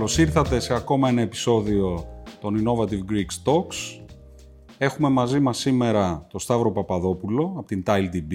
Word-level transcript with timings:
Καλώς 0.00 0.18
ήρθατε 0.18 0.60
σε 0.60 0.74
ακόμα 0.74 1.08
ένα 1.08 1.20
επεισόδιο 1.20 2.06
των 2.40 2.62
Innovative 2.62 3.12
Greek 3.12 3.44
Talks. 3.44 4.04
Έχουμε 4.78 5.08
μαζί 5.08 5.40
μας 5.40 5.58
σήμερα 5.58 6.26
τον 6.30 6.40
Σταύρο 6.40 6.72
Παπαδόπουλο 6.72 7.54
από 7.56 7.66
την 7.66 7.82
TileDB. 7.86 8.34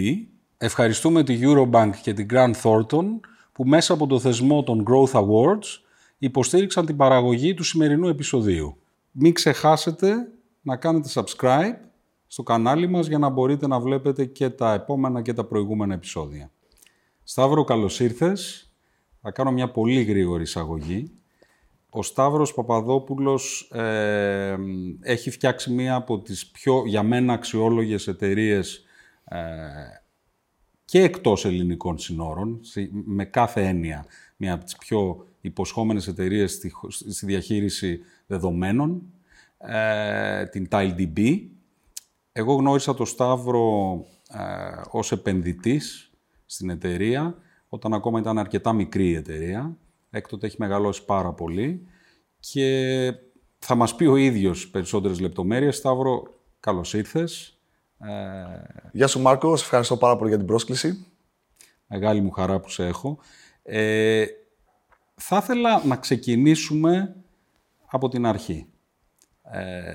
Ευχαριστούμε 0.58 1.24
τη 1.24 1.40
Eurobank 1.42 1.90
και 2.02 2.14
την 2.14 2.28
Grant 2.32 2.54
Thornton 2.64 3.06
που 3.52 3.64
μέσα 3.64 3.94
από 3.94 4.08
το 4.08 4.20
θεσμό 4.20 4.64
των 4.64 4.84
Growth 4.88 5.12
Awards 5.12 5.80
υποστήριξαν 6.18 6.86
την 6.86 6.96
παραγωγή 6.96 7.54
του 7.54 7.64
σημερινού 7.64 8.08
επεισοδίου. 8.08 8.78
Μην 9.12 9.34
ξεχάσετε 9.34 10.14
να 10.62 10.76
κάνετε 10.76 11.10
subscribe 11.14 11.78
στο 12.28 12.44
κανάλι 12.44 12.88
μας 12.88 13.08
για 13.08 13.18
να 13.18 13.30
μπορείτε 13.30 13.68
να 13.68 13.80
βλέπετε 13.80 14.26
και 14.26 14.50
τα 14.50 14.74
επόμενα 14.74 15.22
και 15.22 15.34
τα 15.34 15.44
προηγούμενα 15.46 15.94
επεισόδια. 15.94 16.52
Σταύρο, 17.24 17.64
καλώς 17.64 18.00
ήρθες. 18.00 18.72
Θα 19.22 19.32
κάνω 19.32 19.52
μια 19.52 19.72
πολύ 19.72 20.04
γρήγορη 20.04 20.44
εισαγωγή. 20.44 21.12
Ο 21.98 22.04
Σταύρος 22.04 22.54
Παπαδόπουλος 22.54 23.70
ε, 23.72 24.58
έχει 25.02 25.30
φτιάξει 25.30 25.72
μία 25.72 25.96
από 25.96 26.20
τις 26.20 26.48
πιο, 26.48 26.84
για 26.86 27.04
μένα, 27.04 27.34
αξιόλογες 27.34 28.08
εταιρείες 28.08 28.84
ε, 29.24 29.38
και 30.86 31.02
εκτός 31.02 31.46
ελληνικών 31.46 31.98
συνόρων, 31.98 32.60
με 33.06 33.26
κάθε 33.26 33.68
έννοια, 33.68 34.06
μία 34.38 34.54
από 34.54 34.64
τις 34.64 34.76
πιο 34.76 35.28
υποσχόμενες 35.42 36.08
εταιρείες 36.08 36.52
στη, 36.52 36.72
στη 36.90 37.26
διαχείριση 37.26 38.00
δεδομένων, 38.28 39.02
ε, 39.58 40.46
την 40.46 40.68
TileDB. 40.72 41.42
Εγώ 42.32 42.54
γνώρισα 42.54 42.94
τον 42.94 43.06
Σταύρο 43.06 43.94
ε, 44.30 44.42
ως 44.92 45.12
επενδυτής 45.12 46.12
στην 46.46 46.70
εταιρεία, 46.70 47.36
όταν 47.70 47.94
ακόμα 47.94 48.20
ήταν 48.20 48.38
αρκετά 48.38 48.74
μικρή 48.74 49.08
η 49.08 49.16
εταιρεία. 49.16 49.78
Έκτοτε 50.16 50.46
έχει 50.46 50.56
μεγαλώσει 50.60 51.06
πάρα 51.06 51.34
πολύ 51.34 51.88
και 52.40 53.14
θα 53.60 53.76
μας 53.76 53.96
πει 53.96 54.06
ο 54.06 54.16
ίδιος 54.16 54.70
περισσότερες 54.70 55.20
λεπτομέρειες. 55.20 55.76
Σταύρο, 55.76 56.24
καλώς 56.60 56.94
ήρθες. 56.94 57.60
Ε... 57.98 58.10
Γεια 58.92 59.08
σου 59.08 59.22
Μάρκο, 59.22 59.56
σε 59.56 59.64
ευχαριστώ 59.64 59.98
πάρα 59.98 60.16
πολύ 60.16 60.30
για 60.30 60.38
την 60.38 60.48
πρόσκληση. 60.48 61.06
Μεγάλη 61.88 62.22
μου 62.22 62.32
χαρά 62.32 62.60
που 62.60 62.70
σε 62.70 62.86
έχω. 62.86 63.20
Ε, 63.64 64.26
θα 65.16 65.38
ήθελα 65.38 65.86
να 65.86 65.96
ξεκινήσουμε 65.96 67.16
από 67.86 68.08
την 68.08 68.26
αρχή. 68.26 68.68
Ε, 69.42 69.94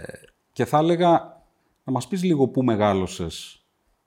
και 0.52 0.64
θα 0.64 0.78
έλεγα 0.78 1.42
να 1.84 1.92
μας 1.92 2.08
πεις 2.08 2.22
λίγο 2.22 2.48
πού 2.48 2.62
μεγάλωσες 2.62 3.64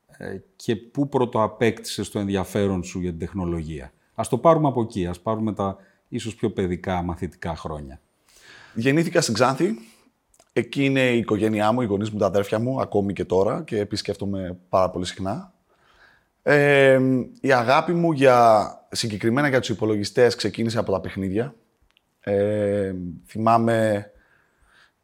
ε, 0.07 0.37
και 0.55 0.75
πού 0.75 1.09
πρωτοαπέκτησες 1.09 2.09
το 2.09 2.19
ενδιαφέρον 2.19 2.83
σου 2.83 2.99
για 2.99 3.09
την 3.09 3.19
τεχνολογία. 3.19 3.93
Ας 4.13 4.27
το 4.27 4.37
πάρουμε 4.37 4.67
από 4.67 4.81
εκεί, 4.81 5.07
ας 5.07 5.21
πάρουμε 5.21 5.53
τα 5.53 5.77
ίσως 6.15 6.35
πιο 6.35 6.49
παιδικά 6.49 7.01
μαθητικά 7.01 7.55
χρόνια. 7.55 7.99
Γεννήθηκα 8.73 9.21
στην 9.21 9.33
Ξάνθη. 9.33 9.77
Εκεί 10.53 10.85
είναι 10.85 11.09
η 11.09 11.17
οικογένειά 11.17 11.71
μου, 11.71 11.81
οι 11.81 11.85
γονείς 11.85 12.09
μου, 12.09 12.19
τα 12.19 12.25
αδέρφια 12.25 12.59
μου, 12.59 12.81
ακόμη 12.81 13.13
και 13.13 13.25
τώρα 13.25 13.63
και 13.65 13.79
επισκέφτομαι 13.79 14.57
πάρα 14.69 14.89
πολύ 14.89 15.05
συχνά. 15.05 15.53
Ε, 16.41 16.99
η 17.41 17.51
αγάπη 17.51 17.93
μου 17.93 18.11
για, 18.11 18.67
συγκεκριμένα 18.91 19.47
για 19.47 19.59
τους 19.59 19.69
υπολογιστές 19.69 20.35
ξεκίνησε 20.35 20.79
από 20.79 20.91
τα 20.91 20.99
παιχνίδια. 20.99 21.55
Ε, 22.19 22.93
θυμάμαι 23.25 24.07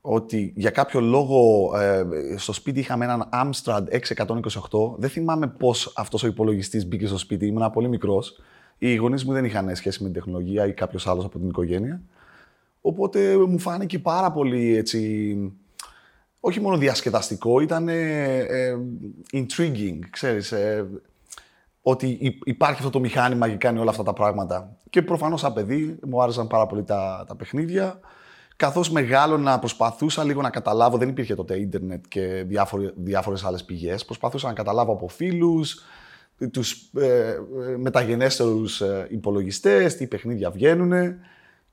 ότι 0.01 0.53
για 0.55 0.69
κάποιο 0.69 0.99
λόγο 0.99 1.71
ε, 1.77 2.05
στο 2.37 2.53
σπίτι 2.53 2.79
είχαμε 2.79 3.05
έναν 3.05 3.29
Amstrad 3.33 3.83
6128. 4.17 4.97
Δεν 4.97 5.09
θυμάμαι 5.09 5.47
πώς 5.47 5.93
αυτός 5.95 6.23
ο 6.23 6.27
υπολογιστής 6.27 6.87
μπήκε 6.87 7.07
στο 7.07 7.17
σπίτι, 7.17 7.45
ήμουν 7.45 7.71
πολύ 7.71 7.87
μικρός. 7.87 8.41
Οι 8.79 8.95
γονείς 8.95 9.25
μου 9.25 9.33
δεν 9.33 9.45
είχαν 9.45 9.75
σχέση 9.75 10.03
με 10.03 10.09
την 10.09 10.21
τεχνολογία 10.21 10.67
ή 10.67 10.73
κάποιος 10.73 11.07
άλλος 11.07 11.25
από 11.25 11.39
την 11.39 11.47
οικογένεια. 11.47 12.01
Οπότε 12.81 13.37
μου 13.37 13.59
φάνηκε 13.59 13.99
πάρα 13.99 14.31
πολύ 14.31 14.75
έτσι, 14.75 15.37
όχι 16.39 16.59
μόνο 16.61 16.77
διασκεδαστικό, 16.77 17.59
ήταν 17.59 17.87
ε, 17.89 18.45
intriguing, 19.31 19.99
ξέρεις, 20.09 20.51
ε, 20.51 20.87
ότι 21.81 22.39
υπάρχει 22.43 22.77
αυτό 22.77 22.89
το 22.89 22.99
μηχάνημα 22.99 23.49
και 23.49 23.55
κάνει 23.55 23.79
όλα 23.79 23.89
αυτά 23.89 24.03
τα 24.03 24.13
πράγματα. 24.13 24.77
Και 24.89 25.01
προφανώς 25.01 25.39
σαν 25.39 25.53
παιδί 25.53 25.99
μου 26.07 26.21
άρεσαν 26.21 26.47
πάρα 26.47 26.65
πολύ 26.65 26.83
τα, 26.83 27.23
τα 27.27 27.35
παιχνίδια. 27.35 27.99
Καθώς 28.55 28.89
μεγάλωνα 28.89 29.59
προσπαθούσα 29.59 30.23
λίγο 30.23 30.41
να 30.41 30.49
καταλάβω, 30.49 30.97
δεν 30.97 31.09
υπήρχε 31.09 31.35
τότε 31.35 31.59
ίντερνετ 31.59 32.05
και 32.07 32.43
διάφορε, 32.47 32.91
διάφορες 32.95 33.43
άλλες 33.43 33.63
πηγές, 33.63 34.05
προσπαθούσα 34.05 34.47
να 34.47 34.53
καταλάβω 34.53 34.91
από 34.91 35.07
φίλους, 35.07 35.83
τους 36.47 36.91
ε, 36.95 37.27
ε 37.27 37.77
μεταγενέστερους 37.77 38.81
ε, 38.81 39.07
υπολογιστές, 39.09 39.95
τι 39.95 40.07
παιχνίδια 40.07 40.51
βγαίνουν 40.51 41.19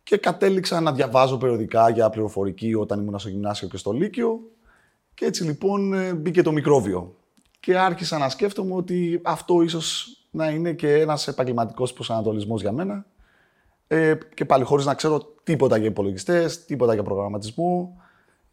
και 0.02 0.16
κατέληξα 0.16 0.80
να 0.80 0.92
διαβάζω 0.92 1.36
περιοδικά 1.36 1.90
για 1.90 2.10
πληροφορική 2.10 2.74
όταν 2.74 3.00
ήμουν 3.00 3.18
στο 3.18 3.28
γυμνάσιο 3.28 3.68
και 3.68 3.76
στο 3.76 3.92
Λύκειο 3.92 4.40
και 5.16 5.24
έτσι 5.24 5.44
λοιπόν 5.44 5.92
ε, 5.92 6.14
μπήκε 6.14 6.42
το 6.42 6.52
μικρόβιο. 6.52 7.16
Και 7.60 7.78
άρχισα 7.78 8.18
να 8.18 8.28
σκέφτομαι 8.28 8.74
ότι 8.74 9.20
αυτό 9.24 9.62
ίσως 9.62 10.16
να 10.30 10.50
είναι 10.50 10.72
και 10.72 10.92
ένας 10.92 11.28
επαγγελματικός 11.28 11.92
προσανατολισμός 11.92 12.60
για 12.60 12.72
μένα 12.72 13.06
ε, 13.86 14.14
και 14.34 14.44
πάλι 14.44 14.64
χωρίς 14.64 14.84
να 14.84 14.94
ξέρω 14.94 15.34
τίποτα 15.42 15.76
για 15.76 15.86
υπολογιστές, 15.86 16.64
τίποτα 16.64 16.94
για 16.94 17.02
προγραμματισμό. 17.02 18.00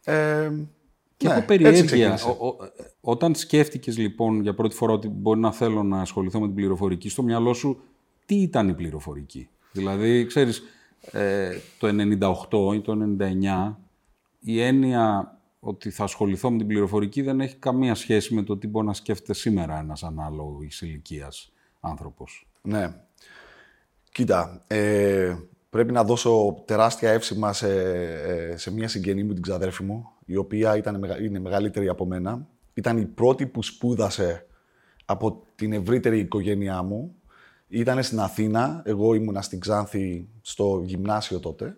Ε, 0.04 0.52
και 1.24 1.30
ναι, 1.30 1.36
έχω 1.36 1.46
περιέργεια. 1.46 2.20
όταν 3.02 3.36
σκέφτηκες 3.36 3.98
λοιπόν 3.98 4.42
για 4.42 4.54
πρώτη 4.54 4.76
φορά 4.76 4.94
ότι 4.94 5.08
μπορεί 5.08 5.40
να 5.40 5.52
θέλω 5.52 5.84
να 5.84 6.02
ασχοληθώ 6.02 6.40
με 6.40 6.46
την 6.46 6.56
πληροφορική, 6.56 7.10
στο 7.10 7.24
μυαλό 7.24 7.54
σου 7.54 7.82
τι 8.26 8.36
ήταν 8.36 8.70
η 8.70 8.74
πληροφορική; 8.74 9.50
Δηλαδή, 9.72 10.26
ξέρεις, 10.26 10.64
ε, 11.12 11.58
το 11.78 11.88
98 11.88 12.76
ή 12.76 12.82
το 12.82 13.16
99 13.20 13.76
η 14.40 14.62
έννοια 14.62 15.38
ότι 15.60 15.90
θα 15.90 16.04
ασχοληθώ 16.04 16.52
με 16.52 16.58
την 16.58 16.68
πληροφορική 16.68 17.22
δεν 17.22 17.42
έχει 17.42 17.56
καμία 17.56 17.96
σχέση 17.96 18.34
με 18.34 18.44
το 18.44 18.58
τι 18.58 18.68
μπορεί 18.68 18.86
να 18.86 18.94
σκέφτεται 18.94 19.34
σήμερα 19.34 19.80
ένας 19.80 20.04
ανάλογος 20.04 20.82
ηλικίας 20.82 21.52
άνθρωπος. 21.80 22.48
Ναι. 22.62 22.96
Κοίτα, 24.12 24.64
ε, 24.68 25.36
πρέπει 25.74 25.92
να 25.92 26.04
δώσω 26.04 26.64
τεράστια 26.66 27.12
εύσημα 27.12 27.54
σε, 27.54 27.70
ε, 28.22 28.58
σε 28.58 28.72
μια 28.72 28.88
συγγενή 28.88 29.24
μου, 29.24 29.34
την 29.34 29.42
ξαδέρφη 29.42 29.84
μου, 29.84 30.10
η 30.26 30.36
οποία 30.36 30.78
ήταν, 30.78 31.04
είναι 31.22 31.40
μεγαλύτερη 31.40 31.88
από 31.88 32.06
μένα. 32.06 32.48
Ήταν 32.74 32.98
η 32.98 33.06
πρώτη 33.06 33.46
που 33.46 33.64
σπούδασε 33.64 34.46
από 35.06 35.44
την 35.56 35.74
ευρύτερη 35.74 36.20
οικογένειά 36.20 36.82
μου. 36.82 37.16
Ήταν 37.68 38.04
στην 38.04 38.20
Αθήνα, 38.20 38.82
εγώ 38.86 39.14
ήμουνα 39.14 39.42
στην 39.42 39.60
Ξάνθη 39.60 40.28
στο 40.42 40.82
γυμνάσιο 40.86 41.40
τότε. 41.40 41.78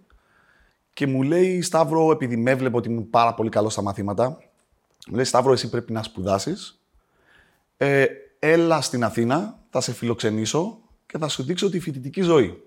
Και 0.93 1.07
μου 1.07 1.21
λέει, 1.21 1.61
Σταύρο, 1.61 2.11
επειδή 2.11 2.37
με 2.37 2.51
έβλεπε 2.51 2.77
ότι 2.77 2.89
ήμουν 2.89 3.09
πάρα 3.09 3.33
πολύ 3.33 3.49
καλός 3.49 3.71
στα 3.71 3.81
μαθήματα, 3.81 4.29
μου 5.07 5.15
λέει, 5.15 5.23
Σταύρο, 5.25 5.51
εσύ 5.51 5.69
πρέπει 5.69 5.91
να 5.91 6.03
σπουδάσεις. 6.03 6.81
Ε, 7.77 8.05
έλα 8.39 8.81
στην 8.81 9.03
Αθήνα, 9.03 9.59
θα 9.69 9.81
σε 9.81 9.93
φιλοξενήσω 9.93 10.79
και 11.05 11.17
θα 11.17 11.27
σου 11.27 11.43
δείξω 11.43 11.69
τη 11.69 11.79
φοιτητική 11.79 12.21
ζωή. 12.21 12.63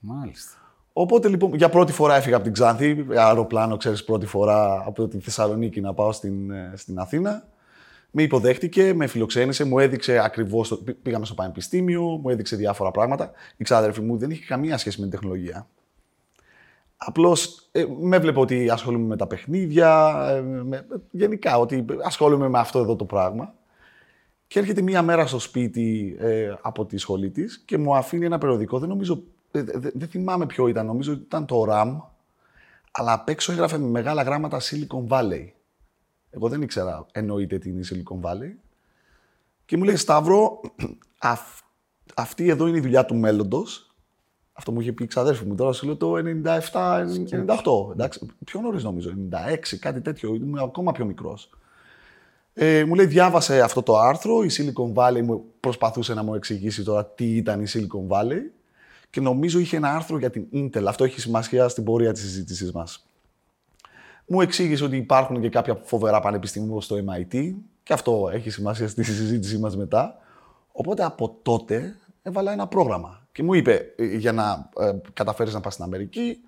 Μάλιστα. 0.00 0.61
Οπότε 0.92 1.28
λοιπόν 1.28 1.54
για 1.54 1.68
πρώτη 1.68 1.92
φορά 1.92 2.16
έφυγα 2.16 2.34
από 2.34 2.44
την 2.44 2.52
Ξάνθη, 2.52 3.06
αεροπλάνο, 3.16 3.76
ξέρεις, 3.76 4.04
πρώτη 4.04 4.26
φορά 4.26 4.82
από 4.86 5.08
τη 5.08 5.18
Θεσσαλονίκη 5.18 5.80
να 5.80 5.94
πάω 5.94 6.12
στην, 6.12 6.50
ε, 6.50 6.72
στην 6.76 6.98
Αθήνα. 6.98 7.46
Με 8.10 8.22
υποδέχτηκε, 8.22 8.94
με 8.94 9.06
φιλοξένησε, 9.06 9.64
μου 9.64 9.78
έδειξε 9.78 10.18
ακριβώς. 10.18 10.82
Πήγαμε 11.02 11.24
στο 11.24 11.34
πανεπιστήμιο, 11.34 12.02
μου 12.02 12.28
έδειξε 12.28 12.56
διάφορα 12.56 12.90
πράγματα. 12.90 13.30
Η 13.56 13.64
ξάδερφη 13.64 14.00
μου 14.00 14.16
δεν 14.16 14.30
είχε 14.30 14.44
καμία 14.44 14.78
σχέση 14.78 15.00
με 15.00 15.06
την 15.06 15.18
τεχνολογία. 15.18 15.66
Απλώς 16.96 17.68
ε, 17.72 17.84
με 18.00 18.16
έβλεπε 18.16 18.40
ότι 18.40 18.70
ασχολούμαι 18.70 19.06
με 19.06 19.16
τα 19.16 19.26
παιχνίδια, 19.26 20.14
ε, 20.30 20.40
με, 20.40 20.86
γενικά 21.10 21.58
ότι 21.58 21.84
ασχολούμαι 22.04 22.48
με 22.48 22.58
αυτό 22.58 22.78
εδώ 22.78 22.96
το 22.96 23.04
πράγμα. 23.04 23.54
Και 24.46 24.58
έρχεται 24.58 24.82
μία 24.82 25.02
μέρα 25.02 25.26
στο 25.26 25.38
σπίτι 25.38 26.16
ε, 26.18 26.54
από 26.62 26.86
τη 26.86 26.96
σχολή 26.96 27.30
της 27.30 27.62
και 27.64 27.78
μου 27.78 27.96
αφήνει 27.96 28.24
ένα 28.24 28.38
περιοδικό. 28.38 28.78
Δεν 28.78 28.88
νομίζω, 28.88 29.22
ε, 29.52 29.62
δεν 29.94 30.08
θυμάμαι 30.08 30.46
ποιο 30.46 30.68
ήταν, 30.68 30.86
νομίζω 30.86 31.12
ότι 31.12 31.22
ήταν 31.22 31.46
το 31.46 31.66
RAM. 31.68 31.96
Αλλά 32.92 33.12
απ' 33.12 33.28
έξω 33.28 33.52
έγραφε 33.52 33.78
με 33.78 33.86
μεγάλα 33.86 34.22
γράμματα 34.22 34.60
Silicon 34.60 35.06
Valley. 35.08 35.46
Εγώ 36.30 36.48
δεν 36.48 36.62
ήξερα 36.62 37.06
εννοείται 37.12 37.58
τι 37.58 37.68
είναι 37.68 37.80
η 37.80 37.84
Silicon 37.90 38.28
Valley. 38.28 38.50
Και 39.64 39.76
μου 39.76 39.84
λέει 39.84 39.96
Σταύρο, 39.96 40.60
αυτή 42.14 42.48
εδώ 42.48 42.66
είναι 42.66 42.76
η 42.76 42.80
δουλειά 42.80 43.04
του 43.04 43.14
μέλλοντος. 43.14 43.86
Αυτό 44.52 44.72
μου 44.72 44.80
είχε 44.80 44.92
πει 44.92 45.04
η 45.04 45.06
ξαδέρφη 45.06 45.44
μου. 45.44 45.54
Τώρα 45.54 45.72
σου 45.72 45.86
λέω 45.86 45.96
το 45.96 46.14
97-98. 46.16 47.92
Εντάξει, 47.92 48.26
πιο 48.44 48.60
νωρίς 48.60 48.84
νομίζω, 48.84 49.10
96, 49.30 49.76
κάτι 49.80 50.00
τέτοιο. 50.00 50.34
Ήμουν 50.34 50.58
ακόμα 50.58 50.92
πιο 50.92 51.04
μικρός. 51.04 51.50
Ε, 52.54 52.84
μου 52.84 52.94
λέει, 52.94 53.06
διάβασε 53.06 53.60
αυτό 53.60 53.82
το 53.82 53.98
άρθρο. 53.98 54.42
Η 54.42 54.48
Silicon 54.50 54.94
Valley 54.94 55.22
μου 55.22 55.44
προσπαθούσε 55.60 56.14
να 56.14 56.22
μου 56.22 56.34
εξηγήσει 56.34 56.84
τώρα 56.84 57.06
τι 57.06 57.36
ήταν 57.36 57.60
η 57.60 57.66
Silicon 57.68 58.16
Valley. 58.16 58.40
Και 59.12 59.20
νομίζω 59.20 59.58
είχε 59.58 59.76
ένα 59.76 59.94
άρθρο 59.94 60.18
για 60.18 60.30
την 60.30 60.46
Intel. 60.52 60.84
Αυτό 60.86 61.04
έχει 61.04 61.20
σημασία 61.20 61.68
στην 61.68 61.84
πορεία 61.84 62.12
της 62.12 62.22
συζήτησής 62.22 62.72
μας. 62.72 63.06
Μου 64.26 64.40
εξήγησε 64.40 64.84
ότι 64.84 64.96
υπάρχουν 64.96 65.40
και 65.40 65.48
κάποια 65.48 65.74
φοβερά 65.74 66.20
πανεπιστήμια 66.20 66.80
στο 66.80 66.96
MIT. 66.96 67.54
Και 67.82 67.92
αυτό 67.92 68.30
έχει 68.32 68.50
σημασία 68.50 68.88
στη 68.88 69.02
συζήτησή 69.02 69.58
μας 69.58 69.76
μετά. 69.76 70.16
Οπότε 70.72 71.04
από 71.04 71.38
τότε 71.42 71.96
έβαλα 72.22 72.52
ένα 72.52 72.66
πρόγραμμα. 72.66 73.26
Και 73.32 73.42
μου 73.42 73.54
είπε, 73.54 73.94
«Ε, 73.96 74.16
για 74.16 74.32
να 74.32 74.68
ε, 74.78 74.92
καταφέρεις 75.12 75.54
να 75.54 75.60
πας 75.60 75.72
στην 75.72 75.84
Αμερική, 75.84 76.42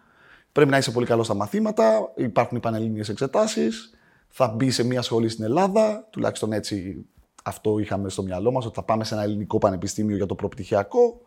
Πρέπει 0.54 0.70
να 0.70 0.76
είσαι 0.76 0.90
πολύ 0.90 1.06
καλός 1.06 1.26
στα 1.26 1.34
μαθήματα, 1.34 2.12
υπάρχουν 2.16 2.56
οι 2.56 2.60
πανελλήνιες 2.60 3.08
εξετάσεις, 3.08 3.94
θα 4.28 4.48
μπει 4.48 4.70
σε 4.70 4.84
μια 4.84 5.02
σχολή 5.02 5.28
στην 5.28 5.44
Ελλάδα, 5.44 6.06
τουλάχιστον 6.10 6.52
έτσι 6.52 7.06
αυτό 7.44 7.78
είχαμε 7.78 8.08
στο 8.08 8.22
μυαλό 8.22 8.52
μας, 8.52 8.64
ότι 8.64 8.74
θα 8.74 8.82
πάμε 8.82 9.04
σε 9.04 9.14
ένα 9.14 9.22
ελληνικό 9.22 9.58
πανεπιστήμιο 9.58 10.16
για 10.16 10.26
το 10.26 10.34
προπτυχιακό. 10.34 11.20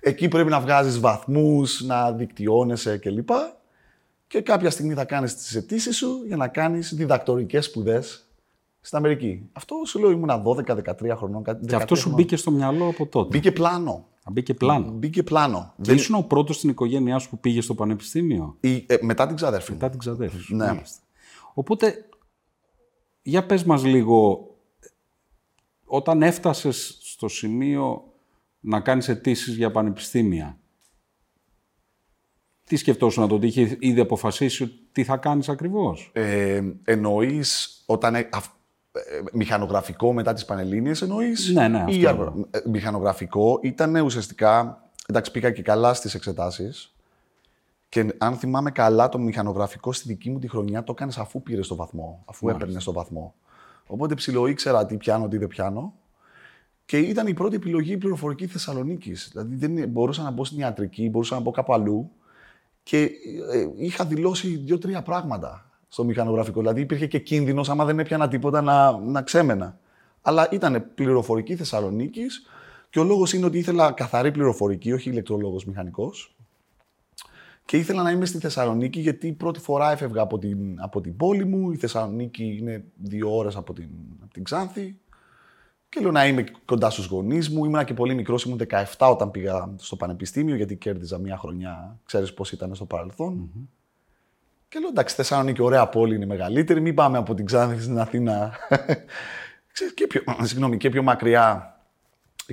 Εκεί 0.00 0.28
πρέπει 0.28 0.50
να 0.50 0.60
βγάζεις 0.60 1.00
βαθμούς, 1.00 1.80
να 1.80 2.12
δικτυώνεσαι 2.12 2.98
κλπ. 2.98 3.28
Και 4.26 4.40
κάποια 4.40 4.70
στιγμή 4.70 4.94
θα 4.94 5.04
κάνεις 5.04 5.34
τις 5.36 5.54
αιτήσεις 5.54 5.96
σου 5.96 6.22
για 6.26 6.36
να 6.36 6.48
κάνεις 6.48 6.94
διδακτορικές 6.94 7.64
σπουδές 7.64 8.24
στην 8.80 8.98
Αμερική. 8.98 9.48
Αυτό 9.52 9.74
σου 9.86 9.98
λέω 9.98 10.10
ήμουνα 10.10 10.42
12-13 10.46 11.14
χρονών. 11.16 11.42
Κάτι, 11.42 11.66
Και 11.66 11.74
αυτό 11.74 11.94
σου 11.94 12.10
μπήκε 12.12 12.36
στο 12.36 12.50
μυαλό 12.50 12.86
από 12.88 13.06
τότε; 13.06 13.28
Μπήκε 13.28 13.52
πλάνο. 13.52 14.06
Α, 14.22 14.30
Μπήκε 14.30 14.54
πλάνο. 14.54 14.90
Μπήκε 14.90 15.22
πλάνο. 15.22 15.74
Και 15.80 15.92
ήσουν 15.92 16.14
ο 16.14 16.22
πρώτος 16.22 16.56
στην 16.56 16.68
οικογένειά 16.70 17.18
σου 17.18 17.28
που 17.30 17.38
πήγε 17.38 17.60
στο 17.60 17.74
πανεπιστήμιο; 17.74 18.56
Η- 18.60 18.84
ε, 18.88 18.96
μετά 19.00 19.26
την 19.26 19.36
ξαδέρφη 19.36 19.70
μου. 19.70 19.76
Μετά 19.76 19.90
την 19.90 19.98
ξαδέρφη 19.98 20.38
σου. 20.38 20.56
Ναι. 20.56 20.66
Μάλιστα. 20.66 20.98
Οπότε, 21.54 22.08
για 23.22 23.46
πες 23.46 23.64
μας 23.64 23.84
λίγο, 23.84 24.48
όταν 25.84 26.22
έφτασες 26.22 26.98
στο 27.02 27.28
σημείο 27.28 28.09
να 28.60 28.80
κάνεις 28.80 29.08
αιτήσεις 29.08 29.56
για 29.56 29.70
πανεπιστήμια, 29.70 30.58
τι 32.64 32.76
σκεφτόσουν 32.76 33.22
να 33.22 33.28
το 33.28 33.34
ότι 33.34 33.46
είχε 33.46 33.76
ήδη 33.80 34.00
αποφασίσει 34.00 34.68
τι 34.92 35.04
θα 35.04 35.16
κάνεις 35.16 35.48
ακριβώς; 35.48 36.10
Ε, 36.14 36.62
εννοείς 36.84 37.82
όταν... 37.86 38.14
ε, 38.14 38.28
αυ- 38.32 38.54
ε, 38.92 39.00
μηχανογραφικό 39.32 40.12
μετά 40.12 40.32
τις 40.32 40.44
Πανελλήνιες 40.44 41.02
εννοείς; 41.02 41.48
Ναι, 41.48 41.68
ναι, 41.68 41.84
ή 41.88 42.06
αυτό 42.06 42.08
αργο- 42.22 42.46
ε, 42.50 42.60
μηχανογραφικό 42.66 43.58
ήταν 43.62 43.94
ουσιαστικά... 43.96 44.84
Εντάξει, 45.06 45.30
πήγα 45.30 45.50
και 45.50 45.62
καλά 45.62 45.94
στις 45.94 46.14
εξετάσεις. 46.14 46.94
Και 47.88 48.14
αν 48.18 48.36
θυμάμαι 48.36 48.70
καλά, 48.70 49.08
το 49.08 49.18
μηχανογραφικό 49.18 49.92
στη 49.92 50.08
δική 50.08 50.30
μου 50.30 50.38
τη 50.38 50.48
χρονιά 50.48 50.84
το 50.84 50.92
έκανες 50.92 51.18
αφού 51.18 51.42
πήρες 51.42 51.68
το 51.68 51.74
βαθμό, 51.74 52.22
αφού 52.26 52.48
έπαιρνες 52.48 52.84
το 52.84 52.92
βαθμό. 52.92 53.34
Οπότε 53.86 54.14
ψηλό 54.14 54.46
ήξερα 54.46 54.86
τι 54.86 54.96
πιάνω, 54.96 55.28
τι 55.28 55.38
δεν 55.38 55.48
πιάνω. 55.48 55.94
Και 56.90 56.98
ήταν 56.98 57.26
η 57.26 57.34
πρώτη 57.34 57.56
επιλογή 57.56 57.92
η 57.92 57.96
πληροφορική 57.96 58.46
Θεσσαλονίκης. 58.46 59.28
Δηλαδή 59.32 59.54
δεν 59.66 59.88
μπορούσα 59.88 60.22
να 60.22 60.30
μπω 60.30 60.44
στην 60.44 60.58
ιατρική, 60.58 61.08
μπορούσα 61.08 61.34
να 61.34 61.40
μπω 61.40 61.50
κάπου 61.50 61.72
αλλού. 61.72 62.10
Και 62.82 63.02
ε, 63.52 63.66
είχα 63.76 64.04
δηλώσει 64.04 64.56
δύο-τρία 64.56 65.02
πράγματα 65.02 65.70
στο 65.88 66.04
μηχανογραφικό. 66.04 66.60
Δηλαδή 66.60 66.80
υπήρχε 66.80 67.06
και 67.06 67.18
κίνδυνος, 67.18 67.68
άμα 67.68 67.84
δεν 67.84 67.98
έπιανα 67.98 68.28
τίποτα, 68.28 68.60
να, 68.60 68.98
να 68.98 69.22
ξέμενα. 69.22 69.78
Αλλά 70.22 70.48
ήταν 70.50 70.90
πληροφορική 70.94 71.56
Θεσσαλονίκης 71.56 72.46
και 72.90 72.98
ο 72.98 73.04
λόγος 73.04 73.32
είναι 73.32 73.46
ότι 73.46 73.58
ήθελα 73.58 73.92
καθαρή 73.92 74.30
πληροφορική, 74.30 74.92
όχι 74.92 75.10
ηλεκτρολόγος 75.10 75.64
μηχανικός. 75.64 76.36
Και 77.64 77.76
ήθελα 77.76 78.02
να 78.02 78.10
είμαι 78.10 78.26
στη 78.26 78.38
Θεσσαλονίκη 78.38 79.00
γιατί 79.00 79.32
πρώτη 79.32 79.60
φορά 79.60 79.92
έφευγα 79.92 80.22
από 80.22 80.38
την, 80.38 80.76
από 80.80 81.00
την 81.00 81.16
πόλη 81.16 81.44
μου. 81.44 81.70
Η 81.70 81.76
Θεσσαλονίκη 81.76 82.56
είναι 82.60 82.84
δύο 82.96 83.36
ώρες 83.36 83.56
από 83.56 83.72
την, 83.72 83.88
από 84.22 84.32
την 84.32 84.44
Ξάνθη. 84.44 84.98
Και 85.90 86.00
λέω 86.00 86.10
να 86.10 86.26
είμαι 86.26 86.44
κοντά 86.64 86.90
στους 86.90 87.06
γονείς 87.06 87.50
μου. 87.50 87.64
Ήμουν 87.64 87.84
και 87.84 87.94
πολύ 87.94 88.14
μικρός, 88.14 88.44
ήμουν 88.44 88.60
17 88.98 89.10
όταν 89.10 89.30
πήγα 89.30 89.74
στο 89.76 89.96
πανεπιστήμιο 89.96 90.54
γιατί 90.54 90.76
κέρδιζα 90.76 91.18
μια 91.18 91.36
χρονιά. 91.36 91.98
Ξέρεις 92.04 92.34
πώς 92.34 92.52
ήταν 92.52 92.74
στο 92.74 92.84
παρελθον 92.84 93.50
Και 94.68 94.78
λέω 94.78 94.88
εντάξει, 94.88 95.14
Θεσσαλονίκη 95.14 95.62
ωραία 95.62 95.88
πόλη 95.88 96.14
είναι 96.14 96.26
μεγαλύτερη. 96.26 96.80
Μην 96.80 96.94
πάμε 96.94 97.18
από 97.18 97.34
την 97.34 97.44
Ξάνθη 97.44 97.82
στην 97.82 97.98
Αθήνα. 97.98 98.52
Ξέρεις, 99.72 99.94
και, 99.94 100.06
πιο, 100.06 100.20
συγγνώμη, 100.42 100.76
και 100.76 100.88
πιο 100.90 101.02
μακριά. 101.02 101.74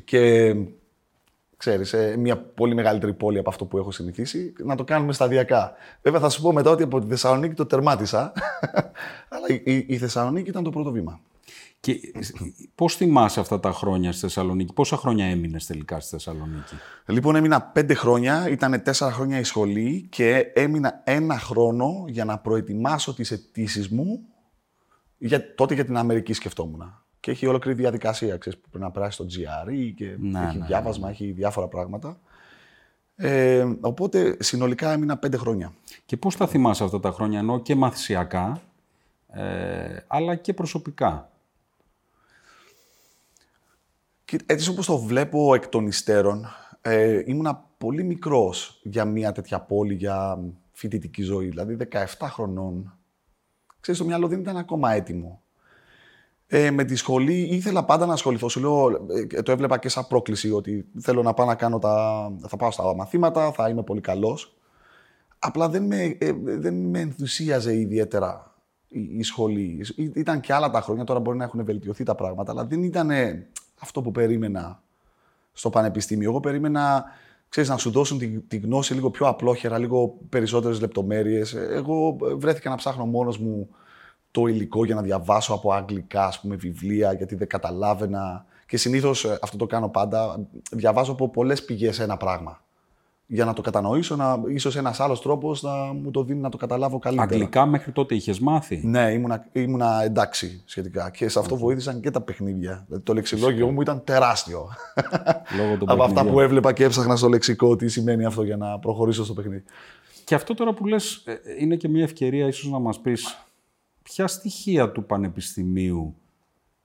Και 0.06 0.56
ξέρεις, 1.58 1.94
ε, 1.94 2.16
μια 2.18 2.38
πολύ 2.38 2.76
μεγαλύτερη 2.76 3.14
πόλη 3.14 3.38
από 3.38 3.50
αυτό 3.50 3.66
που 3.66 3.78
έχω 3.78 3.92
συνηθίσει, 3.92 4.54
να 4.64 4.76
το 4.76 4.84
κάνουμε 4.84 5.14
σταδιακά. 5.14 5.74
Βέβαια 6.02 6.20
θα 6.20 6.30
σου 6.30 6.42
πω 6.42 6.52
μετά 6.52 6.70
ότι 6.70 6.84
από 6.84 7.00
τη 7.00 7.08
Θεσσαλονίκη 7.08 7.54
το 7.54 7.66
τερμάτισα, 7.66 8.34
αλλά 9.34 9.48
η, 9.48 9.62
η- 9.66 9.86
η 9.88 9.98
Θεσσαλονίκη 9.98 10.50
ήταν 10.50 10.64
το 10.64 10.70
πρώτο 10.70 10.92
βήμα. 10.92 11.20
Και 11.80 12.00
πώς 12.76 12.96
θυμάσαι 12.96 13.40
αυτά 13.40 13.60
τα 13.60 13.72
χρόνια 13.72 14.12
στη 14.12 14.22
Θεσσαλονίκη, 14.22 14.74
πόσα 14.74 14.98
χρόνια 14.98 15.26
έμεινες 15.26 15.66
τελικά 15.66 16.00
στη 16.00 16.10
Θεσσαλονίκη; 16.10 16.76
Λοιπόν, 17.06 17.36
έμεινα 17.36 17.62
πέντε 17.62 17.94
χρόνια, 17.94 18.50
ήταν 18.50 18.84
τέσσερα 18.84 19.12
χρόνια 19.12 19.40
η 19.40 19.44
σχολή 19.44 20.08
και 20.12 20.52
έμεινα 20.54 21.02
ένα 21.04 21.40
χρόνο 21.40 22.06
για 22.08 22.26
να 22.26 22.38
προετοιμάσω 22.38 23.14
τις 23.14 23.32
αιτήσεις 23.32 23.90
μου. 23.90 24.20
Για, 25.18 25.56
τότε 25.56 25.74
για 25.74 25.86
την 25.86 25.98
Αμερική 25.98 26.34
σκεφτόμουν. 26.34 27.04
Και 27.20 27.32
έχει 27.32 27.46
ολόκληρη 27.46 27.78
διαδικασία, 27.78 28.38
ξέρεις, 28.38 28.60
που 28.60 28.70
πρέπει 28.70 28.84
να 28.84 28.92
περάσει 28.92 29.12
στο 29.12 29.26
GRE 29.26 29.92
και 29.96 30.16
Ναι, 30.20 30.40
έχει 30.48 30.58
ναι, 30.58 30.66
διάβασμα, 30.66 31.10
έχει 31.10 31.32
διάφορα 31.32 31.68
πράγματα. 31.68 32.20
Ε, 33.16 33.66
οπότε 33.82 34.38
συνολικά 34.40 34.92
έμεινα 34.92 35.18
πέντε 35.18 35.38
χρόνια. 35.38 35.74
Και 36.06 36.18
πώς 36.18 36.38
τα 36.38 36.48
θυμάσαι 36.48 36.84
αυτά 36.84 37.00
τα 37.00 37.12
χρόνια, 37.12 37.40
ενώ 37.40 37.62
και 37.62 37.76
μαθησιακά, 37.76 38.62
ε, 39.28 39.98
αλλά 40.08 40.36
και 40.36 40.54
προσωπικά; 40.54 41.30
Και 44.28 44.38
έτσι 44.46 44.70
όπως 44.70 44.86
το 44.86 44.98
βλέπω 44.98 45.54
εκ 45.54 45.68
των 45.68 45.88
υστέρων, 45.88 46.46
ε, 46.82 47.22
ήμουνα 47.26 47.66
πολύ 47.78 48.04
μικρός 48.04 48.80
για 48.84 49.06
μια 49.06 49.32
τέτοια 49.32 49.60
πόλη, 49.60 49.94
για 49.94 50.40
φοιτητική 50.72 51.22
ζωή. 51.22 51.48
Δηλαδή 51.48 51.78
17 51.92 52.06
χρονών. 52.30 52.98
Ξέρεις, 53.80 54.00
το 54.00 54.06
μυαλό 54.06 54.28
δεν 54.28 54.40
ήταν 54.40 54.58
ακόμα 54.58 54.92
έτοιμο. 54.92 55.42
Ε, 56.48 56.72
με 56.72 56.84
τη 56.84 56.96
σχολή 56.96 57.42
ήθελα 57.42 57.86
πάντα 57.86 58.06
να 58.06 58.14
ασχοληθώ. 58.14 58.50
Σου 58.50 58.60
λέω, 58.60 58.90
ε, 59.34 59.42
το 59.42 59.52
έβλεπα 59.52 59.78
και 59.78 59.90
σαν 59.90 60.08
πρόκληση 60.08 60.52
ότι 60.52 60.88
θέλω 61.00 61.22
να 61.22 61.34
πάω 61.34 61.46
να 61.46 61.56
κάνω 61.56 61.80
τα... 61.80 62.28
Θα 62.48 62.58
πάω 62.58 62.72
στα 62.72 62.96
μαθήματα, 62.96 63.52
θα 63.52 63.70
είμαι 63.70 63.84
πολύ 63.84 64.02
καλός. 64.02 64.58
Απλά 65.40 65.70
δεν 65.70 65.84
με, 65.84 66.16
ε, 66.20 66.32
δεν 66.42 66.74
με 66.74 67.00
ενθουσίαζε 67.00 67.76
ιδιαίτερα 67.76 68.56
η, 68.88 69.18
η 69.18 69.24
σχολή. 69.24 69.86
Ή- 69.96 70.12
Ήταν 70.16 70.40
και 70.40 70.54
άλλα 70.54 70.70
τα 70.70 70.82
χρόνια, 70.82 71.04
τώρα 71.04 71.20
μπορεί 71.20 71.38
να 71.38 71.44
έχουν 71.44 71.66
βελτιωθεί 71.66 72.04
τα 72.04 72.16
πράγματα, 72.16 72.52
αλλά 72.52 72.66
δεν 72.66 72.84
ήταν 72.84 73.10
αυτό 73.80 74.02
που 74.02 74.12
περίμενα 74.12 74.82
στο 75.54 75.70
πανεπιστήμιο. 75.70 76.30
Εγώ 76.30 76.40
περίμενα 76.40 77.06
ξέρεις, 77.50 77.70
να 77.70 77.78
σου 77.78 77.92
δώσουν 77.92 78.18
τη, 78.18 78.28
τη 78.40 78.58
γνώση 78.58 78.94
λίγο 78.94 79.10
πιο 79.10 79.28
απλόχερα, 79.28 79.78
λίγο 79.78 80.18
περισσότερες 80.30 80.80
λεπτομέρειες. 80.80 81.54
Εγώ 81.54 82.18
ε, 82.30 82.34
βρέθηκα 82.34 82.70
να 82.70 82.76
ψάχνω 82.76 83.06
μόνος 83.06 83.38
μου 83.38 83.70
το 84.32 84.48
υλικό 84.48 84.86
για 84.86 84.96
να 84.96 85.02
διαβάσω 85.02 85.54
από 85.54 85.74
αγγλικά, 85.74 86.26
ας 86.26 86.40
πούμε, 86.40 86.56
βιβλία, 86.56 87.14
γιατί 87.14 87.36
δεν 87.36 87.48
καταλάβαινα. 87.48 88.46
Και 88.68 88.78
συνήθως 88.78 89.26
ε, 89.26 89.40
αυτό 89.42 89.58
το 89.58 89.66
κάνω 89.66 89.90
πάντα. 89.90 90.48
Διαβάζω 90.72 91.12
από 91.12 91.30
πολλές 91.30 91.66
πηγές 91.66 92.00
ένα 92.00 92.18
πράγμα. 92.18 92.62
Για 93.30 93.46
να 93.46 93.54
το 93.54 93.62
κατανοήσω, 93.62 94.16
να, 94.16 94.42
ίσως 94.48 94.76
ένας 94.76 95.00
άλλος 95.00 95.22
τρόπος 95.22 95.62
να 95.62 95.72
μου 95.94 96.12
το 96.12 96.24
δίνει 96.24 96.40
να 96.40 96.50
το 96.50 96.58
καταλάβω 96.58 97.00
καλύτερα. 97.00 97.32
Αγγλικά 97.32 97.66
μέχρι 97.66 97.92
τότε 97.92 98.16
είχες 98.16 98.40
μάθει; 98.40 98.82
Ναι, 98.84 99.12
ήμουνα, 99.12 99.48
ήμουνα 99.52 100.04
εντάξει 100.04 100.62
σχετικά. 100.66 101.10
Και 101.10 101.30
σε 101.30 101.40
αυτό 101.40 101.58
βοήθησαν 101.58 102.02
και 102.02 102.12
τα 102.12 102.22
παιχνίδια. 102.22 102.84
Δηλαδή, 102.86 103.04
το 103.04 103.14
λεξιλόγιο 103.14 103.72
μου 103.72 103.82
ήταν 103.82 104.04
τεράστιο. 104.04 104.70
Λόγω 105.58 105.78
των 105.78 105.90
Από 105.92 106.04
αυτά 106.04 106.14
παιχνιδιών. 106.14 106.34
που 106.34 106.40
έβλεπα 106.40 106.74
και 106.74 106.84
έψαχνα 106.84 107.16
στο 107.16 107.30
λεξικό, 107.30 107.76
τι 107.76 107.88
σημαίνει 107.88 108.26
αυτό 108.26 108.44
για 108.44 108.58
να 108.58 108.80
προχωρήσω 108.80 109.24
στο 109.24 109.34
παιχνίδι. 109.34 109.64
Και 110.24 110.36
αυτό 110.36 110.54
τώρα 110.54 110.74
που 110.74 110.86
λες 110.86 111.24
ε, 111.26 111.36
είναι 111.60 111.76
και 111.76 111.88
μια 111.88 112.04
ευκαιρία 112.04 112.48
ίσως 112.48 112.72
να 112.72 112.80
μας 112.80 113.00
πεις 113.00 113.38
ποια 114.04 114.28
στοιχεία 114.28 114.92
του 114.92 115.06
πανεπιστημίου 115.06 116.16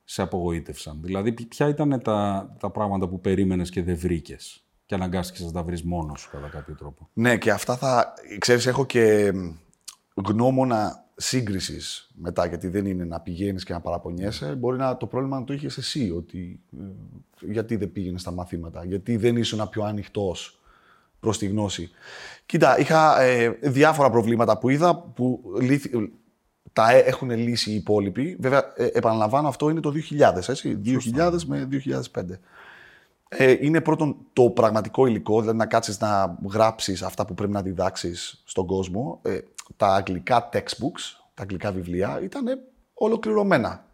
σε 0.04 0.22
απογοήτευσαν. 0.22 0.98
Δηλαδή 1.02 1.32
ποια 1.32 1.68
ήταν 1.68 2.00
τα, 2.02 2.50
τα 2.60 2.70
πράγματα 2.70 3.08
που 3.08 3.20
περίμενες 3.20 3.70
και 3.70 3.82
δεν 3.82 3.96
βρήκες; 3.96 4.61
Και 4.92 4.98
αναγκάστηκες 4.98 5.46
να 5.46 5.52
τα 5.52 5.62
βρεις 5.62 5.82
μόνος 5.82 6.20
σου 6.20 6.30
κατά 6.30 6.48
κάποιο 6.48 6.74
τρόπο. 6.74 7.08
Ναι, 7.12 7.36
και 7.36 7.50
αυτά 7.50 7.76
θα. 7.76 8.14
ξέρεις, 8.38 8.66
έχω 8.66 8.86
και 8.86 9.32
γνώμονα 10.14 11.04
σύγκρισης 11.16 12.10
μετά, 12.14 12.46
γιατί 12.46 12.68
δεν 12.68 12.86
είναι 12.86 13.04
να 13.04 13.20
πηγαίνεις 13.20 13.64
και 13.64 13.72
να 13.72 13.80
παραπονιέσαι. 13.80 14.54
Μπορεί 14.54 14.78
να 14.78 14.96
το 14.96 15.06
πρόβλημα 15.06 15.38
να 15.38 15.44
το 15.44 15.52
είχες 15.52 15.76
εσύ, 15.76 16.12
ότι 16.16 16.60
ε, 16.72 17.52
γιατί 17.52 17.76
δεν 17.76 17.92
πήγαινες 17.92 18.20
στα 18.20 18.30
μαθήματα, 18.30 18.84
γιατί 18.84 19.16
δεν 19.16 19.36
ήσουν 19.36 19.68
πιο 19.68 19.82
ανοιχτός 19.84 20.60
προς 21.20 21.38
τη 21.38 21.46
γνώση. 21.46 21.90
Κοίτα, 22.46 22.78
είχα 22.78 23.20
ε, 23.20 23.58
διάφορα 23.62 24.10
προβλήματα 24.10 24.58
που 24.58 24.68
είδα 24.68 24.96
που 24.96 25.42
λύθη- 25.60 25.94
τα 26.72 26.90
ε- 26.92 26.98
έχουν 26.98 27.30
λύσει 27.30 27.70
οι 27.70 27.74
υπόλοιποι. 27.74 28.36
Βέβαια, 28.40 28.72
ε, 28.76 28.86
επαναλαμβάνω, 28.92 29.48
αυτό 29.48 29.70
είναι 29.70 29.80
το 29.80 29.90
2000, 29.90 30.48
έτσι; 30.48 30.80
2000 30.84 31.44
με 31.46 31.68
2005. 31.70 32.38
Ε, 33.36 33.56
είναι 33.60 33.80
πρώτον 33.80 34.16
το 34.32 34.50
πραγματικό 34.50 35.06
υλικό, 35.06 35.40
δηλαδή 35.40 35.58
να 35.58 35.66
κάτσεις 35.66 36.00
να 36.00 36.38
γράψεις 36.50 37.02
αυτά 37.02 37.26
που 37.26 37.34
πρέπει 37.34 37.52
να 37.52 37.62
διδάξεις 37.62 38.42
στον 38.44 38.66
κόσμο. 38.66 39.18
Ε, 39.22 39.38
τα 39.76 39.86
αγγλικά 39.94 40.48
textbooks, 40.52 41.20
τα 41.34 41.42
αγγλικά 41.42 41.72
βιβλία, 41.72 42.20
ήταν 42.22 42.44
ολοκληρωμένα. 42.94 43.84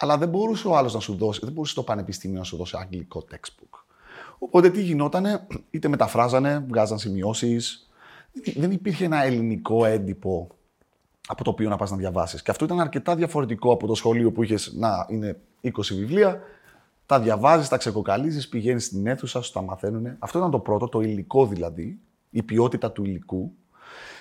Αλλά 0.00 0.18
δεν 0.18 0.28
μπορούσε 0.28 0.68
ο 0.68 0.76
άλλος 0.76 0.94
να 0.94 1.00
σου 1.00 1.14
δώσει, 1.16 1.40
δεν 1.44 1.52
μπορούσε 1.52 1.74
το 1.74 1.82
πανεπιστήμιο 1.82 2.38
να 2.38 2.44
σου 2.44 2.56
δώσει 2.56 2.76
αγγλικό 2.80 3.24
textbook. 3.30 3.78
Οπότε 4.38 4.70
τι 4.70 4.82
γινότανε, 4.82 5.46
είτε 5.70 5.88
μεταφράζανε, 5.88 6.64
βγάζαν 6.68 6.98
σημειώσεις. 6.98 7.90
Δεν 8.54 8.70
υπήρχε 8.70 9.04
ένα 9.04 9.24
ελληνικό 9.24 9.84
έντυπο 9.84 10.48
από 11.26 11.44
το 11.44 11.50
οποίο 11.50 11.68
να 11.68 11.76
πας 11.76 11.90
να 11.90 11.96
διαβάσεις. 11.96 12.42
Και 12.42 12.50
αυτό 12.50 12.64
ήταν 12.64 12.80
αρκετά 12.80 13.14
διαφορετικό 13.14 13.72
από 13.72 13.86
το 13.86 13.94
σχολείο 13.94 14.32
που 14.32 14.42
είχες, 14.42 14.72
να, 14.76 15.06
είναι 15.08 15.40
20 15.62 15.70
βιβλία, 15.90 16.40
τα 17.08 17.20
διαβάζεις, 17.20 17.68
τα 17.68 17.76
ξεκοκαλίζεις, 17.76 18.48
πηγαίνεις 18.48 18.84
στην 18.84 19.06
αίθουσα, 19.06 19.42
σου 19.42 19.52
τα 19.52 19.62
μαθαίνουν. 19.62 20.16
Αυτό 20.18 20.38
ήταν 20.38 20.50
το 20.50 20.58
πρώτο, 20.58 20.88
το 20.88 21.00
υλικό 21.00 21.46
δηλαδή, 21.46 22.00
η 22.30 22.42
ποιότητα 22.42 22.92
του 22.92 23.04
υλικού. 23.04 23.52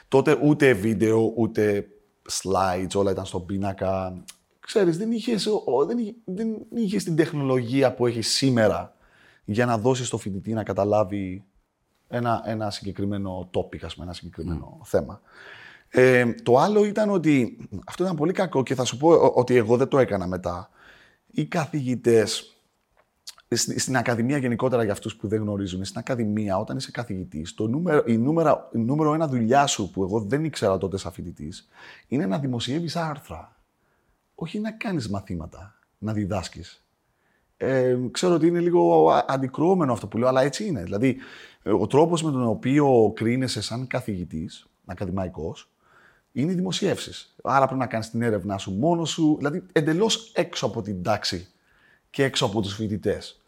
Τότε 0.07 0.39
ούτε 0.43 0.73
βίντεο, 0.73 1.33
ούτε 1.35 1.87
slides, 2.29 2.95
όλα 2.95 3.11
ήταν 3.11 3.25
στον 3.25 3.45
πίνακα. 3.45 4.23
Ξέρεις, 4.59 4.97
δεν 4.97 5.11
είχες, 5.11 5.47
δεν, 5.87 5.97
είχε, 5.97 6.15
δεν 6.25 6.47
είχες 6.75 7.03
την 7.03 7.15
τεχνολογία 7.15 7.93
που 7.93 8.07
έχεις 8.07 8.27
σήμερα 8.27 8.95
για 9.45 9.65
να 9.65 9.77
δώσεις 9.77 10.07
στο 10.07 10.17
φοιτητή 10.17 10.53
να 10.53 10.63
καταλάβει 10.63 11.45
ένα, 12.07 12.41
ένα 12.45 12.69
συγκεκριμένο 12.69 13.49
topic, 13.53 13.79
ας 13.83 13.93
πούμε, 13.93 14.05
ένα 14.05 14.13
συγκεκριμένο 14.13 14.79
θέμα. 14.83 15.21
Ε, 15.89 16.33
το 16.43 16.57
άλλο 16.57 16.85
ήταν 16.85 17.09
ότι, 17.09 17.57
αυτό 17.85 18.03
ήταν 18.03 18.15
πολύ 18.15 18.33
κακό 18.33 18.63
και 18.63 18.75
θα 18.75 18.83
σου 18.83 18.97
πω 18.97 19.09
ότι 19.35 19.55
εγώ 19.55 19.77
δεν 19.77 19.87
το 19.87 19.99
έκανα 19.99 20.27
μετά. 20.27 20.69
Οι 21.31 21.45
καθηγητές, 21.45 22.56
στην 23.55 23.97
Ακαδημία 23.97 24.37
γενικότερα 24.37 24.83
για 24.83 24.91
αυτούς 24.91 25.15
που 25.15 25.27
δεν 25.27 25.41
γνωρίζουν, 25.41 25.85
στην 25.85 25.99
Ακαδημία 25.99 26.59
όταν 26.59 26.77
είσαι 26.77 26.91
καθηγητής, 26.91 27.53
το 27.53 27.67
νούμερο, 27.67 28.03
η, 28.05 28.17
νούμερο, 28.17 28.69
η 28.73 28.77
νούμερο 28.77 29.13
ένα 29.13 29.27
δουλειά 29.27 29.65
σου 29.65 29.91
που 29.91 30.03
εγώ 30.03 30.19
δεν 30.19 30.43
ήξερα 30.43 30.77
τότε 30.77 30.97
σαν 30.97 31.11
φοιτητής, 31.11 31.67
είναι 32.07 32.25
να 32.25 32.39
δημοσιεύεις 32.39 32.95
άρθρα. 32.95 33.55
Όχι 34.35 34.59
να 34.59 34.71
κάνεις 34.71 35.09
μαθήματα, 35.09 35.75
να 35.97 36.13
διδάσκεις. 36.13 36.85
Ε, 37.57 37.97
ξέρω 38.11 38.33
ότι 38.33 38.47
είναι 38.47 38.59
λίγο 38.59 39.11
αντικρουόμενο 39.27 39.93
αυτό 39.93 40.07
που 40.07 40.17
λέω, 40.17 40.27
αλλά 40.27 40.41
έτσι 40.41 40.65
είναι. 40.65 40.83
Δηλαδή, 40.83 41.17
ο 41.79 41.87
τρόπος 41.87 42.23
με 42.23 42.31
τον 42.31 42.47
οποίο 42.47 43.11
κρίνεσαι 43.15 43.61
σαν 43.61 43.87
καθηγητής, 43.87 44.67
ακαδημαϊκός, 44.85 45.69
είναι 46.31 46.51
οι 46.51 46.55
δημοσιεύσεις. 46.55 47.35
Άρα 47.43 47.65
πρέπει 47.65 47.79
να 47.79 47.87
κάνεις 47.87 48.09
την 48.09 48.21
έρευνά 48.21 48.57
σου 48.57 48.71
μόνος 48.71 49.09
σου, 49.09 49.35
δηλαδή 49.37 49.63
εντελώς 49.71 50.31
έξω 50.35 50.65
από 50.65 50.81
την 50.81 51.03
τάξη 51.03 51.47
και 52.17 52.23
έξω 52.23 52.45
από 52.45 52.61
τους 52.61 52.73
φοιτητές. 52.73 53.41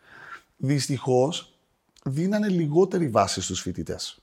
Δυστυχώς 0.57 1.57
δίνανε 2.03 2.47
λιγότερη 2.47 3.07
βάση 3.07 3.41
στους 3.41 3.61
φοιτητές. 3.61 4.21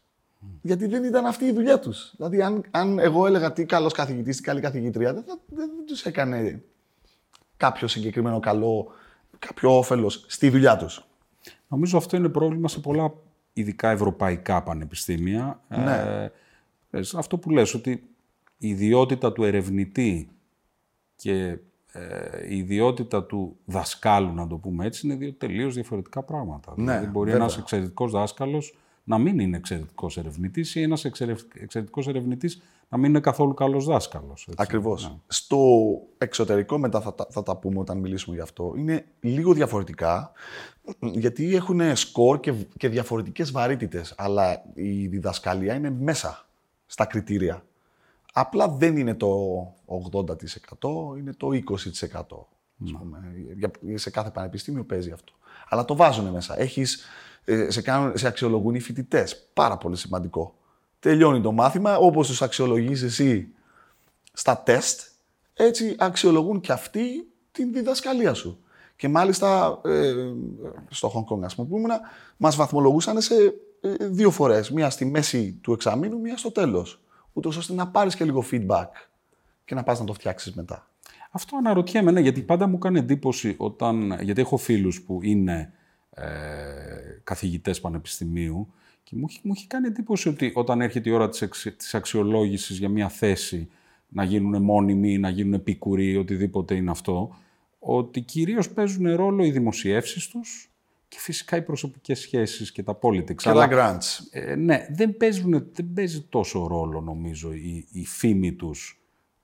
Γιατί 0.62 0.86
δεν 0.86 1.04
ήταν 1.04 1.26
αυτή 1.26 1.44
η 1.44 1.52
δουλειά 1.52 1.78
τους. 1.78 2.12
Δηλαδή, 2.16 2.42
αν, 2.42 2.64
αν 2.70 2.98
εγώ 2.98 3.26
έλεγα 3.26 3.52
τι 3.52 3.64
καλός 3.64 3.92
καθηγητής, 3.92 4.36
τι 4.36 4.42
καλή 4.42 4.60
καθηγήτρια, 4.60 5.14
δεν, 5.14 5.24
δεν, 5.26 5.40
δεν 5.76 5.86
τους 5.86 6.04
έκανε 6.04 6.62
κάποιο 7.56 7.88
συγκεκριμένο 7.88 8.40
καλό, 8.40 8.92
κάποιο 9.38 9.78
όφελος 9.78 10.24
στη 10.28 10.48
δουλειά 10.48 10.76
τους. 10.76 11.06
Νομίζω 11.68 11.96
αυτό 11.96 12.16
είναι 12.16 12.28
πρόβλημα 12.28 12.68
σε 12.68 12.80
πολλά 12.80 13.12
ειδικά 13.52 13.90
ευρωπαϊκά 13.90 14.62
πανεπιστήμια. 14.62 15.60
Ναι. 15.68 16.30
Ε, 16.90 17.00
αυτό 17.16 17.38
που 17.38 17.50
λες, 17.50 17.74
ότι 17.74 17.90
η 18.58 18.68
ιδιότητα 18.68 19.32
του 19.32 19.44
ερευνητή 19.44 20.28
και 21.16 21.58
ε, 21.96 22.46
η 22.54 22.56
ιδιότητα 22.56 23.24
του 23.24 23.56
δασκάλου, 23.64 24.32
να 24.34 24.46
το 24.46 24.56
πούμε 24.56 24.86
έτσι, 24.86 25.06
είναι 25.06 25.16
δύο 25.16 25.32
τελείως 25.32 25.74
διαφορετικά 25.74 26.22
πράγματα. 26.22 26.72
Ναι, 26.76 26.84
δηλαδή 26.84 27.06
μπορεί 27.06 27.30
βέβαια. 27.30 27.44
ένας 27.44 27.58
εξαιρετικός 27.58 28.10
δάσκαλος 28.12 28.76
να 29.04 29.18
μην 29.18 29.38
είναι 29.38 29.56
εξαιρετικός 29.56 30.16
ερευνητής 30.16 30.74
ή 30.74 30.82
ένας 30.82 31.04
εξαιρετικός 31.04 32.08
ερευνητής 32.08 32.62
να 32.88 32.98
μην 32.98 33.10
είναι 33.10 33.20
καθόλου 33.20 33.54
καλός 33.54 33.84
δάσκαλος. 33.84 34.42
έτσι. 34.48 34.62
Ακριβώς. 34.62 35.04
Ναι. 35.08 35.14
Στο 35.26 35.58
εξωτερικό, 36.18 36.78
μετά 36.78 37.00
θα, 37.00 37.14
τα- 37.14 37.26
θα 37.30 37.42
τα 37.42 37.56
πούμε 37.56 37.78
όταν 37.78 37.98
μιλήσουμε 37.98 38.36
γι' 38.36 38.42
αυτό, 38.42 38.74
είναι 38.76 39.04
λίγο 39.20 39.52
διαφορετικά, 39.52 40.32
γιατί 41.00 41.54
έχουν 41.54 41.96
σκορ 41.96 42.40
και, 42.40 42.52
και 42.76 42.88
διαφορετικές 42.88 43.50
βαρύτητες, 43.50 44.14
αλλά 44.16 44.64
η 44.74 45.06
διδασκαλία 45.06 45.74
είναι 45.74 45.90
μέσα 45.90 46.46
στα 46.86 47.04
κριτήρια. 47.04 47.64
Απλά 48.38 48.68
δεν 48.68 48.96
είναι 48.96 49.14
το 49.14 49.28
80%, 49.86 51.16
είναι 51.18 51.32
το 51.36 51.48
20%. 51.52 52.48
Ας 52.84 52.92
πούμε. 52.98 53.18
Για- 53.56 53.70
Σε 53.98 54.10
κάθε 54.10 54.30
πανεπιστήμιο 54.30 54.84
παίζει 54.84 55.10
αυτό. 55.10 55.32
Αλλά 55.68 55.84
το 55.84 55.96
βάζουν 55.96 56.24
μέσα. 56.26 56.60
Έχεις, 56.60 57.04
ε, 57.44 57.70
σε, 57.70 57.82
κάνουν, 57.82 58.16
σε 58.18 58.26
αξιολογούν 58.26 58.74
οι 58.74 58.80
φοιτητές. 58.80 59.48
Πάρα 59.52 59.76
πολύ 59.76 59.96
σημαντικό. 59.96 60.54
Τελειώνει 60.98 61.40
το 61.40 61.52
μάθημα, 61.52 61.96
όπως 61.96 62.26
τους 62.26 62.42
αξιολογείς 62.42 63.02
εσύ 63.02 63.48
στα 64.32 64.58
τεστ, 64.62 65.00
έτσι 65.54 65.94
αξιολογούν 65.98 66.60
και 66.60 66.72
αυτοί 66.72 67.28
την 67.52 67.72
διδασκαλία 67.72 68.34
σου. 68.34 68.58
Και 68.96 69.08
μάλιστα 69.08 69.80
ε, 69.84 70.14
στο 70.88 71.12
Hong 71.14 71.34
Kong, 71.34 71.42
ας 71.42 71.54
πούμε, 71.54 71.68
που 71.68 71.76
ήμουνα, 71.76 72.00
μας 72.36 72.56
βαθμολογούσαν 72.56 73.20
σε 73.20 73.34
ε, 73.80 74.06
δύο 74.06 74.30
φορές. 74.30 74.70
Μία 74.70 74.90
στη 74.90 75.04
μέση 75.04 75.52
του 75.62 75.72
εξαμήνου, 75.72 76.20
μία 76.20 76.36
στο 76.36 76.52
τέλος. 76.52 77.00
Ούτως 77.36 77.56
ώστε 77.56 77.74
να 77.74 77.88
πάρεις 77.88 78.14
και 78.16 78.24
λίγο 78.24 78.44
feedback 78.50 78.86
και 79.64 79.74
να 79.74 79.82
πας 79.82 79.98
να 79.98 80.04
το 80.04 80.12
φτιάξεις 80.12 80.54
μετά. 80.54 80.90
Αυτό 81.30 81.56
αναρωτιέμαι, 81.56 82.10
ναι, 82.10 82.20
γιατί 82.20 82.42
πάντα 82.42 82.66
μου 82.66 82.78
κάνει 82.78 82.98
εντύπωση 82.98 83.54
όταν. 83.58 84.18
Γιατί 84.22 84.40
έχω 84.40 84.56
φίλους 84.56 85.02
που 85.02 85.20
είναι 85.22 85.72
ε, 86.10 86.24
καθηγητές 87.24 87.80
πανεπιστημίου 87.80 88.72
και 89.02 89.16
μου, 89.16 89.24
έχει- 89.28 89.40
μου 89.42 89.52
έχει 89.56 89.66
κάνει 89.66 89.86
εντύπωση 89.86 90.28
ότι 90.28 90.52
όταν 90.54 90.80
έρχεται 90.80 91.10
η 91.10 91.12
ώρα 91.12 91.28
της, 91.28 91.42
εξ, 91.42 91.74
της 91.76 91.94
αξιολόγησης 91.94 92.78
για 92.78 92.88
μια 92.88 93.08
θέση 93.08 93.68
να 94.08 94.24
γίνουν 94.24 94.62
μόνιμοι, 94.62 95.18
να 95.18 95.28
γίνουν 95.28 95.52
επίκουροι, 95.54 96.16
οτιδήποτε 96.16 96.74
είναι 96.74 96.90
αυτό, 96.90 97.36
ότι 97.78 98.20
κυρίως 98.20 98.70
παίζουν 98.70 99.14
ρόλο 99.16 99.44
οι 99.44 99.50
δημοσιεύσεις 99.50 100.28
τους 100.28 100.70
και 101.16 101.22
φυσικά 101.22 101.56
οι 101.56 101.62
προσωπικές 101.62 102.18
σχέσεις 102.18 102.72
και 102.72 102.82
τα 102.82 102.98
politics. 103.02 103.34
Και 103.34 103.48
Αλλά- 103.48 103.68
τα 103.68 103.98
grants. 103.98 104.26
ε, 104.30 104.54
ναι, 104.54 104.86
δεν, 104.90 105.16
παίζουν, 105.16 105.50
δεν 105.72 105.92
παίζει 105.94 106.22
τόσο 106.22 106.66
ρόλο 106.66 107.00
νομίζω 107.00 107.52
η, 107.52 107.86
η 107.92 108.04
φήμη 108.06 108.52
τους 108.52 109.00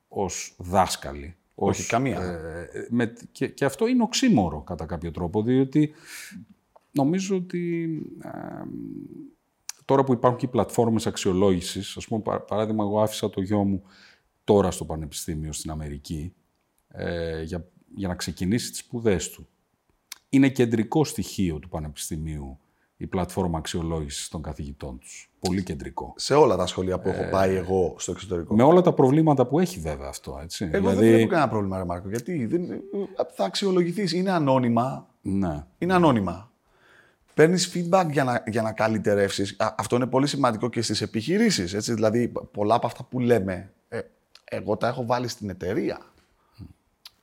ως 0.08 0.54
δάσκαλοι. 0.58 1.36
Όχι, 1.54 1.80
ως, 1.80 1.86
καμία. 1.86 2.20
ε, 2.22 2.68
με, 2.90 3.12
και, 3.32 3.48
και 3.48 3.64
αυτό 3.64 3.86
είναι 3.86 4.02
οξύμορο 4.02 4.60
κατά 4.62 4.86
κάποιο 4.86 5.10
τρόπο, 5.10 5.42
διότι 5.42 5.92
νομίζω 6.90 7.36
ότι 7.36 7.88
ε, 8.22 8.28
τώρα 9.84 10.04
που 10.04 10.12
υπάρχουν 10.12 10.38
και 10.38 10.46
οι 10.46 10.48
πλατφόρμες 10.48 11.06
αξιολόγησης, 11.06 11.96
ας 11.96 12.06
πούμε, 12.06 12.22
πα- 12.22 12.40
παράδειγμα, 12.40 12.84
εγώ 12.84 13.00
άφησα 13.00 13.30
το 13.30 13.40
γιο 13.40 13.64
μου 13.64 13.82
τώρα 14.44 14.70
στο 14.70 14.84
Πανεπιστήμιο 14.84 15.52
στην 15.52 15.70
Αμερική 15.70 16.34
ε, 16.88 17.42
για, 17.42 17.68
για 17.94 18.08
να 18.08 18.14
ξεκινήσει 18.14 18.70
τις 18.70 18.78
σπουδές 18.78 19.30
του. 19.30 19.46
Είναι 20.34 20.48
κεντρικό 20.48 21.04
στοιχείο 21.04 21.58
του 21.58 21.68
Πανεπιστημίου 21.68 22.58
η 22.96 23.06
πλατφόρμα 23.06 23.58
αξιολόγησης 23.58 24.28
των 24.28 24.42
καθηγητών 24.42 24.98
τους. 24.98 25.30
Πολύ 25.40 25.62
κεντρικό. 25.62 26.12
Σε 26.16 26.34
όλα 26.34 26.56
τα 26.56 26.66
σχολεία 26.66 26.98
που 26.98 27.08
Ε, 27.08 27.10
έχω 27.10 27.30
πάει 27.30 27.54
εγώ 27.54 27.94
στο 27.98 28.12
εξωτερικό. 28.12 28.54
Με 28.54 28.62
όλα 28.62 28.80
τα 28.80 28.92
προβλήματα 28.92 29.46
που 29.46 29.58
έχει 29.58 29.80
βέβαια 29.80 30.08
αυτό, 30.08 30.38
έτσι. 30.42 30.68
Εγώ 30.72 30.88
δεν 30.88 30.98
βλέπω 30.98 31.26
κανένα 31.26 31.48
πρόβλημα, 31.48 31.78
ρε 31.78 31.84
Μάρκο. 31.84 32.08
Γιατί 32.08 32.46
δεν, 32.46 32.66
θα 33.34 33.44
αξιολογηθείς. 33.44 34.12
Είναι 34.12 34.30
ανώνυμα. 34.30 35.06
Ναι. 35.22 35.64
Είναι 35.78 35.94
ανώνυμα. 35.94 36.50
Παίρνεις 37.34 37.72
feedback 37.74 38.06
για 38.10 38.24
να, 38.24 38.44
για 38.46 38.62
να 38.62 38.72
καλυτερεύσεις. 38.72 39.56
Αυτό 39.76 39.96
είναι 39.96 40.06
πολύ 40.06 40.26
σημαντικό 40.26 40.68
και 40.68 40.82
στις 40.82 41.00
επιχειρήσεις. 41.00 41.94
Δηλαδή, 41.94 42.32
πολλά 42.50 42.74
από 42.74 42.86
αυτά 42.86 43.04
που 43.04 43.20
λέμε, 43.20 43.72
ε, 43.88 44.00
εγώ 44.44 44.76
τα 44.76 44.88
έχω 44.88 45.06
βάλει 45.06 45.28
στην 45.28 45.50
εταιρεία. 45.50 46.11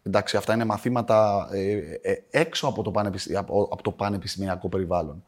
Εντάξει, 0.10 0.38
αυτά 0.38 0.54
είναι 0.54 0.66
μαθήματα 0.66 1.50
ε, 1.52 1.72
ε, 2.02 2.24
έξω 2.30 2.68
από 2.68 2.84
το, 2.84 2.92
πανεπιστη- 2.92 3.36
από, 3.36 3.68
από 3.72 3.84
το 3.84 3.92
πανεπιστημιακό 3.92 4.70
περιβάλλον. 4.70 5.24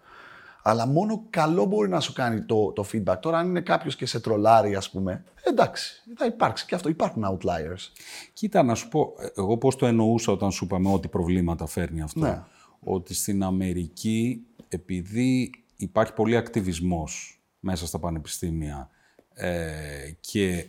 Αλλά 0.64 0.86
μόνο 0.88 1.24
καλό 1.30 1.66
μπορεί 1.66 1.90
να 1.90 2.00
σου 2.00 2.14
κάνει 2.14 2.42
το, 2.42 2.72
το 2.72 2.86
feedback. 2.94 3.16
Τώρα, 3.20 3.38
αν 3.38 3.48
είναι 3.48 3.62
κάποιος 3.62 3.96
και 3.96 4.06
σε 4.06 4.20
τρολάρει, 4.20 4.76
ας 4.76 4.90
πούμε, 4.90 5.24
εντάξει, 5.44 6.04
θα 6.16 6.26
υπάρξει 6.26 6.66
και 6.66 6.76
αυτό. 6.76 6.90
Υπάρχουν 6.90 7.24
outliers. 7.26 7.92
Κοίτα, 8.34 8.64
να 8.64 8.76
σου 8.76 8.88
πω, 8.88 9.14
ε, 9.20 9.28
εγώ 9.36 9.58
πώς 9.58 9.76
το 9.76 9.86
εννοούσα 9.86 10.32
όταν 10.32 10.52
σου 10.52 10.66
είπαμε 10.66 10.92
ότι 10.92 11.08
προβλήματα 11.08 11.66
φέρνει 11.68 12.02
αυτό. 12.02 12.20
Ναι. 12.20 12.44
Ότι 12.80 13.14
στην 13.14 13.44
Αμερική, 13.44 14.46
επειδή 14.68 15.52
υπάρχει 15.76 16.14
πολύ 16.14 16.38
ακτιβισμός 16.38 17.42
μέσα 17.60 17.88
στα 17.88 18.00
πανεπιστήμια 18.00 18.90
ε, 19.34 20.12
και 20.20 20.68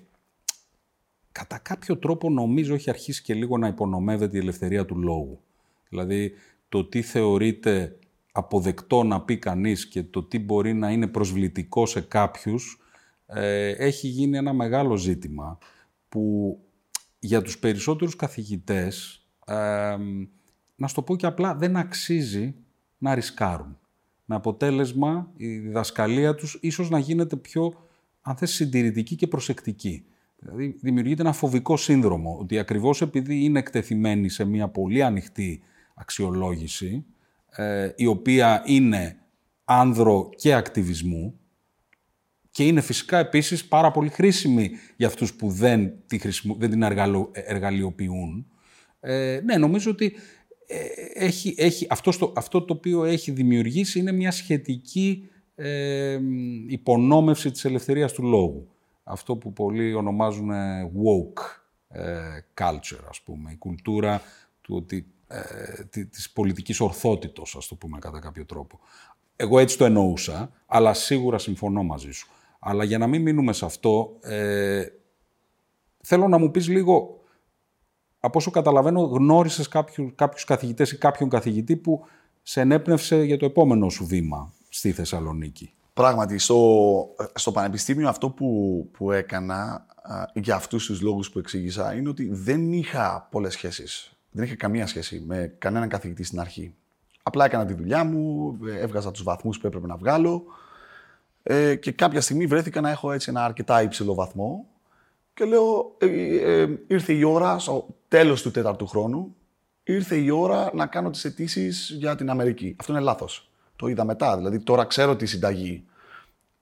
κατά 1.32 1.58
κάποιο 1.58 1.96
τρόπο 1.96 2.30
νομίζω 2.30 2.74
έχει 2.74 2.90
αρχίσει 2.90 3.22
και 3.22 3.34
λίγο 3.34 3.58
να 3.58 3.68
υπονομεύεται 3.68 4.36
η 4.36 4.40
ελευθερία 4.40 4.84
του 4.84 4.98
λόγου. 4.98 5.40
Δηλαδή, 5.88 6.32
το 6.68 6.84
τι 6.84 7.02
θεωρείται 7.02 7.96
αποδεκτό 8.32 9.02
να 9.02 9.20
πει 9.20 9.38
κανείς 9.38 9.88
και 9.88 10.02
το 10.02 10.22
τι 10.22 10.38
μπορεί 10.38 10.74
να 10.74 10.90
είναι 10.90 11.06
προσβλητικό 11.06 11.86
σε 11.86 12.00
κάποιους 12.00 12.82
ε, 13.26 13.68
έχει 13.68 14.08
γίνει 14.08 14.36
ένα 14.36 14.52
μεγάλο 14.52 14.96
ζήτημα 14.96 15.58
που 16.08 16.58
για 17.18 17.42
τους 17.42 17.58
περισσότερους 17.58 18.16
καθηγητές, 18.16 19.26
ε, 19.46 19.96
να 20.74 20.88
στο 20.88 21.02
πω 21.02 21.16
και 21.16 21.26
απλά, 21.26 21.54
δεν 21.54 21.76
αξίζει 21.76 22.54
να 22.98 23.14
ρισκάρουν. 23.14 23.78
Με 24.24 24.34
αποτέλεσμα 24.34 25.30
η 25.36 25.58
διδασκαλία 25.58 26.34
τους 26.34 26.58
ίσως 26.60 26.90
να 26.90 26.98
γίνεται 26.98 27.36
πιο, 27.36 27.88
αν 28.20 28.36
θες, 28.36 28.50
συντηρητική 28.50 29.16
και 29.16 29.26
προσεκτική. 29.26 30.04
Δηλαδή 30.42 30.76
δημιουργείται 30.80 31.22
ένα 31.22 31.32
φοβικό 31.32 31.76
σύνδρομο, 31.76 32.36
ότι 32.40 32.58
ακριβώς 32.58 33.02
επειδή 33.02 33.44
είναι 33.44 33.58
εκτεθειμένοι 33.58 34.28
σε 34.28 34.44
μια 34.44 34.68
πολύ 34.68 35.02
ανοιχτή 35.02 35.62
αξιολόγηση, 35.94 37.04
ε, 37.50 37.90
η 37.96 38.06
οποία 38.06 38.62
είναι 38.66 39.16
άνδρο 39.64 40.28
και 40.36 40.54
ακτιβισμού, 40.54 41.36
και 42.50 42.66
είναι 42.66 42.80
φυσικά 42.80 43.18
επίσης 43.18 43.64
πάρα 43.64 43.90
πολύ 43.90 44.08
χρήσιμη 44.08 44.70
για 44.96 45.06
αυτούς 45.06 45.34
που 45.34 45.48
δεν, 45.48 45.92
τη 46.06 46.18
χρησιμο- 46.18 46.56
δεν 46.58 46.70
την 46.70 46.82
εργαλο- 46.82 47.30
εργαλειοποιούν. 47.32 48.46
Ε, 49.00 49.40
ναι, 49.44 49.56
νομίζω 49.56 49.90
ότι 49.90 50.12
ε, 50.66 50.78
έχει, 51.24 51.54
έχει, 51.56 51.86
αυτό, 51.90 52.12
στο, 52.12 52.32
αυτό 52.36 52.62
το 52.62 52.72
οποίο 52.74 53.04
έχει 53.04 53.30
δημιουργήσει 53.30 53.98
είναι 53.98 54.12
μια 54.12 54.30
σχετική 54.30 55.28
ε, 55.54 56.18
υπονόμευση 56.68 57.50
της 57.50 57.64
ελευθερίας 57.64 58.12
του 58.12 58.22
λόγου. 58.22 58.71
Αυτό 59.02 59.36
που 59.36 59.52
πολλοί 59.52 59.94
ονομάζουν 59.94 60.50
woke 60.82 61.62
ε, 61.88 62.44
culture, 62.54 63.04
ας 63.08 63.20
πούμε, 63.20 63.52
η 63.52 63.56
κουλτούρα 63.56 64.22
του 64.60 64.74
ότι, 64.76 65.06
ε, 65.26 66.04
της 66.04 66.30
πολιτικής 66.30 66.80
ορθότητος, 66.80 67.56
ας 67.56 67.66
το 67.66 67.74
πούμε 67.74 67.98
κατά 67.98 68.20
κάποιο 68.20 68.44
τρόπο. 68.44 68.80
Εγώ 69.36 69.58
έτσι 69.58 69.78
το 69.78 69.84
εννοούσα, 69.84 70.50
αλλά 70.66 70.94
σίγουρα 70.94 71.38
συμφωνώ 71.38 71.82
μαζί 71.82 72.10
σου. 72.10 72.28
Αλλά 72.58 72.84
για 72.84 72.98
να 72.98 73.06
μην 73.06 73.22
μείνουμε 73.22 73.52
σε 73.52 73.64
αυτό, 73.64 74.16
ε, 74.20 74.86
θέλω 76.02 76.28
να 76.28 76.38
μου 76.38 76.50
πεις 76.50 76.68
λίγο, 76.68 77.20
από 78.20 78.38
όσο 78.38 78.50
καταλαβαίνω, 78.50 79.00
γνώρισες 79.00 79.68
κάποιου, 79.68 80.12
κάποιους 80.14 80.44
καθηγητές 80.44 80.92
ή 80.92 80.98
κάποιον 80.98 81.28
καθηγητή 81.28 81.76
που 81.76 82.04
σε 82.42 82.60
ενέπνευσε 82.60 83.22
για 83.22 83.36
το 83.36 83.44
επόμενο 83.44 83.88
σου 83.88 84.06
βήμα 84.06 84.52
στη 84.68 84.92
Θεσσαλονίκη. 84.92 85.74
Πράγματι, 85.92 86.38
στο, 86.38 87.08
στο 87.34 87.52
πανεπιστήμιο 87.52 88.08
αυτό 88.08 88.30
που, 88.30 88.88
που 88.92 89.12
έκανα 89.12 89.86
για 90.34 90.54
αυτούς 90.54 90.86
τους 90.86 91.00
λόγους 91.00 91.30
που 91.30 91.38
εξήγησα 91.38 91.94
είναι 91.94 92.08
ότι 92.08 92.28
δεν 92.32 92.72
είχα 92.72 93.28
πολλές 93.30 93.52
σχέσεις. 93.52 94.12
Δεν 94.30 94.44
είχα 94.44 94.56
καμία 94.56 94.86
σχέση 94.86 95.22
με 95.26 95.54
κανέναν 95.58 95.88
καθηγητή 95.88 96.24
στην 96.24 96.40
αρχή. 96.40 96.74
Απλά 97.22 97.44
έκανα 97.44 97.64
τη 97.64 97.74
δουλειά 97.74 98.04
μου, 98.04 98.58
έβγαζα 98.80 99.10
τους 99.10 99.22
βαθμούς 99.22 99.58
που 99.58 99.66
έπρεπε 99.66 99.86
να 99.86 99.96
βγάλω 99.96 100.44
ε, 101.42 101.74
και 101.74 101.92
κάποια 101.92 102.20
στιγμή 102.20 102.46
βρέθηκα 102.46 102.80
να 102.80 102.90
έχω 102.90 103.12
έτσι 103.12 103.30
ένα 103.30 103.44
αρκετά 103.44 103.82
υψηλό 103.82 104.14
βαθμό 104.14 104.66
και 105.34 105.44
λέω, 105.44 105.96
ε, 105.98 106.06
ε, 106.60 106.78
ήρθε 106.86 107.12
η 107.12 107.22
ώρα, 107.22 107.58
στο 107.58 107.86
τέλος 108.08 108.42
του 108.42 108.50
τέταρτου 108.50 108.86
χρόνου, 108.86 109.36
ήρθε 109.82 110.16
η 110.16 110.30
ώρα 110.30 110.70
να 110.74 110.86
κάνω 110.86 111.10
τις 111.10 111.24
αιτήσεις 111.24 111.90
για 111.98 112.16
την 112.16 112.30
Αμερική. 112.30 112.76
Αυτό 112.78 112.92
είναι 112.92 113.02
λάθος. 113.02 113.51
Το 113.76 113.86
είδα 113.86 114.04
μετά, 114.04 114.36
δηλαδή 114.36 114.60
τώρα 114.60 114.84
ξέρω 114.84 115.16
τη 115.16 115.26
συνταγή. 115.26 115.84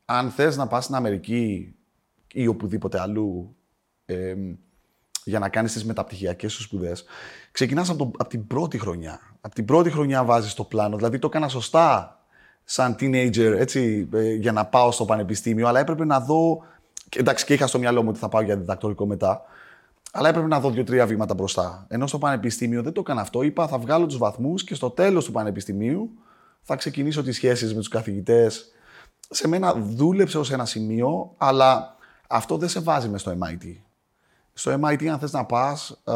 Αν 0.04 0.30
θες 0.30 0.56
να 0.56 0.66
πας 0.66 0.84
στην 0.84 0.94
Αμερική 0.96 1.74
ή 2.32 2.46
οπουδήποτε 2.46 3.00
αλλού 3.00 3.56
ε, 4.04 4.34
για 5.24 5.38
να 5.38 5.48
κάνεις 5.48 5.72
τις 5.72 5.84
μεταπτυχιακές 5.84 6.52
σου 6.52 6.62
σπουδές, 6.62 7.04
ξεκινάς 7.52 7.90
από, 7.90 8.10
από 8.18 8.28
την 8.28 8.46
πρώτη 8.46 8.78
χρονιά. 8.78 9.20
Από 9.40 9.54
την 9.54 9.64
πρώτη 9.64 9.90
χρονιά 9.90 10.24
βάζεις 10.24 10.54
το 10.54 10.64
πλάνο, 10.64 10.96
δηλαδή 10.96 11.18
το 11.18 11.26
έκανα 11.26 11.48
σωστά 11.48 12.18
σαν 12.64 12.96
teenager, 13.00 13.54
έτσι, 13.58 14.08
ε, 14.12 14.34
για 14.34 14.52
να 14.52 14.66
πάω 14.66 14.90
στο 14.90 15.04
πανεπιστήμιο, 15.04 15.68
αλλά 15.68 15.80
έπρεπε 15.80 16.04
να 16.04 16.20
δω, 16.20 16.62
εντάξει 17.16 17.44
και 17.44 17.54
είχα 17.54 17.66
στο 17.66 17.78
μυαλό 17.78 18.02
μου 18.02 18.08
ότι 18.08 18.18
θα 18.18 18.28
πάω 18.28 18.40
για 18.40 18.56
διδακτορικό 18.56 19.06
μετά, 19.06 19.42
αλλά 20.12 20.28
έπρεπε 20.28 20.46
να 20.46 20.60
δω 20.60 20.70
δύο-τρία 20.70 21.06
βήματα 21.06 21.34
μπροστά. 21.34 21.86
Ενώ 21.88 22.06
στο 22.06 22.18
πανεπιστήμιο 22.18 22.82
δεν 22.82 22.92
το 22.92 23.00
έκανα 23.00 23.20
αυτό. 23.20 23.42
Είπα 23.42 23.68
θα 23.68 23.78
βγάλω 23.78 24.06
τους 24.06 24.18
βαθμούς 24.18 24.64
και 24.64 24.74
στο 24.74 24.90
τέλος 24.90 25.24
του 25.24 25.32
πανεπιστημίου 25.32 26.10
θα 26.62 26.76
ξεκινήσω 26.76 27.22
τις 27.22 27.36
σχέσεις 27.36 27.74
με 27.74 27.78
τους 27.78 27.88
καθηγητές. 27.88 28.72
Σε 29.30 29.48
μένα 29.48 29.74
δούλεψε 29.74 30.38
ως 30.38 30.50
ένα 30.50 30.64
σημείο, 30.64 31.34
αλλά 31.36 31.96
αυτό 32.28 32.56
δεν 32.56 32.68
σε 32.68 32.80
βάζει 32.80 33.08
μες 33.08 33.20
στο 33.20 33.38
MIT. 33.40 33.76
Στο 34.52 34.80
MIT, 34.82 35.06
αν 35.06 35.18
θες 35.18 35.32
να 35.32 35.44
πας, 35.44 36.02
ε, 36.04 36.12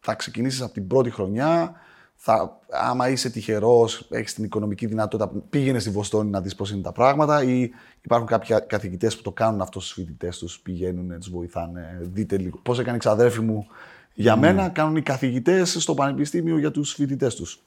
θα 0.00 0.14
ξεκινήσεις 0.14 0.60
από 0.60 0.72
την 0.72 0.86
πρώτη 0.86 1.10
χρονιά, 1.10 1.74
θα, 2.14 2.60
άμα 2.70 3.08
είσαι 3.08 3.30
τυχερός, 3.30 4.06
έχεις 4.10 4.34
την 4.34 4.44
οικονομική 4.44 4.86
δυνατότητα, 4.86 5.32
πήγαινες 5.50 5.82
στη 5.82 5.90
Βοστόνη 5.90 6.30
να 6.30 6.40
δεις 6.40 6.54
πώς 6.54 6.70
είναι 6.70 6.82
τα 6.82 6.92
πράγματα, 6.92 7.42
ή 7.42 7.70
υπάρχουν 8.00 8.28
κάποιοι 8.28 8.66
καθηγητές 8.66 9.16
που 9.16 9.22
το 9.22 9.32
κάνουν 9.32 9.60
αυτό 9.60 9.80
στους 9.80 9.92
φοιτητές 9.92 10.38
τους, 10.38 10.60
πηγαίνουν, 10.60 11.18
τους 11.18 11.30
βοηθάνε. 11.30 11.98
Δείτε 12.00 12.36
λίγο. 12.36 12.58
Πώς 12.62 12.78
έκανε 12.78 12.96
η 12.96 12.98
ξαδέρφη 12.98 13.40
μου 13.40 13.66
για 14.14 14.34
mm. 14.34 14.38
μένα, 14.38 14.68
κάνουν 14.68 14.96
οι 14.96 15.02
καθηγητές 15.02 15.76
στο 15.80 15.94
πανεπιστήμιο 15.94 16.58
για 16.58 16.70
τους 16.70 16.92
φοιτητές 16.92 17.34
τους. 17.34 17.62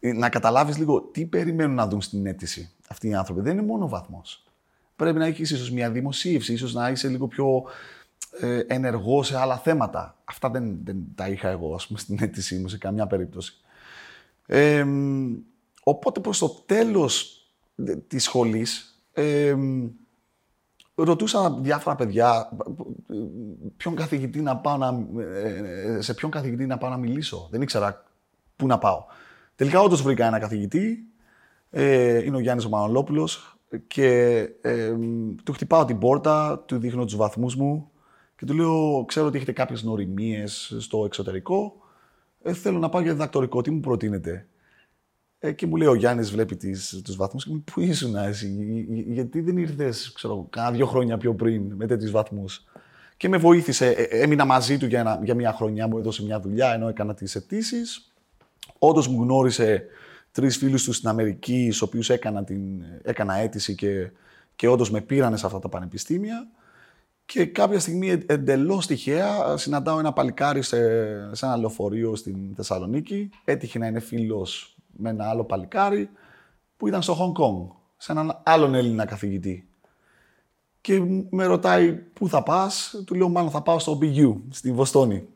Ε, 0.00 0.12
να 0.12 0.28
καταλάβεις 0.28 0.78
λίγο 0.78 1.00
τι 1.00 1.26
περιμένουν 1.26 1.74
να 1.74 1.88
δουν 1.88 2.00
στην 2.00 2.26
αίτηση 2.26 2.70
αυτοί 2.88 3.08
οι 3.08 3.14
άνθρωποι. 3.14 3.40
Δεν 3.40 3.52
είναι 3.52 3.66
μόνο 3.66 3.84
ο 3.84 3.88
βαθμός. 3.88 4.44
Πρέπει 4.96 5.18
να 5.18 5.26
έχεις 5.26 5.50
ίσως 5.50 5.70
μια 5.70 5.90
δημοσίευση, 5.90 6.52
ίσως 6.52 6.74
να 6.74 6.90
είσαι 6.90 7.08
λίγο 7.08 7.28
πιο 7.28 7.64
ε, 8.40 8.58
ενεργό 8.66 9.22
σε 9.22 9.38
άλλα 9.38 9.58
θέματα. 9.58 10.18
Αυτά 10.24 10.50
δεν, 10.50 10.78
δεν 10.84 10.96
τα 11.14 11.28
είχα 11.28 11.48
εγώ, 11.48 11.74
ας 11.74 11.86
πούμε, 11.86 11.98
στην 11.98 12.18
αίτησή 12.20 12.58
μου 12.58 12.68
σε 12.68 12.78
καμιά 12.78 13.06
περίπτωση. 13.06 13.54
Ε, 14.46 14.86
οπότε 15.82 16.20
προς 16.20 16.38
το 16.38 16.48
τέλος 16.48 17.44
της 18.06 18.24
σχολής 18.24 19.00
ε, 19.12 19.54
ρωτούσα 20.94 21.58
διάφορα 21.60 21.96
παιδιά 21.96 22.52
ποιον 23.76 23.94
καθηγητή 23.94 24.40
να 24.40 24.56
πάω 24.56 24.76
να, 24.76 25.06
ε, 25.22 26.00
σε 26.00 26.14
ποιον 26.14 26.30
καθηγητή 26.30 26.66
να 26.66 26.78
πάω 26.78 26.90
να 26.90 26.96
μιλήσω. 26.96 27.48
Δεν 27.50 27.62
ήξερα 27.62 28.04
πού 28.56 28.66
να 28.66 28.78
πάω. 28.78 29.04
Τελικά 29.60 29.80
όντως 29.80 30.02
βρήκα 30.02 30.26
ένα 30.26 30.38
καθηγητή, 30.38 31.04
ε, 31.70 32.24
είναι 32.24 32.36
ο 32.36 32.40
Γιάννης 32.40 32.68
Μανολόπουλος 32.68 33.58
και 33.86 34.38
ε, 34.60 34.94
του 35.44 35.52
χτυπάω 35.52 35.84
την 35.84 35.98
πόρτα, 35.98 36.64
του 36.66 36.78
δείχνω 36.78 37.04
τους 37.04 37.16
βαθμούς 37.16 37.56
μου 37.56 37.90
και 38.36 38.44
του 38.46 38.54
λέω, 38.54 39.04
ξέρω 39.04 39.26
ότι 39.26 39.36
έχετε 39.36 39.52
κάποιες 39.52 39.82
νοημίες 39.82 40.76
στο 40.78 41.04
εξωτερικό, 41.04 41.76
ε, 42.42 42.52
θέλω 42.52 42.78
να 42.78 42.88
πάω 42.88 43.02
για 43.02 43.12
διδακτορικό, 43.12 43.60
τι 43.60 43.70
μου 43.70 43.80
προτείνετε; 43.80 44.46
Ε, 45.38 45.52
και 45.52 45.66
μου 45.66 45.76
λέει 45.76 45.88
ο 45.88 45.94
Γιάννης 45.94 46.30
βλέπει 46.30 46.56
τις, 46.56 47.00
τους 47.04 47.16
βαθμούς 47.16 47.44
και 47.44 47.50
μου 47.52 47.64
πού 47.72 47.80
ήσουν 47.80 48.16
εσύ, 48.16 48.86
γιατί 49.06 49.40
δεν 49.40 49.56
ήρθες, 49.56 50.12
ξέρω, 50.12 50.46
κάνα 50.50 50.70
δύο 50.70 50.86
χρόνια 50.86 51.16
πιο 51.16 51.34
πριν 51.34 51.72
με 51.72 51.86
τέτοιους 51.86 52.10
βαθμούς; 52.10 52.64
Και 53.16 53.28
με 53.28 53.36
βοήθησε, 53.36 53.86
ε, 53.86 54.02
ε, 54.02 54.22
έμεινα 54.22 54.44
μαζί 54.44 54.78
του 54.78 54.86
για, 54.86 55.00
ένα, 55.00 55.20
για 55.22 55.34
μια 55.34 55.52
χρονιά, 55.52 55.88
μου 55.88 55.98
έδωσε 55.98 56.22
μια 56.22 56.40
δουλειά 56.40 56.72
ενώ 56.72 56.88
έκανα 56.88 57.14
τις 57.14 57.34
αιτήσεις. 57.34 58.09
Όντως 58.82 59.08
μου 59.08 59.22
γνώρισε 59.22 59.84
τρεις 60.32 60.56
φίλους 60.56 60.84
τους 60.84 60.96
στην 60.96 61.08
Αμερική, 61.08 61.64
στους 61.64 61.82
οποίους 61.82 62.10
έκανα, 62.10 62.44
την, 62.44 62.82
έκανα 63.02 63.34
αίτηση 63.34 63.74
και, 63.74 64.10
και 64.56 64.68
όντως 64.68 64.90
με 64.90 65.00
πήρανε 65.00 65.36
σε 65.36 65.46
αυτά 65.46 65.58
τα 65.58 65.68
πανεπιστήμια. 65.68 66.48
Και 67.24 67.46
κάποια 67.46 67.80
στιγμή 67.80 68.22
εντελώς 68.26 68.86
τυχαία 68.86 69.56
συναντάω 69.56 69.98
ένα 69.98 70.12
παλικάρι 70.12 70.62
σε, 70.62 70.78
σε 71.34 71.46
ένα 71.46 71.56
λεωφορείο 71.56 72.16
στην 72.16 72.54
Θεσσαλονίκη. 72.54 73.30
Έτυχε 73.44 73.78
να 73.78 73.86
είναι 73.86 74.00
φίλος 74.00 74.76
με 74.96 75.10
ένα 75.10 75.28
άλλο 75.28 75.44
παλικάρι 75.44 76.10
που 76.76 76.88
ήταν 76.88 77.02
στο 77.02 77.14
Χονγκ 77.14 77.34
Κόνγκ, 77.34 77.68
σε 77.96 78.12
έναν 78.12 78.40
άλλον 78.42 78.74
Έλληνα 78.74 79.04
καθηγητή. 79.04 79.68
Και 80.80 81.02
με 81.30 81.44
ρωτάει 81.44 81.92
πού 81.92 82.28
θα 82.28 82.42
πας, 82.42 83.02
του 83.06 83.14
λέω 83.14 83.28
μάλλον 83.28 83.50
θα 83.50 83.62
πάω 83.62 83.78
στο 83.78 83.98
BU, 84.02 84.36
στη 84.50 84.72
Βοστόνη. 84.72 85.26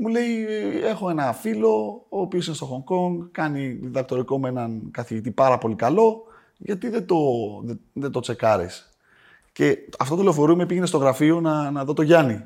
Και 0.00 0.06
μου 0.06 0.12
λέει, 0.12 0.46
έχω 0.82 1.10
ένα 1.10 1.32
φίλο, 1.32 2.06
ο 2.08 2.20
οποίος 2.20 2.46
είναι 2.46 2.56
στο 2.56 2.64
Χονγκ 2.64 2.82
Κόνγκ, 2.84 3.22
κάνει 3.32 3.68
διδακτορικό 3.68 4.38
με 4.38 4.48
έναν 4.48 4.88
καθηγητή 4.90 5.30
πάρα 5.30 5.58
πολύ 5.58 5.74
καλό, 5.74 6.22
γιατί 6.56 6.88
δεν 6.88 7.06
το, 7.06 7.16
δεν, 7.64 7.80
δεν 7.92 8.10
το 8.10 8.20
τσεκάρεις. 8.20 8.98
Και 9.52 9.78
αυτό 9.98 10.16
το 10.16 10.22
λεωφορείο 10.22 10.56
με 10.56 10.66
πήγαινε 10.66 10.86
στο 10.86 10.98
γραφείο 10.98 11.40
να, 11.40 11.70
να 11.70 11.84
δω 11.84 11.92
το 11.92 12.02
Γιάννη. 12.02 12.44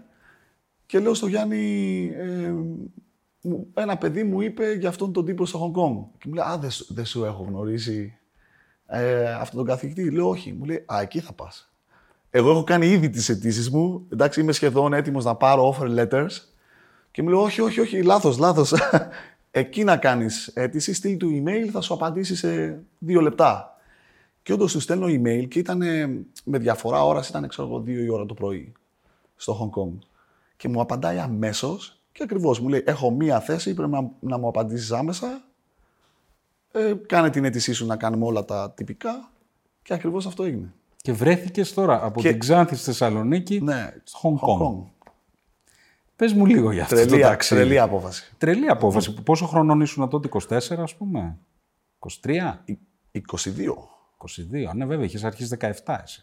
Και 0.87 0.99
λέω 0.99 1.15
στο 1.15 1.27
Γιάννη, 1.27 2.05
ε, 2.15 2.55
ένα 3.75 3.97
παιδί 3.97 4.25
μου 4.25 4.41
είπε 4.41 4.73
για 4.73 4.89
αυτόν 4.89 5.13
τον 5.13 5.25
τύπο 5.25 5.47
στο 5.47 5.61
Hong 5.61 5.81
Kong. 5.81 6.07
Και 6.19 6.29
μου 6.29 6.35
λέει, 6.35 6.45
Α, 6.45 6.61
δεν 6.89 7.05
σου 7.05 7.25
έχω 7.25 7.45
γνωρίσει 7.49 8.19
ε, 8.87 9.33
αυτόν 9.33 9.59
τον 9.59 9.67
καθηγητή. 9.67 10.11
Λέω, 10.11 10.29
Όχι. 10.29 10.53
Μου 10.53 10.65
λέει, 10.65 10.85
Α, 10.87 11.01
εκεί 11.01 11.21
θα 11.21 11.33
πας. 11.33 11.73
Εγώ 12.31 12.51
έχω 12.51 12.65
κάνει 12.65 12.87
ήδη 12.87 13.11
τις 13.11 13.29
αιτήσεις 13.29 13.71
μου. 13.71 14.07
Εντάξει, 14.13 14.41
είμαι 14.41 14.53
σχεδόν 14.53 14.93
έτοιμος 14.93 15.25
να 15.25 15.35
πάρω 15.35 15.77
offer 15.79 15.99
letters. 15.99 16.54
Και 17.15 17.23
μου 17.23 17.29
λέει, 17.29 17.39
Όχι, 17.39 17.61
όχι, 17.61 17.81
όχι, 17.81 18.03
λάθος, 18.03 18.39
λάθος. 18.39 18.75
εκεί 19.51 19.85
να 19.85 19.97
κάνεις 19.97 20.47
αίτηση, 20.47 20.95
στείλ 20.95 21.17
του 21.17 21.43
email, 21.43 21.69
θα 21.73 21.81
σου 21.81 21.95
απαντήσει 21.95 22.37
σε 22.37 22.83
δύο 22.99 23.21
λεπτά. 23.21 23.79
Και 24.43 24.53
όντως 24.53 24.73
του 24.73 24.81
στέλνω 24.81 25.07
email 25.07 25.49
και 25.49 25.59
ήταν 25.59 25.79
με 26.45 26.59
διαφορά 26.59 27.05
ώρας, 27.05 27.29
ήταν 27.29 27.49
ξέρω 27.49 27.69
εγώ 27.69 27.81
δύο 27.81 28.03
η 28.05 28.09
ώρα 28.09 28.27
το 28.27 28.35
πρωί 28.35 28.73
στο 29.37 29.59
Hong 29.61 29.81
Kong. 29.81 29.99
Και 30.57 30.69
μου 30.69 30.81
απαντάει 30.81 31.19
αμέσως 31.19 32.03
και 32.13 32.23
ακριβώς 32.23 32.61
μου 32.61 32.69
λέει: 32.69 32.83
Έχω 32.87 33.11
μία 33.11 33.41
θέση, 33.41 33.75
πρέπει 33.75 33.91
να, 33.91 34.11
να 34.21 34.39
μου 34.39 34.49
απαντήσεις 34.49 34.93
άμεσα. 34.93 35.43
Ε, 36.73 36.95
κάνε 37.07 37.31
την 37.31 37.45
αίτησή 37.45 37.73
σου 37.73 37.87
να 37.87 37.97
κάνουμε 37.97 38.25
όλα 38.25 38.45
τα 38.45 38.73
τυπικά. 38.77 39.31
Και 39.83 39.95
ακριβώς 39.95 40.27
αυτό 40.27 40.43
έγινε. 40.43 40.73
Και 40.97 41.13
βρέθηκες 41.13 41.75
τώρα 41.75 42.05
από 42.05 42.21
την 42.21 42.39
Ξάνθη 42.39 42.75
στη 42.75 42.85
Θεσσαλονίκη 42.85 43.61
ναι, 43.61 43.95
στο 44.05 44.21
Hong 44.23 44.49
Kong. 44.49 44.67
Kong. 44.67 44.83
Πες 46.17 46.33
μου 46.33 46.47
λίγο 46.47 46.73
για 46.73 46.83
αυτό 46.83 46.95
τρελή, 46.95 47.11
το 47.11 47.19
ταξίδι. 47.19 47.61
Τρελή 47.61 47.79
απόφαση. 47.79 48.35
Τρελή 48.39 48.69
απόφαση. 48.69 49.15
Πόσο 49.15 49.47
χρονών 49.47 49.81
ήσουν 49.81 50.09
τότε, 50.09 50.29
24 50.33 50.59
ας 50.79 50.95
πούμε, 50.97 51.39
23? 51.99 52.65
22. 53.13 53.21
22, 54.71 54.75
ναι 54.75 54.87
βέβαια, 54.87 55.05
είχες 55.05 55.25
αρχίσει 55.25 55.57
17 55.61 55.71
εσύ. 56.03 56.23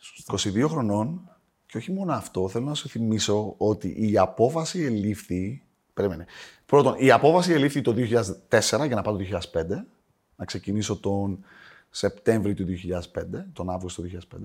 22 0.54 0.68
χρονών 0.68 1.30
και 1.66 1.78
όχι 1.78 1.92
μόνο 1.92 2.14
αυτό, 2.14 2.50
θέλω 2.50 2.66
να 2.66 2.74
σου 2.74 2.90
θυμίσω 2.90 3.54
ότι 3.58 4.12
η 4.12 4.18
απόφαση 4.18 4.82
ελήφθη. 4.84 5.64
Περίμενε. 5.94 6.26
Πρώτον, 6.66 6.96
η 6.98 7.12
απόφαση 7.12 7.52
ελήφθη 7.52 7.82
το 7.82 7.96
2004 8.50 8.86
για 8.86 8.96
να 8.96 9.02
πάω 9.02 9.16
το 9.18 9.24
2005. 9.52 9.64
Να 10.36 10.46
ξεκινήσω 10.46 10.98
τον 10.98 11.46
Σεπτέμβριο 11.90 12.54
του 12.54 12.66
2005, 12.66 13.46
τον 13.54 13.70
Αύγουστο 13.70 14.02
του 14.02 14.10
2005. 14.32 14.38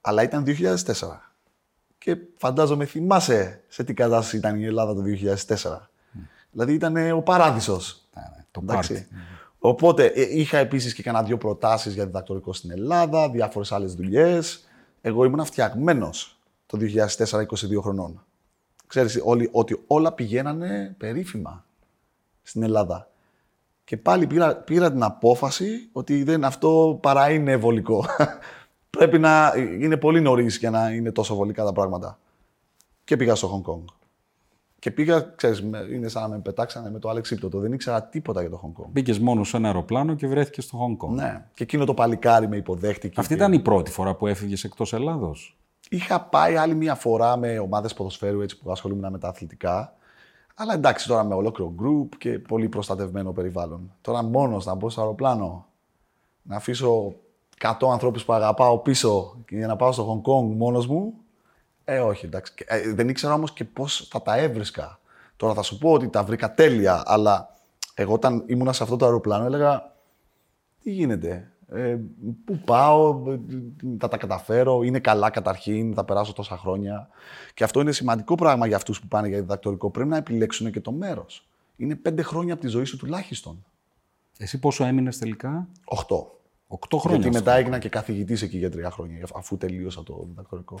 Αλλά 0.00 0.22
ήταν 0.22 0.44
2004. 0.46 0.84
Και 1.98 2.16
φαντάζομαι 2.36 2.84
θυμάσαι 2.84 3.62
σε 3.68 3.84
τι 3.84 3.94
κατάσταση 3.94 4.36
ήταν 4.36 4.60
η 4.60 4.64
Ελλάδα 4.64 4.94
το 4.94 5.02
2004. 5.46 5.88
Δηλαδή 6.50 6.72
ήταν 6.72 7.10
ο 7.10 7.20
παράδεισος. 7.20 8.08
Ναι, 8.14 8.22
ναι, 8.22 8.44
το 8.50 8.60
πάρτι. 8.60 9.08
Οπότε 9.58 10.04
ε, 10.04 10.38
είχα 10.38 10.58
επίσης 10.58 10.94
και 10.94 11.02
κανένα 11.02 11.24
δύο 11.24 11.38
προτάσεις 11.38 11.94
για 11.94 12.06
διδακτορικό 12.06 12.52
στην 12.52 12.70
Ελλάδα, 12.70 13.30
διάφορες 13.30 13.72
άλλες 13.72 13.94
δουλειές. 13.94 14.68
Εγώ 15.00 15.24
ήμουν 15.24 15.44
φτιαγμένος 15.44 16.40
το 16.66 16.78
2004, 17.16 17.46
22 17.46 17.46
χρονών. 17.80 18.24
Ξέρεις 18.86 19.20
όλοι, 19.24 19.48
ότι 19.52 19.82
όλα 19.86 20.12
πηγαίνανε 20.12 20.94
περίφημα 20.98 21.64
στην 22.42 22.62
Ελλάδα. 22.62 23.10
Και 23.84 23.96
πάλι 23.96 24.26
πήρα, 24.26 24.56
πήρα 24.56 24.92
την 24.92 25.02
απόφαση 25.02 25.88
ότι 25.92 26.22
δεν, 26.22 26.44
αυτό 26.44 26.98
παρά 27.02 27.30
είναι 27.30 27.56
βολικό. 27.56 28.04
Πρέπει 28.90 29.18
να 29.18 29.52
είναι 29.80 29.96
πολύ 29.96 30.20
νωρίς 30.20 30.58
για 30.58 30.70
να 30.70 30.90
είναι 30.90 31.12
τόσο 31.12 31.34
βολικά 31.34 31.64
τα 31.64 31.72
πράγματα. 31.72 32.18
Και 33.04 33.16
πήγα 33.16 33.34
στο 33.34 33.62
Hong 33.64 33.70
Kong. 33.72 33.84
Και 34.78 34.90
πήγα, 34.90 35.20
ξέρεις, 35.20 35.58
είναι 35.92 36.08
σαν 36.08 36.22
να 36.22 36.28
με 36.28 36.38
πετάξανε 36.38 36.90
με 36.90 36.98
το 36.98 37.10
Alex 37.10 37.22
Ipto. 37.22 37.50
Δεν 37.50 37.72
ήξερα 37.72 38.02
τίποτα 38.02 38.40
για 38.40 38.50
το 38.50 38.60
Hong 38.64 38.82
Kong. 38.82 38.86
Μπήκες 38.90 39.18
μόνο 39.18 39.44
σε 39.44 39.56
ένα 39.56 39.66
αεροπλάνο 39.66 40.14
και 40.14 40.26
βρέθηκες 40.26 40.64
στο 40.64 40.78
Hong 40.78 41.06
Kong. 41.06 41.14
Ναι. 41.14 41.44
Και 41.54 41.62
εκείνο 41.62 41.84
το 41.84 41.94
παλικάρι 41.94 42.48
με 42.48 42.56
υποδέχτηκε. 42.56 43.20
Αυτή 43.20 43.34
ήταν 43.34 43.52
η 43.52 43.60
πρώτη 43.60 43.90
φορά 43.90 44.14
που 44.14 44.26
έφυγες 44.26 44.64
εκτός 44.64 44.92
Ελλάδος; 44.92 45.58
Είχα 45.88 46.20
πάει 46.20 46.56
άλλη 46.56 46.74
μία 46.74 46.94
φορά 46.94 47.36
με 47.36 47.58
ομάδες 47.58 47.94
ποδοσφαίρου 47.94 48.40
έτσι, 48.40 48.58
που 48.58 48.70
ασχολούμαι 48.70 49.10
με 49.10 49.18
τα 49.18 49.28
αθλητικά. 49.28 49.92
Αλλά 50.54 50.74
εντάξει 50.74 51.08
τώρα 51.08 51.24
με 51.24 51.34
ολόκληρο 51.34 51.74
group 51.82 52.16
και 52.18 52.38
πολύ 52.38 52.68
προστατευμένο 52.68 53.32
περιβάλλον. 53.32 53.92
Τώρα 54.00 54.22
μόνος 54.22 54.66
να 54.66 54.74
μπω 54.74 54.90
στο 54.90 55.00
αεροπλάνο, 55.00 55.66
να 56.42 56.56
αφήσω 56.56 57.14
100 57.60 57.90
ανθρώπους 57.90 58.24
που 58.24 58.32
αγαπάω 58.32 58.78
πίσω 58.78 59.36
για 59.48 59.66
να 59.66 59.76
πάω 59.76 59.92
στο 59.92 60.22
Hong 60.24 60.30
Kong 60.30 60.54
μόνος 60.56 60.86
μου. 60.86 61.14
Ε, 61.84 61.98
όχι, 62.00 62.26
εντάξει. 62.26 62.52
Ε, 62.66 62.92
δεν 62.94 63.08
ήξερα 63.08 63.34
όμως 63.34 63.52
και 63.52 63.64
πώς 63.64 64.08
θα 64.10 64.22
τα 64.22 64.36
έβρισκα. 64.36 65.00
Τώρα 65.36 65.54
θα 65.54 65.62
σου 65.62 65.78
πω 65.78 65.92
ότι 65.92 66.08
τα 66.08 66.24
βρήκα 66.24 66.54
τέλεια, 66.54 67.02
αλλά 67.06 67.54
εγώ 67.94 68.12
όταν 68.12 68.44
ήμουνα 68.46 68.72
σε 68.72 68.82
αυτό 68.82 68.96
το 68.96 69.04
αεροπλάνο 69.04 69.44
έλεγα 69.44 69.92
τι 70.82 70.90
γίνεται, 70.90 71.52
ε, 71.68 71.98
πού 72.44 72.58
πάω, 72.64 73.22
θα 73.98 74.08
τα 74.08 74.16
καταφέρω, 74.16 74.82
είναι 74.82 74.98
καλά 74.98 75.30
καταρχήν, 75.30 75.94
θα 75.94 76.04
περάσω 76.04 76.32
τόσα 76.32 76.56
χρόνια. 76.56 77.08
Και 77.54 77.64
αυτό 77.64 77.80
είναι 77.80 77.92
σημαντικό 77.92 78.34
πράγμα 78.34 78.66
για 78.66 78.76
αυτούς 78.76 79.00
που 79.00 79.08
πάνε 79.08 79.28
για 79.28 79.40
διδακτορικό. 79.40 79.90
Πρέπει 79.90 80.08
να 80.08 80.16
επιλέξουν 80.16 80.72
και 80.72 80.80
το 80.80 80.92
μέρος. 80.92 81.48
Είναι 81.76 81.94
πέντε 81.94 82.22
χρόνια 82.22 82.52
από 82.52 82.62
τη 82.62 82.68
ζωή 82.68 82.84
σου 82.84 82.96
τουλάχιστον. 82.96 83.64
Εσύ 84.38 84.58
πόσο 84.58 84.84
έμεινες 84.84 85.18
τελικά; 85.18 85.68
Οχτώ. 85.84 86.37
Οκτώ 86.70 86.98
χρόνια. 86.98 87.20
Γιατί 87.20 87.36
μετά 87.36 87.54
έγινα 87.54 87.78
και 87.78 87.88
καθηγητής 87.88 88.42
εκεί 88.42 88.58
για 88.58 88.70
τρία 88.70 88.90
χρόνια, 88.90 89.26
αφού 89.34 89.56
τελείωσα 89.56 90.02
το 90.02 90.24
διδακτορικό. 90.28 90.78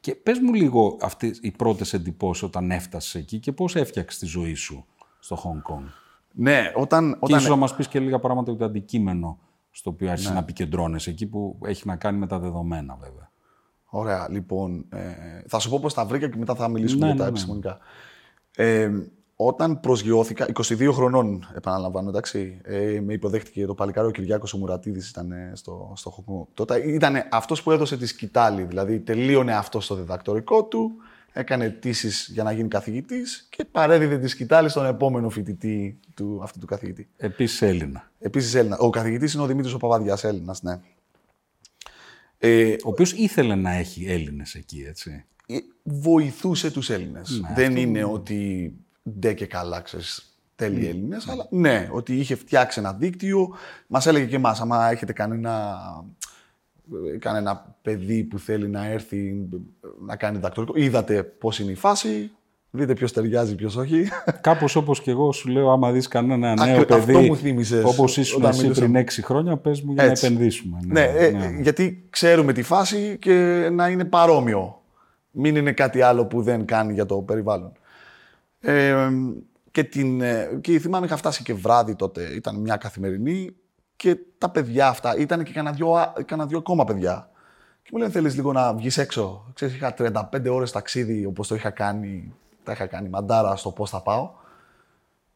Και 0.00 0.14
πες 0.14 0.38
μου 0.38 0.54
λίγο 0.54 0.96
αυτές 1.00 1.38
οι 1.42 1.50
πρώτες 1.50 1.92
εντυπώσεις 1.92 2.42
όταν 2.42 2.70
έφτασες 2.70 3.14
εκεί 3.14 3.38
και 3.38 3.52
πώς 3.52 3.76
έφτιαξες 3.76 4.18
τη 4.18 4.26
ζωή 4.26 4.54
σου 4.54 4.86
στο 5.18 5.36
Hong 5.44 5.72
Kong. 5.72 5.84
Ναι, 6.32 6.72
όταν. 6.74 7.10
Και 7.10 7.18
όταν... 7.20 7.38
ίσως 7.38 7.50
να 7.50 7.56
μας 7.56 7.76
πεις 7.76 7.88
και 7.88 8.00
λίγα 8.00 8.18
πράγματα 8.18 8.50
για 8.50 8.60
το 8.60 8.64
αντικείμενο 8.64 9.38
στο 9.70 9.90
οποίο 9.90 10.08
άρχισες 10.08 10.28
ναι. 10.30 10.36
να 10.36 10.42
επικεντρώνεσαι 10.42 11.10
εκεί 11.10 11.26
που 11.26 11.58
έχει 11.64 11.86
να 11.86 11.96
κάνει 11.96 12.18
με 12.18 12.26
τα 12.26 12.38
δεδομένα, 12.38 12.96
βέβαια. 13.00 13.30
Ωραία, 13.84 14.28
λοιπόν. 14.30 14.86
Ε, 14.88 15.42
θα 15.46 15.58
σου 15.58 15.70
πω 15.70 15.78
πώς 15.80 15.94
τα 15.94 16.04
βρήκα 16.04 16.28
και 16.28 16.36
μετά 16.38 16.54
θα 16.54 16.68
μιλήσουμε 16.68 17.06
ναι, 17.06 17.12
για 17.12 17.16
τα 17.16 17.24
ναι, 17.24 17.30
ναι. 17.30 17.36
επιστημονικά. 17.36 17.78
Ε, 18.56 18.90
όταν 19.36 19.80
προσγειώθηκα, 19.80 20.46
22 20.52 20.90
χρονών 20.92 21.48
επαναλαμβάνω, 21.54 22.08
εντάξει, 22.08 22.60
ε, 22.64 23.00
με 23.00 23.12
υποδέχτηκε 23.12 23.66
το 23.66 23.74
παλικάρι 23.74 24.06
ο 24.06 24.10
Κυριάκος 24.10 24.54
ο 24.54 24.58
Μουρατίδης, 24.58 25.08
ήταν 25.10 25.32
στο, 25.52 25.92
στο 25.96 26.10
Χοκμό. 26.10 26.48
Τότε 26.54 26.92
ήταν 26.92 27.16
αυτός 27.30 27.62
που 27.62 27.70
έδωσε 27.70 27.96
τη 27.96 28.06
σκητάλη, 28.06 28.62
δηλαδή 28.62 29.00
τελείωνε 29.00 29.54
αυτό 29.56 29.80
στο 29.80 29.94
διδακτορικό 29.94 30.64
του, 30.64 30.96
έκανε 31.32 31.64
αιτήσει 31.64 32.32
για 32.32 32.42
να 32.42 32.52
γίνει 32.52 32.68
καθηγητής 32.68 33.46
και 33.50 33.64
παρέδιδε 33.64 34.18
τη 34.18 34.28
σκητάλη 34.28 34.68
στον 34.68 34.86
επόμενο 34.86 35.30
φοιτητή 35.30 35.98
του, 36.14 36.40
αυτού 36.42 36.58
του 36.58 36.66
καθηγητή. 36.66 37.08
Επίσης 37.16 37.62
Έλληνα. 37.62 38.10
Επίσης 38.18 38.54
Έλληνα. 38.54 38.78
Ο 38.78 38.90
καθηγητής 38.90 39.32
είναι 39.34 39.42
ο 39.42 39.46
Δημήτρης 39.46 39.74
ο 39.74 39.78
Παπαδιάς, 39.78 40.24
Έλληνας, 40.24 40.62
ναι. 40.62 40.80
Ε, 42.38 42.72
ο 42.72 42.88
οποίος 42.88 43.12
ήθελε 43.12 43.54
να 43.54 43.70
έχει 43.72 44.06
Έλληνες 44.06 44.54
εκεί, 44.54 44.84
έτσι. 44.88 45.24
Ε, 45.46 45.56
βοηθούσε 45.82 46.70
τους 46.70 46.90
Έλληνες. 46.90 47.40
Ναι, 47.40 47.54
Δεν 47.54 47.76
είναι 47.76 48.04
ότι 48.04 48.72
ντε 49.10 49.32
και 49.32 49.46
καλά, 49.46 49.80
ξέρεις, 49.80 50.38
τέλειοι 50.56 50.82
mm. 50.84 50.88
Έλληνες, 50.88 51.28
αλλά 51.28 51.46
ναι, 51.50 51.88
ότι 51.92 52.16
είχε 52.16 52.34
φτιάξει 52.34 52.80
ένα 52.80 52.92
δίκτυο. 52.92 53.54
Μας 53.86 54.06
έλεγε 54.06 54.26
και 54.26 54.36
εμάς, 54.36 54.60
άμα 54.60 54.90
έχετε 54.90 55.12
κανένα, 55.12 55.78
κανένα 57.18 57.76
παιδί 57.82 58.24
που 58.24 58.38
θέλει 58.38 58.68
να 58.68 58.86
έρθει 58.86 59.48
να 60.06 60.16
κάνει 60.16 60.38
δακτορικό, 60.38 60.72
είδατε 60.76 61.22
πώς 61.22 61.58
είναι 61.58 61.70
η 61.70 61.74
φάση, 61.74 62.30
Δείτε 62.76 62.94
ποιος 62.94 63.12
ταιριάζει, 63.12 63.54
ποιος 63.54 63.76
όχι. 63.76 64.08
Κάπως 64.40 64.76
όπως 64.76 65.00
και 65.00 65.10
εγώ 65.10 65.32
σου 65.32 65.48
λέω, 65.48 65.70
άμα 65.70 65.92
δεις 65.92 66.08
κανένα 66.08 66.66
νέο 66.66 66.84
παιδί. 66.84 67.32
Όπως 67.84 68.16
ήσουν 68.16 68.44
εσύ 68.44 68.68
πριν 68.68 68.96
έξι 68.96 69.22
χρόνια, 69.22 69.56
πες 69.56 69.82
μου 69.82 69.92
για 69.92 70.04
να 70.04 70.10
επενδύσουμε. 70.10 70.78
Ναι, 70.86 71.00
ναι, 71.00 71.24
ε, 71.24 71.30
ναι, 71.30 71.58
γιατί 71.60 72.06
ξέρουμε 72.10 72.52
τη 72.52 72.62
φάση 72.62 73.16
και 73.20 73.68
να 73.72 73.88
είναι 73.88 74.04
παρόμοιο. 74.04 74.80
Μην 75.30 75.56
είναι 75.56 75.72
κάτι 75.72 76.00
άλλο 76.00 76.26
που 76.26 76.42
δεν 76.42 76.64
κάνει 76.64 76.92
για 76.92 77.06
το 77.06 77.16
περιβάλλον. 77.16 77.72
Ε, 78.68 79.10
και, 79.70 79.84
την, 79.84 80.20
ε, 80.20 80.58
και 80.60 80.78
θυμάμαι 80.78 81.06
είχα 81.06 81.16
φτάσει 81.16 81.42
και 81.42 81.54
βράδυ 81.54 81.94
τότε, 81.94 82.34
ήταν 82.34 82.56
μια 82.56 82.76
καθημερινή 82.76 83.56
και 83.96 84.16
τα 84.38 84.50
παιδιά 84.50 84.88
αυτά, 84.88 85.16
ήταν 85.16 85.44
και 85.44 85.52
κανένα 85.52 85.74
δυο, 85.74 86.12
κανένα 86.24 86.48
δυο 86.48 86.58
ακόμα 86.58 86.84
παιδιά. 86.84 87.30
Και 87.82 87.90
μου 87.92 87.98
λένε 87.98 88.10
θέλεις 88.10 88.34
λίγο 88.34 88.52
να 88.52 88.74
βγεις 88.74 88.98
έξω; 88.98 89.50
Ξέρεις, 89.54 89.74
είχα 89.74 89.94
35 89.98 90.50
ώρες 90.50 90.72
ταξίδι 90.72 91.24
όπως 91.26 91.48
το 91.48 91.54
είχα 91.54 91.70
κάνει, 91.70 92.34
τα 92.62 92.72
είχα 92.72 92.86
κάνει 92.86 93.08
μαντάρα 93.08 93.56
στο 93.56 93.70
πώς 93.70 93.90
θα 93.90 94.02
πάω. 94.02 94.30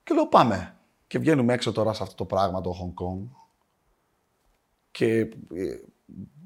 Και 0.02 0.14
λέω 0.14 0.26
πάμε. 0.26 0.74
Και 1.06 1.18
βγαίνουμε 1.18 1.52
έξω 1.52 1.72
τώρα 1.72 1.92
σε 1.92 2.02
αυτό 2.02 2.14
το 2.14 2.24
πράγμα 2.24 2.60
το 2.60 2.74
Hong 2.80 3.04
Kong. 3.04 3.28
Και 4.90 5.18
ε, 5.18 5.28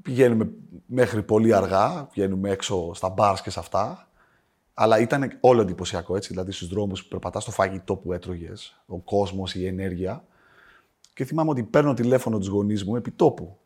πηγαίνουμε 0.02 0.50
μέχρι 0.86 1.22
πολύ 1.22 1.54
αργά, 1.54 2.08
βγαίνουμε 2.12 2.50
έξω 2.50 2.94
στα 2.94 3.08
μπάρς 3.08 3.42
και 3.42 3.50
σε 3.50 3.58
αυτά. 3.58 4.08
Αλλά 4.74 4.98
ήταν 4.98 5.36
όλο 5.40 5.60
εντυπωσιακό 5.60 6.16
έτσι. 6.16 6.28
Δηλαδή 6.28 6.52
στους 6.52 6.68
δρόμους 6.68 7.02
που 7.02 7.08
περπατάς, 7.08 7.44
το 7.44 7.50
φαγητό 7.50 7.96
που 7.96 8.12
έτρωγες, 8.12 8.82
ο 8.86 8.98
κόσμος, 8.98 9.54
η 9.54 9.66
ενέργεια. 9.66 10.24
Και 11.14 11.24
θυμάμαι 11.24 11.50
ότι 11.50 11.62
παίρνω 11.62 11.94
τηλέφωνο 11.94 12.38
τους 12.38 12.48
γονείς 12.48 12.84
μου 12.84 12.96
επί 12.96 13.10
τόπου. 13.10 13.58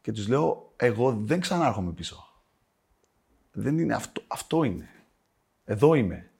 Και 0.00 0.12
τους 0.12 0.28
λέω, 0.28 0.72
Εγώ 0.76 1.12
δεν 1.20 1.40
ξανάρχομαι 1.40 1.92
πίσω. 1.92 2.24
Δεν 3.52 3.78
είναι 3.78 3.94
αυτό. 3.94 4.22
Αυτό 4.26 4.64
είναι. 4.64 4.88
Εδώ 5.64 5.94
είμαι. 5.94 6.30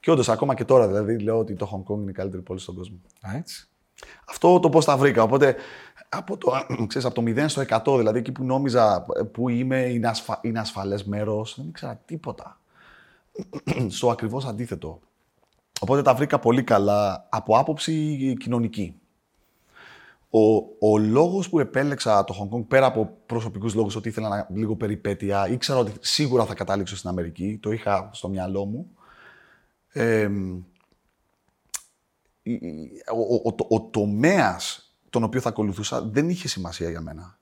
Και 0.00 0.10
όντως, 0.10 0.28
ακόμα 0.28 0.54
και 0.54 0.64
τώρα 0.64 0.86
δηλαδή, 0.86 1.18
λέω 1.18 1.38
ότι 1.38 1.54
το 1.54 1.70
Hong 1.72 1.92
Kong 1.92 1.98
είναι 1.98 2.10
η 2.10 2.14
καλύτερη 2.14 2.42
πόλη 2.42 2.60
στον 2.60 2.74
κόσμο. 2.74 2.96
Α, 3.20 3.36
έτσι. 3.36 3.68
Αυτό 4.28 4.60
το 4.60 4.68
πώς 4.68 4.84
τα 4.84 4.96
βρήκα. 4.96 5.22
Οπότε 5.22 5.56
από 6.08 6.36
το, 6.36 6.52
ξέρεις, 6.86 7.06
από 7.06 7.22
το 7.22 7.22
0 7.26 7.44
στο 7.48 7.62
100, 7.68 7.98
δηλαδή 7.98 8.18
εκεί 8.18 8.32
που 8.32 8.44
νόμιζα 8.44 9.06
που 9.32 9.48
είμαι, 9.48 9.80
είναι, 9.80 10.08
ασφα, 10.08 10.40
είναι 10.42 10.58
ασφαλές 10.58 11.04
μέρος, 11.04 11.54
δεν 11.58 11.68
ήξερα 11.68 12.02
τίποτα 12.04 12.58
στο 13.88 14.10
ακριβώς 14.10 14.44
αντίθετο. 14.44 15.00
Οπότε 15.80 16.02
τα 16.02 16.14
βρήκα 16.14 16.38
πολύ 16.38 16.62
καλά 16.62 17.28
από 17.30 17.58
άποψη 17.58 18.36
κοινωνική. 18.40 18.98
Ο, 20.30 20.40
ο 20.90 20.98
λόγος 20.98 21.48
που 21.48 21.58
επέλεξα 21.58 22.24
το 22.24 22.34
Hong 22.40 22.56
Kong, 22.56 22.64
πέρα 22.68 22.86
από 22.86 23.16
προσωπικούς 23.26 23.74
λόγους, 23.74 23.96
ότι 23.96 24.08
ήθελα 24.08 24.28
να, 24.28 24.48
λίγο 24.50 24.76
περιπέτεια, 24.76 25.48
ήξερα 25.48 25.78
ότι 25.78 25.92
σίγουρα 26.00 26.44
θα 26.44 26.54
καταλήξω 26.54 26.96
στην 26.96 27.08
Αμερική, 27.08 27.58
το 27.62 27.72
είχα 27.72 28.10
στο 28.12 28.28
μυαλό 28.28 28.64
μου. 28.64 28.90
Ε, 29.92 30.30
ο, 33.12 33.20
ο, 33.34 33.54
ο, 33.68 33.74
ο 33.74 33.80
τομέας 33.80 34.84
τον 35.10 35.22
οποίο 35.22 35.40
θα 35.40 35.48
ακολουθούσα 35.48 36.02
δεν 36.02 36.28
είχε 36.28 36.48
σημασία 36.48 36.90
για 36.90 37.00
μένα. 37.00 37.38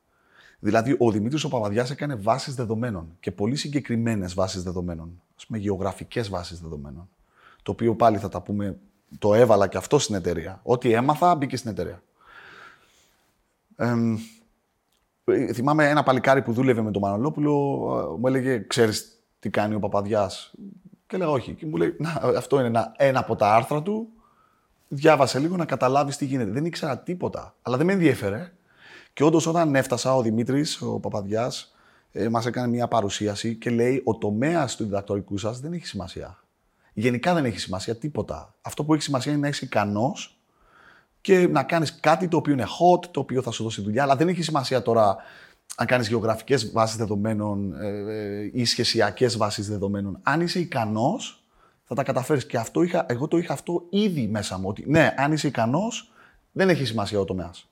Δηλαδή, 0.58 0.96
ο 0.98 1.10
Δημήτρης 1.10 1.44
ο 1.44 1.48
Παπαδιάς 1.48 1.90
έκανε 1.90 2.14
βάσεις 2.14 2.54
δεδομένων 2.54 3.16
και 3.20 3.32
πολύ 3.32 3.56
συγκεκριμένες 3.56 4.34
βάσεις 4.34 4.62
δεδομένων. 4.62 5.22
Α 5.42 5.46
πούμε, 5.46 5.58
γεωγραφικές 5.58 6.28
βάσεις 6.28 6.60
δεδομένων. 6.60 7.08
Το 7.62 7.70
οποίο 7.70 7.94
πάλι 7.94 8.18
θα 8.18 8.28
τα 8.28 8.40
πούμε, 8.40 8.78
το 9.18 9.34
έβαλα 9.34 9.68
και 9.68 9.76
αυτό 9.76 9.98
στην 9.98 10.14
εταιρεία. 10.14 10.60
Ό,τι 10.62 10.92
έμαθα 10.92 11.34
μπήκε 11.34 11.56
στην 11.56 11.70
εταιρεία. 11.70 12.02
Ε, 15.24 15.52
θυμάμαι 15.52 15.88
ένα 15.88 16.02
παλικάρι 16.02 16.42
που 16.42 16.52
δούλευε 16.52 16.82
με 16.82 16.90
τον 16.90 17.02
Μανολόπουλο, 17.02 17.52
ε, 17.98 18.18
μου 18.18 18.26
έλεγε: 18.26 18.58
Ξέρεις 18.66 19.22
τι 19.38 19.50
κάνει 19.50 19.74
ο 19.74 19.78
Παπαδιάς; 19.78 20.54
Και 21.06 21.16
λέω: 21.16 21.32
Όχι. 21.32 21.54
Και 21.54 21.66
μου 21.66 21.76
λέει: 21.76 21.96
Να, 21.98 22.10
αυτό 22.36 22.58
είναι 22.58 22.66
ένα, 22.66 22.92
ένα 22.96 23.18
από 23.18 23.36
τα 23.36 23.54
άρθρα 23.54 23.82
του. 23.82 24.08
Διάβασε 24.88 25.38
λίγο 25.38 25.56
να 25.56 25.64
καταλάβεις 25.64 26.16
τι 26.16 26.24
γίνεται. 26.24 26.50
Δεν 26.50 26.64
ήξερα 26.64 26.98
τίποτα. 26.98 27.54
Αλλά 27.62 27.76
δεν 27.76 27.86
με 27.86 27.92
ενδιέφερε. 27.92 28.52
Και 29.12 29.24
όντως, 29.24 29.46
όταν 29.46 29.74
έφτασα, 29.74 30.16
ο 30.16 30.22
Δημήτρης, 30.22 30.82
ο 30.82 31.00
Παπαδιάς, 31.00 31.71
ε, 32.12 32.28
μας 32.28 32.46
έκανε 32.46 32.68
μια 32.68 32.88
παρουσίαση 32.88 33.54
και 33.54 33.70
λέει: 33.70 34.02
Ο 34.04 34.18
τομέας 34.18 34.76
του 34.76 34.84
διδακτορικού 34.84 35.38
σας 35.38 35.60
δεν 35.60 35.72
έχει 35.72 35.86
σημασία. 35.86 36.42
Γενικά 36.92 37.34
δεν 37.34 37.44
έχει 37.44 37.58
σημασία 37.58 37.96
τίποτα. 37.96 38.54
Αυτό 38.62 38.84
που 38.84 38.94
έχει 38.94 39.02
σημασία 39.02 39.32
είναι 39.32 39.40
να 39.40 39.48
είσαι 39.48 39.64
ικανός 39.64 40.36
και 41.20 41.46
να 41.46 41.62
κάνεις 41.62 42.00
κάτι 42.00 42.28
το 42.28 42.36
οποίο 42.36 42.52
είναι 42.52 42.66
hot, 42.66 43.06
το 43.10 43.20
οποίο 43.20 43.42
θα 43.42 43.50
σου 43.50 43.62
δώσει 43.62 43.82
δουλειά. 43.82 44.02
Αλλά 44.02 44.16
δεν 44.16 44.28
έχει 44.28 44.42
σημασία 44.42 44.82
τώρα 44.82 45.16
αν 45.76 45.86
κάνεις 45.86 46.08
γεωγραφικές 46.08 46.72
βάσεις 46.72 46.96
δεδομένων 46.96 47.82
ε, 47.82 47.88
ε, 47.88 48.50
ή 48.52 48.64
σχεσιακές 48.64 49.36
βάσεις 49.36 49.68
δεδομένων. 49.68 50.18
Αν 50.22 50.40
είσαι 50.40 50.58
ικανός, 50.58 51.44
θα 51.84 51.94
τα 51.94 52.02
καταφέρεις. 52.02 52.46
Και 52.46 52.56
αυτό 52.56 52.82
είχα, 52.82 53.06
εγώ 53.08 53.28
το 53.28 53.36
είχα 53.36 53.52
αυτό 53.52 53.86
ήδη 53.90 54.26
μέσα 54.26 54.58
μου. 54.58 54.68
Ότι 54.68 54.84
ναι, 54.86 55.14
αν 55.16 55.32
είσαι 55.32 55.46
ικανός, 55.46 56.12
δεν 56.52 56.68
έχει 56.68 56.84
σημασία 56.84 57.20
ο 57.20 57.24
τομέας. 57.24 57.71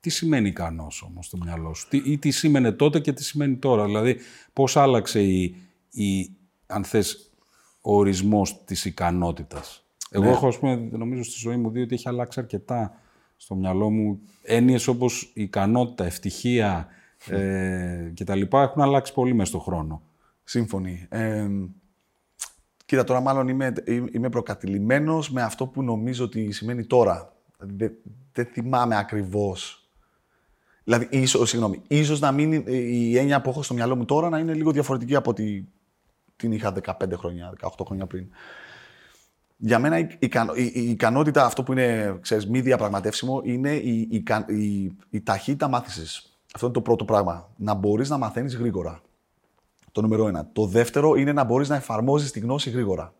Τι 0.00 0.10
σημαίνει 0.10 0.48
ικανός 0.48 1.02
όμως 1.02 1.26
στο 1.26 1.36
μυαλό 1.36 1.74
σου, 1.74 1.88
τι, 1.88 2.02
ή 2.04 2.18
τι 2.18 2.30
σήμαινε 2.30 2.72
τότε 2.72 3.00
και 3.00 3.12
τι 3.12 3.24
σημαίνει 3.24 3.56
τώρα; 3.56 3.84
Δηλαδή, 3.84 4.16
πώς 4.52 4.76
άλλαξε 4.76 5.22
η, 5.22 5.56
η 5.90 6.36
αν 6.66 6.84
θες, 6.84 7.30
ο 7.80 7.96
ορισμός 7.96 8.64
της 8.64 8.84
ικανότητας; 8.84 9.84
Εγώ 10.10 10.24
Ναι. 10.24 10.30
έχω, 10.30 10.46
ας 10.48 10.58
πούμε, 10.58 10.74
νομίζω 10.90 11.22
στη 11.22 11.38
ζωή 11.38 11.56
μου 11.56 11.70
δει 11.70 11.80
ότι 11.80 11.94
έχει 11.94 12.08
αλλάξει 12.08 12.40
αρκετά 12.40 12.94
στο 13.36 13.54
μυαλό 13.54 13.90
μου. 13.90 14.20
Έννοιες 14.42 14.86
όπως 14.86 15.22
η 15.22 15.42
ικανότητα, 15.42 16.04
ευτυχία 16.04 16.86
ε, 17.28 18.10
και 18.14 18.24
τα 18.24 18.34
λοιπά 18.34 18.62
έχουν 18.62 18.82
αλλάξει 18.82 19.12
πολύ 19.12 19.34
μέσα 19.34 19.48
στον 19.48 19.60
χρόνο. 19.60 20.02
Σύμφωνοι. 20.44 21.06
Ε, 21.08 21.48
κοίτα, 22.84 23.04
τώρα 23.04 23.20
μάλλον 23.20 23.48
είμαι, 23.48 23.72
είμαι 24.12 24.28
προκατηλημένος 24.28 25.30
με 25.30 25.42
αυτό 25.42 25.66
που 25.66 25.82
νομίζω 25.82 26.24
ότι 26.24 26.52
σημαίνει 26.52 26.84
τώρα. 26.84 27.34
Δεν 27.58 27.92
δεν 28.32 28.46
θυμάμαι 28.46 28.96
ακριβώς. 28.96 29.79
Δηλαδή, 30.90 31.08
ίσως, 31.10 31.48
συγγνώμη, 31.48 31.82
ίσως 31.88 32.20
να 32.20 32.32
μην, 32.32 32.52
είναι- 32.52 32.70
η 32.70 33.18
έννοια 33.18 33.40
που 33.40 33.50
έχω 33.50 33.62
στο 33.62 33.74
μυαλό 33.74 33.96
μου 33.96 34.04
τώρα 34.04 34.28
να 34.28 34.38
είναι 34.38 34.54
λίγο 34.54 34.70
διαφορετική 34.72 35.14
από 35.16 35.30
ότι 35.30 35.68
την 36.36 36.52
είχα 36.52 36.72
15 36.72 37.16
χρόνια, 37.16 37.52
18 37.60 37.84
χρόνια 37.86 38.06
πριν. 38.06 38.26
Για 39.56 39.78
μένα 39.78 39.98
η, 39.98 40.06
ικανο- 40.18 40.56
η- 40.56 40.72
η 40.74 40.90
ικανότητα, 40.90 41.44
αυτό 41.44 41.62
που 41.62 41.72
είναι 41.72 42.18
ξέρεις, 42.20 42.46
μη 42.46 42.60
διαπραγματεύσιμο, 42.60 43.40
είναι 43.44 43.74
η, 43.76 43.98
η, 44.00 44.08
ικα- 44.10 44.48
η, 44.48 44.92
η 45.10 45.20
ταχύτητα 45.22 45.68
μάθησης. 45.68 46.38
Αυτό 46.54 46.66
είναι 46.66 46.74
το 46.74 46.80
πρώτο 46.82 47.04
πράγμα. 47.04 47.50
Να 47.56 47.74
μπορείς 47.74 48.08
να 48.08 48.18
μαθαίνεις 48.18 48.56
γρήγορα. 48.56 49.00
Το 49.92 50.00
νούμερο 50.00 50.28
ένα. 50.28 50.48
Το 50.52 50.66
δεύτερο 50.66 51.14
είναι 51.14 51.32
να 51.32 51.44
μπορείς 51.44 51.68
να 51.68 51.76
εφαρμόζεις 51.76 52.30
τη 52.30 52.40
γνώση 52.40 52.70
γρήγορα. 52.70 53.14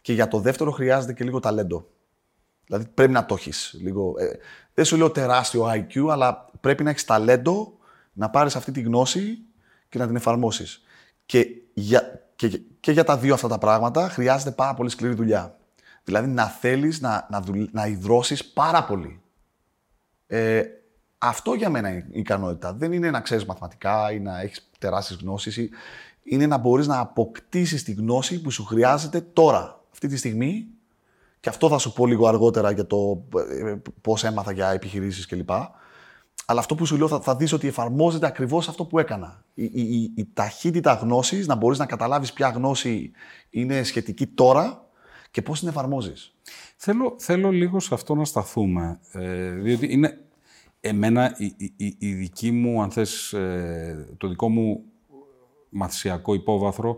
Και 0.00 0.12
για 0.12 0.28
το 0.28 0.38
δεύτερο 0.38 0.70
χρειάζεται 0.70 1.12
και 1.12 1.24
λίγο 1.24 1.40
ταλέντο. 1.40 1.86
Δηλαδή 2.66 2.86
πρέπει 2.94 3.12
να 3.12 3.26
το 3.26 3.34
έχεις. 3.34 3.76
Λίγο... 3.80 4.14
Ε, 4.18 4.30
δεν 4.74 4.84
σου 4.84 4.96
λέω 4.96 5.10
τεράστιο 5.10 5.70
IQ, 5.70 6.08
αλλά 6.10 6.50
πρέπει 6.60 6.82
να 6.82 6.90
έχεις 6.90 7.04
ταλέντο 7.04 7.78
να 8.12 8.30
πάρεις 8.30 8.56
αυτή 8.56 8.72
τη 8.72 8.80
γνώση 8.80 9.38
και 9.88 9.98
να 9.98 10.06
την 10.06 10.16
εφαρμόσεις. 10.16 10.82
Και 11.26 11.46
για, 11.74 12.28
και, 12.36 12.60
και 12.80 12.92
για 12.92 13.04
τα 13.04 13.16
δύο 13.18 13.34
αυτά 13.34 13.48
τα 13.48 13.58
πράγματα 13.58 14.08
χρειάζεται 14.08 14.50
πάρα 14.50 14.74
πολύ 14.74 14.90
σκληρή 14.90 15.14
δουλειά. 15.14 15.56
Δηλαδή 16.04 16.28
να 16.28 16.46
θέλεις 16.46 17.00
να, 17.00 17.26
να, 17.30 17.40
δουλ- 17.40 17.72
να 17.72 17.86
υδρώσεις 17.86 18.44
πάρα 18.44 18.84
πολύ. 18.84 19.20
Ε, 20.26 20.62
αυτό 21.18 21.54
για 21.54 21.70
μένα 21.70 21.88
είναι 21.88 22.06
η 22.10 22.18
ικανότητα. 22.18 22.72
Δεν 22.72 22.92
είναι 22.92 23.10
να 23.10 23.20
ξέρεις 23.20 23.44
μαθηματικά 23.44 24.12
ή 24.12 24.20
να 24.20 24.40
έχεις 24.40 24.70
τεράστιες 24.78 25.20
γνώσεις. 25.20 25.58
Είναι 26.22 26.46
να 26.46 26.56
μπορείς 26.56 26.86
να 26.86 26.98
αποκτήσεις 26.98 27.82
τη 27.82 27.92
γνώση 27.92 28.40
που 28.40 28.50
σου 28.50 28.64
χρειάζεται 28.64 29.20
τώρα, 29.20 29.84
αυτή 29.92 30.08
τη 30.08 30.16
στιγμή. 30.16 30.66
Και 31.42 31.48
αυτό 31.48 31.68
θα 31.68 31.78
σου 31.78 31.92
πω 31.92 32.06
λίγο 32.06 32.26
αργότερα 32.26 32.70
για 32.70 32.86
το 32.86 33.24
πώς 34.00 34.24
έμαθα 34.24 34.52
για 34.52 34.70
επιχειρήσεις 34.70 35.26
κλπ. 35.26 35.50
Αλλά 36.46 36.60
αυτό 36.60 36.74
που 36.74 36.86
σου 36.86 36.96
λέω 36.96 37.08
θα, 37.08 37.20
θα 37.20 37.36
δεις 37.36 37.52
ότι 37.52 37.66
εφαρμόζεται 37.66 38.26
ακριβώς 38.26 38.68
αυτό 38.68 38.84
που 38.84 38.98
έκανα. 38.98 39.44
Η, 39.54 39.64
η, 39.64 39.80
η, 39.80 40.12
η 40.16 40.28
ταχύτητα 40.32 40.92
γνώσης, 40.92 41.46
να 41.46 41.54
μπορείς 41.54 41.78
να 41.78 41.86
καταλάβεις 41.86 42.32
ποια 42.32 42.48
γνώση 42.48 43.10
είναι 43.50 43.82
σχετική 43.82 44.26
τώρα 44.26 44.88
και 45.30 45.42
πώς 45.42 45.58
την 45.58 45.68
εφαρμόζεις. 45.68 46.34
Θέλω, 46.76 47.14
θέλω 47.18 47.50
λίγο 47.50 47.80
σε 47.80 47.94
αυτό 47.94 48.14
να 48.14 48.24
σταθούμε, 48.24 49.00
ε, 49.12 49.50
διότι 49.50 49.92
είναι 49.92 50.20
εμένα 50.80 51.34
η, 51.38 51.44
η- 51.56 51.74
η, 51.76 51.96
η 51.98 52.12
δική 52.14 52.50
μου, 52.50 52.82
αν 52.82 52.90
θες, 52.90 53.32
ε, 53.32 54.14
το 54.18 54.28
δικό 54.28 54.48
μου 54.48 54.82
μαθησιακό 55.68 56.34
υπόβαθρο 56.34 56.96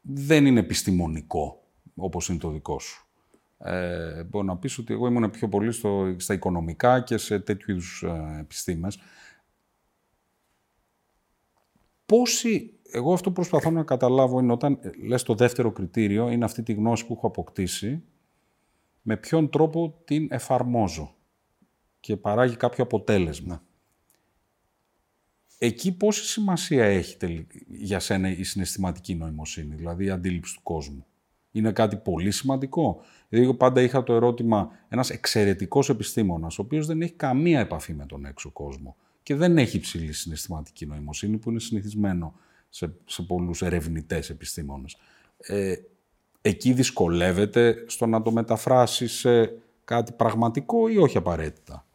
δεν 0.00 0.46
είναι 0.46 0.60
επιστημονικό 0.60 1.62
όπως 1.96 2.28
είναι 2.28 2.38
το 2.38 2.50
δικό 2.50 2.78
σου. 2.78 3.07
Ε, 3.58 4.24
μπορώ 4.24 4.44
να 4.44 4.56
πεις 4.56 4.78
ότι 4.78 4.92
εγώ 4.92 5.06
ήμουν 5.06 5.30
πιο 5.30 5.48
πολύ 5.48 5.72
στο, 5.72 6.14
στα 6.16 6.34
οικονομικά 6.34 7.00
και 7.00 7.16
σε 7.16 7.38
τέτοιου 7.38 7.70
είδους 7.70 8.02
ε, 8.02 8.36
επιστήμες. 8.40 8.98
Πόσοι, 12.06 12.78
εγώ 12.90 13.12
αυτό 13.12 13.28
που 13.28 13.34
προσπαθώ 13.34 13.70
να 13.70 13.82
καταλάβω 13.82 14.38
είναι 14.38 14.52
όταν 14.52 14.78
ε, 14.82 14.90
λες 15.06 15.22
το 15.22 15.34
δεύτερο 15.34 15.72
κριτήριο 15.72 16.28
είναι 16.28 16.44
αυτή 16.44 16.62
τη 16.62 16.72
γνώση 16.72 17.06
που 17.06 17.12
έχω 17.12 17.26
αποκτήσει 17.26 18.02
με 19.02 19.16
ποιον 19.16 19.50
τρόπο 19.50 20.02
την 20.04 20.28
εφαρμόζω 20.30 21.14
και 22.00 22.16
παράγει 22.16 22.56
κάποιο 22.56 22.84
αποτέλεσμα. 22.84 23.62
Εκεί 25.58 25.96
πόση 25.96 26.24
σημασία 26.24 26.84
έχει 26.84 27.16
τελικά 27.16 27.58
για 27.68 27.98
σένα 27.98 28.30
η 28.30 28.42
συναισθηματική 28.42 29.14
νοημοσύνη, 29.14 29.74
δηλαδή 29.74 30.04
η 30.04 30.10
αντίληψη 30.10 30.54
του 30.54 30.62
κόσμου; 30.62 31.06
Είναι 31.50 31.72
κάτι 31.72 31.96
πολύ 31.96 32.30
σημαντικό; 32.30 33.00
Δηλαδή, 33.28 33.48
εγώ 33.48 33.56
πάντα 33.56 33.82
είχα 33.82 34.02
το 34.02 34.12
ερώτημα, 34.14 34.70
ένας 34.88 35.10
εξαιρετικός 35.10 35.88
επιστήμονας, 35.88 36.58
ο 36.58 36.62
οποίος 36.62 36.86
δεν 36.86 37.02
έχει 37.02 37.12
καμία 37.12 37.60
επαφή 37.60 37.94
με 37.94 38.06
τον 38.06 38.24
έξω 38.24 38.50
κόσμο 38.50 38.96
και 39.22 39.34
δεν 39.34 39.58
έχει 39.58 39.76
υψηλή 39.76 40.12
συναισθηματική 40.12 40.86
νοημοσύνη, 40.86 41.36
που 41.36 41.50
είναι 41.50 41.60
συνηθισμένο 41.60 42.34
σε, 42.68 42.94
σε 43.04 43.22
πολλούς 43.22 43.62
ερευνητές 43.62 44.30
επιστήμονες. 44.30 44.96
Ε, 45.38 45.74
εκεί 46.40 46.72
δυσκολεύεται 46.72 47.84
στο 47.86 48.06
να 48.06 48.22
το 48.22 48.32
μεταφράσει 48.32 49.06
σε 49.06 49.58
κάτι 49.84 50.12
πραγματικό 50.12 50.88
ή 50.88 50.96
όχι 50.96 51.16
απαραίτητα; 51.16 51.86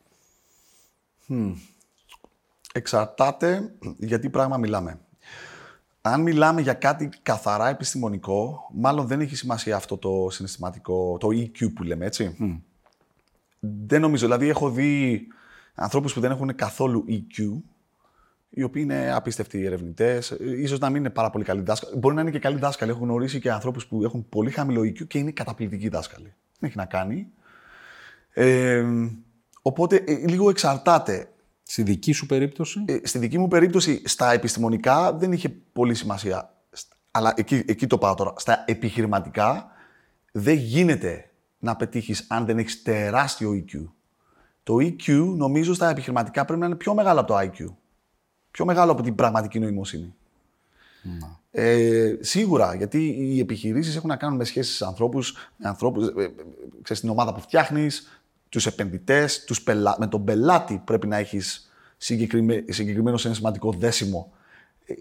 Εξαρτάται 2.73 3.73
για 3.97 4.19
τι 4.19 4.29
πράγμα 4.29 4.57
μιλάμε. 4.57 4.99
Αν 6.05 6.21
μιλάμε 6.21 6.61
για 6.61 6.73
κάτι 6.73 7.09
καθαρά 7.23 7.69
επιστημονικό, 7.69 8.69
μάλλον 8.73 9.07
δεν 9.07 9.19
έχει 9.19 9.35
σημασία 9.35 9.75
αυτό 9.75 9.97
το 9.97 10.27
συναισθηματικό, 10.29 11.17
το 11.19 11.27
EQ 11.31 11.73
που 11.73 11.83
λέμε, 11.83 12.05
έτσι. 12.05 12.35
Δεν 13.59 14.01
νομίζω. 14.01 14.25
Δηλαδή, 14.25 14.49
έχω 14.49 14.69
δει 14.69 15.21
ανθρώπους 15.75 16.13
που 16.13 16.19
δεν 16.19 16.31
έχουν 16.31 16.55
καθόλου 16.55 17.05
EQ, 17.07 17.61
οι 18.49 18.63
οποίοι 18.63 18.81
είναι 18.85 19.13
απίστευτοι 19.13 19.65
ερευνητές, 19.65 20.29
ίσως 20.39 20.79
να 20.79 20.89
μην 20.89 20.95
είναι 20.97 21.09
πάρα 21.09 21.29
πολύ 21.29 21.43
καλοί 21.43 21.61
δάσκαλοι. 21.61 21.97
Μπορεί 21.97 22.15
να 22.15 22.21
είναι 22.21 22.31
και 22.31 22.39
καλοί 22.39 22.57
δάσκαλοι. 22.57 22.91
Έχω 22.91 23.03
γνωρίσει 23.03 23.39
και 23.39 23.51
ανθρώπους 23.51 23.85
που 23.85 24.03
έχουν 24.03 24.29
πολύ 24.29 24.51
χαμηλό 24.51 24.81
EQ 24.81 25.07
και 25.07 25.17
είναι 25.17 25.31
καταπληκτικοί 25.31 25.89
δάσκαλοι. 25.89 26.33
Δεν 26.59 26.69
έχει 26.69 26.77
να 26.77 26.85
κάνει. 26.85 27.27
Ε, 28.33 28.85
οπότε 29.61 29.95
ε, 29.95 30.13
λίγο 30.13 30.49
εξαρτάται. 30.49 31.27
Στη 31.63 31.83
δική 31.83 32.11
σου 32.11 32.25
περίπτωση, 32.25 32.83
Ε, 32.87 32.97
στη 33.03 33.17
δική 33.19 33.37
μου 33.37 33.47
περίπτωση, 33.47 34.01
στα 34.05 34.31
επιστημονικά 34.31 35.13
δεν 35.13 35.31
είχε 35.31 35.49
πολύ 35.49 35.93
σημασία. 35.95 36.53
Σ- 36.71 36.87
Αλλά 37.11 37.33
εκεί, 37.35 37.63
εκεί 37.67 37.87
το 37.87 37.97
πάω 37.97 38.13
τώρα. 38.13 38.33
Στα 38.37 38.63
επιχειρηματικά 38.67 39.71
δεν 40.31 40.55
γίνεται 40.55 41.29
να 41.59 41.75
πετύχεις 41.75 42.25
αν 42.29 42.45
δεν 42.45 42.57
έχεις 42.57 42.81
τεράστιο 42.81 43.51
EQ. 43.65 43.89
Το 44.63 44.75
EQ 44.79 45.33
νομίζω 45.35 45.73
στα 45.73 45.89
επιχειρηματικά 45.89 46.45
πρέπει 46.45 46.59
να 46.59 46.65
είναι 46.65 46.75
πιο 46.75 46.93
μεγάλο 46.93 47.19
από 47.19 47.27
το 47.33 47.39
IQ. 47.39 47.73
Πιο 48.51 48.65
μεγάλο 48.65 48.91
από 48.91 49.01
την 49.01 49.15
πραγματική 49.15 49.59
νοημοσύνη. 49.59 50.13
Ε, 51.51 52.15
σίγουρα, 52.19 52.75
γιατί 52.75 53.05
οι 53.19 53.39
επιχειρήσεις 53.39 53.95
έχουν 53.95 54.09
να 54.09 54.15
κάνουν 54.15 54.37
με 54.37 54.43
σχέσεις 54.43 54.81
ανθρώπους, 54.81 55.35
με 55.57 55.67
ανθρώπους, 55.67 56.07
ε, 56.07 56.11
ε, 56.23 56.29
ξέρεις, 56.81 57.01
την 57.01 57.09
ομάδα 57.09 57.33
που 57.33 57.39
φτιάχνεις, 57.41 58.22
τους 58.53 58.65
επενδυτές, 58.65 59.43
τους 59.43 59.61
πελα... 59.61 59.95
με 59.99 60.07
τον 60.07 60.23
πελάτη 60.23 60.81
πρέπει 60.85 61.07
να 61.07 61.17
έχεις 61.17 61.71
συγκεκριμέ... 61.97 62.65
συγκεκριμένο 62.69 63.17
συναισθηματικό 63.17 63.71
δέσιμο. 63.71 64.31
Ε, 64.85 64.93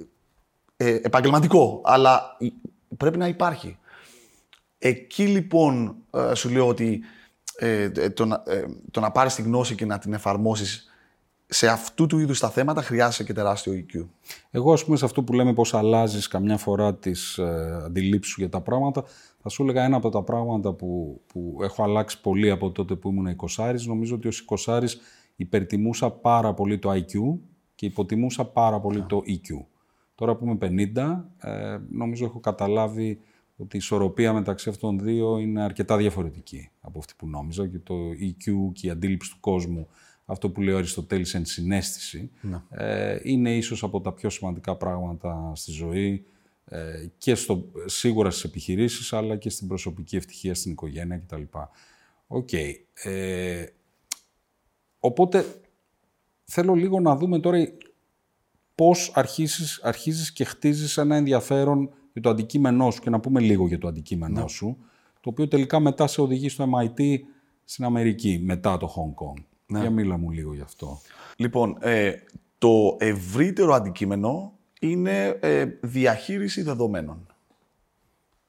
ε, 0.77 0.95
επαγγελματικό, 1.03 1.81
αλλά 1.85 2.37
η- 2.39 2.53
πρέπει 2.97 3.19
να 3.19 3.29
υπάρχει. 3.29 3.79
Εκεί 4.79 5.27
λοιπόν 5.27 5.97
ε, 6.11 6.35
σου 6.35 6.49
λέω 6.49 6.67
ότι 6.69 7.01
ε, 7.57 7.91
ε, 7.97 8.11
το, 8.11 8.25
να, 8.25 8.43
ε, 8.47 8.65
το 8.91 9.01
να 9.01 9.11
πάρεις 9.11 9.35
τη 9.35 9.43
γνώση 9.43 9.75
και 9.75 9.87
να 9.87 9.99
την 9.99 10.13
εφαρμόσεις 10.13 10.87
σε 11.47 11.69
αυτού 11.69 12.07
του 12.07 12.19
είδους 12.19 12.41
τα 12.41 12.51
θέματα 12.51 12.83
χρειάζεσαι 12.83 13.25
και 13.25 13.33
τεράστιο 13.33 13.73
EQ. 13.73 14.07
εγώ 14.51 14.73
ας 14.73 14.85
πούμε 14.85 14.97
σε 14.97 15.05
αυτό 15.05 15.23
που 15.23 15.33
λέμε 15.33 15.53
πώς 15.55 15.75
αλλάζεις 15.75 16.29
καμιά 16.29 16.57
φορά 16.57 16.95
τις 16.95 17.39
ε, 17.39 17.83
αντιλήψεις 17.85 18.33
σου 18.33 18.41
για 18.41 18.49
τα 18.51 18.61
πράγματα, 18.61 19.05
θα 19.43 19.49
σου 19.49 19.63
έλεγα 19.63 19.85
ένα 19.85 19.97
από 19.97 20.09
τα 20.09 20.23
πράγματα 20.23 20.73
που, 20.73 21.21
που 21.27 21.59
έχω 21.63 21.83
αλλάξει 21.83 22.21
πολύ 22.21 22.51
από 22.51 22.71
τότε 22.71 22.95
που 22.95 23.09
ήμουν 23.09 23.37
20 23.57 23.75
νομίζω 23.87 24.15
ότι 24.15 24.29
ως 24.29 24.45
20 24.67 24.81
υπερτιμούσα 25.37 26.11
πάρα 26.11 26.55
πολύ 26.55 26.79
το 26.79 26.91
IQ 26.91 27.39
και 27.75 27.87
υποτιμούσα 27.87 28.45
πάρα 28.45 28.81
πολύ 28.81 29.03
το 29.03 29.23
EQ. 29.27 29.65
Τώρα 30.15 30.37
που 30.37 30.45
είμαι 30.45 30.93
50, 30.95 31.25
ε, 31.49 31.79
νομίζω 31.91 32.25
έχω 32.25 32.41
καταλάβει 32.41 33.21
ότι 33.57 33.77
η 33.77 33.79
ισορροπία 33.79 34.33
μεταξύ 34.33 34.69
αυτών 34.69 34.97
των 34.97 35.07
δύο 35.07 35.39
είναι 35.39 35.63
αρκετά 35.63 35.97
διαφορετική 35.97 36.71
από 36.81 36.99
αυτή 36.99 37.13
που 37.17 37.29
νόμιζα 37.29 37.67
και 37.67 37.79
το 37.79 37.95
EQ 38.11 38.73
και 38.73 38.87
η 38.87 38.91
αντίληψη 38.91 39.31
του 39.31 39.37
κόσμου, 39.41 39.89
αυτό 40.25 40.51
που 40.51 40.61
λέει 40.61 40.75
ο 40.75 40.77
Αριστοτέλης 40.77 41.35
ενσυναίσθηση, 41.35 42.31
ε, 42.71 43.19
είναι 43.23 43.57
ίσως 43.57 43.83
από 43.83 44.01
τα 44.01 44.13
πιο 44.13 44.31
σημαντικά 44.31 44.77
πράγματα 44.77 45.53
στη 45.55 45.71
ζωή. 45.71 46.11
ε, 46.13 46.32
και 47.19 47.35
στο, 47.35 47.69
σίγουρα 47.85 48.31
στις 48.31 48.45
επιχειρήσεις, 48.45 49.13
αλλά 49.13 49.37
και 49.37 49.51
στην 49.51 49.69
προσωπική 49.69 50.17
ευτυχία, 50.17 50.55
στην 50.55 50.73
οικογένεια 50.73 51.19
κτλ. 51.19 51.43
Οκ. 52.27 52.53
Ε, 52.93 53.67
οπότε 54.99 55.61
θέλω 56.45 56.75
λίγο 56.75 57.01
να 57.01 57.17
δούμε 57.17 57.39
τώρα 57.39 57.69
πώς 58.75 59.13
αρχίσεις, 59.15 59.81
αρχίζεις 59.83 60.33
και 60.33 60.45
χτίζεις 60.45 60.97
ένα 60.97 61.17
ενδιαφέρον 61.17 61.91
για 62.13 62.23
το 62.23 62.31
αντικείμενό 62.31 62.91
σου 62.91 63.01
και 63.01 63.11
να 63.11 63.21
πούμε 63.21 63.41
λίγο 63.41 63.67
για 63.67 63.79
το 63.79 63.89
αντικείμενό 63.89 64.49
σου, 64.49 64.77
το 65.21 65.29
οποίο 65.31 65.49
τελικά 65.49 65.81
μετά 65.81 66.07
σε 66.07 66.21
οδηγεί 66.21 66.49
στο 66.49 66.71
MIT 66.75 67.19
στην 67.65 67.85
Αμερική, 67.85 68.41
μετά 68.45 68.77
το 68.77 68.95
Hong 68.97 69.25
Kong. 69.25 69.45
Ναι. 69.67 69.81
Για 69.81 69.91
μίλα 69.91 70.17
μου 70.17 70.31
λίγο 70.31 70.55
γι' 70.55 70.61
αυτό. 70.61 71.01
Λοιπόν, 71.37 71.77
ε, 71.81 72.13
το 72.59 72.97
ευρύτερο 72.99 73.75
αντικείμενο 73.75 74.53
είναι 74.83 75.39
ε, 75.41 75.65
διαχείριση 75.81 76.63
δεδομένων. 76.63 77.27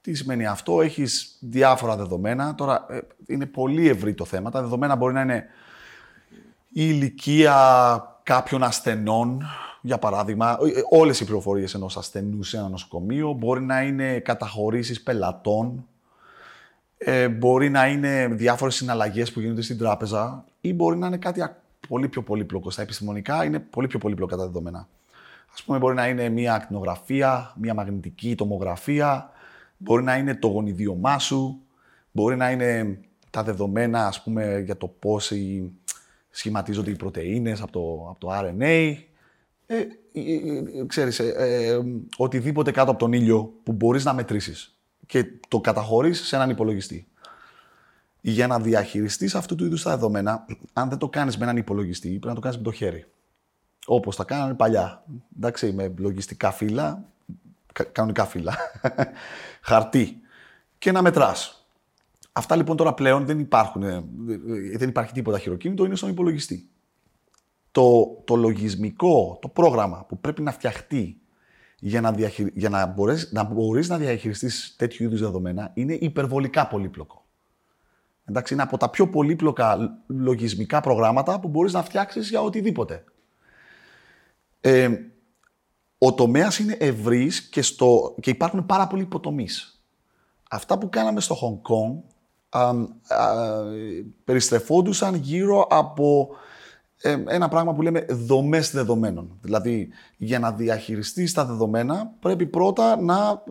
Τι 0.02 0.14
σημαίνει 0.14 0.46
αυτό, 0.46 0.82
έχεις 0.82 1.38
διάφορα 1.40 1.96
δεδομένα. 1.96 2.56
Τώρα 2.56 2.86
ε, 2.90 3.00
είναι 3.28 3.46
πολύ 3.46 3.88
ευρύ 3.90 4.14
το 4.14 4.26
θέμα. 4.26 4.52
Τα 4.52 4.62
δεδομένα 4.62 4.96
μπορεί 4.96 5.14
να 5.14 5.22
είναι 5.22 5.46
η 6.68 6.86
ηλικία 6.88 7.58
κάποιων 8.24 8.64
ασθενών, 8.64 9.44
για 9.82 9.98
παράδειγμα, 9.98 10.52
ε, 10.52 10.82
όλες 10.90 11.20
οι 11.20 11.24
πληροφορίες 11.26 11.74
ενός 11.74 11.98
ασθενού 11.98 12.44
σε 12.44 12.58
ένα 12.58 12.70
νοσοκομείο, 12.70 13.34
μπορεί 13.34 13.62
να 13.62 13.82
είναι 13.82 14.20
καταχωρήσεις 14.20 15.02
πελατών, 15.02 15.88
ε, 16.98 17.28
μπορεί 17.28 17.70
να 17.70 17.88
είναι 17.88 18.28
διάφορες 18.28 18.76
συναλλαγές 18.76 19.32
που 19.32 19.40
γίνονται 19.40 19.62
στην 19.62 19.78
τράπεζα 19.78 20.46
ή 20.62 20.74
μπορεί 20.74 20.98
να 20.98 21.08
είναι 21.08 21.18
κάτι 21.18 21.44
πολύ 21.88 22.08
πιο 22.08 22.22
πολύπλοκο. 22.24 22.70
Στα 22.70 22.82
επιστημονικά 22.82 23.44
είναι 23.44 23.60
πολύ 23.60 23.88
πιο 23.88 24.00
πολύπλοκα 24.00 24.36
τα 24.36 24.46
δεδομένα. 24.46 24.88
Ας 25.54 25.64
πούμε, 25.64 25.78
μπορεί 25.78 25.96
να 25.96 26.08
είναι 26.08 26.30
μια 26.30 26.54
ακτινογραφία, 26.54 27.54
μια 27.58 27.74
μαγνητική 27.74 28.36
τομογραφία, 28.36 29.30
μπορεί 29.78 30.04
να 30.04 30.18
είναι 30.18 30.36
το 30.36 30.48
γονιδίωμά 30.48 31.20
σου, 31.20 31.62
μπορεί 32.12 32.36
να 32.36 32.52
είναι 32.52 33.00
τα 33.30 33.44
δεδομένα, 33.44 34.08
ας 34.08 34.24
πούμε, 34.24 34.60
για 34.60 34.78
το 34.78 34.88
πώς 34.88 35.32
σχηματίζονται 36.30 36.92
οι 36.92 36.96
πρωτεΐνες 36.96 37.62
από 37.62 37.72
το, 37.72 38.08
από 38.10 38.20
το 38.20 38.30
RNA. 38.32 38.96
Ε, 39.66 39.76
ε, 39.76 40.34
ε, 40.80 40.86
ξέρεις, 40.88 41.20
ε, 41.20 41.34
ε, 41.38 41.80
οτιδήποτε 42.18 42.72
κάτω 42.72 42.92
από 42.92 43.00
τον 43.00 43.14
ήλιο 43.14 43.54
που 43.64 43.72
μπορείς 43.72 44.04
να 44.04 44.14
μετρήσεις 44.14 44.78
και 45.06 45.26
το 45.48 45.60
καταχωρείς 45.60 46.28
σε 46.28 46.36
έναν 46.36 46.50
υπολογιστή. 46.50 47.08
Για 48.22 48.48
να 48.48 48.60
διαχειριστείς 48.60 49.36
αυτού 49.36 49.56
του 49.56 49.66
είδους 49.66 49.84
τα 49.84 49.90
δεδομένα, 49.90 50.46
αν 50.74 50.90
δεν 50.90 50.98
το 50.98 51.10
κάνεις 51.10 51.38
με 51.38 51.44
έναν 51.44 51.58
υπολογιστή, 51.58 52.08
πρέπει 52.08 52.28
να 52.28 52.34
το 52.34 52.40
κάνεις 52.40 52.58
με 52.58 52.64
το 52.64 52.72
χέρι. 52.72 53.06
Όπως 53.86 54.16
τα 54.16 54.24
κάνανε 54.24 54.54
παλιά. 54.54 55.04
Εντάξει, 55.38 55.72
με 55.72 55.94
λογιστικά 55.98 56.52
φύλλα, 56.52 57.06
κανονικά 57.92 58.26
φύλλα, 58.26 58.58
χαρτί 59.62 60.22
και 60.78 60.92
να 60.92 61.02
μετράς. 61.02 61.68
Αυτά 62.32 62.56
λοιπόν 62.56 62.78
τώρα 62.78 62.94
πλέον 62.94 63.26
δεν 63.26 63.40
υπάρχουν, 63.40 63.84
ε, 63.84 64.04
δεν 64.78 64.90
υπάρχει 64.90 65.14
τίποτα 65.14 65.40
χειροκίνητο, 65.40 65.86
είναι 65.86 65.96
στον 65.96 66.10
υπολογιστή. 66.10 66.68
Το, 67.72 68.06
το 68.26 68.36
λογισμικό, 68.36 69.38
το 69.42 69.48
πρόγραμμα 69.48 70.06
που 70.08 70.20
πρέπει 70.20 70.42
να 70.42 70.52
φτιαχτεί 70.52 71.22
για 71.80 72.02
να, 72.02 72.12
διαχει... 72.12 72.52
για 72.54 72.70
να, 72.70 72.86
μπορείς, 72.86 73.32
να 73.32 73.44
μπορείς 73.44 73.90
να 73.90 73.98
διαχειριστείς 73.98 74.76
τέτοιου 74.78 75.04
είδους 75.04 75.20
δεδομένα 75.20 75.72
είναι 75.74 75.94
υπερβολικά 75.94 76.68
πολύπλοκο. 76.68 77.26
Εντάξει, 78.26 78.54
είναι 78.54 78.64
από 78.64 78.78
τα 78.78 78.90
πιο 78.90 79.10
πολύπλοκα 79.10 79.98
λογισμικά 80.08 80.82
προγράμματα 80.82 81.40
που 81.40 81.48
μπορείς 81.48 81.74
να 81.74 81.84
φτιάξεις 81.84 82.30
για 82.30 82.42
οτιδήποτε. 82.42 83.04
Ε, 84.66 84.90
ο 85.98 86.14
τομέας 86.14 86.60
είναι 86.60 86.76
ευρύς 86.80 87.42
και, 87.42 87.62
στο... 87.62 88.16
και 88.20 88.30
υπάρχουν 88.30 88.66
πάρα 88.66 88.88
πολλοί 88.88 89.02
υποτομείς. 89.02 89.84
Αυτά 90.50 90.78
που 90.78 90.90
κάναμε 90.90 91.22
στο 91.22 91.36
Hong 91.42 91.72
Kong 91.72 92.02
περιστρεφόντουσαν 94.24 95.16
γύρω 95.16 95.68
από 95.70 96.30
ε, 97.02 97.24
ένα 97.28 97.48
πράγμα 97.48 97.74
που 97.74 97.82
λέμε 97.82 98.06
δομές 98.10 98.72
δεδομένων. 98.72 99.38
Δηλαδή, 99.42 99.90
για 100.18 100.40
να 100.40 100.52
διαχειριστείς 100.52 101.34
τα 101.34 101.46
δεδομένα, 101.46 102.14
πρέπει 102.20 102.46
πρώτα 102.46 103.02
να 103.02 103.44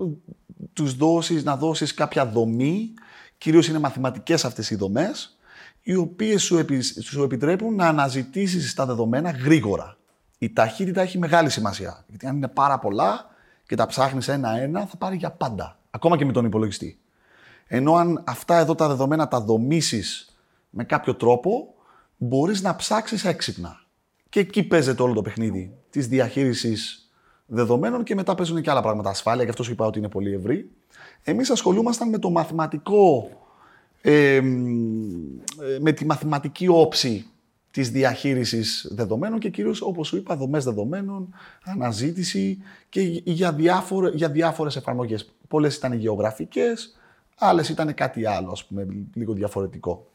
τους 0.72 0.96
δώσεις, 0.96 1.44
να 1.44 1.56
δώσεις 1.56 1.94
κάποια 1.94 2.26
δομή, 2.26 2.94
κυρίως 3.38 3.68
είναι 3.68 3.78
μαθηματικές 3.78 4.44
αυτές 4.44 4.70
οι 4.70 4.74
δομές, 4.74 5.38
οι 5.82 5.94
οποίες 5.94 6.42
σου, 6.42 6.66
σου 7.02 7.22
επιτρέπουν 7.22 7.74
να 7.74 7.86
αναζητήσεις 7.88 8.74
τα 8.74 8.86
δεδομένα 8.86 9.30
γρήγορα. 9.30 9.96
Η 10.42 10.52
ταχύτητα 10.52 11.00
έχει 11.00 11.18
μεγάλη 11.18 11.50
σημασία, 11.50 12.04
γιατί 12.08 12.26
αν 12.26 12.36
είναι 12.36 12.48
πάρα 12.48 12.78
πολλά 12.78 13.30
και 13.66 13.74
τα 13.74 13.86
ψάχνεις 13.86 14.28
ένα-ένα, 14.28 14.86
θα 14.86 14.96
πάρει 14.96 15.16
για 15.16 15.30
πάντα, 15.30 15.78
ακόμα 15.90 16.16
και 16.16 16.24
με 16.24 16.32
τον 16.32 16.44
υπολογιστή. 16.44 16.98
Ενώ 17.66 17.94
αν 17.94 18.22
αυτά 18.26 18.58
εδώ 18.58 18.74
τα 18.74 18.88
δεδομένα 18.88 19.28
τα 19.28 19.40
δομήσεις 19.40 20.36
με 20.70 20.84
κάποιο 20.84 21.14
τρόπο, 21.14 21.74
μπορείς 22.16 22.62
να 22.62 22.76
ψάξεις 22.76 23.24
έξυπνα. 23.24 23.80
Και 24.28 24.40
εκεί 24.40 24.62
παίζεται 24.62 25.02
όλο 25.02 25.14
το 25.14 25.22
παιχνίδι 25.22 25.74
της 25.90 26.08
διαχείρισης 26.08 27.10
δεδομένων 27.46 28.02
και 28.02 28.14
μετά 28.14 28.34
παίζουν 28.34 28.62
και 28.62 28.70
άλλα 28.70 28.82
πράγματα. 28.82 29.10
Ασφάλεια, 29.10 29.44
και 29.44 29.50
αυτό 29.50 29.62
σου 29.62 29.72
είπα 29.72 29.86
ότι 29.86 29.98
είναι 29.98 30.08
πολύ 30.08 30.34
ευρύ. 30.34 30.70
Εμείς 31.22 31.50
ασχολούμασταν 31.50 32.08
με 32.08 32.18
το 32.18 32.30
μαθηματικό, 32.30 33.30
ε, 34.00 34.40
με 35.80 35.92
τη 35.92 36.04
μαθηματική 36.06 36.68
όψη 36.68 37.26
της 37.72 37.90
διαχείρισης 37.90 38.88
δεδομένων 38.90 39.38
και 39.38 39.50
κυρίως, 39.50 39.82
όπως 39.82 40.08
σου 40.08 40.16
είπα, 40.16 40.36
δομές 40.36 40.64
δεδομένων, 40.64 41.34
αναζήτηση 41.64 42.58
και 42.88 43.00
για, 43.24 43.52
διάφορε, 43.52 44.10
για 44.14 44.28
διάφορες 44.28 44.76
εφαρμογές. 44.76 45.32
Πολλές 45.48 45.76
ήταν 45.76 45.92
γεωγραφικές, 45.92 46.98
άλλες 47.38 47.68
ήταν 47.68 47.94
κάτι 47.94 48.26
άλλο, 48.26 48.50
ας 48.50 48.64
πούμε, 48.64 48.86
λίγο 49.14 49.32
διαφορετικό. 49.32 50.06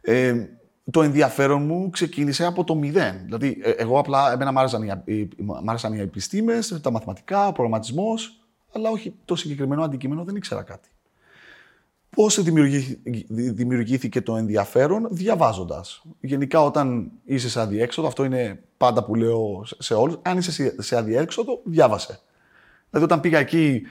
Ε, 0.00 0.46
το 0.90 1.02
ενδιαφέρον 1.02 1.62
μου 1.62 1.90
ξεκίνησε 1.90 2.44
από 2.44 2.64
το 2.64 2.74
μηδέν. 2.74 3.20
Δηλαδή, 3.24 3.60
ε, 3.62 3.70
εγώ 3.70 3.98
απλά, 3.98 4.32
εμένα 4.32 4.52
μ' 4.52 4.58
άρεσαν 4.58 5.02
οι, 5.04 5.28
μ 5.38 5.68
άρεσαν 5.70 5.92
οι 5.92 6.00
επιστήμες, 6.00 6.80
τα 6.82 6.90
μαθηματικά, 6.90 7.46
ο 7.46 7.52
προγραμματισμός, 7.52 8.40
αλλά 8.72 8.90
όχι 8.90 9.14
το 9.24 9.36
συγκεκριμένο 9.36 9.82
αντικείμενο, 9.82 10.24
δεν 10.24 10.36
ήξερα 10.36 10.62
κάτι. 10.62 10.88
Πώς 12.14 12.42
δημιουργήθηκε 13.28 14.20
το 14.20 14.36
ενδιαφέρον 14.36 15.08
διαβάζοντας. 15.10 16.02
Γενικά 16.20 16.62
όταν 16.62 17.10
είσαι 17.24 17.48
σε 17.48 17.60
αδιέξοδο, 17.60 18.08
αυτό 18.08 18.24
είναι 18.24 18.62
πάντα 18.76 19.04
που 19.04 19.14
λέω 19.14 19.64
σε 19.78 19.94
όλους, 19.94 20.18
αν 20.22 20.38
είσαι 20.38 20.74
σε 20.82 20.96
αδιέξοδο, 20.96 21.60
διάβασε. 21.64 22.20
Δηλαδή 22.90 23.12
όταν 23.12 23.20
πήγα 23.20 23.38
εκεί 23.38 23.82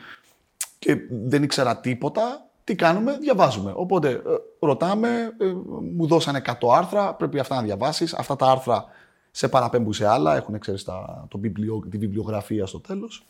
και 0.80 0.98
δεν 1.10 1.44
ήξερα 1.44 1.80
τίποτα, 1.80 2.48
τι 2.64 2.76
κάνουμε, 2.76 3.18
διαβάζουμε. 3.18 3.74
Οπότε 3.76 4.10
ε, 4.10 4.22
ρωτάμε, 4.60 5.36
ε, 5.40 5.54
μου 5.96 6.08
δώσανε 6.08 6.42
100 6.46 6.54
άρθρα, 6.76 7.14
πρέπει 7.14 7.40
αυτά 7.40 7.56
να 7.56 7.62
διαβάσεις. 7.62 8.14
Αυτά 8.14 8.36
τα 8.36 8.46
άρθρα 8.46 8.86
σε 9.32 9.48
παραπέμπουν 9.48 9.94
σε 9.94 10.08
άλλα, 10.08 10.36
έχουν 10.36 10.60
ξέρεις, 10.60 10.84
τα, 10.84 11.26
το 11.30 11.38
βιβλιο, 11.38 11.84
τη 11.90 11.98
βιβλιογραφία 11.98 12.66
στο 12.66 12.80
τέλος. 12.80 13.26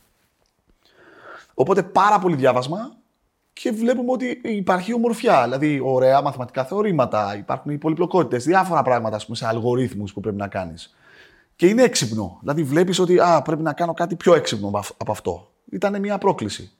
Οπότε 1.54 1.84
πάρα 1.84 2.20
πολύ 2.20 2.36
διάβασμα 2.36 2.96
και 3.54 3.72
βλέπουμε 3.72 4.12
ότι 4.12 4.42
υπάρχει 4.44 4.94
ομορφιά. 4.94 5.44
Δηλαδή, 5.44 5.80
ωραία 5.84 6.22
μαθηματικά 6.22 6.66
θεωρήματα, 6.66 7.36
υπάρχουν 7.38 7.72
οι 7.72 7.78
πολυπλοκότητες, 7.78 8.44
διάφορα 8.44 8.82
πράγματα 8.82 9.20
πούμε, 9.24 9.38
σε 9.38 9.48
αλγορίθμους 9.48 10.14
που 10.14 10.20
πρέπει 10.20 10.38
να 10.38 10.48
κάνεις. 10.48 10.96
Και 11.56 11.68
είναι 11.68 11.84
έξυπνο. 11.84 12.38
Δηλαδή, 12.40 12.64
βλέπεις 12.64 13.00
ότι 13.00 13.20
α, 13.20 13.42
πρέπει 13.42 13.62
να 13.62 13.74
κάνω 13.74 13.94
κάτι 13.94 14.16
πιο 14.16 14.34
έξυπνο 14.34 14.72
από 14.98 15.12
αυτό. 15.12 15.52
Ήταν 15.70 16.00
μια 16.00 16.18
πρόκληση. 16.18 16.72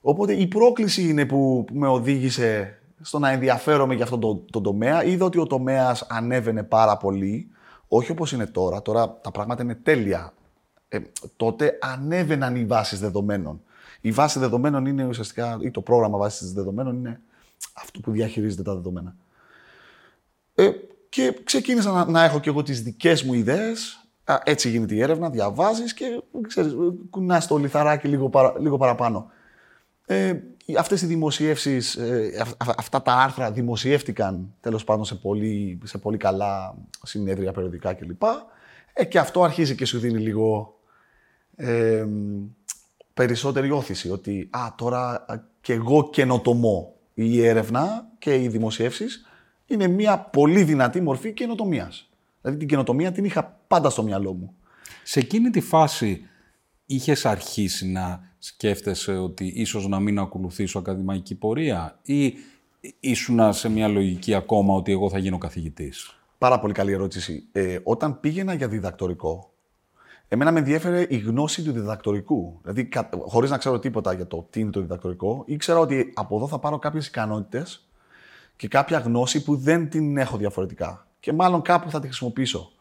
Οπότε 0.00 0.32
η 0.32 0.46
πρόκληση 0.46 1.08
είναι 1.08 1.26
που, 1.26 1.64
με 1.72 1.88
οδήγησε 1.88 2.78
στο 3.00 3.18
να 3.18 3.30
ενδιαφέρομαι 3.30 3.94
για 3.94 4.04
αυτόν 4.04 4.20
τον, 4.20 4.44
τον 4.50 4.62
τομέα. 4.62 5.04
Είδα 5.04 5.24
ότι 5.24 5.38
ο 5.38 5.46
τομέας 5.46 6.06
ανέβαινε 6.08 6.62
πάρα 6.62 6.96
πολύ. 6.96 7.48
Όχι 7.88 8.10
όπως 8.10 8.32
είναι 8.32 8.46
τώρα. 8.46 8.82
Τώρα 8.82 9.18
τα 9.20 9.30
πράγματα 9.30 9.62
είναι 9.62 9.74
τέλεια. 9.74 10.32
Ε, 10.88 10.98
τότε 11.36 11.78
ανέβαιναν 11.80 12.56
οι 12.56 12.64
βάσεις 12.64 13.00
δεδομένων. 13.00 13.60
Η 14.04 14.10
βάση 14.10 14.38
δεδομένων 14.38 14.86
είναι 14.86 15.04
ουσιαστικά, 15.06 15.58
ή 15.60 15.70
το 15.70 15.80
πρόγραμμα 15.80 16.18
βάσης 16.18 16.52
δεδομένων 16.52 16.96
είναι 16.96 17.20
αυτό 17.72 18.00
που 18.00 18.10
διαχειρίζεται 18.10 18.62
τα 18.62 18.74
δεδομένα. 18.74 19.16
Ε, 20.54 20.70
και 21.08 21.40
ξεκίνησα 21.44 21.92
να, 21.92 22.04
να 22.04 22.24
έχω 22.24 22.40
και 22.40 22.48
εγώ 22.48 22.62
τις 22.62 22.82
δικές 22.82 23.22
μου 23.22 23.34
ιδέες. 23.34 24.06
έτσι 24.44 24.68
γίνεται 24.68 24.94
η 24.94 25.02
έρευνα, 25.02 25.30
διαβάζεις 25.30 25.94
και 25.94 26.22
ξέρεις, 26.46 26.74
κουνάς 27.10 27.46
το 27.46 27.56
λιθαράκι 27.56 28.08
λίγο, 28.08 28.30
λίγο 28.60 28.76
παραπάνω. 28.76 29.30
Ε, 30.06 30.40
αυτές 30.78 31.02
οι 31.02 31.06
δημοσιεύσεις, 31.06 31.96
ε, 31.96 32.46
αυτά 32.76 33.02
τα 33.02 33.12
άρθρα 33.12 33.52
δημοσιεύτηκαν 33.52 34.54
τέλος 34.60 34.84
πάντων 34.84 35.04
σε 35.04 35.14
πολύ, 35.14 35.78
σε 35.84 35.98
πολύ 35.98 36.16
καλά 36.16 36.74
συνέδρια 37.02 37.52
περιοδικά 37.52 37.94
κλπ. 37.94 38.22
Ε, 38.92 39.04
και 39.04 39.18
αυτό 39.18 39.42
αρχίζει 39.42 39.74
και 39.74 39.84
σου 39.84 39.98
δίνει 39.98 40.18
λίγο 40.18 40.78
ε, 41.56 42.06
περισσότερη 43.14 43.70
όθηση 43.70 44.10
ότι 44.10 44.48
α, 44.50 44.74
τώρα 44.76 45.24
και 45.60 45.72
εγώ 45.72 46.10
καινοτομώ. 46.10 46.92
Η 47.14 47.46
έρευνα 47.46 48.08
και 48.18 48.34
οι 48.34 48.48
δημοσιεύσεις 48.48 49.26
είναι 49.66 49.86
μια 49.86 50.18
πολύ 50.18 50.62
δυνατή 50.62 51.00
μορφή 51.00 51.32
καινοτομίας. 51.32 52.08
Δηλαδή 52.40 52.58
την 52.58 52.68
καινοτομία 52.68 53.12
την 53.12 53.24
είχα 53.24 53.60
πάντα 53.66 53.90
στο 53.90 54.02
μυαλό 54.02 54.32
μου. 54.32 54.54
Σε 55.02 55.20
εκείνη 55.20 55.50
τη 55.50 55.60
φάση 55.60 56.22
είχες 56.86 57.26
αρχίσει 57.26 57.86
να 57.86 58.32
σκέφτεσαι 58.38 59.12
ότι 59.12 59.52
ίσως 59.56 59.88
να 59.88 60.00
μην 60.00 60.18
ακολουθήσω 60.18 60.78
ακαδημαϊκή 60.78 61.34
πορεία 61.34 61.98
ή 62.02 62.34
ήσουν 63.00 63.52
σε 63.52 63.68
μια 63.68 63.88
λογική 63.88 64.34
ακόμα 64.34 64.74
ότι 64.74 64.92
εγώ 64.92 65.10
θα 65.10 65.18
γίνω 65.18 65.38
καθηγητής; 65.38 66.18
Πάρα 66.38 66.58
πολύ 66.58 66.72
καλή 66.72 66.92
ερώτηση. 66.92 67.48
Ε, 67.52 67.78
όταν 67.82 68.20
πήγαινα 68.20 68.54
για 68.54 68.68
διδακτορικό, 68.68 69.53
εμένα 70.28 70.52
με 70.52 70.58
ενδιαφέρε 70.58 71.06
η 71.08 71.16
γνώση 71.16 71.62
του 71.62 71.72
διδακτορικού. 71.72 72.60
Δηλαδή, 72.62 72.88
χωρίς 73.26 73.50
να 73.50 73.58
ξέρω 73.58 73.78
τίποτα 73.78 74.12
για 74.12 74.26
το 74.26 74.46
τι 74.50 74.60
είναι 74.60 74.70
το 74.70 74.80
διδακτορικό, 74.80 75.42
ήξερα 75.46 75.78
ότι 75.78 76.12
από 76.14 76.36
εδώ 76.36 76.48
θα 76.48 76.58
πάρω 76.58 76.78
κάποιες 76.78 77.06
ικανότητες 77.06 77.88
και 78.56 78.68
κάποια 78.68 78.98
γνώση 78.98 79.42
που 79.42 79.56
δεν 79.56 79.88
την 79.88 80.16
έχω 80.16 80.36
διαφορετικά. 80.36 81.06
και 81.20 81.32
μάλλον 81.32 81.62
κάπου 81.62 81.90
θα 81.90 82.00
τη 82.00 82.06
χρησιμοποιήσω. 82.06 82.72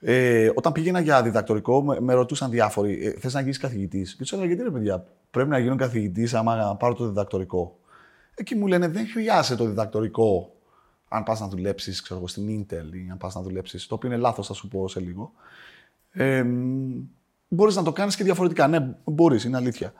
Ε, 0.00 0.50
όταν 0.54 0.72
πήγαινα 0.72 1.00
για 1.00 1.22
διδακτορικό, 1.22 1.82
με, 1.82 2.00
με 2.00 2.14
ρωτούσαν 2.14 2.50
διάφοροι, 2.50 3.06
ε, 3.06 3.10
θες 3.10 3.34
να 3.34 3.40
γίνεις 3.40 3.58
καθηγητής; 3.58 4.16
Και 4.16 4.22
τους 4.22 4.32
έλεγα, 4.32 4.46
γιατί 4.46 4.62
ρε 4.62 4.70
παιδιά, 4.70 5.04
πρέπει 5.30 5.48
να 5.48 5.58
γίνω 5.58 5.76
καθηγητής 5.76 6.34
άμα 6.34 6.76
πάρω 6.78 6.94
το 6.94 7.06
διδακτορικό; 7.06 7.78
Εκεί 8.34 8.54
μου 8.54 8.66
λένε, 8.66 8.88
δεν 8.88 9.06
χρειάζεται 9.06 9.62
το 9.62 9.68
διδακτορικό 9.68 10.54
αν 11.08 11.22
πας 11.22 11.40
να 11.40 11.48
δουλέψεις, 11.48 12.12
στην 12.24 12.48
Intel 12.48 12.94
ή 12.94 13.10
αν 13.10 13.16
πας 13.18 13.34
να 13.34 13.42
δουλέψεις. 13.42 13.86
Το 13.86 13.94
οποίο 13.94 14.08
είναι 14.08 14.18
λάθος, 14.18 14.46
θα 14.46 14.54
σου 14.54 14.68
πω 14.68 14.88
σε 14.88 15.00
λίγο. 15.00 15.32
Ε, 16.14 16.44
μπορείς 17.48 17.76
να 17.76 17.82
το 17.82 17.92
κάνεις 17.92 18.16
και 18.16 18.24
διαφορετικά. 18.24 18.68
Ναι, 18.68 18.96
μπορείς, 19.04 19.44
είναι 19.44 19.56
αλήθεια. 19.56 19.92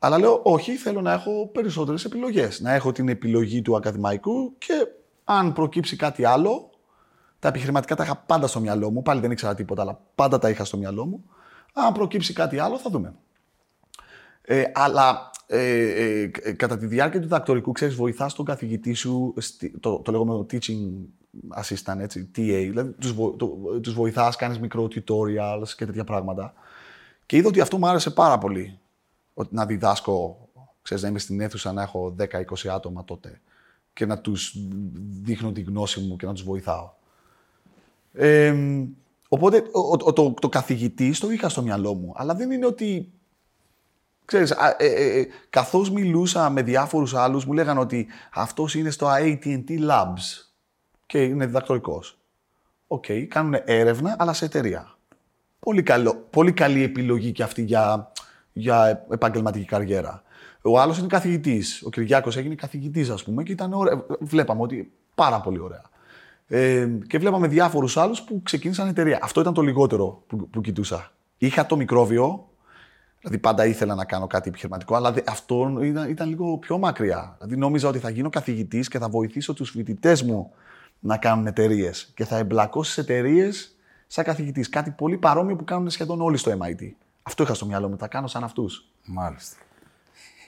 Αλλά 0.00 0.18
λέω, 0.18 0.40
όχι, 0.42 0.76
θέλω 0.76 1.00
να 1.00 1.12
έχω 1.12 1.50
περισσότερες 1.52 2.04
επιλογές. 2.04 2.60
Να 2.60 2.72
έχω 2.72 2.92
την 2.92 3.08
επιλογή 3.08 3.62
του 3.62 3.76
ακαδημαϊκού 3.76 4.54
και 4.58 4.86
αν 5.24 5.52
προκύψει 5.52 5.96
κάτι 5.96 6.24
άλλο, 6.24 6.70
τα 7.38 7.48
επιχειρηματικά 7.48 7.96
τα 7.96 8.04
είχα 8.04 8.16
πάντα 8.16 8.46
στο 8.46 8.60
μυαλό 8.60 8.90
μου. 8.90 9.02
Πάλι 9.02 9.20
δεν 9.20 9.30
ήξερα 9.30 9.54
τίποτα, 9.54 9.82
αλλά 9.82 10.00
πάντα 10.14 10.38
τα 10.38 10.50
είχα 10.50 10.64
στο 10.64 10.76
μυαλό 10.76 11.06
μου. 11.06 11.24
Αν 11.72 11.92
προκύψει 11.92 12.32
κάτι 12.32 12.58
άλλο, 12.58 12.78
θα 12.78 12.90
δούμε. 12.90 13.14
Ε, 14.42 14.64
αλλά 14.74 15.30
ε, 15.46 16.22
ε, 16.22 16.52
κατά 16.52 16.78
τη 16.78 16.86
διάρκεια 16.86 17.20
του 17.20 17.26
διδακτορικού, 17.26 17.72
ξέρεις, 17.72 17.94
βοηθάς 17.94 18.34
τον 18.34 18.44
καθηγητή 18.44 18.92
σου, 18.92 19.34
το, 19.80 19.98
το 19.98 20.12
λεγόμενο 20.12 20.46
teaching 20.50 20.90
assistant, 21.62 21.98
έτσι, 21.98 22.30
TA, 22.36 22.66
δηλαδή 22.68 22.90
τους, 22.90 23.12
βο, 23.12 23.30
το, 23.30 23.46
τους 23.80 23.94
βοηθάς, 23.94 24.36
κάνεις 24.36 24.58
μικρό 24.58 24.88
tutorials 24.94 25.68
και 25.76 25.86
τέτοια 25.86 26.04
πράγματα. 26.04 26.52
Και 27.26 27.36
είδα 27.36 27.48
ότι 27.48 27.60
αυτό 27.60 27.78
μου 27.78 27.86
άρεσε 27.86 28.10
πάρα 28.10 28.38
πολύ, 28.38 28.78
ότι 29.34 29.54
να 29.54 29.66
διδάσκω, 29.66 30.48
ξέρεις, 30.82 31.02
να 31.02 31.08
είμαι 31.08 31.18
στην 31.18 31.40
αίθουσα, 31.40 31.72
να 31.72 31.82
έχω 31.82 32.14
10-20 32.18 32.24
άτομα 32.70 33.04
τότε 33.04 33.40
και 33.92 34.06
να 34.06 34.18
τους 34.18 34.56
δείχνω 35.22 35.52
τη 35.52 35.60
γνώση 35.60 36.00
μου 36.00 36.16
και 36.16 36.26
να 36.26 36.32
τους 36.32 36.42
βοηθάω. 36.42 36.90
Ε, 38.12 38.54
οπότε 39.28 39.62
ο, 40.02 40.12
το, 40.12 40.34
το 40.40 40.48
καθηγητή 40.48 41.18
το 41.18 41.30
είχα 41.30 41.48
στο 41.48 41.62
μυαλό 41.62 41.94
μου, 41.94 42.12
αλλά 42.16 42.34
δεν 42.34 42.50
είναι 42.50 42.66
ότι 42.66 43.12
Ξέρεις, 44.24 44.50
ε, 44.50 44.76
ε, 44.78 45.18
ε, 45.18 45.26
καθώς 45.50 45.90
μιλούσα 45.90 46.50
με 46.50 46.62
διάφορους 46.62 47.14
άλλους, 47.14 47.44
μου 47.44 47.52
λέγανε 47.52 47.80
ότι 47.80 48.06
αυτός 48.32 48.74
είναι 48.74 48.90
στο 48.90 49.06
AT&T 49.10 49.88
Labs 49.88 50.51
και 51.12 51.22
είναι 51.22 51.46
διδακτορικός. 51.46 52.18
OK, 52.86 53.04
okay, 53.08 53.24
κάνουν 53.28 53.54
έρευνα, 53.64 54.16
αλλά 54.18 54.32
σε 54.32 54.44
εταιρεία. 54.44 54.96
Πολύ, 55.58 55.82
καλό, 55.82 56.26
πολύ 56.30 56.52
καλή 56.52 56.82
επιλογή 56.82 57.32
και 57.32 57.42
αυτή 57.42 57.62
για, 57.62 58.12
για 58.52 59.06
επαγγελματική 59.10 59.64
καριέρα. 59.64 60.22
Ο 60.62 60.80
άλλος 60.80 60.98
είναι 60.98 61.06
καθηγητής. 61.06 61.82
Ο 61.84 61.90
Κυριάκος 61.90 62.36
έγινε 62.36 62.54
καθηγητής, 62.54 63.10
ας 63.10 63.24
πούμε, 63.24 63.42
και 63.42 63.52
ήταν 63.52 63.72
ωραία. 63.72 64.04
Βλέπαμε 64.20 64.62
ότι 64.62 64.92
πάρα 65.14 65.40
πολύ 65.40 65.58
ωραία. 65.58 65.82
Ε, 66.46 66.88
και 67.06 67.18
βλέπαμε 67.18 67.46
διάφορους 67.48 67.96
άλλους 67.96 68.22
που 68.22 68.42
ξεκίνησαν 68.42 68.88
εταιρεία. 68.88 69.18
Αυτό 69.22 69.40
ήταν 69.40 69.54
το 69.54 69.62
λιγότερο 69.62 70.22
που, 70.26 70.48
που 70.48 70.60
κοιτούσα. 70.60 71.12
Είχα 71.38 71.66
το 71.66 71.76
μικρόβιο, 71.76 72.48
Δηλαδή 73.20 73.38
πάντα 73.38 73.66
ήθελα 73.66 73.94
να 73.94 74.04
κάνω 74.04 74.26
κάτι 74.26 74.48
επιχειρηματικό, 74.48 74.94
αλλά 74.94 75.14
αυτό 75.26 75.78
ήταν, 75.82 76.10
ήταν 76.10 76.28
λίγο 76.28 76.58
πιο 76.58 76.78
μακριά. 76.78 77.36
Δηλαδή 77.38 77.56
νόμιζα 77.56 77.88
ότι 77.88 77.98
θα 77.98 78.10
γίνω 78.10 78.30
καθηγητής 78.30 78.88
και 78.88 78.98
θα 78.98 79.08
βοηθήσω 79.08 79.54
τους 79.54 79.70
φοιτητές 79.70 80.22
μου 80.22 80.52
να 81.02 81.16
κάνουν 81.16 81.46
εταιρείες. 81.46 82.12
Και 82.14 82.24
θα 82.24 82.36
εμπλακώ 82.36 82.82
στι 82.82 83.00
εταιρείες 83.00 83.76
σαν 84.06 84.24
καθηγητής. 84.24 84.68
Κάτι 84.68 84.90
πολύ 84.90 85.18
παρόμοιο 85.18 85.56
που 85.56 85.64
κάνουν 85.64 85.90
σχεδόν 85.90 86.20
όλοι 86.20 86.36
στο 86.36 86.58
MIT. 86.58 86.90
Αυτό 87.22 87.42
είχα 87.42 87.54
στο 87.54 87.66
μυαλό 87.66 87.88
μου. 87.88 87.98
Θα 87.98 88.08
κάνω 88.08 88.26
σαν 88.26 88.44
αυτούς. 88.44 88.90
Μάλιστα. 89.04 89.56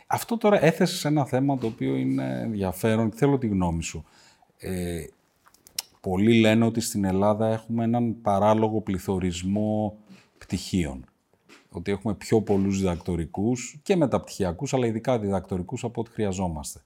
Αυτό 0.06 0.36
τώρα 0.38 0.64
έθεσες 0.64 0.98
σε 0.98 1.08
ένα 1.08 1.24
θέμα 1.24 1.58
το 1.58 1.66
οποίο 1.66 1.94
είναι 1.94 2.40
ενδιαφέρον 2.40 3.10
και 3.10 3.16
θέλω 3.16 3.38
τη 3.38 3.46
γνώμη 3.46 3.82
σου. 3.82 4.04
Ε, 4.58 5.04
πολλοί 6.00 6.40
λένε 6.40 6.64
ότι 6.64 6.80
στην 6.80 7.04
Ελλάδα 7.04 7.46
έχουμε 7.46 7.84
έναν 7.84 8.20
παράλογο 8.22 8.80
πληθωρισμό 8.80 9.96
πτυχίων 10.38 11.04
ότι 11.76 11.90
έχουμε 11.90 12.14
πιο 12.14 12.42
πολλούς 12.42 12.78
διδακτορικούς 12.78 13.80
και 13.82 13.96
μεταπτυχιακούς, 13.96 14.74
αλλά 14.74 14.86
ειδικά 14.86 15.18
διδακτορικούς 15.18 15.84
από 15.84 16.00
ό,τι 16.00 16.10
χρειαζόμαστε. 16.10 16.80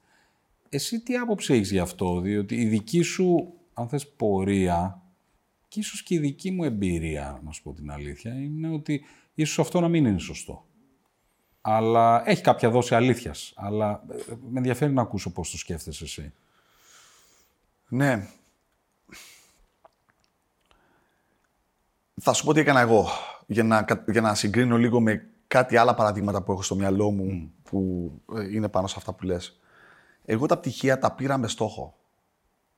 Εσύ 0.69 0.99
τι 0.99 1.15
άποψη 1.15 1.53
έχεις 1.53 1.71
γι' 1.71 1.79
αυτό, 1.79 2.19
διότι 2.19 2.55
η 2.55 2.65
δική 2.65 3.01
σου, 3.01 3.53
αν 3.79 3.89
θες, 3.89 4.07
πορεία 4.07 5.01
και 5.67 5.79
ίσως 5.79 6.03
και 6.03 6.15
η 6.15 6.19
δική 6.19 6.51
μου 6.51 6.63
εμπειρία, 6.63 7.41
να 7.43 7.51
σου 7.51 7.63
πω 7.63 7.73
την 7.73 7.91
αλήθεια, 7.91 8.33
είναι 8.33 8.69
ότι 8.69 9.05
ίσως 9.33 9.59
αυτό 9.59 9.79
να 9.79 9.87
μην 9.87 10.05
είναι 10.05 10.19
σωστό. 10.19 10.65
Αλλά 11.61 12.29
έχει 12.29 12.41
κάποια 12.41 12.69
δόση 12.69 12.95
αλήθειας. 12.95 13.53
Αλλά 13.55 14.03
ε, 14.11 14.33
με 14.49 14.57
ενδιαφέρει 14.57 14.93
να 14.93 15.01
ακούσω 15.01 15.31
πώς 15.31 15.51
το 15.51 15.57
σκέφτεσαι 15.57 16.03
εσύ. 16.03 16.33
Ναι. 17.89 18.27
Θα 22.21 22.33
σου 22.33 22.45
πω 22.45 22.53
τι 22.53 22.59
έκανα 22.59 22.79
εγώ 22.79 23.07
για 23.47 23.63
να, 23.63 23.85
για 24.07 24.21
να 24.21 24.35
συγκρίνω 24.35 24.77
λίγο 24.77 24.99
με 24.99 25.29
κάτι 25.47 25.77
άλλα 25.77 25.93
παραδείγματα 25.93 26.41
που 26.41 26.51
έχω 26.51 26.61
στο 26.61 26.75
μυαλό 26.75 27.11
μου 27.11 27.51
που 27.63 28.11
ε, 28.35 28.55
είναι 28.55 28.69
πάνω 28.69 28.87
σε 28.87 28.95
αυτά 28.97 29.13
που 29.13 29.25
λες. 29.25 29.59
Εγώ 30.25 30.45
τα 30.45 30.57
πτυχία 30.57 30.99
τα 30.99 31.11
πήρα 31.11 31.37
με 31.37 31.47
στόχο. 31.47 31.98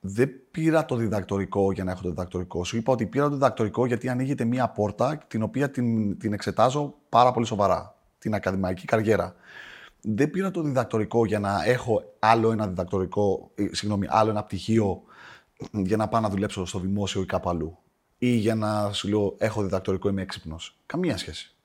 Δεν 0.04 0.32
πήρα 0.52 0.86
το 0.86 0.95
διδακτορικό 0.95 1.72
για 1.72 1.84
να 1.84 1.91
έχω 1.91 2.02
το 2.02 2.10
διδακτορικό. 2.10 2.64
Σου 2.64 2.78
είπα 2.78 2.91
ότι 2.91 3.06
πήρα 3.06 3.28
το 3.28 3.34
διδακτορικό 3.34 3.86
γιατί 3.86 4.10
ανοίγεται 4.10 4.43
μία 4.45 4.70
πόρτα 4.70 5.18
την 5.28 5.41
οποία 5.41 5.72
την, 5.72 6.18
την 6.18 6.34
εξετάζω 6.34 6.95
πάρα 7.10 7.32
πολύ 7.32 7.45
σοβαρά. 7.45 7.95
Την 8.18 8.34
ακαδημαϊκή 8.34 8.86
καριέρα. 8.86 9.36
Δεν 10.02 10.32
πήρα 10.32 10.52
το 10.52 10.62
διδακτορικό 10.62 11.26
για 11.26 11.39
να 11.39 11.64
έχω 11.66 12.04
άλλο 12.20 12.52
ένα 12.52 12.68
διδακτορικό, 12.68 13.52
ε, 13.56 13.68
συγγνώμη, 13.72 14.06
άλλο 14.10 14.30
ένα 14.30 14.43
πτυχίο 14.43 15.02
για 15.72 15.97
να 15.97 16.08
πάω 16.08 16.22
να 16.22 16.30
δουλέψω 16.30 16.66
στο 16.66 16.80
δημόσιο 16.80 17.22
ή 17.22 17.26
κάπου 17.26 17.49
αλλού 17.49 17.78
ή 18.24 18.30
για 18.30 18.56
να 18.56 18.91
σου 18.91 19.08
λέω 19.08 19.36
έχω 19.38 19.62
διδακτορικό, 19.62 20.10
είμαι 20.10 20.22
έξυπνος. 20.22 20.78
Καμία 20.86 21.18
σχέση. 21.18 21.56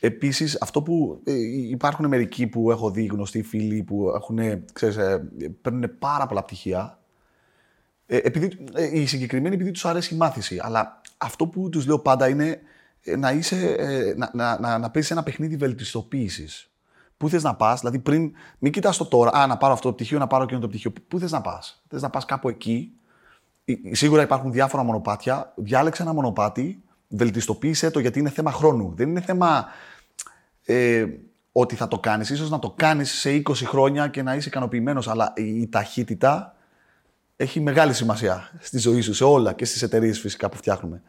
Επίσης, 0.00 0.60
αυτό 0.60 0.82
που 0.82 1.20
ε, 1.24 1.32
υπάρχουν 1.70 2.06
μερικοί 2.08 2.46
που 2.46 2.70
έχω 2.70 2.90
δει 2.90 3.04
γνωστοί 3.04 3.42
φίλοι 3.42 3.82
που 3.82 4.12
έχουν, 4.14 4.64
ξέρεις, 4.72 4.96
ε, 4.96 5.30
παίρνουν 5.62 5.98
πάρα 5.98 6.26
πολλά 6.26 6.42
πτυχία. 6.42 6.98
Ε, 8.06 8.16
επειδή, 8.16 8.66
ε, 8.74 9.00
οι 9.00 9.06
συγκεκριμένοι 9.06 9.54
επειδή 9.54 9.70
τους 9.70 9.84
αρέσει 9.84 10.14
η 10.14 10.16
μάθηση. 10.16 10.58
Αλλά 10.62 11.00
αυτό 11.18 11.46
που 11.46 11.68
τους 11.68 11.86
λέω 11.86 11.98
πάντα 11.98 12.28
είναι 12.28 12.60
να, 13.18 13.32
είσαι, 13.32 13.76
να, 14.16 14.30
να, 14.34 14.60
να, 14.60 14.78
να 14.78 14.90
παίζεις 14.90 15.10
ένα 15.10 15.22
παιχνίδι 15.22 15.56
βελτιστοποίησης. 15.56 16.68
Πού 17.16 17.28
θες 17.28 17.42
να 17.42 17.54
πας, 17.54 17.80
δηλαδή 17.80 17.98
πριν, 17.98 18.32
μην 18.58 18.72
κοιτάς 18.72 18.96
το 18.96 19.04
τώρα, 19.04 19.30
Α, 19.30 19.46
να 19.46 19.56
πάρω 19.56 19.72
αυτό 19.72 19.88
το 19.88 19.94
πτυχίο, 19.94 20.18
να 20.18 20.26
πάρω 20.26 20.42
εκείνο 20.42 20.60
το 20.60 20.68
πτυχίο. 20.68 20.92
Πού 21.08 21.18
θες 21.18 21.32
να 21.32 21.40
πας, 21.40 21.82
Θες 21.88 22.02
να 22.02 22.10
πας 22.10 22.24
κάπου 22.24 22.48
εκεί 22.48 22.92
Σίγουρα 23.90 24.22
υπάρχουν 24.22 24.52
διάφορα 24.52 24.82
μονοπάτια. 24.82 25.52
Διάλεξε 25.56 26.02
ένα 26.02 26.12
μονοπάτι, 26.12 26.82
βελτιστοποίησε 27.08 27.90
το 27.90 27.98
γιατί 27.98 28.18
είναι 28.18 28.30
θέμα 28.30 28.52
χρόνου. 28.52 28.92
Δεν 28.96 29.08
είναι 29.08 29.20
θέμα 29.20 29.66
ε, 30.64 31.06
ότι 31.52 31.74
θα 31.74 31.88
το 31.88 31.98
κάνεις. 31.98 32.30
Ίσως 32.30 32.50
να 32.50 32.58
το 32.58 32.70
κάνεις 32.70 33.10
σε 33.10 33.42
20 33.46 33.52
χρόνια 33.54 34.08
και 34.08 34.22
να 34.22 34.34
είσαι 34.34 34.48
ικανοποιημένος, 34.48 35.08
αλλά 35.08 35.32
η 35.36 35.68
ταχύτητα 35.68 36.53
έχει 37.36 37.60
μεγάλη 37.60 37.92
σημασία 37.92 38.50
στη 38.60 38.78
ζωή 38.78 39.00
σου, 39.00 39.14
σε 39.14 39.24
όλα 39.24 39.52
και 39.52 39.64
στις 39.64 39.82
εταιρείες 39.82 40.20
φυσικά 40.20 40.48
που 40.48 40.56
φτιάχνουμε. 40.56 41.02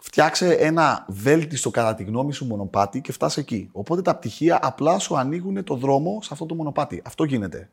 Φτιάξε 0.00 0.52
ένα 0.52 1.04
βέλτιστο 1.08 1.70
κατά 1.70 1.94
τη 1.94 2.04
γνώμη 2.04 2.32
σου 2.32 2.46
μονοπάτι 2.46 3.00
και 3.00 3.12
φτάσει 3.12 3.40
εκεί. 3.40 3.68
Οπότε 3.72 4.02
τα 4.02 4.16
πτυχία 4.16 4.58
απλά 4.62 4.98
σου 4.98 5.16
ανοίγουν 5.16 5.64
το 5.64 5.74
δρόμο 5.74 6.22
σε 6.22 6.28
αυτό 6.32 6.46
το 6.46 6.54
μονοπάτι. 6.54 7.02
Αυτό 7.04 7.24
γίνεται. 7.24 7.70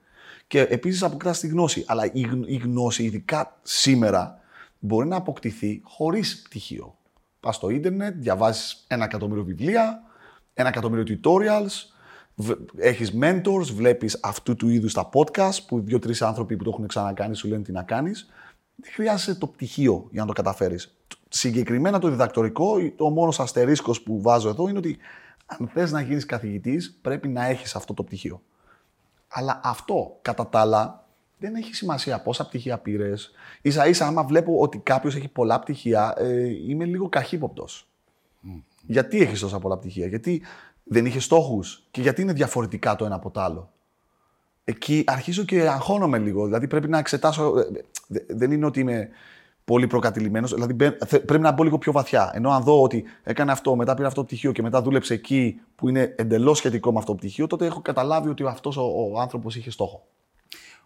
Και 0.47 0.61
επίσης 0.61 1.03
αποκτά 1.03 1.31
τη 1.31 1.47
γνώση. 1.47 1.83
Αλλά 1.87 2.11
η 2.45 2.55
γνώση, 2.55 3.03
ειδικά 3.03 3.59
σήμερα, 3.61 4.39
μπορεί 4.79 5.07
να 5.07 5.15
αποκτηθεί 5.15 5.81
χωρίς 5.83 6.41
πτυχίο. 6.41 6.97
Πας 7.39 7.55
στο 7.55 7.69
ίντερνετ, 7.69 8.15
διαβάζεις 8.17 8.85
ένα 8.87 9.03
εκατομμύριο 9.03 9.43
βιβλία, 9.43 10.03
ένα 10.53 10.69
εκατομμύριο 10.69 11.19
tutorials, 11.23 11.71
έχεις 12.77 13.13
mentors, 13.21 13.71
βλέπεις 13.73 14.19
αυτού 14.21 14.55
του 14.55 14.69
είδους 14.69 14.93
τα 14.93 15.09
podcast 15.13 15.57
που 15.67 15.79
δύο-τρεις 15.81 16.21
άνθρωποι 16.21 16.55
που 16.55 16.63
το 16.63 16.69
έχουν 16.69 16.87
ξανακάνει 16.87 17.35
σου 17.35 17.47
λένε 17.47 17.63
τι 17.63 17.71
να 17.71 17.83
κάνεις. 17.83 18.29
Δεν 18.75 18.91
χρειάζεται 18.93 19.37
το 19.39 19.47
πτυχίο 19.47 20.07
για 20.11 20.21
να 20.21 20.27
το 20.27 20.33
καταφέρεις. 20.33 20.97
Συγκεκριμένα 21.29 21.99
το 21.99 22.09
διδακτορικό, 22.09 22.75
ο 22.97 23.09
μόνος 23.09 23.39
αστερίσκος 23.39 24.01
που 24.01 24.21
βάζω 24.21 24.49
εδώ 24.49 24.67
είναι 24.67 24.77
ότι 24.77 24.97
αν 25.45 25.67
θες 25.73 25.91
να 25.91 26.01
γίνεις 26.01 26.25
καθηγητής, 26.25 26.99
πρέπει 27.01 27.27
να 27.27 27.45
έχεις 27.45 27.75
αυτό 27.75 27.93
το 27.93 28.03
πτυχίο. 28.03 28.41
Αλλά 29.27 29.59
αυτό, 29.63 30.17
κατά 30.21 30.47
τα 30.47 30.59
άλλα, 30.59 31.07
δεν 31.37 31.55
έχει 31.55 31.75
σημασία 31.75 32.21
πόσα 32.21 32.47
πτυχία 32.47 32.77
πήρες. 32.77 33.31
σα 33.63 33.87
ίσα, 33.87 34.07
άμα 34.07 34.23
βλέπω 34.23 34.59
ότι 34.59 34.77
κάποιος 34.77 35.15
έχει 35.15 35.27
πολλά 35.27 35.59
πτυχία, 35.59 36.13
ε, 36.17 36.47
είμαι 36.69 36.85
λίγο 36.85 37.09
καχύποπτος. 37.09 37.87
Γιατί 38.85 39.21
έχεις 39.21 39.39
τόσα 39.39 39.59
πολλά 39.59 39.77
πτυχία, 39.77 40.07
Γιατί 40.07 40.41
δεν 40.89 41.05
είχε 41.05 41.19
στόχους 41.19 41.83
και 41.91 42.01
γιατί 42.01 42.21
είναι 42.21 42.33
διαφορετικά 42.33 42.95
το 42.95 43.05
ένα 43.05 43.15
από 43.15 43.29
το 43.29 43.39
άλλο. 43.39 43.71
Εκεί 44.63 45.03
αρχίζω 45.07 45.43
και 45.43 45.69
αγχώνομαι 45.69 46.17
λίγο. 46.17 46.45
Δηλαδή 46.45 46.67
πρέπει 46.67 46.89
να 46.89 46.97
εξετάσω. 46.97 47.53
Ε, 47.57 48.25
δεν 48.27 48.51
είναι 48.51 48.65
ότι 48.65 48.79
είμαι 48.79 49.09
πολύ 49.65 49.87
προκατηλημένος. 49.87 50.53
Δηλαδή 50.53 50.73
πρέπει 51.09 51.39
να 51.39 51.51
μπω 51.51 51.63
λίγο 51.63 51.77
πιο 51.77 51.91
βαθιά. 51.91 52.31
Ενώ 52.33 52.49
αν 52.49 52.63
δω 52.63 52.81
ότι 52.81 53.03
έκανε 53.23 53.51
αυτό, 53.51 53.75
μετά 53.75 53.93
πήρε 53.93 54.07
αυτό 54.07 54.19
το 54.19 54.25
πτυχίο 54.25 54.51
και 54.51 54.61
μετά 54.61 54.81
δούλεψε 54.81 55.13
εκεί 55.13 55.61
που 55.75 55.89
είναι 55.89 56.15
εντελώς 56.17 56.57
σχετικό 56.57 56.91
με 56.91 56.97
αυτό 56.97 57.11
το 57.11 57.17
πτυχίο, 57.17 57.47
τότε 57.47 57.65
έχω 57.65 57.81
καταλάβει 57.81 58.29
ότι 58.29 58.43
αυτός 58.47 58.77
ο, 58.77 58.81
ο 58.81 59.19
άνθρωπος 59.19 59.55
είχε 59.55 59.71
στόχο. 59.71 60.07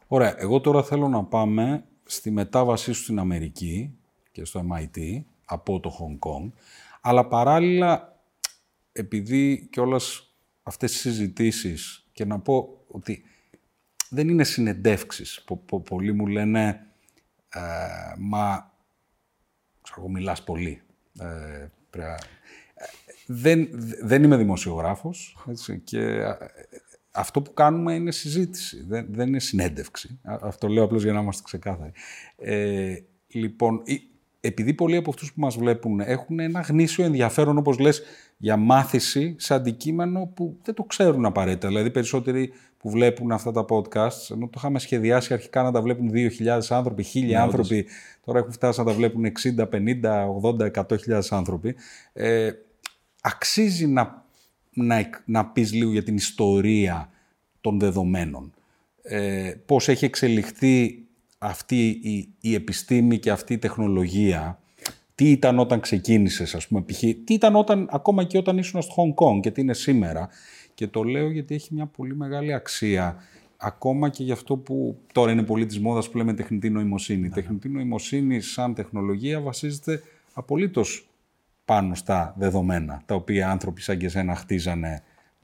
Ωραία. 0.07 0.35
Εγώ 0.37 0.61
τώρα 0.61 0.83
θέλω 0.83 1.07
να 1.07 1.23
πάμε 1.23 1.83
στη 2.05 2.31
μετάβασή 2.31 2.93
σου 2.93 3.01
στην 3.01 3.19
Αμερική 3.19 3.93
και 4.31 4.45
στο 4.45 4.61
MIT 4.71 5.21
από 5.45 5.79
το 5.79 5.91
Hong 5.99 6.29
Kong, 6.29 6.51
αλλά 7.01 7.25
παράλληλα 7.25 8.12
επειδή 8.93 9.67
και 9.71 9.79
όλες 9.79 10.33
αυτές 10.63 10.91
τις 10.91 10.99
συζητήσεις 10.99 12.07
και 12.11 12.25
να 12.25 12.39
πω 12.39 12.85
ότι 12.87 13.23
δεν 14.09 14.29
είναι 14.29 14.43
συνεντεύξεις. 14.43 15.45
πολλοί 15.83 16.13
μου 16.13 16.27
λένε, 16.27 16.87
ε, 17.49 17.59
μα, 18.17 18.71
ξέρω 19.81 20.07
μιλάς 20.07 20.43
πολύ. 20.43 20.81
Ε, 21.19 21.67
δεν, 23.25 23.69
δεν 24.01 24.23
είμαι 24.23 24.37
δημοσιογράφος 24.37 25.37
έτσι, 25.49 25.79
και 25.79 25.99
ε, 25.99 26.35
αυτό 27.11 27.41
που 27.41 27.53
κάνουμε 27.53 27.93
είναι 27.93 28.11
συζήτηση, 28.11 28.83
δεν, 28.83 29.05
δεν 29.09 29.27
είναι 29.27 29.39
συνέντευξη. 29.39 30.19
Αυτό 30.23 30.67
λέω 30.67 30.83
απλώς 30.83 31.03
για 31.03 31.13
να 31.13 31.21
είμαστε 31.21 31.41
ξεκάθαροι. 31.45 31.91
Ε, 32.35 32.95
λοιπόν, 33.27 33.81
επειδή 34.45 34.73
πολλοί 34.73 34.95
από 34.95 35.09
αυτούς 35.09 35.33
που 35.33 35.41
μας 35.41 35.55
βλέπουν 35.55 35.99
έχουν 35.99 36.39
ένα 36.39 36.59
γνήσιο 36.59 37.05
ενδιαφέρον, 37.05 37.57
όπως 37.57 37.79
λες, 37.79 38.01
για 38.37 38.57
μάθηση 38.57 39.35
σε 39.37 39.53
αντικείμενο 39.53 40.31
που 40.33 40.57
δεν 40.63 40.73
το 40.73 40.83
ξέρουν 40.83 41.25
απαραίτητα. 41.25 41.67
Δηλαδή, 41.67 41.91
περισσότεροι 41.91 42.53
που 42.77 42.89
βλέπουν 42.89 43.31
αυτά 43.31 43.51
τα 43.51 43.65
podcasts, 43.69 44.29
ενώ 44.31 44.45
το 44.45 44.51
είχαμε 44.55 44.79
σχεδιάσει 44.79 45.33
αρχικά 45.33 45.63
να 45.63 45.71
τα 45.71 45.81
βλέπουν 45.81 46.11
2.000 46.13 46.59
άνθρωποι, 46.69 47.05
1.000 47.13 47.25
ναι, 47.25 47.37
άνθρωποι, 47.37 47.85
τώρα 48.25 48.39
έχουν 48.39 48.51
φτάσει 48.51 48.79
να 48.79 48.85
τα 48.85 48.93
βλέπουν 48.93 49.25
60, 49.57 49.67
50, 49.71 49.71
80, 50.41 50.71
100.000 50.71 51.21
άνθρωποι. 51.29 51.75
Ε, 52.13 52.51
αξίζει 53.21 53.87
να, 53.87 54.25
να, 54.73 55.09
να 55.25 55.45
πεις 55.45 55.73
λίγο 55.73 55.91
για 55.91 56.03
την 56.03 56.15
ιστορία 56.15 57.09
των 57.61 57.79
δεδομένων. 57.79 58.53
Ε, 59.01 59.53
πώς 59.65 59.87
έχει 59.89 60.05
εξελιχθεί 60.05 61.02
αυτή 61.43 61.87
η, 61.87 62.33
η 62.39 62.53
επιστήμη 62.53 63.19
και 63.19 63.31
αυτή 63.31 63.53
η 63.53 63.57
τεχνολογία 63.57 64.59
τι 65.15 65.31
ήταν 65.31 65.59
όταν 65.59 65.79
ξεκίνησες, 65.79 66.55
ας 66.55 66.67
πούμε, 66.67 66.81
π.χ. 66.81 66.99
τι 66.99 67.33
ήταν 67.33 67.55
όταν, 67.55 67.87
ακόμα 67.91 68.23
και 68.23 68.37
όταν 68.37 68.57
ήσουν 68.57 68.81
στο 68.81 68.93
Hong 68.97 69.25
Kong 69.25 69.39
και 69.41 69.51
τι 69.51 69.61
είναι 69.61 69.73
σήμερα. 69.73 70.29
Και 70.73 70.87
το 70.87 71.03
λέω 71.03 71.31
γιατί 71.31 71.55
έχει 71.55 71.73
μια 71.73 71.85
πολύ 71.85 72.15
μεγάλη 72.15 72.53
αξία, 72.53 73.15
ακόμα 73.57 74.09
και 74.09 74.23
για 74.23 74.33
αυτό 74.33 74.57
που 74.57 74.97
τώρα 75.13 75.31
είναι 75.31 75.43
πολύ 75.43 75.65
της 75.65 75.79
μόδας 75.79 76.09
που 76.09 76.17
λέμε 76.17 76.33
τεχνητή 76.33 76.69
νοημοσύνη. 76.69 77.19
Η 77.19 77.27
ναι. 77.27 77.29
τεχνητή 77.29 77.69
νοημοσύνη 77.69 78.41
σαν 78.41 78.73
τεχνολογία 78.73 79.41
βασίζεται 79.41 80.01
απολύτως 80.33 81.07
πάνω 81.65 81.95
στα 81.95 82.35
δεδομένα, 82.37 83.01
τα 83.05 83.15
οποία 83.15 83.49
άνθρωποι 83.49 83.81
σαν 83.81 83.97
και 83.97 84.05
εσένα 84.05 84.35
χτίζανε 84.35 85.03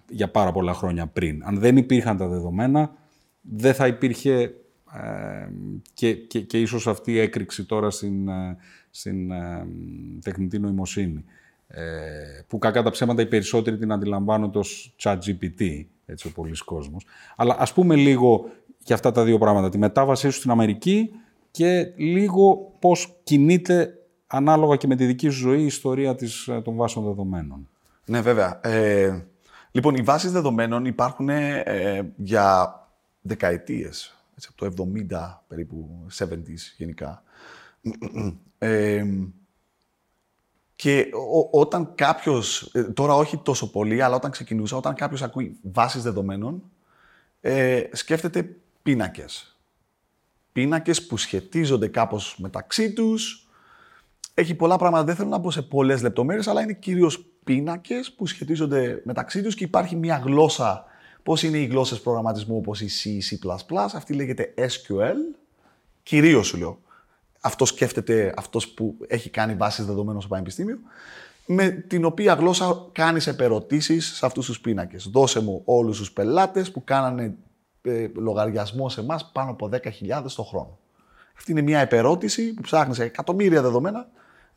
για 0.10 0.30
πάρα 0.30 0.52
πολλά 0.52 0.74
χρόνια 0.74 1.08
πριν. 1.08 1.44
Αν 1.44 1.60
δεν 1.60 1.78
υπήρχαν 1.78 2.18
τα 2.18 2.28
δεδομένα, 2.28 2.92
δεν 3.42 3.74
θα 3.74 3.88
υπήρχε 3.88 4.54
και, 5.94 6.14
και, 6.14 6.42
και 6.42 6.62
ίσως 6.62 6.88
αυτή 6.88 7.12
η 7.12 7.20
έκρηξη 7.20 7.66
τώρα 7.66 7.90
στην, 7.90 8.28
ε, 8.28 8.58
στην 8.90 9.32
ε, 9.32 9.68
τεχνητή 10.24 10.60
νοημοσύνη. 10.60 11.26
Ε, 11.68 11.82
που 12.48 12.58
κακά 12.58 12.84
τα 12.84 12.90
ψέματα 12.90 13.22
οι 13.22 13.26
περισσότεροι 13.26 13.78
την 13.78 13.92
αντιλαμβάνονται 13.92 14.58
ως 14.58 14.96
chat 15.00 15.18
GPT, 15.26 15.86
έτσι 16.06 16.28
ο 16.28 16.32
πολλής 16.36 16.62
κόσμος. 16.62 17.06
Αλλά 17.36 17.56
ας 17.60 17.74
πούμε 17.74 17.96
λίγο 17.96 18.50
για 18.84 18.96
αυτά 18.96 19.12
τα 19.12 19.24
δύο 19.24 19.38
πράγματα. 19.38 19.70
Τη 19.70 19.78
μετάβασή 19.78 20.30
σου 20.30 20.38
στην 20.38 20.52
Αμερική 20.52 21.12
και 21.52 21.94
λίγο 21.96 22.76
πώς 22.80 23.16
κινείται 23.24 23.94
ανάλογα 24.28 24.76
και 24.76 24.88
με 24.88 24.96
τη 24.96 25.06
δική 25.06 25.30
σου 25.30 25.40
ζωή 25.40 25.62
η 25.62 25.66
ιστορία 25.66 26.16
της, 26.16 26.50
των 26.64 26.76
βάσεων 26.76 27.06
δεδομένων. 27.06 27.70
Ναι, 28.06 28.22
βέβαια. 28.22 28.60
Ε, 28.64 29.26
λοιπόν, 29.72 29.96
οι 29.96 30.02
βάσεις 30.02 30.32
δεδομένων 30.32 30.86
υπάρχουν 30.86 31.30
ε, 31.30 32.14
για 32.16 32.74
δεκαετίες 33.22 34.19
έτσι, 34.40 34.50
από 34.52 34.76
το 34.76 34.84
70 35.12 35.44
περίπου, 35.48 36.06
70s 36.20 36.74
γενικά. 36.78 37.24
και 40.76 41.06
όταν 41.52 41.96
κάποιος, 41.96 42.72
ε, 42.74 42.84
τώρα 42.84 43.16
όχι 43.16 43.38
τόσο 43.38 43.72
πολύ, 43.72 44.02
αλλά 44.02 44.16
όταν 44.16 44.32
ξεκινούσα, 44.32 44.78
όταν 44.78 44.96
κάποιος 44.96 45.22
ακούει 45.22 45.60
βάσεις 45.62 46.04
δεδομένων, 46.04 46.64
ε, 47.42 47.84
σκέφτεται 47.92 48.56
πίνακες. 48.84 49.60
Πίνακες 50.52 51.08
που 51.08 51.18
σχετίζονται 51.18 51.88
κάπως 51.88 52.36
μεταξύ 52.40 52.94
τους. 52.94 53.48
Έχει 54.34 54.56
πολλά 54.56 54.78
πράγματα, 54.78 55.04
δεν 55.04 55.16
θέλω 55.16 55.30
να 55.30 55.40
πω 55.40 55.52
σε 55.52 55.62
πολλές 55.62 56.02
λεπτομέρειες, 56.02 56.48
αλλά 56.48 56.62
είναι 56.62 56.74
κυρίως 56.74 57.26
πίνακες 57.44 58.14
που 58.14 58.26
σχετίζονται 58.26 59.02
μεταξύ 59.06 59.42
τους 59.42 59.56
και 59.56 59.64
υπάρχει 59.64 59.96
μια 59.96 60.18
γλώσσα 60.18 60.89
Πώς 61.24 61.44
είναι 61.44 61.58
οι 61.58 61.66
γλώσσες 61.66 62.02
προγραμματισμού 62.02 62.58
όπως 62.58 62.82
η 62.82 62.90
C, 63.04 63.36
C++, 63.48 63.88
αυτή 63.94 64.14
λέγεται 64.14 64.54
SQL. 64.58 65.38
Κυρίως 66.04 66.48
σου 66.48 66.58
λέω. 66.58 66.80
Αυτός 67.42 67.70
σκέφτεται 67.70 68.34
αυτός 68.38 68.68
που 68.68 68.96
έχει 69.08 69.30
κάνει 69.30 69.54
βάσεις 69.54 69.86
δεδομένων 69.86 70.22
στο 70.22 70.30
Πανεπιστήμιο. 70.30 70.78
Με 71.46 71.70
την 71.70 72.06
οποία 72.06 72.34
γλώσσα 72.34 72.86
κάνεις 72.92 73.28
επερωτήσεις 73.28 74.16
σε 74.16 74.26
αυτούς 74.26 74.46
τους 74.46 74.62
πίνακες. 74.62 75.08
Δώσε 75.08 75.40
μου 75.40 75.62
όλους 75.66 75.98
τους 75.98 76.12
πελάτες 76.12 76.72
που 76.72 76.84
κάνανε 76.84 77.36
ε, 77.82 78.08
λογαριασμό 78.16 78.90
σε 78.90 79.02
εμάς 79.02 79.32
πάνω 79.34 79.52
από 79.52 79.70
10.000 79.72 80.24
το 80.36 80.44
χρόνο. 80.44 80.78
Αυτή 81.38 81.52
είναι 81.52 81.62
μια 81.62 81.80
επερώτηση 81.80 82.54
που 82.54 82.62
ψάχνεις 82.62 82.96
σε 82.96 83.04
εκατομμύρια 83.04 83.62
δεδομένα, 83.62 84.10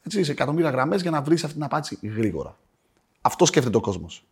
έτσι, 0.02 0.24
σε 0.24 0.30
εκατομμύρια 0.30 0.70
γραμμές 0.70 1.02
για 1.02 1.10
να 1.10 1.22
βρεις 1.22 1.42
αυτή 1.42 1.54
την 1.54 1.64
απάντηση 1.64 1.98
γρήγορα. 2.02 2.56
Αυτό 3.20 3.44
σκέφτεται 3.44 3.76
ο 3.76 3.80
κόσμος. 3.80 4.24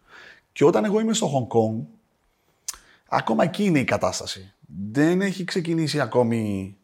Και 0.52 0.64
όταν 0.64 0.84
εγώ 0.84 1.00
είμαι 1.00 1.12
στο 1.12 1.48
Hong 1.50 1.56
Kong, 1.56 1.84
Ακόμα 3.12 3.44
εκεί 3.44 3.64
είναι 3.64 3.78
η 3.78 3.84
κατάσταση. 3.84 4.52
Δεν 4.90 5.20
έχει 5.20 5.44
ξεκινήσει 5.44 6.00
ακόμη 6.00 6.76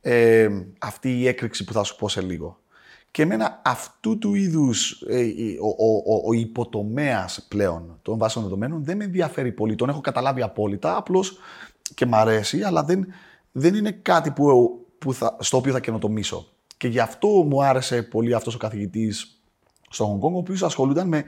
ε, 0.00 0.48
αυτή 0.78 1.18
η 1.18 1.26
έκρηξη 1.26 1.64
που 1.64 1.72
θα 1.72 1.82
σου 1.82 1.96
πω 1.96 2.08
σε 2.08 2.20
λίγο. 2.20 2.58
Και 3.10 3.22
εμένα 3.22 3.60
αυτού 3.64 4.18
του 4.18 4.34
είδους 4.34 5.04
ε, 5.08 5.24
ο, 5.60 5.68
ο, 5.68 6.14
ο, 6.14 6.28
ο 6.28 6.32
υποτομέας 6.32 7.46
πλέον 7.48 7.98
των 8.02 8.18
βάσεων 8.18 8.44
δεδομένων 8.44 8.84
δεν 8.84 8.96
με 8.96 9.04
ενδιαφέρει 9.04 9.52
πολύ. 9.52 9.74
Τον 9.74 9.88
έχω 9.88 10.00
καταλάβει 10.00 10.42
απόλυτα, 10.42 10.96
απλώς 10.96 11.38
και 11.94 12.06
μ' 12.06 12.14
αρέσει, 12.14 12.62
αλλά 12.62 12.84
δεν, 12.84 13.06
δεν 13.52 13.74
είναι 13.74 13.90
κάτι 13.90 14.30
που, 14.30 14.78
που 14.98 15.14
θα, 15.14 15.36
στο 15.40 15.56
οποίο 15.56 15.72
θα 15.72 15.80
καινοτομήσω. 15.80 16.48
Και 16.76 16.88
γι' 16.88 17.00
αυτό 17.00 17.28
μου 17.28 17.64
άρεσε 17.64 18.02
πολύ 18.02 18.34
αυτός 18.34 18.54
ο 18.54 18.58
καθηγητής 18.58 19.42
στο 19.90 20.20
Hong 20.20 20.26
Kong, 20.26 20.32
ο 20.32 20.36
οποίος 20.36 20.62
ασχολούνταν 20.62 21.08
με 21.08 21.24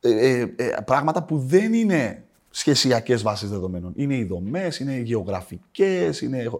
ε, 0.00 0.28
ε, 0.28 0.54
ε 0.56 0.74
πράγματα 0.84 1.22
που 1.22 1.38
δεν 1.38 1.72
είναι 1.72 2.24
σχεσιακές 2.50 3.22
βάσεις 3.22 3.50
δεδομένων. 3.50 3.92
Είναι 3.96 4.16
οι 4.16 4.24
δομές, 4.24 4.78
είναι 4.78 4.92
οι 4.92 5.02
γεωγραφικές, 5.02 6.20
είναι 6.20 6.50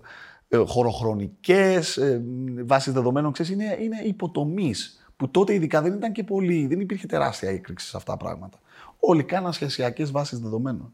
ε, 0.48 0.56
χωροχρονικές 0.56 1.96
ε, 1.96 2.22
βάσεις 2.64 2.92
δεδομένων. 2.92 3.32
Ξέρεις, 3.32 3.52
είναι, 3.52 3.78
είναι 3.80 4.00
υποτομεί 4.04 4.74
που 5.16 5.30
τότε 5.30 5.54
ειδικά 5.54 5.82
δεν 5.82 5.92
ήταν 5.92 6.12
και 6.12 6.24
πολύ, 6.24 6.66
δεν 6.66 6.80
υπήρχε 6.80 7.06
τεράστια 7.06 7.50
έκρηξη 7.50 7.88
σε 7.88 7.96
αυτά 7.96 8.12
τα 8.12 8.18
πράγματα. 8.18 8.58
Όλοι 9.00 9.24
κάναν 9.24 9.52
σχεσιακές 9.52 10.10
βάσεις 10.10 10.38
δεδομένων. 10.38 10.92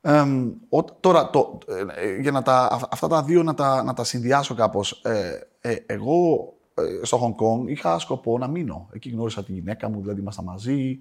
Ε, 0.00 0.24
τώρα, 1.00 1.30
το, 1.30 1.58
ε, 1.96 2.20
για 2.20 2.30
να 2.30 2.42
τα, 2.42 2.88
αυτά 2.90 3.08
τα 3.08 3.22
δύο 3.22 3.42
να 3.42 3.54
τα, 3.54 3.82
να 3.82 3.94
τα 3.94 4.04
συνδυάσω 4.04 4.54
κάπως. 4.54 5.02
εγώ 5.86 6.52
στο 7.02 7.18
Hong 7.22 7.44
Kong 7.44 7.68
είχα 7.68 7.98
σκοπό 7.98 8.38
να 8.38 8.48
μείνω. 8.48 8.88
Εκεί 8.92 9.10
γνώρισα 9.10 9.44
τη 9.44 9.52
γυναίκα 9.52 9.88
μου, 9.88 10.00
δηλαδή 10.00 10.20
ήμασταν 10.20 10.44
μαζί. 10.44 10.98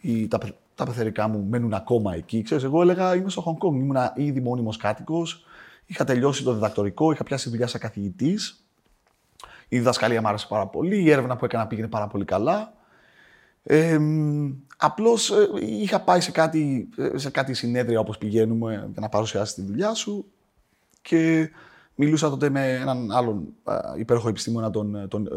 Η, 0.00 0.28
τα, 0.28 0.38
τα 0.74 0.84
πεθερικά 0.84 1.28
μου 1.28 1.46
μένουν 1.50 1.74
ακόμα 1.74 2.14
εκεί. 2.14 2.42
Ξέρεις, 2.42 2.64
εγώ 2.64 2.82
έλεγα 2.82 3.14
είμαι 3.14 3.30
στο 3.30 3.40
Χονγκ 3.40 3.58
Κόνγκ, 3.58 3.80
ήμουν 3.80 3.96
ήδη 4.14 4.40
μόνιμος 4.40 4.76
κάτοικος, 4.76 5.44
είχα 5.86 6.04
τελειώσει 6.04 6.44
το 6.44 6.52
διδακτορικό, 6.52 7.12
είχα 7.12 7.24
πιάσει 7.24 7.50
δουλειά 7.50 7.66
σαν 7.66 7.80
καθηγητής. 7.80 8.64
Η 9.68 9.78
διδασκαλία 9.78 10.20
μου 10.20 10.28
άρεσε 10.28 10.46
πάρα 10.48 10.66
πολύ, 10.66 11.02
η 11.02 11.10
έρευνα 11.10 11.36
που 11.36 11.44
έκανα 11.44 11.66
πήγαινε 11.66 11.88
πάρα 11.88 12.06
πολύ 12.06 12.24
καλά. 12.24 12.72
Ε, 13.62 13.98
απλώς 14.76 15.30
ε, 15.30 15.48
είχα 15.60 16.00
πάει 16.00 16.20
σε 16.20 16.30
κάτι, 16.30 16.88
σε 17.14 17.30
κάτι 17.30 17.54
συνέδρια 17.54 18.00
όπως 18.00 18.18
πηγαίνουμε 18.18 18.88
για 18.92 19.00
να 19.00 19.08
παρουσιάσει 19.08 19.54
τη 19.54 19.62
δουλειά 19.62 19.94
σου 19.94 20.24
και 21.02 21.50
μιλούσα 21.94 22.30
τότε 22.30 22.48
με 22.48 22.72
έναν 22.72 23.12
άλλον 23.12 23.46
υπέροχο 23.98 24.28
επιστήμονα, 24.28 24.70
τον, 24.70 25.08
τον, 25.08 25.28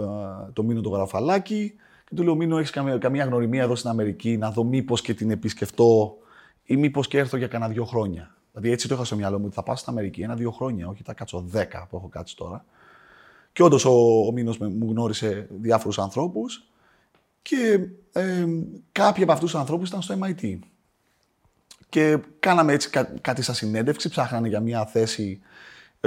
τον 0.54 0.66
Μίνο 0.66 0.82
τον 0.82 0.92
Γαραφαλάκη 0.92 1.74
και 2.06 2.16
του 2.16 2.24
λέω: 2.24 2.36
Μήνο, 2.36 2.58
έχεις 2.58 2.72
καμία, 2.72 2.98
καμία 2.98 3.26
γνωριμία 3.26 3.64
εδώ 3.64 3.76
στην 3.76 3.90
Αμερική, 3.90 4.38
να 4.38 4.52
δω 4.52 4.64
μήπως 4.64 5.02
και 5.02 5.14
την 5.14 5.32
επισκεφτώ 5.32 6.18
ή 6.64 6.76
μήπως 6.78 7.08
και 7.08 7.18
έρθω 7.18 7.38
για 7.38 7.48
κανένα 7.48 7.72
δύο 7.72 7.86
χρόνια. 7.86 8.36
Δηλαδή 8.52 8.74
έτσι 8.74 8.88
το 8.88 8.96
είχα 8.96 9.04
στο 9.04 9.16
μυαλό 9.16 9.40
μου 9.40 9.46
ότι 9.46 9.56
θα 9.56 9.64
πάω 9.64 9.76
στην 9.76 9.92
Αμερική 9.92 10.22
ένα-δύο 10.22 10.52
χρόνια, 10.52 10.88
όχι 10.88 11.04
θα 11.04 11.14
κάτσω 11.14 11.44
δέκα 11.48 11.88
που 11.90 11.96
έχω 11.96 12.08
κάτσει 12.08 12.36
τώρα. 12.36 12.66
Και 13.54 13.64
όντως 13.64 13.86
ο, 13.86 14.26
ο 14.28 14.32
Μήνος 14.32 14.58
μου 14.58 14.88
γνώρισε 14.90 15.48
διάφορους 15.62 16.00
ανθρώπους 16.00 16.68
και 17.42 17.80
ε, 18.12 18.46
κάποιοι 18.92 19.24
από 19.24 19.32
αυτούς 19.32 19.52
τους 19.52 19.60
ανθρώπους 19.60 19.88
ήταν 19.90 20.02
στο 20.02 20.16
MIT. 20.22 20.60
Και 21.90 22.20
κάναμε 22.40 22.74
έτσι 22.74 22.90
κά, 22.90 23.04
κάτι 23.04 23.42
σαν 23.42 23.56
συνέντευξη, 23.56 24.10
ψάχνανε 24.10 24.48
για 24.48 24.60
μια 24.60 24.86
θέση 24.86 25.40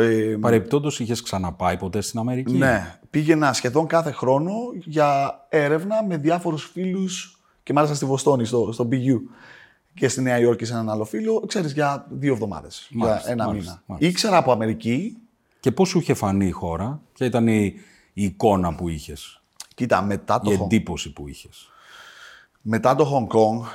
ε, 0.03 0.37
Παρεπιπτόντω, 0.41 0.91
είχες 0.99 1.23
ξαναπάει 1.23 1.77
ποτέ 1.77 2.01
στην 2.01 2.19
Αμερική; 2.19 2.53
Ναι. 2.57 2.99
Πήγαινα 3.11 3.53
σχεδόν 3.53 3.87
κάθε 3.87 4.11
χρόνο 4.11 4.53
για 4.85 5.41
έρευνα 5.49 6.05
με 6.05 6.17
διάφορους 6.17 6.65
φίλους 6.73 7.41
και 7.63 7.73
μάλιστα 7.73 7.97
στη 7.97 8.05
Βοστόνη, 8.05 8.45
στο, 8.45 8.73
στο 8.73 8.89
BU 8.93 9.17
και 9.95 10.09
στη 10.09 10.21
Νέα 10.23 10.39
Υόρκη 10.39 10.65
σε 10.65 10.73
έναν 10.73 10.91
άλλο 10.91 11.05
φίλο, 11.05 11.45
ξέρεις, 11.47 11.73
για 11.73 12.07
δύο 12.11 12.33
εβδομάδες. 12.33 12.87
Για 12.91 13.23
ένα 13.27 13.47
μάλιστα, 13.47 13.71
μήνα. 13.71 13.83
Μάλιστα. 13.87 14.09
Ήξερα 14.11 14.37
από 14.37 14.53
Αμερική, 14.53 15.17
Και 15.61 15.73
πώς 15.73 15.89
σου 15.89 15.99
είχε 15.99 16.15
φανεί 16.15 16.47
η 16.47 16.51
χώρα, 16.51 17.01
ποια 17.13 17.27
ήταν 17.27 17.47
η, 17.49 17.75
η 18.13 18.25
εικόνα 18.25 18.75
που 18.75 18.89
είχες, 18.89 19.43
Κοίτα, 19.75 20.03
μετά 20.03 20.41
το, 20.41 20.51
η 20.51 20.59
Hong- 20.61 20.65
εντύπωση 20.65 21.13
που 21.13 21.29
είχες; 21.29 21.69
μετά 22.61 22.95
το 22.95 23.05
Hong 23.15 23.37
Kong, 23.37 23.67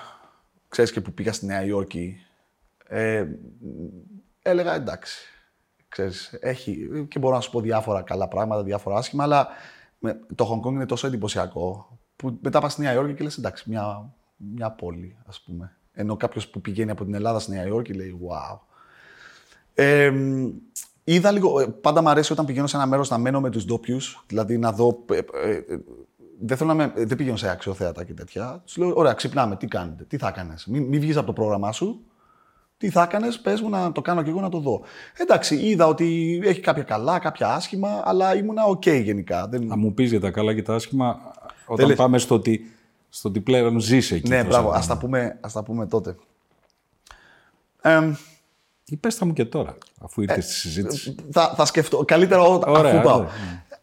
ξέρεις 0.70 0.92
και 0.92 1.02
που 1.02 1.12
πήγα 1.14 1.34
στη 1.34 1.46
Νέα 1.46 1.64
Υόρκη, 1.66 2.18
ε, 2.88 3.26
έλεγα 4.42 4.76
εντάξει. 4.76 5.28
Ξέρεις, 5.94 6.38
έχει, 6.40 6.88
και 7.08 7.20
μπορώ 7.20 7.36
να 7.36 7.42
σου 7.42 7.52
πω 7.52 7.62
διάφορα 7.62 8.02
καλά 8.02 8.28
πράγματα, 8.28 8.64
διάφορα 8.64 8.98
άσχημα, 8.98 9.24
αλλά 9.24 9.48
με- 10.00 10.20
το 10.36 10.50
Hong 10.52 10.68
Kong 10.68 10.72
είναι 10.72 10.86
τόσο 10.86 11.08
εντυπωσιακό 11.08 11.98
που 12.16 12.38
μετά 12.42 12.60
πας 12.60 12.72
στη 12.72 12.82
Νέα 12.82 12.94
Υόρκη 12.94 13.14
και 13.14 13.24
λες 13.24 13.38
εντάξει, 13.38 13.70
μια, 13.70 14.14
μια 14.36 14.72
πόλη, 14.72 15.18
ας 15.26 15.42
πούμε. 15.42 15.76
Ενώ 15.92 16.18
κάποιος 16.18 16.48
που 16.48 16.62
πηγαίνει 16.62 16.92
από 16.92 17.04
την 17.06 17.14
Ελλάδα 17.14 17.40
στη 17.40 17.52
Νέα 17.52 17.66
Υόρκη 17.66 17.94
λέει 17.94 18.20
wow. 18.28 18.60
Ε, 19.74 20.12
είδα 21.04 21.32
λίγο, 21.32 21.60
ε, 21.60 21.66
πάντα 21.68 22.02
μου 22.02 22.10
αρέσει 22.10 22.32
όταν 22.32 22.46
πηγαίνω 22.46 22.68
σε 22.68 22.76
ένα 22.76 22.86
μέρος 22.86 23.10
να 23.10 23.18
μένω 23.18 23.42
με 23.42 23.50
τους 23.50 23.66
ντόπιους, 23.66 24.24
δηλαδή 24.28 24.58
να 24.58 24.72
δω 24.72 25.06
ε, 25.10 25.18
ε, 25.18 25.50
ε, 25.50 25.64
δεν, 26.40 26.58
θέλω 26.58 26.74
να 26.74 26.76
με, 26.76 26.94
δεν 27.06 27.18
πηγαίνω 27.18 27.38
σε 27.38 27.50
αξιοθέατα 27.50 28.04
και 28.04 28.14
τέτοια. 28.14 28.62
Τους 28.66 28.78
λέω: 28.78 28.94
Ωραία, 28.96 29.14
ξυπνάμε. 29.14 29.56
Τι 29.56 29.68
κάνετε, 29.68 30.04
τι 30.04 30.18
θα 30.18 30.28
έκανε. 30.28 30.56
Μην, 30.68 30.84
μην 30.84 31.00
βγεις 31.00 31.18
από 31.18 31.26
το 31.26 31.34
πρόγραμμά 31.34 31.72
σου. 31.72 32.06
Τι 32.84 32.90
θα 32.90 33.04
έκανες, 33.04 33.40
πες 33.40 33.62
μου 33.62 33.70
να 33.70 33.92
το 33.92 34.02
κάνω 34.02 34.22
κι 34.24 34.30
εγώ 34.30 34.40
να 34.42 34.50
το 34.50 34.60
δω. 34.60 34.82
Εντάξει, 35.18 35.56
είδα 35.56 35.88
ότι 35.88 36.40
έχει 36.44 36.60
κάποια 36.60 36.84
καλά, 36.84 37.20
κάποια 37.20 37.48
άσχημα, 37.54 38.02
αλλά 38.06 38.36
ήμουνα 38.36 38.64
οκ 38.66 38.86
γενικά. 38.88 39.48
Δεν... 39.48 39.68
Θα 39.68 39.78
μου 39.78 39.94
πεις 39.94 40.10
για 40.10 40.20
τα 40.20 40.30
καλά 40.32 40.54
και 40.54 40.62
τα 40.62 40.74
άσχημα 40.76 41.20
όταν 41.66 41.78
Θέλεις- 41.86 41.96
πάμε 42.02 42.18
στο 42.18 42.36
ότι, 42.36 42.72
στο 43.10 43.30
ότι 43.30 43.40
πλέον 43.40 43.80
ζεις 43.80 44.12
εκεί. 44.12 44.30
ναι, 44.30 44.40
πώς 44.44 44.48
μπράβο, 44.48 44.72
θα 44.72 44.78
ας 44.78 44.88
τα, 44.88 44.98
πούμε, 44.98 45.38
ας 45.42 45.54
τα 45.54 45.64
πούμε 45.64 45.86
τότε. 45.88 46.16
Ε, 47.82 48.12
Ή 48.86 48.96
πες 48.98 49.18
τα 49.18 49.26
μου 49.26 49.34
και 49.34 49.46
τώρα, 49.46 49.78
αφού 50.02 50.22
ήρθες 50.22 50.44
στη 50.46 50.54
συζήτηση. 50.54 51.16
θα, 51.32 51.54
θα 51.56 51.66
σκεφτώ. 51.66 51.98
Καλύτερα 52.06 52.42
ό, 52.42 52.62
Ωραία, 52.68 52.92
αφού 52.94 53.02
πάω. 53.08 53.18
ωραία, 53.18 53.30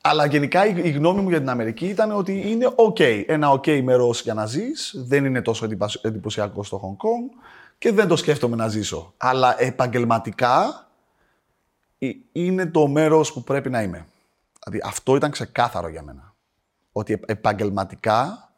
Αλλά 0.00 0.26
γενικά 0.26 0.66
η, 0.66 0.80
η 0.84 0.90
γνώμη 0.90 1.20
μου 1.22 1.28
για 1.28 1.38
την 1.38 1.48
Αμερική 1.48 1.86
ήταν 1.86 2.12
ότι 2.12 2.42
είναι 2.50 2.72
οκ. 2.76 2.98
Ένα 3.26 3.50
οκ 3.50 3.64
μέρος 3.82 4.22
για 4.22 4.34
να 4.34 4.46
ζεις. 4.46 4.94
Δεν 5.06 5.24
είναι 5.24 5.42
τόσο 5.42 5.64
εντυπωσ- 5.64 6.04
εντυπωσιακό 6.04 6.62
στο 6.64 6.80
Hong 6.82 7.04
Kong 7.04 7.39
και 7.80 7.92
δεν 7.92 8.08
το 8.08 8.16
σκέφτομαι 8.16 8.56
να 8.56 8.68
ζήσω. 8.68 9.14
Αλλά 9.16 9.62
επαγγελματικά 9.62 10.88
ε, 11.98 12.10
είναι 12.32 12.66
το 12.66 12.86
μέρος 12.86 13.32
που 13.32 13.44
πρέπει 13.44 13.70
να 13.70 13.82
είμαι. 13.82 14.06
Δηλαδή 14.64 14.88
αυτό 14.88 15.16
ήταν 15.16 15.30
ξεκάθαρο 15.30 15.88
για 15.88 16.02
μένα. 16.02 16.34
Ότι 16.92 17.12
επ- 17.12 17.30
επαγγελματικά 17.30 18.50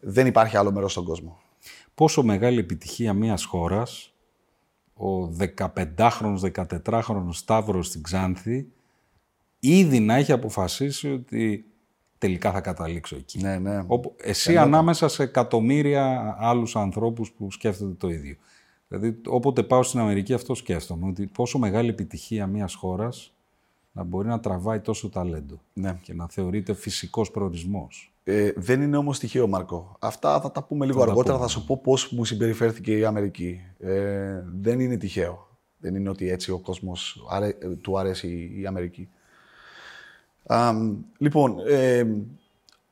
δεν 0.00 0.26
υπάρχει 0.26 0.56
άλλο 0.56 0.72
μέρος 0.72 0.92
στον 0.92 1.04
κόσμο. 1.04 1.40
Πόσο 1.94 2.22
μεγάλη 2.22 2.58
επιτυχία 2.58 3.12
μιας 3.12 3.44
χώρας 3.44 4.12
ο 4.94 5.36
15χρονος, 5.56 6.40
14χρονος 6.84 7.32
Σταύρος 7.32 7.86
στην 7.86 8.02
Ξάνθη 8.02 8.72
ήδη 9.58 10.00
να 10.00 10.14
έχει 10.14 10.32
αποφασίσει 10.32 11.12
ότι 11.12 11.64
τελικά 12.18 12.52
θα 12.52 12.60
καταλήξω 12.60 13.16
εκεί. 13.16 13.40
Ναι, 13.42 13.58
ναι. 13.58 13.84
Όπου, 13.86 14.14
εσύ 14.22 14.56
ανάμεσα 14.56 15.08
σε 15.08 15.22
εκατομμύρια 15.22 16.36
άλλους 16.38 16.76
ανθρώπους 16.76 17.30
που 17.32 17.50
σκέφτονται 17.50 17.94
το 17.94 18.08
ίδιο. 18.08 18.36
Δηλαδή, 18.88 19.20
όποτε 19.26 19.62
πάω 19.62 19.82
στην 19.82 20.00
Αμερική 20.00 20.32
αυτό 20.32 20.54
σκέφτομαι, 20.54 21.06
ότι 21.06 21.26
πόσο 21.26 21.58
μεγάλη 21.58 21.88
επιτυχία 21.88 22.46
μιας 22.46 22.74
χώρας 22.74 23.34
να 23.92 24.02
μπορεί 24.02 24.28
να 24.28 24.40
τραβάει 24.40 24.80
τόσο 24.80 25.08
ταλέντο 25.08 25.60
Ναι. 25.72 25.98
και 26.02 26.14
να 26.14 26.28
θεωρείται 26.28 26.74
φυσικός 26.74 27.30
προορισμός. 27.30 28.14
Ε, 28.24 28.50
δεν 28.56 28.82
είναι 28.82 28.96
όμως 28.96 29.18
τυχαίο, 29.18 29.46
Μαρκό. 29.46 29.96
Αυτά 29.98 30.40
θα 30.40 30.50
τα 30.52 30.62
πούμε 30.64 30.86
λίγο 30.86 30.98
Θα 30.98 31.04
τα 31.04 31.10
αργότερα. 31.10 31.36
πούμε. 31.36 31.46
Θα 31.46 31.52
σου 31.52 31.66
πω 31.66 31.80
πώς 31.82 32.10
μου 32.10 32.24
συμπεριφέρθηκε 32.24 32.98
η 32.98 33.04
Αμερική. 33.04 33.60
Ε, 33.78 34.42
δεν 34.60 34.80
είναι 34.80 34.96
τυχαίο. 34.96 35.48
Δεν 35.78 35.94
είναι 35.94 36.08
ότι 36.08 36.30
έτσι 36.30 36.50
ο 36.50 36.58
κόσμος 36.58 37.26
αρέ, 37.30 37.46
ε, 37.46 37.68
του 37.68 37.98
αρέσει 37.98 38.52
η 38.56 38.66
Αμερική. 38.66 39.08
Αμ, 40.46 40.96
λοιπόν, 41.18 41.56
ε, 41.68 42.06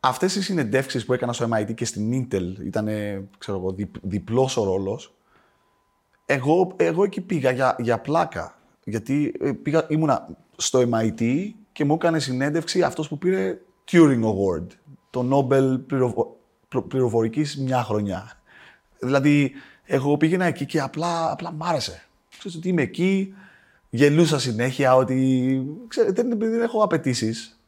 αυτές 0.01 0.35
οι 0.35 0.43
συνεντεύξεις 0.43 1.05
που 1.05 1.13
έκανα 1.13 1.33
στο 1.33 1.49
MIT 1.53 1.75
και 1.75 1.85
στην 1.85 2.29
Intel 2.31 2.65
ήταν, 2.65 2.89
ξέρω 3.39 3.59
εγώ, 3.59 3.73
δι, 3.73 3.91
διπλός 4.03 4.57
ο 4.57 4.65
ρόλος. 4.65 5.15
Εγώ, 6.27 6.73
εγώ 6.77 7.05
εκεί 7.05 7.21
πήγα 7.21 7.51
για, 7.51 7.77
για 7.79 7.99
πλάκα. 7.99 8.59
Γιατί 8.85 9.35
ε, 9.41 9.53
πήγα, 9.53 9.87
ήμουνα 9.89 10.29
στο 10.57 10.83
MIT 10.93 11.51
και 11.73 11.85
μου 11.85 11.95
έκανε 11.95 12.19
συνέντευξη 12.19 12.83
αυτός 12.83 13.09
που 13.09 13.19
πήρε 13.19 13.61
Turing 13.91 14.23
Award, 14.23 14.67
το 15.11 15.29
Nobel 15.31 15.81
πληροβο, 15.87 16.37
πληρο- 16.69 16.87
πληροφορικής 16.89 17.59
μια 17.59 17.83
χρονιά. 17.83 18.41
Δηλαδή, 18.99 19.53
εγώ 19.85 20.17
πήγαινα 20.17 20.45
εκεί 20.45 20.67
και 20.67 20.81
απλά, 20.81 21.31
απλά 21.31 21.53
μ' 21.53 21.63
άρεσε. 21.63 22.03
Ξέρεις 22.39 22.57
ότι 22.57 22.69
είμαι 22.69 22.83
εκεί, 22.83 23.35
γελούσα 23.95 24.39
συνέχεια 24.39 24.97
ότι 24.97 25.67
ξέρετε, 25.89 26.23
δεν, 26.23 26.39
δεν 26.39 26.61
έχω 26.63 26.83
απαιτήσεις. 26.83 27.61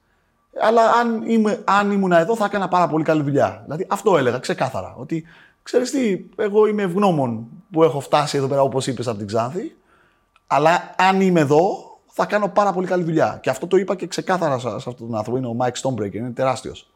Αλλά 0.61 0.91
αν, 0.91 1.23
είμαι, 1.27 1.63
αν 1.65 1.91
ήμουν 1.91 2.13
εδώ 2.13 2.37
θα 2.37 2.45
έκανα 2.45 2.69
πάρα 2.69 2.89
πολύ 2.89 3.05
καλή 3.05 3.23
δουλειά. 3.23 3.61
Δηλαδή 3.65 3.87
αυτό 3.89 4.17
έλεγα 4.17 4.39
ξεκάθαρα. 4.39 4.95
Ότι 4.97 5.25
ξέρεις 5.63 5.91
τι, 5.91 6.25
εγώ 6.37 6.67
είμαι 6.67 6.83
ευγνώμων 6.83 7.47
που 7.71 7.83
έχω 7.83 8.01
φτάσει 8.01 8.37
εδώ 8.37 8.47
πέρα 8.47 8.63
όπως 8.63 8.87
είπες 8.87 9.09
από 9.09 9.19
την 9.19 9.27
Ξάνθη. 9.27 9.77
Αλλά 10.47 10.95
αν 10.97 11.21
είμαι 11.21 11.41
εδώ 11.41 11.69
θα 12.07 12.27
κάνω 12.27 12.49
πάρα 12.49 12.73
πολύ 12.73 12.87
καλή 12.87 13.05
δουλειά. 13.05 13.39
Και 13.43 13.51
αυτό 13.51 13.67
το 13.67 13.77
είπα 13.77 13.95
και 13.95 14.07
ξεκάθαρα 14.07 14.59
σε, 14.59 14.69
σε 14.69 14.75
αυτόν 14.75 14.97
τον 14.97 15.17
άνθρωπο. 15.17 15.39
Είναι 15.39 15.47
ο 15.47 15.57
Mike 15.61 15.81
Stonebreaker, 15.83 16.15
είναι 16.15 16.31
τεράστιος. 16.31 16.93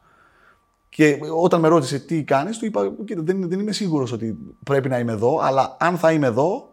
Και 0.89 1.19
όταν 1.41 1.59
με 1.59 1.67
ρώτησε 1.67 1.99
τι 1.99 2.23
κάνεις, 2.23 2.57
του 2.57 2.65
είπα, 2.65 2.91
κοίτα 3.05 3.21
δεν, 3.21 3.49
δεν 3.49 3.59
είμαι 3.59 3.71
σίγουρος 3.71 4.11
ότι 4.11 4.37
πρέπει 4.63 4.89
να 4.89 4.99
είμαι 4.99 5.11
εδώ, 5.11 5.39
αλλά 5.41 5.77
αν 5.79 5.97
θα 5.97 6.11
είμαι 6.11 6.27
εδώ, 6.27 6.69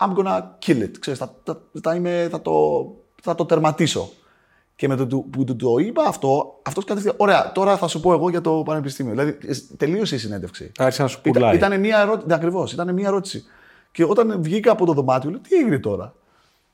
I'm 0.00 0.14
gonna 0.16 0.40
kill 0.66 0.82
it. 0.82 0.90
Ξέρεις, 1.00 1.18
θα, 1.18 1.34
θα, 1.44 1.60
θα, 1.82 1.94
είμαι, 1.94 2.28
θα, 2.30 2.42
το, 2.42 2.52
θα 3.22 3.34
το 3.34 3.44
τερματίσω. 3.44 4.10
Και 4.76 4.88
με 4.88 4.96
το 4.96 5.06
του- 5.06 5.26
που 5.30 5.44
του 5.44 5.56
το 5.56 5.78
είπα 5.78 6.02
αυτό, 6.06 6.60
αυτός 6.62 6.84
κατευθείαν, 6.84 7.14
ωραία, 7.18 7.52
τώρα 7.52 7.76
θα 7.76 7.86
σου 7.88 8.00
πω 8.00 8.12
εγώ 8.12 8.28
για 8.30 8.40
το 8.40 8.62
πανεπιστήμιο. 8.64 9.12
Δηλαδή, 9.12 9.38
ε, 9.48 9.54
τελείωσε 9.76 10.14
η 10.14 10.18
συνέντευξη. 10.18 10.72
Άρχισε 10.78 11.02
να 11.02 11.08
σου 11.08 11.18
Ήταν, 11.22 11.32
πουλάει. 11.32 11.56
ήταν 11.56 11.80
μία 11.80 12.00
ερώτηση, 12.00 12.26
ναι, 12.26 12.34
ακριβώς, 12.34 12.72
ήταν 12.72 12.94
μία 12.94 13.06
ερώτηση. 13.06 13.44
Και 13.92 14.04
όταν 14.04 14.42
βγήκα 14.42 14.72
από 14.72 14.86
το 14.86 14.92
δωμάτιο, 14.92 15.30
λέω, 15.30 15.38
τι 15.40 15.56
έγινε 15.56 15.78
τώρα; 15.78 16.14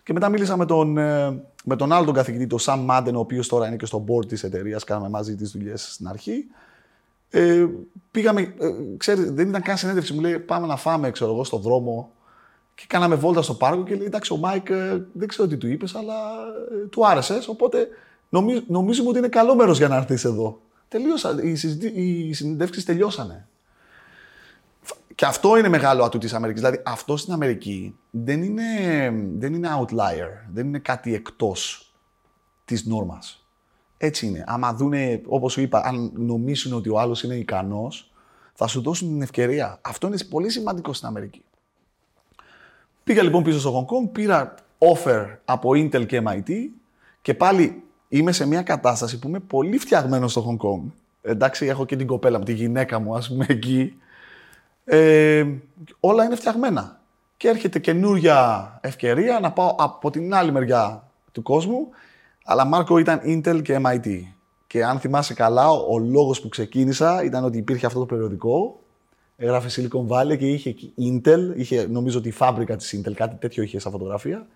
Και 0.02 0.12
μετά 0.12 0.28
μίλησα 0.28 0.56
με 0.56 0.66
τον, 0.66 0.98
ε, 0.98 1.42
με 1.64 1.76
τον 1.76 1.92
άλλο 1.92 2.04
τον 2.04 2.14
καθηγητή, 2.14 2.46
τον 2.46 2.58
Sam 2.60 2.86
Madden, 2.90 3.12
ο 3.14 3.18
οποίος 3.18 3.48
τώρα 3.48 3.66
είναι 3.66 3.76
και 3.76 3.86
στο 3.86 4.04
board 4.08 4.26
της 4.28 4.44
εταιρείας, 4.44 4.84
κάναμε 4.84 5.08
μαζί 5.08 5.36
τις 5.36 5.50
δουλειές 5.50 5.92
στην 5.92 6.08
αρχή. 6.08 6.44
Ε, 7.30 7.66
πήγαμε, 8.10 8.40
ε, 8.40 8.68
ξέρεις, 8.96 9.30
δεν 9.32 9.48
ήταν 9.48 9.62
καν 9.62 9.76
συνέντευξη, 9.76 10.12
μου 10.12 10.20
λέει 10.20 10.38
πάμε 10.38 10.66
να 10.66 10.76
φάμε, 10.76 11.10
ξέρω 11.10 11.30
εγώ, 11.32 11.44
στο 11.44 11.56
δρόμο. 11.58 12.10
Και 12.74 12.84
κάναμε 12.86 13.14
βόλτα 13.14 13.42
στο 13.42 13.54
πάρκο 13.54 13.82
και 13.82 13.94
λέει, 13.94 14.06
εντάξει, 14.06 14.32
ο 14.32 14.36
Μάικ 14.36 14.68
ε, 14.68 15.06
δεν 15.12 15.28
ξέρω 15.28 15.48
τι 15.48 15.56
του 15.56 15.66
είπες, 15.66 15.94
αλλά 15.94 16.14
ε, 16.82 16.86
του 16.86 17.06
άρεσες, 17.06 17.48
οπότε 17.48 17.88
νομίζ, 18.28 18.58
νομίζουμε 18.68 19.08
ότι 19.08 19.18
είναι 19.18 19.28
καλό 19.28 19.54
μέρος 19.54 19.78
για 19.78 19.88
να 19.88 19.96
έρθεις 19.96 20.24
εδώ. 20.24 20.60
Τελείωσα, 20.88 21.42
οι, 21.42 21.54
συζητή, 21.54 21.86
οι 21.86 22.32
συνεντεύξεις 22.32 22.84
τελειώσανε. 22.84 23.48
Και 25.14 25.26
αυτό 25.26 25.56
είναι 25.56 25.68
μεγάλο 25.68 26.04
ατού 26.04 26.18
της 26.18 26.34
Αμερικής. 26.34 26.62
Δηλαδή, 26.62 26.82
αυτό 26.86 27.16
στην 27.16 27.32
Αμερική 27.32 27.96
δεν 28.10 28.42
είναι, 28.42 28.62
δεν 29.38 29.54
είναι 29.54 29.68
outlier, 29.80 30.48
δεν 30.52 30.66
είναι 30.66 30.78
κάτι 30.78 31.14
εκτός 31.14 31.92
της 32.64 32.84
νόρμας. 32.84 33.46
Έτσι 33.96 34.26
είναι. 34.26 34.44
Άμα 34.46 34.74
δούνε, 34.74 35.22
όπως 35.26 35.52
σου 35.52 35.60
είπα, 35.60 35.82
αν 35.84 36.12
νομίσουν 36.14 36.72
ότι 36.72 36.88
ο 36.88 36.98
άλλος 36.98 37.22
είναι 37.22 37.34
ικανός, 37.34 38.12
θα 38.54 38.66
σου 38.66 38.82
δώσουν 38.82 39.08
την 39.08 39.22
ευκαιρία. 39.22 39.78
Αυτό 39.82 40.06
είναι 40.06 40.18
πολύ 40.30 40.50
σημαντικό 40.50 40.92
στην 40.92 41.08
Αμερική. 41.08 41.42
Πήγα 43.04 43.22
λοιπόν 43.22 43.42
πίσω 43.42 43.58
στο 43.58 43.86
Hong 43.88 43.94
Kong, 43.94 44.10
πήρα 44.12 44.54
offer 44.78 45.36
από 45.44 45.70
Intel 45.70 46.06
και 46.06 46.22
MIT 46.26 46.50
και 47.22 47.34
πάλι 47.34 47.82
είμαι 48.08 48.32
σε 48.32 48.46
μια 48.46 48.62
κατάσταση 48.62 49.18
που 49.18 49.28
είμαι 49.28 49.40
πολύ 49.40 49.78
φτιαγμένος 49.78 50.30
στο 50.30 50.44
Hong 50.48 50.66
Kong. 50.66 50.82
Εντάξει, 51.22 51.66
έχω 51.66 51.84
και 51.84 51.96
την 51.96 52.06
κοπέλα 52.06 52.38
μου, 52.38 52.44
τη 52.44 52.52
γυναίκα 52.52 52.98
μου, 52.98 53.16
ας 53.16 53.28
πούμε, 53.28 53.46
εκεί. 53.48 53.98
Ε, 54.84 55.46
όλα 56.00 56.24
είναι 56.24 56.36
φτιαγμένα. 56.36 57.00
Και 57.36 57.48
έρχεται 57.48 57.78
καινούρια 57.78 58.78
ευκαιρία 58.82 59.40
να 59.40 59.52
πάω 59.52 59.74
από 59.78 60.10
την 60.10 60.34
άλλη 60.34 60.52
μεριά 60.52 61.08
του 61.32 61.42
κόσμου. 61.42 61.88
Αλλά 62.44 62.64
Μάρκο 62.64 62.98
ήταν 62.98 63.20
Intel 63.24 63.62
και 63.62 63.80
MIT. 63.84 64.20
Και 64.66 64.84
αν 64.84 64.98
θυμάσαι 64.98 65.34
καλά, 65.34 65.70
ο, 65.70 65.94
ο 65.94 65.98
λόγος 65.98 66.40
που 66.40 66.48
ξεκίνησα 66.48 67.24
ήταν 67.24 67.44
ότι 67.44 67.58
υπήρχε 67.58 67.86
αυτό 67.86 67.98
το 67.98 68.06
περιοδικό. 68.06 68.80
Έγραφε 69.36 69.68
Silicon 69.82 70.06
Valley 70.08 70.38
και 70.38 70.48
είχε 70.48 70.68
εκεί 70.68 70.94
Intel. 70.98 71.52
Είχε, 71.56 71.86
νομίζω 71.86 72.18
ότι 72.18 72.28
η 72.28 72.30
φάμπρικα 72.30 72.76
της 72.76 73.00
Intel, 73.00 73.12
κάτι 73.12 73.36
τέτοιο 73.36 73.62
είχε 73.62 73.78
στα 73.78 73.90
φωτογραφία. 73.90 74.46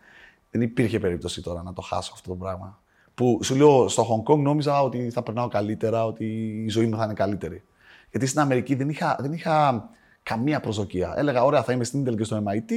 Δεν 0.50 0.60
υπήρχε 0.62 0.98
περίπτωση 0.98 1.42
τώρα 1.42 1.62
να 1.62 1.72
το 1.72 1.82
χάσω 1.82 2.12
αυτό 2.14 2.28
το 2.28 2.34
πράγμα. 2.34 2.80
Που 3.14 3.40
σου 3.42 3.54
λέω 3.54 3.88
στο 3.88 4.24
Hong 4.26 4.32
Kong 4.32 4.38
νόμιζα 4.38 4.82
ότι 4.82 5.10
θα 5.10 5.22
περνάω 5.22 5.48
καλύτερα, 5.48 6.04
ότι 6.04 6.24
η 6.66 6.68
ζωή 6.68 6.86
μου 6.86 6.96
θα 6.96 7.04
είναι 7.04 7.12
καλύτερη. 7.12 7.62
Γιατί 8.10 8.26
στην 8.26 8.40
Αμερική 8.40 8.74
δεν 8.74 8.88
είχα, 8.88 9.16
δεν 9.20 9.32
είχα 9.32 9.88
καμία 10.22 10.60
προσδοκία. 10.60 11.14
Έλεγα, 11.16 11.44
ωραία, 11.44 11.62
θα 11.62 11.72
είμαι 11.72 11.84
στην 11.84 12.04
Intel 12.04 12.16
και 12.16 12.24
στο 12.24 12.42
MIT, 12.46 12.72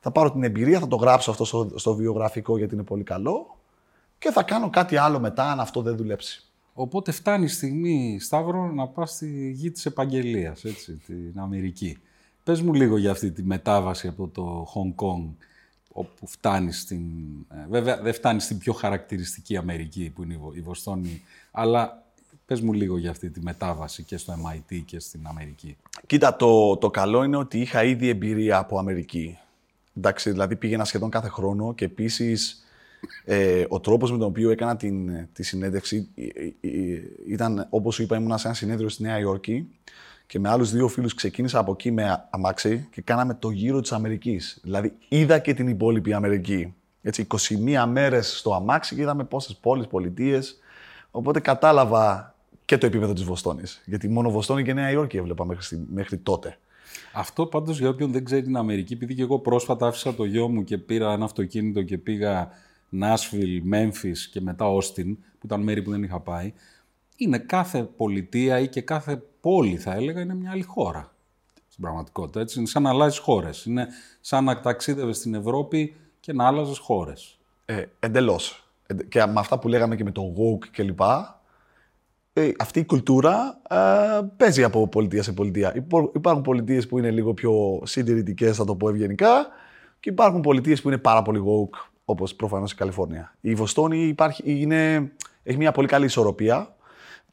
θα 0.00 0.10
πάρω 0.10 0.32
την 0.32 0.42
εμπειρία, 0.42 0.80
θα 0.80 0.88
το 0.88 0.96
γράψω 0.96 1.30
αυτό 1.30 1.44
στο, 1.44 1.70
στο 1.74 1.94
βιογραφικό 1.94 2.58
γιατί 2.58 2.74
είναι 2.74 2.82
πολύ 2.82 3.02
καλό 3.02 3.56
και 4.18 4.30
θα 4.30 4.42
κάνω 4.42 4.70
κάτι 4.70 4.96
άλλο 4.96 5.20
μετά 5.20 5.50
αν 5.50 5.60
αυτό 5.60 5.82
δεν 5.82 5.96
δουλέψει. 5.96 6.47
Οπότε 6.80 7.12
φτάνει 7.12 7.44
η 7.44 7.48
στιγμή, 7.48 8.18
Σταύρο, 8.20 8.72
να 8.72 8.86
πας 8.86 9.10
στη 9.10 9.50
γη 9.50 9.70
της 9.70 9.86
επαγγελίας, 9.86 10.64
έτσι, 10.64 10.92
την 11.06 11.32
Αμερική. 11.34 11.98
Πες 12.44 12.60
μου 12.60 12.74
λίγο 12.74 12.96
για 12.96 13.10
αυτή 13.10 13.30
τη 13.30 13.42
μετάβαση 13.42 14.08
από 14.08 14.28
το 14.28 14.68
Hong 14.74 15.04
Kong. 15.04 15.24
όπου 15.92 16.26
φτάνεις 16.26 16.80
στην... 16.80 17.02
Ε, 17.50 17.66
βέβαια 17.68 18.00
δεν 18.00 18.12
φτάνεις 18.12 18.44
στην 18.44 18.58
πιο 18.58 18.72
χαρακτηριστική 18.72 19.56
Αμερική 19.56 20.12
που 20.14 20.22
είναι 20.22 20.38
η 20.52 20.60
Βοστόνη, 20.60 21.22
αλλά 21.50 22.02
πες 22.46 22.60
μου 22.60 22.72
λίγο 22.72 22.98
για 22.98 23.10
αυτή 23.10 23.30
τη 23.30 23.40
μετάβαση 23.40 24.02
και 24.02 24.16
στο 24.16 24.34
MIT 24.44 24.82
και 24.84 25.00
στην 25.00 25.20
Αμερική. 25.26 25.76
Κοίτα, 26.06 26.36
το, 26.36 26.76
το 26.76 26.90
καλό 26.90 27.24
είναι 27.24 27.36
ότι 27.36 27.60
είχα 27.60 27.84
ήδη 27.84 28.08
εμπειρία 28.08 28.58
από 28.58 28.78
Αμερική. 28.78 29.38
Εντάξει, 29.96 30.30
δηλαδή 30.30 30.56
πήγαινα 30.56 30.84
σχεδόν 30.84 31.10
κάθε 31.10 31.28
χρόνο 31.28 31.74
και 31.74 31.84
επίσης 31.84 32.62
ε, 33.24 33.64
ο 33.68 33.80
τρόπος 33.80 34.12
με 34.12 34.18
τον 34.18 34.26
οποίο 34.26 34.50
έκανα 34.50 34.76
την, 34.76 35.28
τη 35.32 35.42
συνέντευξη 35.42 36.08
ε, 36.14 36.22
ε, 36.60 37.00
ήταν, 37.26 37.66
όπως 37.70 37.94
σου 37.94 38.02
είπα, 38.02 38.16
ήμουν 38.16 38.38
σε 38.38 38.46
ένα 38.46 38.56
συνέδριο 38.56 38.88
στη 38.88 39.02
Νέα 39.02 39.18
Υόρκη 39.18 39.68
και 40.26 40.38
με 40.38 40.48
άλλους 40.48 40.70
δύο 40.70 40.88
φίλους 40.88 41.14
ξεκίνησα 41.14 41.58
από 41.58 41.72
εκεί 41.72 41.90
με 41.90 42.26
αμάξι 42.30 42.88
και 42.90 43.00
κάναμε 43.02 43.34
το 43.34 43.50
γύρο 43.50 43.80
της 43.80 43.92
Αμερικής. 43.92 44.58
Δηλαδή 44.62 44.92
είδα 45.08 45.38
και 45.38 45.54
την 45.54 45.68
υπόλοιπη 45.68 46.12
Αμερική. 46.12 46.74
Έτσι, 47.02 47.26
21 47.28 47.84
μέρες 47.88 48.38
στο 48.38 48.54
αμάξι 48.54 48.94
και 48.94 49.00
είδαμε 49.00 49.24
πόσες 49.24 49.56
πόλεις, 49.56 49.86
πολιτείες. 49.86 50.58
Οπότε 51.10 51.40
κατάλαβα 51.40 52.34
και 52.64 52.78
το 52.78 52.86
επίπεδο 52.86 53.12
της 53.12 53.24
Βοστόνης. 53.24 53.82
Γιατί 53.84 54.08
μόνο 54.08 54.30
Βοστόνη 54.30 54.62
και 54.62 54.72
Νέα 54.72 54.90
Υόρκη 54.90 55.16
έβλεπα 55.16 55.44
μέχρι, 55.44 55.86
μέχρι 55.92 56.16
τότε. 56.16 56.58
Αυτό 57.12 57.46
πάντως 57.46 57.78
για 57.78 57.88
όποιον 57.88 58.12
δεν 58.12 58.24
ξέρει 58.24 58.42
την 58.42 58.56
Αμερική, 58.56 58.92
επειδή 58.92 59.14
και 59.14 59.22
εγώ 59.22 59.38
πρόσφατα 59.38 59.86
άφησα 59.86 60.14
το 60.14 60.24
γιο 60.24 60.48
μου 60.48 60.64
και 60.64 60.78
πήρα 60.78 61.12
ένα 61.12 61.24
αυτοκίνητο 61.24 61.82
και 61.82 61.98
πήγα 61.98 62.50
Νάσφιλ, 62.88 63.60
Μέμφυ 63.64 64.12
και 64.30 64.40
μετά 64.40 64.68
Όστιν, 64.68 65.16
που 65.16 65.46
ήταν 65.46 65.62
μέρη 65.62 65.82
που 65.82 65.90
δεν 65.90 66.02
είχα 66.02 66.20
πάει. 66.20 66.52
Είναι 67.16 67.38
κάθε 67.38 67.82
πολιτεία 67.82 68.58
ή 68.58 68.68
και 68.68 68.80
κάθε 68.80 69.22
πόλη, 69.40 69.76
θα 69.76 69.94
έλεγα, 69.94 70.20
είναι 70.20 70.34
μια 70.34 70.50
άλλη 70.50 70.62
χώρα. 70.62 71.12
Στην 71.68 71.82
πραγματικότητα. 71.82 72.40
Έτσι. 72.40 72.58
Είναι 72.58 72.68
σαν 72.68 72.82
να 72.82 72.88
αλλάζεις 72.88 73.18
χώρες. 73.18 73.64
Είναι 73.64 73.88
σαν 74.20 74.44
να 74.44 74.60
ταξίδευες 74.60 75.16
στην 75.16 75.34
Ευρώπη 75.34 75.96
και 76.20 76.32
να 76.32 76.46
άλλαζες 76.46 76.78
χώρες. 76.78 77.38
Ε, 77.64 77.84
Εντελώς. 78.00 78.68
Και 79.08 79.26
με 79.26 79.40
αυτά 79.40 79.58
που 79.58 79.68
λέγαμε 79.68 79.96
και 79.96 80.04
με 80.04 80.10
το 80.10 80.22
woke 80.36 80.66
κλπ. 80.70 81.00
Ε, 82.32 82.52
αυτή 82.58 82.80
η 82.80 82.84
κουλτούρα 82.84 83.60
ε, 83.70 84.20
παίζει 84.36 84.64
από 84.64 84.88
πολιτεία 84.88 85.22
σε 85.22 85.32
πολιτεία. 85.32 85.74
Υπάρχουν 86.14 86.42
πολιτείες 86.42 86.86
που 86.86 86.98
είναι 86.98 87.10
λίγο 87.10 87.34
πιο 87.34 87.80
συντηρητικές, 87.84 88.56
θα 88.56 88.64
το 88.64 88.76
πω 88.76 88.88
ευγενικά, 88.88 89.46
και 90.00 90.10
υπάρχουν 90.10 90.40
πολιτείες 90.40 90.82
που 90.82 90.88
είναι 90.88 90.98
πάρα 90.98 91.22
πολύ 91.22 91.42
woke, 91.46 91.88
όπως 92.10 92.34
προφανώς 92.34 92.72
η 92.72 92.74
Καλιφόρνια. 92.74 93.34
Η 93.40 93.54
Βοστόνη 93.54 93.98
υπάρχει, 93.98 94.42
είναι, 94.44 95.12
έχει 95.42 95.56
μια 95.56 95.72
πολύ 95.72 95.86
καλή 95.88 96.04
ισορροπία. 96.04 96.76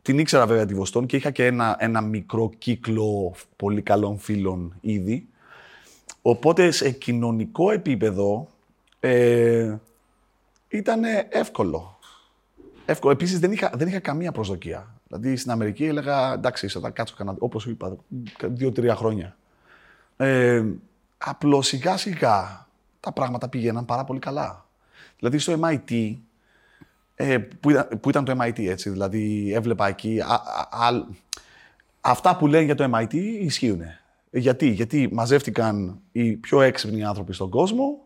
Την 0.02 0.20
ήξερα 0.20 0.46
βέβαια 0.46 0.66
τη 0.66 0.74
Βοστόνη 0.74 1.06
και 1.06 1.16
είχα 1.16 1.32
και 1.32 1.46
ένα, 1.46 1.76
ένα 1.80 2.02
μικρό 2.02 2.52
κύκλο 2.58 3.36
πολύ 3.56 3.82
καλών 3.82 4.18
φίλων 4.18 4.76
ήδη. 4.82 5.28
Οπότε 6.22 6.72
σε 6.72 6.92
κοινωνικό 6.92 7.72
επίπεδο 7.72 8.48
ε, 9.00 9.76
ήταν 10.68 11.04
εύκολο. 11.30 12.00
εύκολο. 12.86 13.14
Επίσης 13.14 13.40
δεν 13.40 13.52
είχα, 13.52 13.72
δεν 13.76 13.88
είχα 13.88 14.00
καμία 14.00 14.32
προσδοκία. 14.32 15.00
Δηλαδή 15.08 15.36
στην 15.36 15.52
Αμερική 15.52 15.86
έλεγα 15.86 16.34
εντάξει, 16.34 16.68
θα 16.68 16.90
κάτσω 16.90 17.16
κανένα, 17.18 17.38
όπως 17.40 17.66
είπα, 17.66 17.96
δύο-τρία 18.40 18.96
χρόνια. 18.96 19.38
Ε, 20.18 20.64
Απλώς 21.18 21.68
σιγά 21.68 21.98
σιγά 21.98 22.68
τα 23.00 23.12
πράγματα 23.12 23.50
πήγαιναν 23.50 23.86
πάρα 23.86 24.04
πολύ 24.04 24.20
καλά. 24.20 24.65
Δηλαδή 25.20 25.38
στο 25.38 25.60
MIT, 25.62 26.16
ε, 27.16 27.38
που, 27.38 27.70
ήταν, 27.70 27.88
που 28.02 28.10
ήταν 28.10 28.26
το 28.26 28.38
MIT 28.42 28.60
έτσι, 28.60 28.90
δηλαδή 28.90 29.52
έβλεπα 29.54 29.88
εκεί, 29.88 30.20
α, 30.22 30.34
α, 30.70 30.90
αυτά 32.02 32.38
που 32.38 32.48
λένε 32.48 32.64
για 32.64 32.76
το 32.76 32.92
MIT 32.94 33.14
ισχύουν. 33.40 33.82
Γιατί, 34.32 34.70
γιατί 34.70 35.10
μαζεύτηκαν 35.12 36.00
οι 36.12 36.32
πιο 36.32 36.62
έξυπνοι 36.62 37.04
άνθρωποι 37.04 37.34
στον 37.34 37.50
κόσμο, 37.50 38.06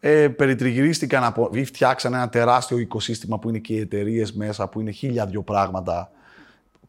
ε, 0.00 0.28
περιτριγυρίστηκαν 0.28 1.24
από, 1.24 1.50
ή 1.52 1.64
φτιάξαν 1.64 2.14
ένα 2.14 2.28
τεράστιο 2.28 2.78
οικοσύστημα 2.78 3.38
που 3.38 3.48
είναι 3.48 3.58
και 3.58 3.74
οι 3.74 3.78
εταιρείες 3.80 4.32
μέσα, 4.32 4.68
που 4.68 4.80
είναι 4.80 4.90
χίλια 4.90 5.26
δυο 5.26 5.42
πράγματα, 5.42 6.10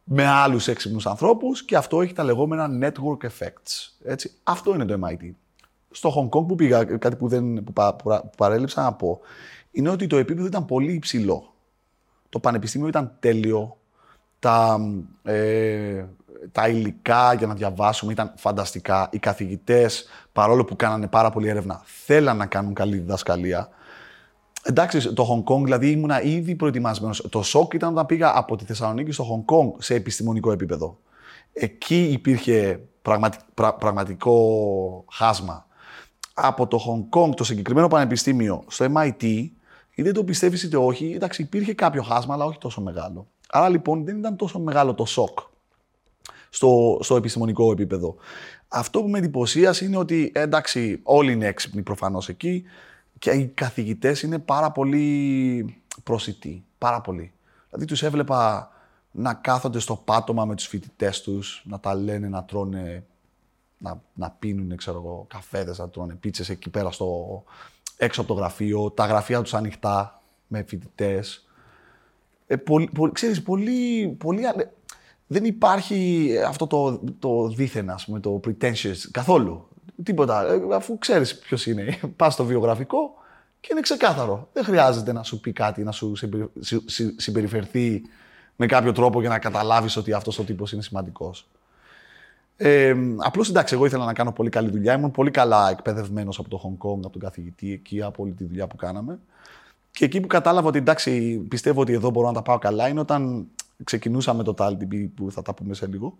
με 0.03 0.25
άλλους 0.25 0.67
έξυπνους 0.67 1.05
ανθρώπους 1.05 1.65
και 1.65 1.75
αυτό 1.75 2.01
έχει 2.01 2.13
τα 2.13 2.23
λεγόμενα 2.23 2.69
network 2.81 3.27
effects. 3.27 3.89
Έτσι. 4.03 4.31
Αυτό 4.43 4.73
είναι 4.73 4.85
το 4.85 4.99
MIT. 5.03 5.31
Στο 5.95 6.13
Hong 6.15 6.37
Kong 6.37 6.47
που 6.47 6.55
πήγα, 6.55 6.83
κάτι 6.83 7.15
που, 7.15 7.27
δεν, 7.27 7.63
που, 7.63 7.73
πα, 7.73 7.95
που 7.95 8.29
παρέλειψα 8.37 8.81
να 8.81 8.93
πω, 8.93 9.19
είναι 9.71 9.89
ότι 9.89 10.07
το 10.07 10.17
επίπεδο 10.17 10.47
ήταν 10.47 10.65
πολύ 10.65 10.93
υψηλό. 10.93 11.53
Το 12.29 12.39
πανεπιστήμιο 12.39 12.87
ήταν 12.87 13.15
τέλειο. 13.19 13.77
Τα, 14.39 14.79
ε, 15.23 16.05
τα 16.51 16.67
υλικά 16.67 17.33
για 17.33 17.47
να 17.47 17.53
διαβάσουμε 17.53 18.11
ήταν 18.11 18.33
φανταστικά. 18.35 19.09
Οι 19.11 19.19
καθηγητές, 19.19 20.07
παρόλο 20.31 20.65
που 20.65 20.75
κάνανε 20.75 21.07
πάρα 21.07 21.29
πολύ 21.29 21.47
έρευνα, 21.47 21.81
θέλαν 21.85 22.37
να 22.37 22.45
κάνουν 22.45 22.73
καλή 22.73 22.97
διδασκαλία. 22.97 23.69
Εντάξει, 24.63 25.13
το 25.13 25.27
Hong 25.29 25.53
Kong, 25.53 25.63
δηλαδή 25.63 25.91
ήμουνα 25.91 26.21
ήδη 26.21 26.55
προετοιμασμένος. 26.55 27.27
Το 27.29 27.41
σοκ 27.41 27.73
ήταν 27.73 27.91
όταν 27.91 28.05
πήγα 28.05 28.37
από 28.37 28.55
τη 28.55 28.65
Θεσσαλονίκη 28.65 29.11
στο 29.11 29.25
Hong 29.47 29.55
Kong 29.55 29.71
σε 29.77 29.95
επιστημονικό 29.95 30.51
επίπεδο. 30.51 30.99
Εκεί 31.53 32.03
υπήρχε 32.11 32.79
πραγματικό 33.79 34.35
χάσμα. 35.11 35.67
Από 36.33 36.67
το 36.67 36.79
Hong 36.87 37.19
Kong, 37.19 37.35
το 37.35 37.43
συγκεκριμένο 37.43 37.87
πανεπιστήμιο, 37.87 38.63
στο 38.67 38.85
MIT, 38.95 39.49
είτε 39.95 40.11
το 40.11 40.23
πιστεύεις 40.23 40.63
είτε 40.63 40.77
όχι, 40.77 41.11
εντάξει, 41.15 41.41
υπήρχε 41.41 41.73
κάποιο 41.73 42.01
χάσμα, 42.01 42.33
αλλά 42.33 42.45
όχι 42.45 42.57
τόσο 42.57 42.81
μεγάλο. 42.81 43.27
Άρα 43.49 43.69
λοιπόν 43.69 44.05
δεν 44.05 44.17
ήταν 44.17 44.35
τόσο 44.35 44.59
μεγάλο 44.59 44.93
το 44.93 45.05
σοκ 45.05 45.39
στο, 46.49 46.99
στο 47.01 47.15
επιστημονικό 47.15 47.71
επίπεδο. 47.71 48.15
Αυτό 48.67 49.01
που 49.01 49.09
με 49.09 49.17
εντυπωσίασε 49.17 49.85
είναι 49.85 49.97
ότι 49.97 50.31
εντάξει, 50.35 50.99
όλοι 51.03 51.31
είναι 51.31 51.47
έξυπνοι 51.47 51.81
προφανώς 51.81 52.29
εκεί 52.29 52.63
και 53.19 53.31
οι 53.31 53.47
καθηγητές 53.47 54.21
είναι 54.21 54.39
πάρα 54.39 54.71
πολύ 54.71 55.83
προσιτοί. 56.03 56.65
Πάρα 56.77 57.01
πολύ. 57.01 57.33
Δηλαδή 57.69 57.85
τους 57.85 58.03
έβλεπα 58.03 58.71
να 59.11 59.33
κάθονται 59.33 59.79
στο 59.79 59.95
πάτωμα 59.95 60.45
με 60.45 60.55
τους 60.55 60.67
φοιτητές 60.67 61.21
τους, 61.21 61.63
να 61.65 61.79
τα 61.79 61.95
λένε, 61.95 62.27
να 62.27 62.43
τρώνε, 62.43 63.05
να, 63.77 64.01
να 64.13 64.29
πίνουν, 64.31 64.77
ξέρω 64.77 64.97
εγώ, 64.97 65.25
καφέδες, 65.29 65.77
να 65.77 65.89
τρώνε 65.89 66.13
πίτσες 66.13 66.49
εκεί 66.49 66.69
πέρα 66.69 66.91
στο, 66.91 67.43
έξω 67.97 68.21
από 68.21 68.33
το 68.33 68.39
γραφείο, 68.39 68.91
τα 68.91 69.05
γραφεία 69.05 69.41
τους 69.41 69.53
ανοιχτά 69.53 70.21
με 70.47 70.63
φοιτητές. 70.67 71.47
Ε, 72.47 72.55
πολύ, 72.55 72.89
πολύ, 72.93 73.11
ξέρεις, 73.11 73.41
πολύ, 73.41 74.07
πολύ, 74.19 74.41
δεν 75.27 75.45
υπάρχει 75.45 76.29
αυτό 76.47 76.67
το, 76.67 77.01
το 77.19 77.47
δίθεν, 77.47 77.89
ας 77.89 78.05
πούμε, 78.05 78.19
το 78.19 78.39
pretentious 78.47 78.97
καθόλου. 79.11 79.67
Τίποτα. 80.03 80.53
Ε, 80.53 80.61
αφού 80.71 80.97
ξέρεις 80.97 81.37
ποιος 81.37 81.65
είναι. 81.65 81.99
Πας 82.15 82.33
στο 82.33 82.45
βιογραφικό 82.45 83.13
και 83.59 83.67
είναι 83.71 83.81
ξεκάθαρο. 83.81 84.49
Δεν 84.53 84.63
χρειάζεται 84.63 85.13
να 85.13 85.23
σου 85.23 85.39
πει 85.39 85.51
κάτι, 85.51 85.83
να 85.83 85.91
σου 85.91 86.13
συμπεριφερθεί 87.15 88.01
με 88.55 88.65
κάποιο 88.65 88.91
τρόπο 88.91 89.19
για 89.19 89.29
να 89.29 89.39
καταλάβεις 89.39 89.95
ότι 89.95 90.13
αυτός 90.13 90.39
ο 90.39 90.43
τύπος 90.43 90.71
είναι 90.71 90.81
σημαντικός. 90.81 91.47
Ε, 92.65 92.95
Απλώς 93.17 93.49
εντάξει, 93.49 93.73
εγώ 93.73 93.85
ήθελα 93.85 94.05
να 94.05 94.13
κάνω 94.13 94.31
πολύ 94.31 94.49
καλή 94.49 94.69
δουλειά. 94.69 94.93
Ήμουν 94.93 95.11
πολύ 95.11 95.31
καλά 95.31 95.69
εκπαιδευμένος 95.69 96.39
από 96.39 96.49
το 96.49 96.61
Hong 96.63 96.87
Kong, 96.87 96.97
από 96.97 97.09
τον 97.09 97.21
καθηγητή 97.21 97.71
εκεί, 97.71 98.01
από 98.01 98.23
όλη 98.23 98.31
τη 98.31 98.43
δουλειά 98.43 98.67
που 98.67 98.75
κάναμε. 98.75 99.19
Και 99.91 100.05
εκεί 100.05 100.19
που 100.19 100.27
κατάλαβα 100.27 100.67
ότι 100.67 100.77
εντάξει, 100.77 101.37
πιστεύω 101.37 101.81
ότι 101.81 101.93
εδώ 101.93 102.09
μπορώ 102.09 102.27
να 102.27 102.33
τα 102.33 102.41
πάω 102.41 102.57
καλά 102.57 102.87
είναι 102.87 102.99
όταν 102.99 103.47
ξεκινούσαμε 103.83 104.43
το 104.43 104.53
TALTB 104.57 105.07
που 105.15 105.31
θα 105.31 105.41
τα 105.41 105.53
πούμε 105.53 105.73
σε 105.73 105.87
λίγο. 105.87 106.17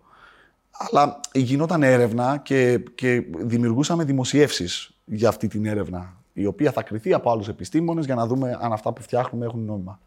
Αλλά 0.70 1.20
γινόταν 1.32 1.82
έρευνα 1.82 2.36
και, 2.36 2.78
και 2.94 3.24
δημιουργούσαμε 3.36 4.04
δημοσιεύσεις 4.04 4.94
για 5.04 5.28
αυτή 5.28 5.48
την 5.48 5.66
έρευνα, 5.66 6.16
η 6.32 6.46
οποία 6.46 6.72
θα 6.72 6.82
κριθεί 6.82 7.12
από 7.12 7.30
άλλους 7.30 7.48
επιστήμονες 7.48 8.04
για 8.04 8.14
να 8.14 8.26
δούμε 8.26 8.58
αν 8.60 8.72
αυτά 8.72 8.92
που 8.92 9.02
φτιάχνουμε 9.02 9.44
έχουν 9.44 9.64
νόημα. 9.64 10.00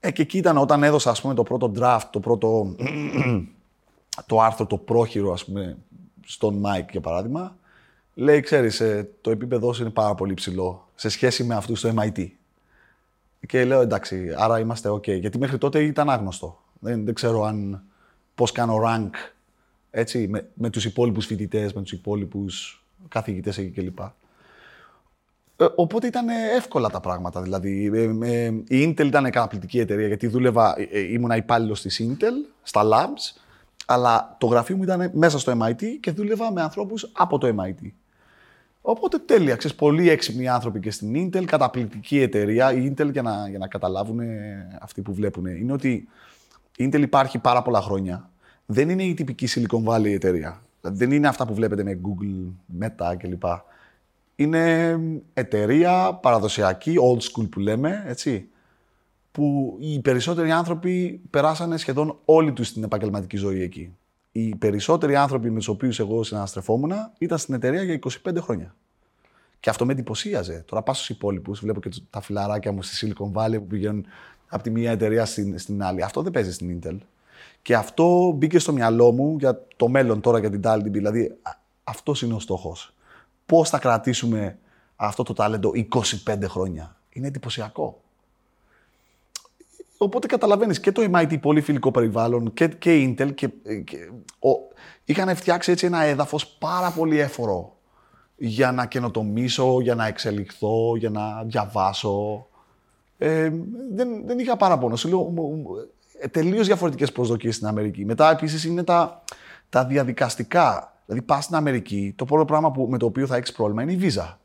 Ε, 0.00 0.10
και 0.10 0.22
εκεί 0.22 0.38
ήταν 0.38 0.58
όταν 0.58 0.82
έδωσα 0.82 1.10
ας 1.10 1.20
πούμε, 1.20 1.34
το 1.34 1.42
πρώτο 1.42 1.72
draft, 1.78 2.08
το 2.10 2.20
πρώτο 2.20 2.74
το 4.26 4.40
άρθρο, 4.40 4.66
το 4.66 4.76
πρόχειρο, 4.76 5.32
ας 5.32 5.44
πούμε, 5.44 5.76
στον 6.24 6.62
Mike, 6.66 6.90
για 6.90 7.00
παράδειγμα, 7.00 7.56
λέει, 8.14 8.40
ξέρεις, 8.40 8.80
ε, 8.80 9.10
το 9.20 9.30
επίπεδό 9.30 9.72
σου 9.72 9.82
είναι 9.82 9.90
πάρα 9.90 10.14
πολύ 10.14 10.34
ψηλό 10.34 10.88
σε 10.94 11.08
σχέση 11.08 11.44
με 11.44 11.54
αυτούς 11.54 11.78
στο 11.78 11.92
MIT. 11.96 12.26
Και 13.46 13.64
λέω, 13.64 13.80
εντάξει, 13.80 14.34
άρα 14.36 14.58
είμαστε 14.58 14.90
OK. 14.90 15.18
Γιατί 15.18 15.38
μέχρι 15.38 15.58
τότε 15.58 15.82
ήταν 15.82 16.10
άγνωστο. 16.10 16.62
Δεν, 16.80 17.04
δεν 17.04 17.14
ξέρω 17.14 17.42
αν 17.42 17.82
πώς 18.34 18.52
κάνω 18.52 18.80
rank 18.84 19.10
έτσι, 19.90 20.28
με, 20.28 20.48
με 20.54 20.70
τους 20.70 20.84
υπόλοιπους 20.84 21.26
φοιτητές, 21.26 21.72
με 21.72 21.82
τους 21.82 21.92
υπόλοιπους 21.92 22.84
καθηγητές 23.08 23.58
εκεί 23.58 23.70
κλπ. 23.70 23.98
Ε, 25.60 25.66
οπότε 25.74 26.06
ήταν 26.06 26.28
εύκολα 26.28 26.90
τα 26.90 27.00
πράγματα. 27.00 27.42
Δηλαδή, 27.42 27.90
ε, 28.22 28.52
η 28.76 28.94
Intel 28.96 29.06
ήταν 29.06 29.30
καταπληκτική 29.30 29.78
εταιρεία 29.78 30.06
γιατί 30.06 30.26
δούλευα, 30.26 30.76
ήμουνα 31.10 31.36
υπάλληλος 31.36 31.80
της 31.80 32.02
Intel 32.02 32.50
στα 32.62 32.82
labs 32.84 33.40
αλλά 33.90 34.36
το 34.38 34.46
γραφείο 34.46 34.76
μου 34.76 34.82
ήταν 34.82 35.10
μέσα 35.14 35.38
στο 35.38 35.58
MIT 35.62 35.82
και 36.00 36.10
δούλευα 36.10 36.52
με 36.52 36.62
ανθρώπους 36.62 37.10
από 37.12 37.38
το 37.38 37.54
MIT. 37.58 37.90
Οπότε 38.80 39.18
τέλεια, 39.18 39.56
ξέρεις, 39.56 39.76
πολύ 39.76 40.08
έξυπνοι 40.10 40.48
άνθρωποι 40.48 40.80
και 40.80 40.90
στην 40.90 41.14
Intel, 41.14 41.44
καταπληκτική 41.44 42.20
εταιρεία. 42.20 42.72
Η 42.72 42.92
Intel, 42.92 43.12
για 43.12 43.22
να, 43.22 43.48
για 43.48 43.58
να 43.58 43.66
καταλάβουν 43.66 44.20
αυτοί 44.80 45.02
που 45.02 45.14
βλέπουν, 45.14 45.46
είναι 45.46 45.72
ότι 45.72 46.08
η 46.76 46.90
Intel 46.92 47.00
υπάρχει 47.00 47.38
πάρα 47.38 47.62
πολλά 47.62 47.80
χρόνια. 47.80 48.30
Δεν 48.66 48.88
είναι 48.88 49.02
η 49.02 49.14
τυπική 49.14 49.48
Silicon 49.54 49.84
Valley 49.84 50.12
εταιρεία. 50.12 50.62
Δεν 50.80 51.10
είναι 51.10 51.28
αυτά 51.28 51.46
που 51.46 51.54
βλέπετε 51.54 51.82
με 51.82 52.00
Google, 52.02 52.52
Meta 52.82 53.14
κλπ. 53.18 53.44
είναι 54.36 54.96
εταιρεία 55.34 56.18
παραδοσιακή, 56.22 56.94
old 57.02 57.20
school 57.20 57.48
που 57.50 57.60
λέμε, 57.60 58.04
έτσι, 58.06 58.48
που 59.32 59.76
οι 59.80 60.00
περισσότεροι 60.00 60.50
άνθρωποι 60.50 61.20
περάσανε 61.30 61.76
σχεδόν 61.76 62.18
όλη 62.24 62.52
τους 62.52 62.72
την 62.72 62.82
επαγγελματική 62.82 63.36
ζωή 63.36 63.62
εκεί. 63.62 63.96
Οι 64.32 64.54
περισσότεροι 64.56 65.16
άνθρωποι 65.16 65.50
με 65.50 65.58
τους 65.58 65.68
οποίους 65.68 65.98
εγώ 65.98 66.22
συναναστρεφόμουν 66.22 66.92
ήταν 67.18 67.38
στην 67.38 67.54
εταιρεία 67.54 67.82
για 67.82 67.98
25 68.26 68.36
χρόνια. 68.40 68.74
Και 69.60 69.70
αυτό 69.70 69.86
με 69.86 69.92
εντυπωσίαζε. 69.92 70.64
Τώρα 70.66 70.82
πάω 70.82 70.94
στους 70.94 71.08
υπόλοιπους, 71.08 71.60
βλέπω 71.60 71.80
και 71.80 71.90
τα 72.10 72.20
φιλαράκια 72.20 72.72
μου 72.72 72.82
στη 72.82 73.14
Silicon 73.16 73.32
Valley 73.32 73.54
που 73.58 73.66
πηγαίνουν 73.66 74.06
από 74.48 74.62
τη 74.62 74.70
μία 74.70 74.90
εταιρεία 74.90 75.24
στην, 75.24 75.58
στην 75.58 75.82
άλλη. 75.82 76.02
Αυτό 76.02 76.22
δεν 76.22 76.32
παίζει 76.32 76.52
στην 76.52 76.80
Intel. 76.82 76.96
Και 77.62 77.74
αυτό 77.74 78.32
μπήκε 78.36 78.58
στο 78.58 78.72
μυαλό 78.72 79.12
μου 79.12 79.36
για 79.38 79.66
το 79.76 79.88
μέλλον 79.88 80.20
τώρα 80.20 80.38
για 80.38 80.50
την 80.50 80.60
Talent 80.64 80.84
Δηλαδή, 80.84 81.38
αυτός 81.84 82.22
είναι 82.22 82.34
ο 82.34 82.38
στόχος. 82.38 82.94
Πώς 83.46 83.68
θα 83.68 83.78
κρατήσουμε 83.78 84.58
αυτό 84.96 85.22
το 85.22 85.32
τάλεντο 85.32 85.72
25 86.26 86.42
χρόνια. 86.44 86.96
Είναι 87.12 87.26
εντυπωσιακό. 87.26 88.00
Οπότε 89.98 90.26
καταλαβαίνεις 90.26 90.80
και 90.80 90.92
το 90.92 91.02
MIT 91.12 91.40
πολύ 91.40 91.60
φιλικό 91.60 91.90
περιβάλλον 91.90 92.52
και, 92.52 92.68
και 92.68 93.14
Intel 93.18 93.34
και, 93.34 93.48
και 93.84 93.96
ο, 94.38 94.50
είχαν 95.04 95.36
φτιάξει 95.36 95.70
έτσι 95.70 95.86
ένα 95.86 96.02
έδαφος 96.02 96.46
πάρα 96.46 96.90
πολύ 96.90 97.18
έφορο 97.18 97.76
για 98.36 98.72
να 98.72 98.86
καινοτομήσω, 98.86 99.80
για 99.80 99.94
να 99.94 100.06
εξελιχθώ, 100.06 100.96
για 100.96 101.10
να 101.10 101.42
διαβάσω. 101.44 102.46
Ε, 103.18 103.52
δεν, 103.94 104.26
δεν 104.26 104.38
είχα 104.38 104.56
παράπονο. 104.56 104.96
Σου 104.96 105.08
λέω, 105.08 105.32
ε, 106.20 106.28
τελείως 106.28 106.66
διαφορετικές 106.66 107.12
προσδοκίες 107.12 107.54
στην 107.54 107.66
Αμερική. 107.66 108.04
Μετά 108.04 108.30
επίσης 108.30 108.64
είναι 108.64 108.84
τα, 108.84 109.22
τα 109.68 109.84
διαδικαστικά. 109.84 110.96
Δηλαδή, 111.06 111.24
πας 111.26 111.44
στην 111.44 111.56
Αμερική, 111.56 112.14
το 112.16 112.24
πρώτο 112.24 112.44
πράγμα 112.44 112.70
που, 112.70 112.86
με 112.90 112.98
το 112.98 113.06
οποίο 113.06 113.26
θα 113.26 113.36
έχεις 113.36 113.52
πρόβλημα 113.52 113.82
είναι 113.82 113.92
η 113.92 113.96
βίζα. 113.96 114.38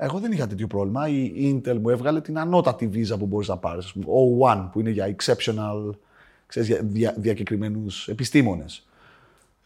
Εγώ 0.00 0.18
δεν 0.18 0.32
είχα 0.32 0.46
τέτοιο 0.46 0.66
πρόβλημα. 0.66 1.08
Η 1.08 1.60
Intel 1.64 1.78
μου 1.82 1.88
έβγαλε 1.88 2.20
την 2.20 2.38
ανώτατη 2.38 2.86
βίζα 2.86 3.16
που 3.16 3.26
μπορείς 3.26 3.48
να 3.48 3.56
πάρεις. 3.56 3.94
Ο 4.06 4.46
O1 4.46 4.68
που 4.72 4.80
είναι 4.80 4.90
για 4.90 5.16
exceptional, 5.16 5.90
ξέρεις, 6.46 6.68
για 6.68 6.80
δια, 6.82 7.14
διακεκριμένους 7.16 8.08
επιστήμονες. 8.08 8.88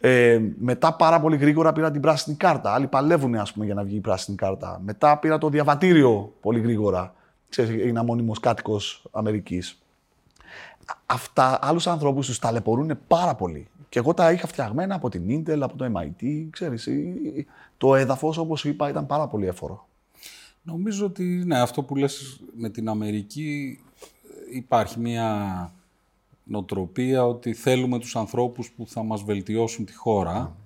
Ε, 0.00 0.40
μετά 0.58 0.94
πάρα 0.94 1.20
πολύ 1.20 1.36
γρήγορα 1.36 1.72
πήρα 1.72 1.90
την 1.90 2.00
πράσινη 2.00 2.36
κάρτα. 2.36 2.74
Άλλοι 2.74 2.86
παλεύουν 2.86 3.34
ας 3.34 3.52
πούμε, 3.52 3.64
για 3.64 3.74
να 3.74 3.82
βγει 3.84 3.96
η 3.96 4.00
πράσινη 4.00 4.36
κάρτα. 4.36 4.80
Μετά 4.84 5.18
πήρα 5.18 5.38
το 5.38 5.48
διαβατήριο 5.48 6.32
πολύ 6.40 6.60
γρήγορα. 6.60 7.14
Ξέρεις, 7.48 7.86
είναι 7.86 8.02
μόνιμο 8.02 8.32
κάτοικος 8.40 9.04
Αμερικής. 9.10 9.82
Αυτά 11.06 11.58
άλλους 11.62 11.86
ανθρώπους 11.86 12.26
τους 12.26 12.38
ταλαιπωρούν 12.38 12.98
πάρα 13.06 13.34
πολύ. 13.34 13.68
Και 13.88 13.98
εγώ 13.98 14.14
τα 14.14 14.32
είχα 14.32 14.46
φτιαγμένα 14.46 14.94
από 14.94 15.08
την 15.08 15.22
Intel, 15.28 15.58
από 15.60 15.76
το 15.76 15.84
MIT. 15.84 16.46
Ξέρεις, 16.50 16.88
το 17.76 17.94
έδαφος, 17.94 18.38
όπως 18.38 18.64
είπα, 18.64 18.88
ήταν 18.88 19.06
πάρα 19.06 19.26
πολύ 19.26 19.46
έφορο. 19.46 19.86
Νομίζω 20.62 21.06
ότι 21.06 21.24
ναι, 21.24 21.60
αυτό 21.60 21.82
που 21.82 21.96
λες 21.96 22.40
με 22.54 22.70
την 22.70 22.88
Αμερική 22.88 23.78
υπάρχει 24.50 25.00
μια 25.00 25.74
νοτροπία 26.44 27.26
ότι 27.26 27.54
θέλουμε 27.54 27.98
τους 27.98 28.16
ανθρώπους 28.16 28.70
που 28.70 28.86
θα 28.86 29.02
μας 29.02 29.22
βελτιώσουν 29.22 29.84
τη 29.84 29.94
χώρα, 29.94 30.56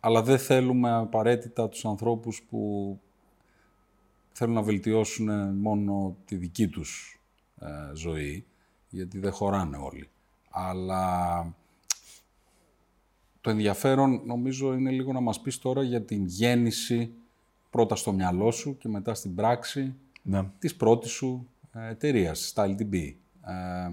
αλλά 0.00 0.22
δεν 0.22 0.38
θέλουμε 0.38 0.92
απαραίτητα 0.92 1.68
τους 1.68 1.84
ανθρώπους 1.84 2.42
που 2.42 3.00
θέλουν 4.32 4.54
να 4.54 4.62
βελτιώσουν 4.62 5.54
μόνο 5.56 6.16
τη 6.24 6.36
δική 6.36 6.68
τους 6.68 7.20
ε, 7.60 7.66
ζωή, 7.94 8.46
γιατί 8.88 9.18
δεν 9.18 9.32
χωράνε 9.32 9.76
όλοι. 9.76 10.08
Αλλά 10.50 11.54
το 13.40 13.50
ενδιαφέρον 13.50 14.22
νομίζω 14.24 14.74
είναι 14.74 14.90
λίγο 14.90 15.12
να 15.12 15.20
μας 15.20 15.40
πεις 15.40 15.58
τώρα 15.58 15.82
για 15.82 16.02
την 16.02 16.24
γέννηση 16.26 17.12
πρώτα 17.76 17.96
στο 17.96 18.12
μυαλό 18.12 18.50
σου 18.50 18.78
και 18.78 18.88
μετά 18.88 19.14
στην 19.14 19.34
πράξη 19.34 19.94
ναι. 20.22 20.50
της 20.58 20.76
πρώτης 20.76 21.10
σου 21.10 21.48
ε, 21.72 21.88
εταιρείας, 21.90 22.52
StyleDB. 22.54 22.94
Ε, 22.94 23.90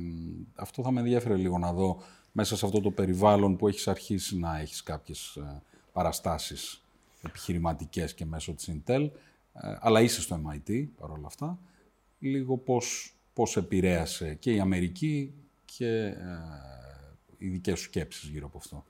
αυτό 0.56 0.84
θα 0.84 0.92
με 0.92 1.00
ενδιαφέρει 1.00 1.40
λίγο 1.40 1.58
να 1.58 1.74
δω 1.74 2.02
μέσα 2.32 2.58
σε 2.58 2.66
αυτό 2.66 2.82
το 2.82 2.92
περιβάλλον 2.92 3.56
που 3.56 3.68
έχεις 3.68 3.88
αρχίσει 3.88 4.38
να 4.38 4.60
έχεις 4.60 4.84
κάποιες 4.84 5.36
ε, 5.36 5.62
παραστάσεις 5.94 6.84
επιχειρηματικές 7.22 8.14
και 8.14 8.26
μέσω 8.26 8.54
της 8.54 8.70
Intel, 8.72 9.10
ε, 9.54 9.76
αλλά 9.80 10.02
είσαι 10.02 10.22
στο 10.22 10.42
MIT 10.46 10.88
παρόλα 11.00 11.28
αυτά, 11.28 11.60
λίγο 12.20 12.58
πώς, 12.58 13.16
πώς 13.34 13.58
επηρέασε 13.58 14.34
και 14.34 14.54
η 14.54 14.60
Αμερική 14.60 15.34
και 15.66 15.88
ε, 15.88 16.16
οι 17.38 17.48
δικές 17.48 17.80
σου 17.80 17.86
σκέψεις 17.86 18.30
γύρω 18.30 18.46
από 18.46 18.58
αυτό. 18.58 18.86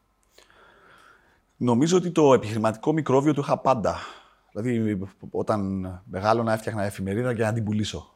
Νομίζω 1.57 1.97
ότι 1.97 2.11
το 2.11 2.33
επιχειρηματικό 2.33 2.93
μικρόβιο 2.93 3.33
του 3.33 3.41
είχα 3.41 3.57
πάντα. 3.57 3.97
Δηλαδή, 4.53 4.99
όταν 5.31 5.83
μεγάλωνα, 6.05 6.53
έφτιαχνα 6.53 6.83
εφημερίδα 6.83 7.31
για 7.31 7.45
να 7.45 7.53
την 7.53 7.63
πουλήσω. 7.63 8.13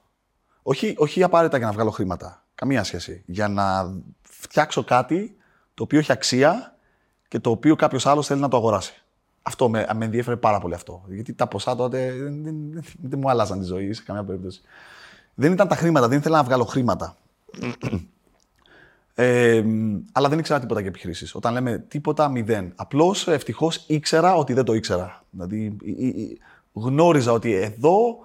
Όχι, 0.62 0.96
όχι 0.98 1.24
απαραίτητα 1.24 1.58
για 1.58 1.66
να 1.66 1.74
βγάλω 1.74 1.90
χρήματα. 1.90 2.46
Καμία 2.56 2.84
σχέση. 2.84 3.24
Για 3.26 3.48
να 3.48 3.96
φτιάξω 4.22 4.84
κάτι 4.84 5.36
το 5.74 5.84
οποίο 5.84 6.00
έχει 6.00 6.12
αξία 6.12 6.76
και 7.28 7.40
το 7.40 7.50
οποίο 7.50 7.76
κάποιος 7.76 8.06
άλλος 8.06 8.28
θέλει 8.28 8.42
να 8.42 8.48
το 8.48 8.58
αγοράσει. 8.58 9.02
Αυτό 9.42 9.70
με, 9.70 9.88
με 9.96 10.06
ενδιαφέρει 10.06 10.38
πάρα 10.38 10.60
πολύ 10.60 10.74
αυτό. 10.74 11.04
Γιατί 11.08 11.34
τα 11.34 11.48
ποσά 11.48 11.76
τότε 11.76 12.12
δεν, 12.12 12.44
δεν, 12.44 12.72
δεν, 12.72 12.84
δεν 13.02 13.20
μου 13.20 13.30
άλλαζαν 13.30 13.60
τη 13.60 13.66
ζωή 13.66 13.94
σε 13.94 14.04
καμία 14.04 14.24
περίπτωση. 14.24 14.62
Δεν 15.34 15.52
ήταν 15.52 15.68
τα 15.68 15.76
χρήματα, 15.76 16.08
δεν 16.08 16.18
ήθελα 16.18 16.38
να 16.38 16.44
βγάλω 16.44 16.64
χρήματα. 16.64 17.18
Ε, 19.20 19.64
αλλά 20.12 20.30
δεν 20.30 20.40
ήξερα 20.40 20.60
τίποτα 20.60 20.80
για 20.80 20.90
επιχειρήσεις. 20.90 21.36
Όταν 21.36 21.54
λέμε 21.54 21.86
τίποτα, 21.88 22.30
μηδέν. 22.30 22.72
Απλώς 22.76 23.28
ευτυχώς 23.28 23.84
ήξερα 23.88 24.36
ότι 24.36 24.54
δεν 24.54 24.64
το 24.64 24.74
ήξερα. 24.74 25.24
Δηλαδή 25.30 25.78
γνώριζα 26.74 27.32
ότι 27.32 27.54
εδώ 27.54 28.18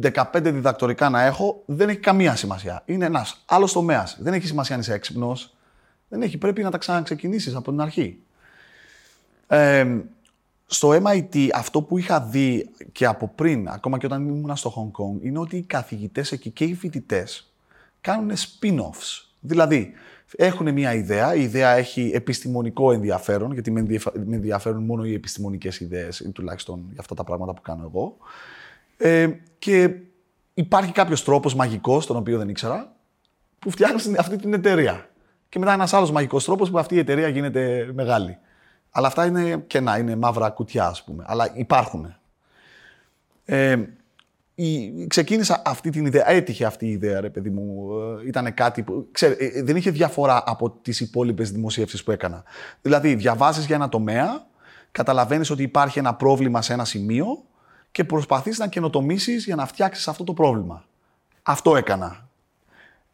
15 0.00 0.24
διδακτορικά 0.42 1.08
να 1.08 1.22
έχω 1.22 1.62
δεν 1.66 1.88
έχει 1.88 1.98
καμία 1.98 2.36
σημασία. 2.36 2.82
Είναι 2.84 3.04
ένας 3.04 3.42
άλλος 3.46 3.72
τομέας. 3.72 4.16
Δεν 4.20 4.32
έχει 4.32 4.46
σημασία 4.46 4.74
αν 4.74 4.80
είσαι 4.80 4.94
έξυπνος. 4.94 5.56
Δεν 6.08 6.22
έχει. 6.22 6.38
Πρέπει 6.38 6.62
να 6.62 6.70
τα 6.70 6.78
ξαναξεκινήσεις 6.78 7.54
από 7.54 7.70
την 7.70 7.80
αρχή. 7.80 8.18
Ε, 9.46 9.96
στο 10.66 10.90
MIT 11.04 11.48
αυτό 11.54 11.82
που 11.82 11.98
είχα 11.98 12.20
δει 12.20 12.70
και 12.92 13.06
από 13.06 13.28
πριν, 13.34 13.68
ακόμα 13.68 13.98
και 13.98 14.06
όταν 14.06 14.28
ήμουν 14.28 14.56
στο 14.56 14.74
Hong 14.76 15.02
Kong, 15.02 15.24
είναι 15.24 15.38
ότι 15.38 15.56
οι 15.56 15.62
καθηγητές 15.62 16.32
εκεί 16.32 16.50
και 16.50 16.64
οι 16.64 16.74
φοιτητές 16.74 17.52
κάνουν 18.00 18.30
spin-offs. 18.30 19.27
Δηλαδή, 19.40 19.92
έχουν 20.36 20.72
μια 20.72 20.94
ιδέα, 20.94 21.34
η 21.34 21.42
ιδέα 21.42 21.70
έχει 21.70 22.10
επιστημονικό 22.14 22.92
ενδιαφέρον, 22.92 23.52
γιατί 23.52 23.70
με 23.70 23.86
ενδιαφέρουν 24.30 24.84
μόνο 24.84 25.04
οι 25.04 25.14
επιστημονικές 25.14 25.80
ιδέες, 25.80 26.30
τουλάχιστον 26.34 26.84
για 26.90 27.00
αυτά 27.00 27.14
τα 27.14 27.24
πράγματα 27.24 27.54
που 27.54 27.60
κάνω 27.60 27.84
εγώ. 27.84 28.16
Ε, 28.96 29.28
και 29.58 29.94
υπάρχει 30.54 30.92
κάποιος 30.92 31.24
τρόπος 31.24 31.54
μαγικός, 31.54 32.06
τον 32.06 32.16
οποίο 32.16 32.38
δεν 32.38 32.48
ήξερα, 32.48 32.92
που 33.58 33.70
φτιάχνει 33.70 34.16
αυτή 34.18 34.36
την 34.36 34.52
εταιρεία. 34.52 35.08
Και 35.48 35.58
μετά 35.58 35.72
ένας 35.72 35.92
άλλος 35.92 36.10
μαγικός 36.10 36.44
τρόπος 36.44 36.70
που 36.70 36.78
αυτή 36.78 36.94
η 36.94 36.98
εταιρεία 36.98 37.28
γίνεται 37.28 37.90
μεγάλη. 37.94 38.38
Αλλά 38.90 39.06
αυτά 39.06 39.26
είναι 39.26 39.64
κενά, 39.66 39.98
είναι 39.98 40.16
μαύρα 40.16 40.50
κουτιά, 40.50 40.86
ας 40.86 41.04
πούμε. 41.04 41.24
Αλλά 41.26 41.52
υπάρχουν. 41.54 42.16
Ε, 43.44 43.76
ξεκίνησα 45.06 45.62
αυτή 45.64 45.90
την 45.90 46.06
ιδέα, 46.06 46.30
έτυχε 46.30 46.64
αυτή 46.64 46.86
η 46.86 46.90
ιδέα, 46.90 47.20
ρε 47.20 47.30
παιδί 47.30 47.50
μου. 47.50 47.88
Ε, 48.24 48.26
Ήταν 48.26 48.54
κάτι 48.54 48.82
που. 48.82 49.08
Ξέρε, 49.12 49.34
ε, 49.38 49.62
δεν 49.62 49.76
είχε 49.76 49.90
διαφορά 49.90 50.42
από 50.46 50.70
τις 50.70 51.00
υπόλοιπες 51.00 51.50
δημοσίευσεις 51.50 52.04
που 52.04 52.10
έκανα. 52.10 52.44
Δηλαδή, 52.82 53.14
διαβάζεις 53.14 53.66
για 53.66 53.76
ένα 53.76 53.88
τομέα, 53.88 54.46
καταλαβαίνεις 54.92 55.50
ότι 55.50 55.62
υπάρχει 55.62 55.98
ένα 55.98 56.14
πρόβλημα 56.14 56.62
σε 56.62 56.72
ένα 56.72 56.84
σημείο 56.84 57.26
και 57.90 58.04
προσπαθείς 58.04 58.58
να 58.58 58.66
καινοτομήσεις 58.68 59.44
για 59.44 59.56
να 59.56 59.66
φτιάξεις 59.66 60.08
αυτό 60.08 60.24
το 60.24 60.32
πρόβλημα. 60.32 60.84
Αυτό 61.42 61.76
έκανα. 61.76 62.28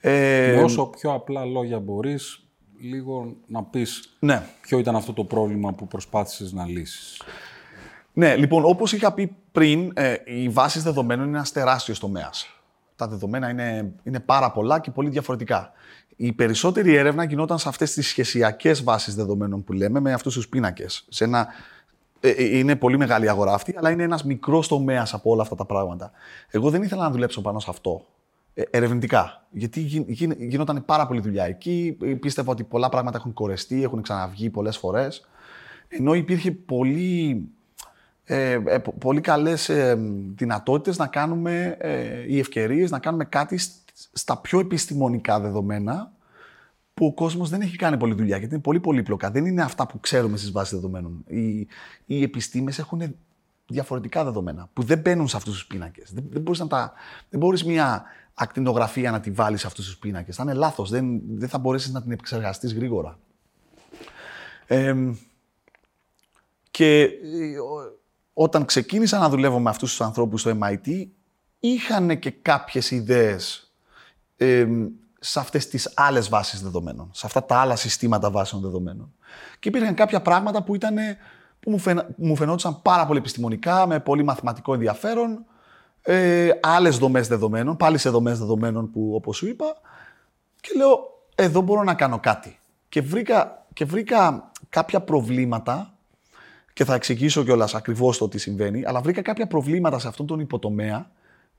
Ε, 0.01 0.62
όσο 0.62 0.86
πιο 0.86 1.12
απλά 1.12 1.45
λόγια 1.45 1.78
μπορείς, 1.78 2.45
λίγο 2.80 3.36
να 3.47 3.62
πεις 3.62 4.16
ναι. 4.18 4.47
ποιο 4.61 4.78
ήταν 4.78 4.97
αυτό 4.97 5.12
το 5.12 5.24
πρόβλημα 5.24 5.72
που 5.72 5.86
προσπάθησες 5.86 6.53
να 6.53 6.66
λύσεις. 6.66 7.22
Ναι, 8.15 8.37
λοιπόν, 8.37 8.65
όπως 8.65 8.93
είχα 8.93 9.12
πει 9.12 9.37
πριν, 9.53 9.93
ε, 9.95 10.15
οι 10.25 10.49
βάσεις 10.49 10.83
δεδομένων 10.83 11.27
είναι 11.27 11.37
ένας 11.37 11.53
τεράστιος 11.53 11.99
τομέας. 11.99 12.47
Τα 12.97 13.09
δεδομένα 13.09 13.49
είναι, 13.49 13.93
είναι 14.03 14.21
πάρα 14.21 14.51
πολλά 14.51 14.81
και 14.81 14.91
πολύ 14.91 15.09
διαφορετικά. 15.09 15.73
Η 16.17 16.33
περισσότερη 16.33 16.95
έρευνα 16.95 17.25
γινόταν 17.25 17.59
σε 17.59 17.69
αυτές 17.69 17.93
τις 17.93 18.09
σχεσιακές 18.09 18.83
βάσεις 18.83 19.15
δεδομένων 19.15 19.65
που 19.65 19.73
λέμε, 19.73 20.01
με 20.01 20.12
αυτούς 20.12 20.35
τους 20.35 20.49
πίνακες. 20.49 21.07
Σε 21.09 21.25
ένα, 21.25 21.47
ε, 22.21 22.29
ε, 22.31 22.59
είναι 22.59 22.77
πολύ 22.77 22.99
μεγάλη 22.99 23.29
αγορά 23.29 23.53
αυτή, 23.53 23.75
αλλά 23.77 23.91
είναι 23.91 24.03
ένας 24.03 24.25
μικρός 24.25 24.69
τομέας 24.69 25.15
από 25.15 25.31
όλα 25.31 25.43
αυτά 25.43 25.55
τα 25.55 25.65
πράγματα. 25.65 26.11
Εγώ 26.51 26.71
δεν 26.71 26.83
ήθελα 26.83 27.03
να 27.03 27.11
δουλέψω 27.11 27.41
πάνω 27.41 27.59
σε 27.59 27.67
αυτό 27.71 28.07
ε, 28.55 28.62
ερευνητικά. 28.71 29.47
Γιατί 29.51 29.81
γι, 29.81 30.05
γινόταν 30.39 30.85
πάρα 30.85 31.07
πολύ 31.07 31.21
δουλειά 31.21 31.45
εκεί. 31.45 31.97
Πίστευα 32.21 32.51
ότι 32.51 32.65
πολλά 32.65 32.89
πράγματα 32.89 33.19
έχουν 33.19 33.33
κορεστεί, 33.33 33.83
έχουν 33.83 34.03
ξαναβγεί 34.03 34.51
πολλές 34.51 34.77
φορές. 34.77 35.29
Ενώ 35.89 36.15
υπήρχε 36.15 36.51
πολύ 36.51 37.49
ε, 38.25 38.53
ε, 38.53 38.79
πολύ 38.99 39.20
καλές 39.20 39.68
ε, 39.68 39.99
δυνατότητες 40.35 40.99
να 40.99 41.07
κάνουμε 41.07 41.77
ε, 41.79 42.25
οι 42.29 42.39
ευκαιρίες 42.39 42.91
να 42.91 42.99
κάνουμε 42.99 43.25
κάτι 43.25 43.61
στα 44.12 44.37
πιο 44.37 44.59
επιστημονικά 44.59 45.41
δεδομένα 45.41 46.12
που 46.95 47.07
ο 47.07 47.14
κόσμος 47.14 47.49
δεν 47.49 47.61
έχει 47.61 47.77
κάνει 47.77 47.97
πολλή 47.97 48.14
δουλειά 48.14 48.37
γιατί 48.37 48.55
είναι 48.55 48.62
πολύ 48.62 48.81
πολύπλοκα. 48.81 49.31
Δεν 49.31 49.47
είναι 49.47 49.62
αυτά 49.62 49.87
που 49.87 50.01
ξέρουμε 50.01 50.37
στις 50.37 50.51
βάσεις 50.51 50.75
δεδομένων. 50.75 51.25
Οι, 51.27 51.66
οι 52.07 52.22
επιστήμες 52.22 52.79
έχουν 52.79 53.16
διαφορετικά 53.66 54.25
δεδομένα 54.25 54.68
που 54.72 54.83
δεν 54.83 54.99
μπαίνουν 54.99 55.29
σε 55.29 55.37
αυτούς 55.37 55.55
τους 55.55 55.66
πίνακες. 55.66 56.12
Δεν, 56.12 56.25
δεν 56.31 56.43
μπορείς 56.43 56.66
τα... 56.66 56.93
δεν 57.31 57.41
μπορείς 57.41 57.64
μια 57.64 58.05
ακτινογραφία 58.35 59.11
να 59.11 59.20
τη 59.20 59.31
βάλεις 59.31 59.61
σε 59.61 59.66
αυτούς 59.66 59.85
τους 59.85 59.97
πίνακες. 59.99 60.37
Θα 60.37 60.43
είναι 60.43 60.55
λάθος. 60.55 60.91
Δεν, 60.91 61.20
δεν 61.29 61.49
θα 61.49 61.59
μπορέσεις 61.59 61.93
να 61.93 62.03
την 62.03 62.12
επεξεργαστείς 62.12 62.75
γρήγορα. 62.75 63.18
Ε, 64.66 64.95
και 66.70 67.01
ε, 67.03 67.09
όταν 68.35 68.64
ξεκίνησα 68.64 69.18
να 69.18 69.28
δουλεύω 69.28 69.59
με 69.59 69.70
αυτούς 69.70 69.91
τους 69.91 70.01
ανθρώπους 70.01 70.41
στο 70.41 70.59
MIT, 70.62 71.07
είχαν 71.59 72.18
και 72.18 72.30
κάποιες 72.30 72.91
ιδέες 72.91 73.72
ε, 74.37 74.66
σε 75.20 75.41
αυτές 75.41 75.68
τις 75.68 75.93
άλλες 75.95 76.28
βάσεις 76.28 76.62
δεδομένων, 76.62 77.11
σε 77.12 77.26
αυτά 77.26 77.45
τα 77.45 77.57
άλλα 77.57 77.76
συστήματα 77.76 78.30
βάσεων 78.30 78.62
δεδομένων. 78.62 79.12
Και 79.59 79.68
υπήρχαν 79.68 79.95
κάποια 79.95 80.22
πράγματα 80.22 80.62
που, 80.62 80.74
ήταν, 80.74 80.97
που 81.61 81.70
μου, 81.70 81.78
φαινα, 81.78 82.09
μου 82.16 82.37
φαινόντουσαν 82.37 82.82
πάρα 82.82 83.07
πολύ 83.07 83.18
επιστημονικά, 83.18 83.87
με 83.87 84.01
πολύ 84.01 84.22
μαθηματικό 84.22 84.72
ενδιαφέρον, 84.72 85.45
ε, 86.03 86.51
άλλες 86.62 86.99
δομές 86.99 87.28
δεδομένων, 87.28 87.76
πάλι 87.76 87.99
σε 87.99 88.11
δομές 88.11 88.39
δεδομένων 88.39 88.91
που 88.91 89.14
όπως 89.14 89.37
σου 89.37 89.47
είπα, 89.47 89.76
και 90.61 90.70
λέω, 90.76 90.99
εδώ 91.35 91.61
μπορώ 91.61 91.82
να 91.82 91.95
κάνω 91.95 92.18
κάτι. 92.18 92.59
Και 92.89 93.01
βρήκα, 93.01 93.66
και 93.72 93.85
βρήκα 93.85 94.51
κάποια 94.68 95.01
προβλήματα 95.01 95.93
και 96.75 96.85
θα 96.85 96.95
εξηγήσω 96.95 97.45
κιόλας 97.45 97.75
ακριβώς 97.75 98.18
το 98.18 98.29
τι 98.29 98.39
συμβαίνει, 98.39 98.85
αλλά 98.87 99.01
βρήκα 99.01 99.22
κάποια 99.22 99.47
προβλήματα 99.47 99.99
σε 99.99 100.09
αυτόν 100.09 100.27
τον 100.27 100.41
υποτομέα 100.41 101.11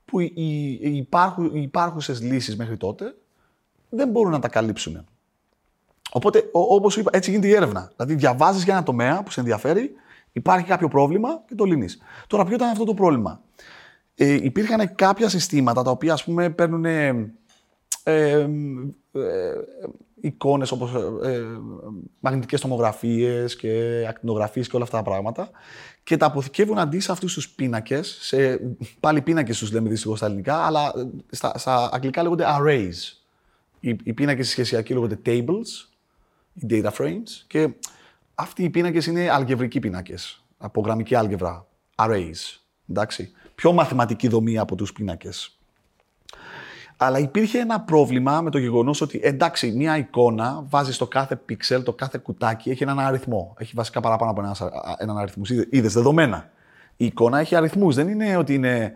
που 0.04 0.20
οι, 0.20 0.32
οι, 0.34 0.96
υπάρχου, 0.96 1.44
οι 1.44 1.62
υπάρχουσες 1.62 2.22
λύσεις 2.22 2.56
μέχρι 2.56 2.76
τότε 2.76 3.14
δεν 3.88 4.08
μπορούν 4.08 4.32
να 4.32 4.38
τα 4.38 4.48
καλύψουν. 4.48 5.04
Οπότε, 6.10 6.48
όπως 6.52 6.96
είπα, 6.96 7.10
έτσι 7.12 7.30
γίνεται 7.30 7.48
η 7.48 7.54
έρευνα. 7.54 7.92
Δηλαδή, 7.96 8.14
διαβάζεις 8.14 8.64
για 8.64 8.74
ένα 8.74 8.82
τομέα 8.82 9.22
που 9.22 9.30
σε 9.30 9.40
ενδιαφέρει, 9.40 9.92
υπάρχει 10.32 10.66
κάποιο 10.66 10.88
πρόβλημα 10.88 11.42
και 11.48 11.54
το 11.54 11.64
λύνεις. 11.64 11.98
Τώρα, 12.26 12.44
ποιο 12.44 12.54
ήταν 12.54 12.68
αυτό 12.68 12.84
το 12.84 12.94
πρόβλημα; 12.94 13.40
Ε, 14.14 14.32
υπήρχαν 14.32 14.94
κάποια 14.94 15.28
συστήματα 15.28 15.82
τα 15.82 15.90
οποία, 15.90 16.12
ας 16.12 16.24
πούμε, 16.24 16.50
παίρνουν 16.50 16.84
ε, 16.84 17.30
ε, 18.02 18.48
εικόνες 20.26 20.70
όπως 20.70 20.94
ε, 20.94 21.30
ε, 21.30 21.42
μαγνητικές 22.20 22.60
τομογραφίες 22.60 23.56
και 23.56 24.04
ακτινογραφίες 24.08 24.68
και 24.68 24.76
όλα 24.76 24.84
αυτά 24.84 24.96
τα 24.96 25.02
πράγματα 25.02 25.50
και 26.02 26.16
τα 26.16 26.26
αποθηκεύουν 26.26 26.78
αντί 26.78 27.00
σε 27.00 27.12
αυτούς 27.12 27.34
τους 27.34 27.48
πίνακες, 27.48 28.18
σε, 28.20 28.60
πάλι 29.00 29.22
πίνακες 29.22 29.58
τους 29.58 29.72
λέμε 29.72 29.88
δυστυχώς 29.88 30.18
στα 30.18 30.26
ελληνικά, 30.26 30.56
αλλά 30.56 30.92
στα, 31.30 31.58
στα 31.58 31.88
αγγλικά 31.92 32.22
λέγονται 32.22 32.44
arrays. 32.48 32.94
Οι, 33.80 33.96
οι 34.04 34.12
πίνακες 34.12 34.48
σχεσιακοί 34.48 34.92
λέγονται 34.92 35.18
tables, 35.26 35.88
οι 36.54 36.66
data 36.70 36.90
frames 36.90 37.44
και 37.46 37.70
αυτοί 38.34 38.62
οι 38.62 38.70
πίνακες 38.70 39.06
είναι 39.06 39.30
αλγευρικοί 39.30 39.80
πίνακες, 39.80 40.44
από 40.58 40.80
γραμμική 40.80 41.14
άλγευρα, 41.14 41.66
arrays, 41.96 42.60
εντάξει. 42.88 43.30
Πιο 43.54 43.72
μαθηματική 43.72 44.28
δομή 44.28 44.58
από 44.58 44.76
τους 44.76 44.92
πίνακες. 44.92 45.58
Αλλά 46.96 47.18
υπήρχε 47.18 47.58
ένα 47.58 47.80
πρόβλημα 47.80 48.40
με 48.40 48.50
το 48.50 48.58
γεγονός 48.58 49.00
ότι 49.00 49.20
εντάξει, 49.22 49.72
μια 49.72 49.96
εικόνα 49.96 50.64
βάζει 50.68 50.92
στο 50.92 51.06
κάθε 51.06 51.36
πίξελ, 51.36 51.82
το 51.82 51.92
κάθε 51.92 52.18
κουτάκι 52.18 52.70
έχει 52.70 52.82
έναν 52.82 53.00
αριθμό. 53.00 53.54
Έχει 53.58 53.72
βασικά 53.74 54.00
παραπάνω 54.00 54.30
από 54.30 54.40
έναν, 54.40 54.54
έναν 54.98 55.18
αριθμό. 55.18 55.42
Είδε 55.70 55.88
δεδομένα. 55.88 56.50
Η 56.96 57.04
εικόνα 57.04 57.38
έχει 57.38 57.54
αριθμούς. 57.54 57.94
Δεν 57.94 58.08
είναι 58.08 58.36
ότι 58.36 58.54
είναι 58.54 58.76
ε, 58.78 58.92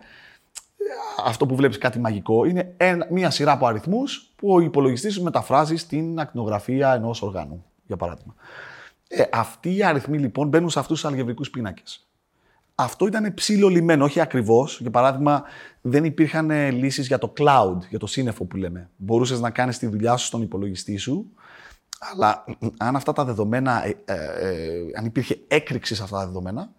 αυτό 1.25 1.45
που 1.45 1.55
βλέπεις 1.55 1.77
κάτι 1.77 1.99
μαγικό. 1.99 2.45
Είναι 2.45 2.75
μια 3.09 3.29
σειρά 3.29 3.51
από 3.51 3.65
αριθμούς 3.65 4.31
που 4.35 4.53
ο 4.53 4.59
υπολογιστής 4.59 5.13
σου 5.13 5.23
μεταφράζει 5.23 5.75
στην 5.75 6.19
ακτινογραφία 6.19 6.93
ενός 6.93 7.21
οργάνου, 7.21 7.65
για 7.87 7.97
παράδειγμα. 7.97 8.33
Ε, 9.07 9.23
αυτοί 9.31 9.75
οι 9.75 9.83
αριθμοί 9.83 10.17
λοιπόν 10.17 10.47
μπαίνουν 10.47 10.69
σε 10.69 10.79
αυτούς 10.79 11.01
τους 11.01 11.09
αλγευρικούς 11.09 11.49
πίνακες. 11.49 12.10
Αυτό 12.83 13.07
ήταν 13.07 13.33
ψηλολιμμένο, 13.33 14.03
όχι 14.03 14.19
ακριβώς. 14.19 14.79
Για 14.81 14.91
παράδειγμα, 14.91 15.43
δεν 15.81 16.03
υπήρχαν 16.03 16.51
ε, 16.51 16.71
λύσεις 16.71 17.07
για 17.07 17.17
το 17.17 17.33
cloud, 17.37 17.77
για 17.89 17.99
το 17.99 18.07
σύννεφο 18.07 18.45
που 18.45 18.57
λέμε. 18.57 18.89
Μπορούσες 18.95 19.39
να 19.39 19.49
κάνεις 19.49 19.77
τη 19.77 19.87
δουλειά 19.87 20.17
σου 20.17 20.25
στον 20.25 20.41
υπολογιστή 20.41 20.97
σου, 20.97 21.31
αλλά 22.13 22.43
αν 22.77 22.95
αυτά 22.95 23.13
τα 23.13 23.25
δεδομένα, 23.25 23.85
ε, 23.85 23.97
ε, 24.05 24.13
ε 24.13 24.69
αν 24.97 25.05
υπήρχε 25.05 25.39
έκρηξη 25.47 25.95
σε 25.95 26.03
αυτά 26.03 26.17
τα 26.17 26.25
δεδομένα, 26.25 26.71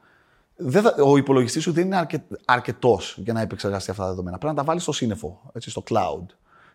δεν 0.57 0.83
θα, 0.83 0.95
ο 1.05 1.17
υπολογιστής 1.17 1.63
σου 1.63 1.73
δεν 1.73 1.85
είναι 1.85 1.97
αρκε, 1.97 2.25
αρκετός 2.45 3.19
για 3.19 3.33
να 3.33 3.41
επεξεργαστεί 3.41 3.91
αυτά 3.91 4.03
τα 4.03 4.09
δεδομένα. 4.09 4.39
Πρέπει 4.39 4.55
να 4.55 4.61
τα 4.61 4.67
βάλεις 4.67 4.83
στο 4.83 4.93
σύννεφο, 4.93 5.51
έτσι, 5.53 5.71
στο 5.71 5.83
cloud 5.91 6.27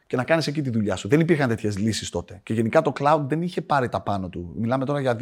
και 0.07 0.15
να 0.15 0.23
κάνεις 0.23 0.47
εκεί 0.47 0.61
τη 0.61 0.69
δουλειά 0.69 0.95
σου. 0.95 1.07
Δεν 1.07 1.19
υπήρχαν 1.19 1.49
τέτοιες 1.49 1.77
λύσεις 1.77 2.09
τότε. 2.09 2.39
Και 2.43 2.53
γενικά 2.53 2.81
το 2.81 2.93
cloud 2.99 3.21
δεν 3.27 3.41
είχε 3.41 3.61
πάρει 3.61 3.89
τα 3.89 4.01
πάνω 4.01 4.29
του. 4.29 4.53
Μιλάμε 4.55 4.85
τώρα 4.85 4.99
για 4.99 5.17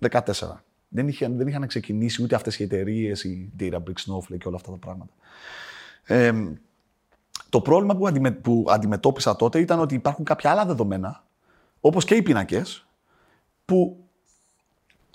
2014 0.00 0.65
δεν, 0.88 1.08
είχαν, 1.08 1.36
δεν 1.36 1.46
είχαν 1.46 1.66
ξεκινήσει 1.66 2.22
ούτε 2.22 2.34
αυτές 2.34 2.58
οι 2.58 2.62
εταιρείες, 2.62 3.24
η 3.24 3.52
Databricks, 3.60 4.04
Snowflake 4.06 4.38
και 4.38 4.48
όλα 4.48 4.56
αυτά 4.56 4.70
τα 4.70 4.76
πράγματα. 4.76 5.12
Ε, 6.04 6.32
το 7.48 7.60
πρόβλημα 7.60 7.96
που, 7.96 8.06
αντιμε, 8.06 8.30
που 8.30 8.64
αντιμετώπισα 8.68 9.36
τότε 9.36 9.60
ήταν 9.60 9.80
ότι 9.80 9.94
υπάρχουν 9.94 10.24
κάποια 10.24 10.50
άλλα 10.50 10.66
δεδομένα, 10.66 11.24
όπως 11.80 12.04
και 12.04 12.14
οι 12.14 12.22
πίνακες, 12.22 12.86
που 13.64 14.04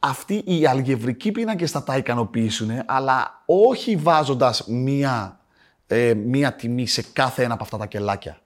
αυτοί 0.01 0.43
οι 0.45 0.65
αλγευρικοί 0.65 1.32
πίνακες 1.32 1.72
θα 1.72 1.84
τα 1.84 1.97
ικανοποιήσουν, 1.97 2.69
αλλά 2.86 3.43
όχι 3.45 3.95
βάζοντας 3.95 4.67
μία, 4.67 5.39
ε, 5.88 6.13
μία 6.13 6.53
τιμή 6.53 6.88
σε 6.88 7.03
κάθε 7.13 7.43
ένα 7.43 7.53
από 7.53 7.63
αυτά 7.63 7.78
τα 7.78 7.86
κελάκια. 7.86 8.39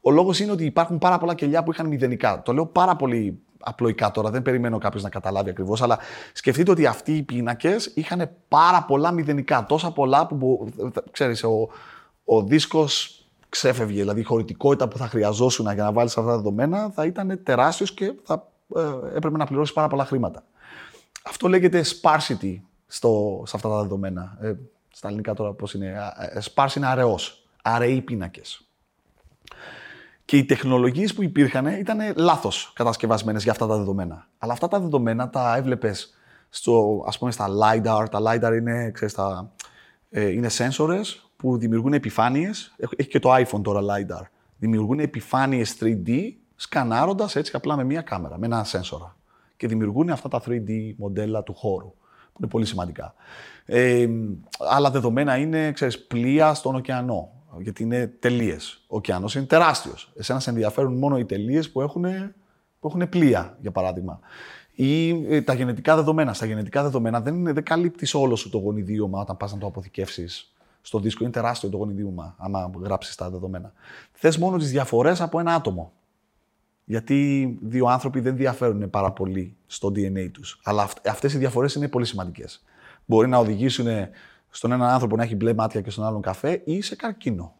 Ο 0.00 0.10
λόγος 0.10 0.40
είναι 0.40 0.52
ότι 0.52 0.64
υπάρχουν 0.64 0.98
πάρα 0.98 1.18
πολλά 1.18 1.34
κελιά 1.34 1.62
που 1.62 1.70
είχαν 1.72 1.86
μηδενικά. 1.86 2.42
Το 2.42 2.52
λέω 2.52 2.66
πάρα 2.66 2.96
πολύ 2.96 3.42
απλοϊκά 3.60 4.10
τώρα, 4.10 4.30
δεν 4.30 4.42
περιμένω 4.42 4.78
κάποιος 4.78 5.02
να 5.02 5.08
καταλάβει 5.08 5.50
ακριβώς, 5.50 5.82
αλλά 5.82 5.98
σκεφτείτε 6.32 6.70
ότι 6.70 6.86
αυτοί 6.86 7.16
οι 7.16 7.22
πίνακες 7.22 7.86
είχαν 7.86 8.30
πάρα 8.48 8.84
πολλά 8.84 9.12
μηδενικά. 9.12 9.66
Τόσα 9.66 9.92
πολλά 9.92 10.26
που 10.26 10.68
ξέρεις, 11.10 11.44
ο, 11.44 11.68
ο 12.24 12.42
δίσκος 12.42 13.24
ξέφευγε. 13.48 14.00
Δηλαδή 14.00 14.20
η 14.20 14.24
χωρητικότητα 14.24 14.88
που 14.88 14.98
θα 14.98 15.06
χρειαζόσουν 15.06 15.72
για 15.72 15.84
να 15.84 15.92
βάλεις 15.92 16.16
αυτά 16.16 16.30
τα 16.30 16.36
δεδομένα 16.36 16.90
θα 16.90 17.06
ήταν 17.06 17.40
τεράστιος 17.42 17.94
και 17.94 18.14
θα 18.24 18.48
ε, 18.76 19.16
έπρεπε 19.16 19.36
να 19.36 19.46
πληρώσεις 19.46 19.74
πάρα 19.74 19.88
πολλά 19.88 20.04
χρήματα. 20.04 20.44
Αυτό 21.22 21.48
λέγεται 21.48 21.84
sparsity 21.84 22.56
στο, 22.86 23.42
σε 23.46 23.56
αυτά 23.56 23.68
τα 23.68 23.80
δεδομένα. 23.80 24.38
Ε, 24.40 24.52
στα 24.92 25.08
ελληνικά 25.08 25.34
τώρα 25.34 25.52
πώς 25.52 25.74
είναι. 25.74 26.12
Ε, 26.32 26.40
sparse 26.54 26.76
είναι 26.76 26.86
αραιός. 26.86 27.44
Αραιοί 27.62 28.00
πίνακες. 28.00 28.64
Και 30.30 30.36
οι 30.36 30.44
τεχνολογίες 30.44 31.14
που 31.14 31.22
υπήρχαν 31.22 31.66
ήταν 31.66 31.98
λάθος 32.16 32.72
κατασκευασμένες 32.74 33.42
για 33.42 33.52
αυτά 33.52 33.66
τα 33.66 33.76
δεδομένα. 33.76 34.28
Αλλά 34.38 34.52
αυτά 34.52 34.68
τα 34.68 34.80
δεδομένα 34.80 35.30
τα 35.30 35.56
έβλεπες 35.56 36.14
ας 37.06 37.18
πούμε, 37.18 37.30
στα 37.30 37.46
LiDAR. 37.48 38.06
Τα 38.10 38.20
LiDAR 38.22 38.56
είναι, 38.58 38.90
ξέρεις, 38.90 39.14
τα, 39.14 39.52
ε, 40.10 40.28
είναι 40.28 40.48
sensors 40.50 41.04
που 41.36 41.58
δημιουργούν 41.58 41.92
επιφάνειες. 41.92 42.74
Έχει 42.96 43.08
και 43.08 43.18
το 43.18 43.34
iPhone 43.34 43.62
τώρα 43.62 43.80
LiDAR. 43.80 44.22
Δημιουργούν 44.58 44.98
επιφάνειες 44.98 45.76
3D 45.80 46.36
σκανάροντας 46.56 47.36
έτσι 47.36 47.52
απλά 47.54 47.76
με 47.76 47.84
μία 47.84 48.00
κάμερα, 48.00 48.38
με 48.38 48.46
ένα 48.46 48.64
σένσορα. 48.64 49.16
Και 49.56 49.66
δημιουργούν 49.66 50.10
αυτά 50.10 50.28
τα 50.28 50.42
3D 50.46 50.94
μοντέλα 50.96 51.42
του 51.42 51.54
χώρου, 51.54 51.94
που 52.32 52.38
είναι 52.38 52.48
πολύ 52.48 52.66
σημαντικά. 52.66 53.14
Ε, 53.64 54.08
άλλα 54.58 54.90
δεδομένα 54.90 55.36
είναι, 55.36 55.72
ξέρεις, 55.72 56.06
πλοία 56.06 56.54
στον 56.54 56.74
ωκεανό 56.74 57.39
γιατί 57.58 57.82
είναι 57.82 58.06
τελείες. 58.06 58.84
Ο 58.86 58.96
ωκεανό 58.96 59.28
είναι 59.36 59.44
τεράστιος. 59.44 60.12
Εσένα 60.16 60.40
σε 60.40 60.50
ενδιαφέρουν 60.50 60.98
μόνο 60.98 61.18
οι 61.18 61.24
τελείες 61.24 61.70
που 61.70 61.80
έχουν, 61.80 62.04
που 62.80 62.88
έχουν 62.88 63.08
πλοία, 63.08 63.56
για 63.60 63.70
παράδειγμα. 63.70 64.20
Ή 64.72 65.08
ε, 65.34 65.42
τα 65.42 65.54
γενετικά 65.54 65.96
δεδομένα. 65.96 66.32
Στα 66.32 66.46
γενετικά 66.46 66.82
δεδομένα 66.82 67.20
δεν, 67.20 67.44
δεν 67.44 67.62
καλύπτεις 67.62 68.14
όλο 68.14 68.36
σου 68.36 68.50
το 68.50 68.58
γονιδίωμα 68.58 69.20
όταν 69.20 69.36
πας 69.36 69.52
να 69.52 69.58
το 69.58 69.66
αποθηκεύσεις 69.66 70.52
στο 70.80 70.98
δίσκο. 70.98 71.24
Είναι 71.24 71.32
τεράστιο 71.32 71.68
το 71.68 71.76
γονιδίωμα, 71.76 72.34
άμα 72.38 72.70
γράψεις 72.82 73.14
τα 73.14 73.30
δεδομένα. 73.30 73.72
Θες 74.12 74.38
μόνο 74.38 74.56
τις 74.56 74.70
διαφορές 74.70 75.20
από 75.20 75.40
ένα 75.40 75.54
άτομο. 75.54 75.92
Γιατί 76.84 77.58
δύο 77.62 77.86
άνθρωποι 77.86 78.20
δεν 78.20 78.36
διαφέρουν 78.36 78.90
πάρα 78.90 79.12
πολύ 79.12 79.56
στο 79.66 79.88
DNA 79.88 80.30
τους. 80.32 80.60
Αλλά 80.64 80.88
αυτές 81.06 81.32
οι 81.32 81.38
διαφορές 81.38 81.74
είναι 81.74 81.88
πολύ 81.88 82.06
σημαντικές. 82.06 82.64
Μπορεί 83.06 83.28
να 83.28 83.38
οδηγήσουν 83.38 83.86
στον 84.50 84.72
έναν 84.72 84.88
άνθρωπο 84.88 85.16
να 85.16 85.22
έχει 85.22 85.36
μπλε 85.36 85.54
μάτια 85.54 85.80
και 85.80 85.90
στον 85.90 86.04
άλλον 86.04 86.22
καφέ 86.22 86.62
ή 86.64 86.80
σε 86.80 86.96
καρκίνο. 86.96 87.54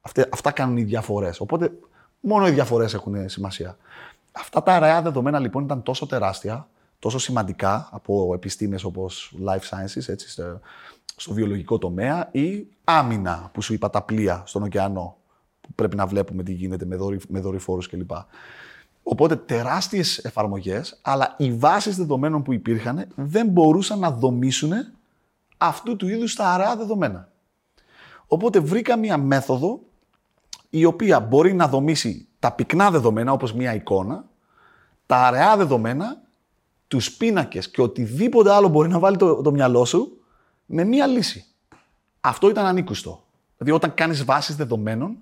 Αυτά, 0.00 0.28
αυτά 0.32 0.50
κάνουν 0.50 0.76
οι 0.76 0.82
διαφορές. 0.82 1.40
Οπότε 1.40 1.72
μόνο 2.20 2.48
οι 2.48 2.50
διαφορές 2.50 2.94
έχουν 2.94 3.28
σημασία. 3.28 3.76
Αυτά 4.32 4.62
τα 4.62 4.74
αραιά 4.74 5.02
δεδομένα 5.02 5.38
λοιπόν 5.38 5.64
ήταν 5.64 5.82
τόσο 5.82 6.06
τεράστια, 6.06 6.68
τόσο 6.98 7.18
σημαντικά 7.18 7.88
από 7.92 8.34
επιστήμες 8.34 8.84
όπως 8.84 9.34
life 9.46 9.68
sciences, 9.70 10.08
έτσι, 10.08 10.28
στο, 10.28 10.60
στο 11.16 11.34
βιολογικό 11.34 11.78
τομέα 11.78 12.28
ή 12.32 12.66
άμυνα 12.84 13.50
που 13.52 13.62
σου 13.62 13.72
είπα 13.72 13.90
τα 13.90 14.02
πλοία 14.02 14.42
στον 14.46 14.62
ωκεανό 14.62 15.16
που 15.60 15.68
πρέπει 15.74 15.96
να 15.96 16.06
βλέπουμε 16.06 16.42
τι 16.42 16.52
γίνεται 16.52 16.84
με, 16.84 16.96
δορυ, 16.96 17.20
με 17.28 17.40
δορυφόρους 17.40 17.88
κλπ. 17.88 18.10
Οπότε 19.02 19.36
τεράστιες 19.36 20.18
εφαρμογές, 20.18 20.98
αλλά 21.02 21.34
οι 21.38 21.52
βάσεις 21.52 21.96
δεδομένων 21.96 22.42
που 22.42 22.52
υπήρχαν 22.52 23.06
δεν 23.14 23.46
μπορούσαν 23.46 23.98
να 23.98 24.10
δομήσουν 24.10 24.72
αυτού 25.58 25.96
του 25.96 26.08
είδους 26.08 26.34
τα 26.34 26.48
αραιά 26.48 26.76
δεδομένα. 26.76 27.28
Οπότε 28.26 28.60
βρήκα 28.60 28.96
μία 28.96 29.16
μέθοδο 29.18 29.80
η 30.70 30.84
οποία 30.84 31.20
μπορεί 31.20 31.52
να 31.52 31.68
δομήσει 31.68 32.28
τα 32.38 32.52
πυκνά 32.52 32.90
δεδομένα 32.90 33.32
όπως 33.32 33.52
μία 33.52 33.74
εικόνα, 33.74 34.24
τα 35.06 35.16
αραιά 35.16 35.56
δεδομένα, 35.56 36.22
τους 36.88 37.12
πίνακες 37.12 37.70
και 37.70 37.82
οτιδήποτε 37.82 38.52
άλλο 38.52 38.68
μπορεί 38.68 38.88
να 38.88 38.98
βάλει 38.98 39.16
το, 39.16 39.42
το 39.42 39.50
μυαλό 39.50 39.84
σου 39.84 40.20
με 40.66 40.84
μία 40.84 41.06
λύση. 41.06 41.44
Αυτό 42.20 42.48
ήταν 42.48 42.66
ανήκουστο. 42.66 43.24
Δηλαδή, 43.56 43.76
όταν 43.76 43.94
κάνεις 43.94 44.24
βάσεις 44.24 44.56
δεδομένων, 44.56 45.16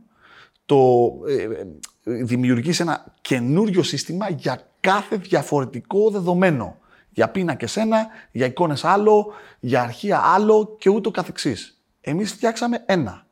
το 0.66 1.10
ε, 1.28 1.42
ε, 1.42 2.22
δημιουργείς 2.22 2.80
ένα 2.80 3.04
καινούριο 3.20 3.82
σύστημα 3.82 4.30
για 4.30 4.68
κάθε 4.80 5.16
διαφορετικό 5.16 6.10
δεδομένο. 6.10 6.76
Για 7.16 7.28
πίνακες 7.28 7.76
ένα, 7.76 8.06
για 8.30 8.46
εικόνες 8.46 8.84
άλλο, 8.84 9.32
για 9.60 9.82
αρχεία 9.82 10.18
άλλο 10.18 10.76
και 10.78 10.90
ούτω 10.90 11.10
καθεξής. 11.10 11.82
Εμείς 12.00 12.32
φτιάξαμε 12.32 12.82
ένα. 12.86 13.26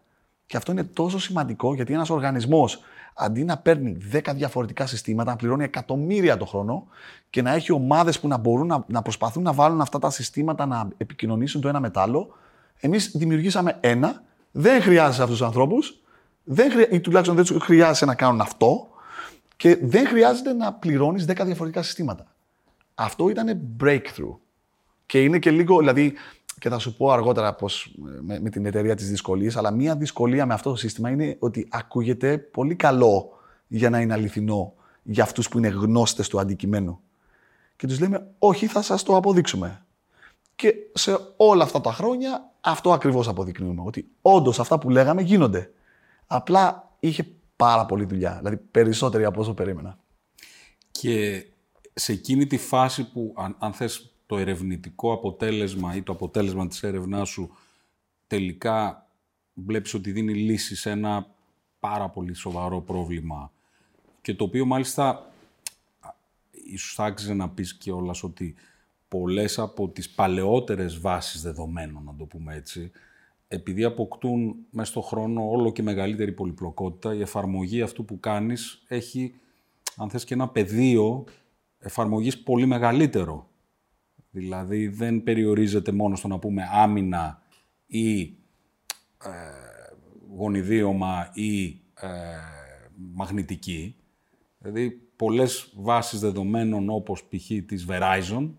Και 0.47 0.57
αυτό 0.57 0.73
είναι 0.73 0.85
τόσο 0.85 1.19
σημαντικό 1.19 1.75
γιατί 1.75 1.93
ένας 1.93 2.11
οργανισμός 2.11 2.81
αντί 3.15 3.45
να 3.45 3.57
παίρνει 3.57 3.97
10 4.13 4.21
διαφορετικά 4.35 4.87
συστήματα, 4.87 5.31
να 5.31 5.37
πληρώνει 5.37 5.65
εκατομμύρια 5.65 6.37
το 6.37 6.45
χρόνο 6.45 6.87
και 7.31 7.43
να 7.43 7.53
έχει 7.53 7.73
ομάδες 7.73 8.21
που 8.21 8.29
να 8.29 8.37
μπορούν 8.37 8.67
να, 8.67 8.85
να 8.87 9.03
προσπαθούν 9.03 9.43
να 9.43 9.53
βάλουν 9.53 9.81
αυτά 9.81 9.99
τα 9.99 10.11
συστήματα 10.11 10.67
να 10.67 10.89
επικοινωνήσουν 10.97 11.61
το 11.61 11.69
ένα 11.69 11.81
με 11.81 11.91
το 11.91 12.01
άλλο, 12.01 12.35
εμείς 12.81 13.11
δημιουργήσαμε 13.15 13.77
ένα, 13.81 14.23
δεν 14.51 14.83
χρειάζεσαι 14.83 15.23
αυτούς 15.23 15.39
τους 15.39 15.47
ανθρώπους, 15.47 16.03
δεν 16.45 16.71
χρεια... 16.71 16.89
ή 16.91 17.01
τουλάχιστον 17.01 17.37
δεν 17.37 17.61
χρειάζεται 17.61 18.07
να 18.07 18.15
κάνουν 18.15 18.41
αυτό 18.41 18.89
και 19.57 19.79
δεν 19.83 20.07
χρειάζεται 20.07 20.53
να 20.53 20.73
πληρώνεις 20.73 21.25
10 21.29 21.41
διαφορετικά 21.45 21.83
συστήματα. 21.83 22.34
Αυτό 22.95 23.29
ήταν 23.29 23.61
breakthrough. 23.81 24.37
Και 25.07 25.23
είναι 25.23 25.39
και 25.39 25.51
λίγο, 25.51 25.79
δηλαδή, 25.79 26.15
και 26.59 26.69
θα 26.69 26.79
σου 26.79 26.97
πω 26.97 27.11
αργότερα 27.11 27.55
πώς, 27.55 27.95
με, 28.21 28.41
με 28.41 28.51
την 28.51 28.67
εταιρεία 28.67 28.95
της 28.95 29.09
δυσκολίας, 29.09 29.57
αλλά 29.57 29.71
μία 29.71 29.97
δυσκολία 29.97 30.47
με 30.47 30.55
αυτό 30.55 30.71
το 30.71 30.77
σύστημα 30.77 31.11
είναι 31.11 31.37
ότι 31.39 31.69
ακούγεται 31.71 32.39
πολύ 32.39 32.75
καλό 32.75 33.39
για 33.67 33.91
να 33.91 34.01
είναι 34.01 34.13
αληθινό 34.13 34.75
για 35.03 35.23
αυτούς 35.23 35.49
που 35.49 35.59
είναι 35.59 35.69
γνώστες 35.69 36.29
του 36.29 36.41
αντικειμένου. 36.41 37.01
Και 37.77 37.87
τους 37.87 38.01
λέμε, 38.01 38.27
όχι, 38.39 38.67
θα 38.67 38.83
σας 38.83 39.03
το 39.03 39.17
αποδείξουμε. 39.17 39.85
Και 40.57 40.75
σε 40.93 41.19
όλα 41.37 41.65
αυτά 41.65 41.81
τα 41.81 41.93
χρόνια 41.93 42.51
αυτό 42.61 42.93
ακριβώς 42.93 43.29
αποδεικνύουμε, 43.29 43.83
ότι 43.85 44.09
όντως 44.23 44.61
αυτά 44.61 44.79
που 44.79 44.91
λέγαμε 44.91 45.23
γίνονται. 45.23 45.73
Απλά 46.27 46.91
είχε 47.01 47.27
πάρα 47.57 47.87
πολλή 47.87 48.05
δουλειά, 48.05 48.37
δηλαδή 48.39 48.57
περισσότερη 48.57 49.25
από 49.25 49.41
όσο 49.41 49.55
περίμενα. 49.55 49.99
Και 50.91 51.47
σε 51.95 52.13
εκείνη 52.13 52.47
τη 52.47 52.57
φάση 52.57 53.11
που, 53.11 53.35
αν, 53.37 53.57
αν 53.59 53.73
θες, 53.73 54.09
το 54.27 54.39
ερευνητικό 54.39 55.13
αποτέλεσμα 55.13 55.97
ή 55.97 56.03
το 56.03 56.13
αποτέλεσμα 56.13 56.67
της 56.67 56.83
έρευνάς 56.83 57.29
σου 57.29 57.51
τελικά 58.27 59.07
βλέπεις 59.55 59.95
ότι 59.95 60.13
δίνει 60.13 60.35
λύση 60.35 60.77
σε 60.77 60.91
ένα 60.91 61.27
πάρα 61.81 62.09
πολύ 62.09 62.35
σοβαρό 62.35 62.81
πρόβλημα 62.81 63.53
και 64.23 64.35
το 64.35 64.45
οποίο 64.45 64.65
μάλιστα 64.65 65.33
ίσως 66.51 66.95
θα 66.95 67.05
άξιζε 67.05 67.35
να 67.35 67.49
πεις 67.49 67.75
και 67.75 67.93
όλας 67.93 68.23
ότι 68.23 68.55
πολλές 69.09 69.59
από 69.59 69.89
τις 69.89 70.11
παλαιότερες 70.11 71.01
βάσεις 71.01 71.43
δεδομένων, 71.43 72.05
να 72.05 72.15
το 72.17 72.25
πούμε 72.25 72.55
έτσι, 72.55 72.91
επειδή 73.49 73.85
αποκτούν 73.85 74.57
μέσα 74.71 74.91
στον 74.91 75.03
χρόνο 75.03 75.51
όλο 75.51 75.73
και 75.73 75.83
μεγαλύτερη 75.83 76.33
πολυπλοκότητα, 76.33 77.15
η 77.15 77.21
εφαρμογή 77.21 77.83
αυτού 77.83 78.05
που 78.05 78.21
κάνεις 78.21 78.83
έχει, 78.89 79.35
αν 79.97 80.11
θες, 80.11 80.25
και 80.25 80.35
ένα 80.35 80.49
πεδίο 80.49 81.25
εφαρμογής 81.85 82.43
πολύ 82.43 82.67
μεγαλύτερο. 82.67 83.49
Δηλαδή 84.31 84.89
δεν 84.89 85.23
περιορίζεται 85.23 85.93
μόνο 85.93 86.17
στο 86.17 86.29
να 86.29 86.39
πούμε 86.39 86.69
άμυνα 86.73 87.43
ή 87.87 88.21
ε, 88.21 89.31
γονιδίωμα 90.37 91.31
ή 91.33 91.67
ε, 91.95 92.09
μαγνητική. 92.95 93.97
Δηλαδή 94.59 94.91
πολλές 95.17 95.73
βάσεις 95.77 96.21
δεδομένων 96.21 96.91
όπως 96.91 97.25
π.χ. 97.25 97.47
της 97.67 97.87
Verizon 97.89 98.51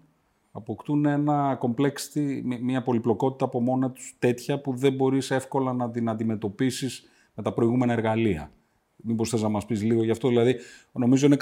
αποκτούν 0.52 1.06
ένα 1.06 1.60
complexity, 1.62 2.42
μια 2.62 2.84
πολυπλοκότητα 2.84 3.46
από 3.46 3.62
μόνα 3.62 3.92
τους 3.92 4.16
τέτοια 4.20 4.62
που 4.62 4.76
δεν 4.76 4.94
μπορείς 4.94 5.32
εύκολα 5.32 5.74
να 5.74 5.92
την 5.92 6.10
αντιμετωπίσεις 6.10 7.10
με 7.34 7.44
τα 7.44 7.54
προηγούμενα 7.54 7.94
εργαλεία. 7.94 8.52
Μήπως 8.96 9.30
θες 9.30 9.42
να 9.42 9.50
μας 9.50 9.66
πεις 9.66 9.84
λίγο 9.84 10.04
γι' 10.04 10.12
αυτό, 10.12 10.28
δηλαδή 10.28 10.56
νομίζω 10.92 11.26
είναι 11.26 11.38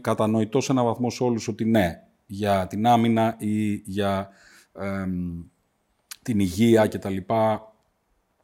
κατανοητός 0.00 0.64
σε 0.64 0.72
ένα 0.72 0.82
βαθμό 0.82 1.10
σε 1.10 1.22
όλους 1.24 1.48
ότι 1.48 1.64
ναι, 1.64 2.02
για 2.26 2.66
την 2.66 2.86
άμυνα 2.86 3.36
ή 3.38 3.74
για 3.74 4.28
την 6.22 6.40
υγεία 6.40 6.86
κτλ. 6.86 7.16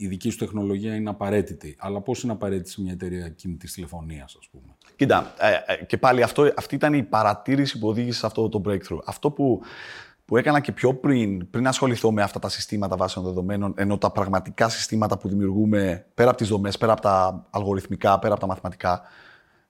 Η 0.01 0.07
δική 0.07 0.31
σου 0.31 0.39
τεχνολογία 0.39 0.95
είναι 0.95 1.11
απαραίτητη. 1.11 1.77
Αλλά 1.79 2.01
πώς 2.01 2.23
είναι 2.23 2.33
απαραίτητη 2.33 2.71
σε 2.71 2.81
μια 2.83 2.93
εταιρεία 2.93 3.29
κινητής 3.29 3.73
τηλεφωνίας, 3.73 4.37
ας 4.39 4.49
πούμε; 4.51 4.77
Κοίτα, 4.97 5.35
ε, 5.39 5.73
ε, 5.73 5.85
και 5.85 5.99
πάλι 5.99 6.23
αυτό, 6.23 6.53
αυτή 6.57 6.75
ήταν 6.75 6.95
η 6.95 7.03
παρατήρηση 7.03 7.79
που 7.79 7.89
οδήγησε 7.89 8.19
σε 8.19 8.27
αυτό 8.27 8.49
το 8.49 8.63
breakthrough. 8.65 8.99
Αυτό 9.05 9.31
που 9.31 9.63
που 10.29 10.37
έκανα 10.37 10.61
και 10.61 10.73
πιο 10.73 10.95
πριν, 10.95 11.51
πριν 11.51 11.67
ασχοληθώ 11.67 12.13
με 12.13 12.23
αυτά 12.23 12.39
τα 12.39 12.49
συστήματα 12.49 12.97
βάσεων 12.97 13.25
δεδομένων, 13.25 13.75
ενώ 13.77 13.99
τα 13.99 14.11
πραγματικά 14.11 14.69
συστήματα 14.69 15.19
που 15.19 15.29
δημιουργούμε 15.29 16.07
πέρα 16.15 16.29
από 16.29 16.39
τις 16.39 16.49
δομές, 16.49 16.79
πέρα 16.79 16.93
από 16.93 17.01
τα 17.01 17.47
αλγοριθμικά, 17.51 18.19
πέρα 18.19 18.33
από 18.33 18.41
τα 18.41 18.47
μαθηματικά, 18.47 19.03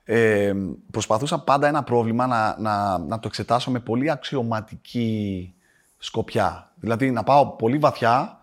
ε, 0.04 0.52
προσπαθούσα 0.90 1.38
πάντα 1.38 1.66
ένα 1.68 1.82
πρόβλημα 1.82 2.26
να, 2.26 2.56
να, 2.58 2.98
να 2.98 3.18
το 3.18 3.28
εξετάσω 3.28 3.70
με 3.70 3.80
πολύ 3.80 4.10
αξιωματική 4.10 5.54
σκοπιά. 5.98 6.72
Δηλαδή 6.74 7.10
να 7.10 7.22
πάω 7.22 7.46
πολύ 7.46 7.78
βαθιά 7.78 8.40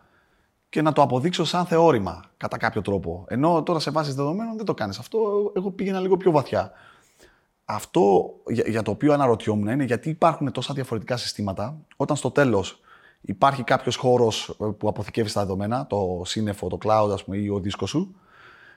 και 0.70 0.82
να 0.82 0.92
το 0.92 1.02
αποδείξω 1.02 1.44
σαν 1.44 1.66
θεώρημα 1.66 2.24
κατά 2.38 2.58
κάποιο 2.58 2.82
τρόπο. 2.82 3.26
Ενώ 3.28 3.64
τώρα 3.64 3.80
σε 3.80 3.92
βάσεις 3.92 4.16
δεδομένων 4.16 4.56
δεν 4.56 4.66
το 4.66 4.74
κάνεις 4.74 5.00
αυτό, 5.00 5.52
εγώ 5.56 5.72
πήγαινα 5.72 6.00
λίγο 6.00 6.18
πιο 6.18 6.32
βαθιά. 6.32 6.72
Αυτό 7.66 8.34
για, 8.48 8.82
το 8.82 8.92
οποίο 8.92 9.14
αναρωτιόμουν 9.14 9.68
είναι 9.68 9.84
γιατί 9.84 10.10
υπάρχουν 10.10 10.52
τόσα 10.52 10.74
διαφορετικά 10.74 11.18
συστήματα, 11.18 11.78
όταν 11.96 12.18
στο 12.18 12.32
τέλος 12.32 12.80
υπάρχει 13.22 13.64
κάποιος 13.64 13.96
χώρος 13.96 14.58
ε, 14.62 14.66
που 14.78 14.88
αποθηκεύει 14.88 15.34
τα 15.34 15.42
δεδομένα, 15.42 15.88
το 15.88 16.22
σύννεφο, 16.26 16.68
το 16.68 16.78
cloud, 16.86 17.10
ας 17.14 17.24
πούμε, 17.24 17.38
ή 17.38 17.50
ο 17.50 17.60
δίσκος 17.60 17.90
σου. 17.90 18.16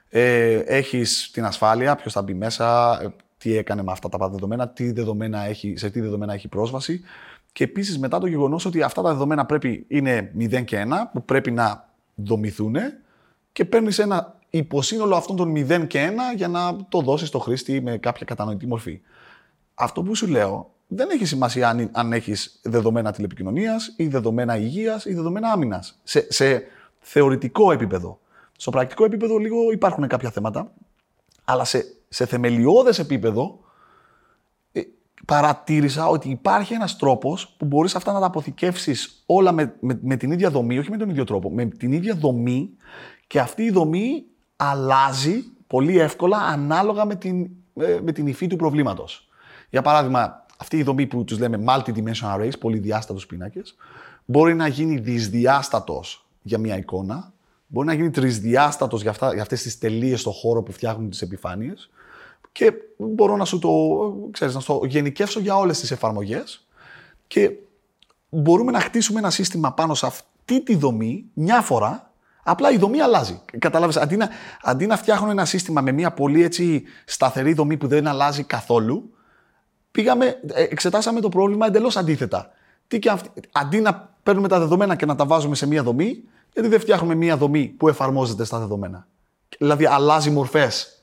Ε, 0.08 0.58
έχεις 0.58 1.30
την 1.32 1.44
ασφάλεια, 1.44 1.94
ποιος 1.96 2.12
θα 2.12 2.22
μπει 2.22 2.34
μέσα, 2.34 2.98
ε, 3.02 3.14
τι 3.38 3.56
έκανε 3.56 3.82
με 3.82 3.92
αυτά 3.92 4.08
τα 4.08 4.28
δεδομένα, 4.28 4.68
τι 4.68 4.92
δεδομένα 4.92 5.44
έχει, 5.44 5.76
σε 5.76 5.90
τι 5.90 6.00
δεδομένα 6.00 6.32
έχει 6.32 6.48
πρόσβαση. 6.48 7.00
Και 7.52 7.64
επίσης 7.64 7.98
μετά 7.98 8.18
το 8.18 8.26
γεγονός 8.26 8.64
ότι 8.64 8.82
αυτά 8.82 9.02
τα 9.02 9.12
δεδομένα 9.12 9.46
πρέπει, 9.46 9.84
είναι 9.88 10.32
0 10.38 10.64
και 10.64 10.84
1, 10.86 11.10
που 11.12 11.24
πρέπει 11.24 11.50
να 11.50 11.88
δομηθούν 12.14 12.76
και 13.52 13.64
παίρνεις 13.64 13.98
ένα 13.98 14.37
υποσύνολο 14.50 15.16
αυτών 15.16 15.36
των 15.36 15.52
0 15.56 15.86
και 15.86 16.12
1 16.32 16.36
για 16.36 16.48
να 16.48 16.76
το 16.88 17.00
δώσεις 17.00 17.28
στο 17.28 17.38
χρήστη 17.38 17.80
με 17.80 17.98
κάποια 17.98 18.24
κατανοητή 18.24 18.66
μορφή. 18.66 19.00
Αυτό 19.74 20.02
που 20.02 20.14
σου 20.14 20.26
λέω 20.26 20.70
δεν 20.86 21.10
έχει 21.10 21.24
σημασία 21.24 21.68
αν, 21.68 21.88
αν 21.92 22.12
έχεις 22.12 22.60
δεδομένα 22.62 23.12
τηλεπικοινωνίας 23.12 23.94
ή 23.96 24.06
δεδομένα 24.06 24.56
υγείας 24.56 25.04
ή 25.04 25.14
δεδομένα 25.14 25.48
άμυνας. 25.48 26.00
Σε, 26.02 26.32
σε 26.32 26.62
θεωρητικό 27.00 27.72
επίπεδο. 27.72 28.20
Στο 28.56 28.70
πρακτικό 28.70 29.04
επίπεδο 29.04 29.36
λίγο 29.36 29.72
υπάρχουν 29.72 30.06
κάποια 30.06 30.30
θέματα, 30.30 30.72
αλλά 31.44 31.64
σε, 31.64 31.84
σε 32.08 32.26
θεμελιώδες 32.26 32.98
επίπεδο 32.98 33.60
ε, 34.72 34.80
παρατήρησα 35.26 36.06
ότι 36.08 36.28
υπάρχει 36.28 36.74
ένας 36.74 36.96
τρόπος 36.96 37.54
που 37.58 37.64
μπορείς 37.64 37.94
αυτά 37.94 38.12
να 38.12 38.20
τα 38.20 38.26
αποθηκεύσεις 38.26 39.22
όλα 39.26 39.52
με, 39.52 39.74
με, 39.80 39.98
με, 40.02 40.16
την 40.16 40.30
ίδια 40.30 40.50
δομή, 40.50 40.78
όχι 40.78 40.90
με 40.90 40.96
τον 40.96 41.10
ίδιο 41.10 41.24
τρόπο, 41.24 41.50
με 41.50 41.64
την 41.64 41.92
ίδια 41.92 42.14
δομή 42.14 42.70
και 43.26 43.40
αυτή 43.40 43.62
η 43.62 43.70
δομή 43.70 44.24
αλλάζει 44.60 45.44
πολύ 45.66 45.98
εύκολα 45.98 46.36
ανάλογα 46.36 47.04
με 47.04 47.14
την, 47.14 47.48
ε, 47.74 47.98
με 48.02 48.12
την 48.12 48.26
υφή 48.26 48.46
του 48.46 48.56
προβλήματος. 48.56 49.28
Για 49.70 49.82
παράδειγμα, 49.82 50.46
αυτή 50.58 50.76
η 50.76 50.82
δομή 50.82 51.06
που 51.06 51.24
τους 51.24 51.38
λέμε 51.38 51.64
multi-dimensional 51.66 52.38
arrays, 52.38 52.58
πολυδιάστατους 52.60 53.26
πίνακες, 53.26 53.76
μπορεί 54.24 54.54
να 54.54 54.66
γίνει 54.66 54.98
δυσδιάστατος 54.98 56.26
για 56.42 56.58
μια 56.58 56.76
εικόνα, 56.76 57.32
μπορεί 57.66 57.86
να 57.86 57.92
γίνει 57.92 58.10
τρισδιάστατος 58.10 59.02
για, 59.02 59.10
αυτά, 59.10 59.32
για 59.32 59.42
αυτές 59.42 59.62
τις 59.62 59.78
τελείες 59.78 60.20
στο 60.20 60.30
χώρο 60.30 60.62
που 60.62 60.72
φτιάχνουν 60.72 61.10
τις 61.10 61.22
επιφάνειες 61.22 61.90
και 62.52 62.72
μπορώ 62.96 63.36
να 63.36 63.44
σου 63.44 63.58
το, 63.58 63.70
ξέρεις, 64.30 64.54
να 64.54 64.62
το 64.62 64.80
γενικεύσω 64.84 65.40
για 65.40 65.56
όλες 65.56 65.80
τις 65.80 65.90
εφαρμογές 65.90 66.66
και 67.26 67.52
μπορούμε 68.28 68.72
να 68.72 68.80
χτίσουμε 68.80 69.18
ένα 69.18 69.30
σύστημα 69.30 69.72
πάνω 69.72 69.94
σε 69.94 70.06
αυτή 70.06 70.62
τη 70.62 70.76
δομή 70.76 71.24
μια 71.32 71.60
φορά 71.60 72.07
Απλά 72.50 72.70
η 72.70 72.76
δομή 72.76 73.00
αλλάζει. 73.00 73.40
Κατάλαβες, 73.58 73.96
αντί, 73.96 74.16
να, 74.16 74.28
αντί 74.62 74.86
να 74.86 74.96
φτιάχνω 74.96 75.30
ένα 75.30 75.44
σύστημα 75.44 75.80
με 75.80 75.92
μια 75.92 76.10
πολύ 76.10 76.42
έτσι 76.42 76.82
σταθερή 77.04 77.52
δομή 77.52 77.76
που 77.76 77.86
δεν 77.86 78.06
αλλάζει 78.06 78.42
καθόλου, 78.42 79.14
πήγαμε, 79.90 80.40
ε, 80.46 80.62
εξετάσαμε 80.62 81.20
το 81.20 81.28
πρόβλημα 81.28 81.66
εντελώς 81.66 81.96
αντίθετα. 81.96 82.50
Τι 82.88 82.98
και 82.98 83.12
αντί 83.52 83.80
να 83.80 84.14
παίρνουμε 84.22 84.48
τα 84.48 84.58
δεδομένα 84.58 84.96
και 84.96 85.06
να 85.06 85.14
τα 85.14 85.26
βάζουμε 85.26 85.54
σε 85.54 85.66
μια 85.66 85.82
δομή, 85.82 86.22
γιατί 86.52 86.68
δεν 86.68 86.80
φτιάχνουμε 86.80 87.14
μια 87.14 87.36
δομή 87.36 87.66
που 87.66 87.88
εφαρμόζεται 87.88 88.44
στα 88.44 88.58
δεδομένα. 88.58 89.06
Δηλαδή 89.58 89.86
αλλάζει 89.86 90.30
μορφές 90.30 91.02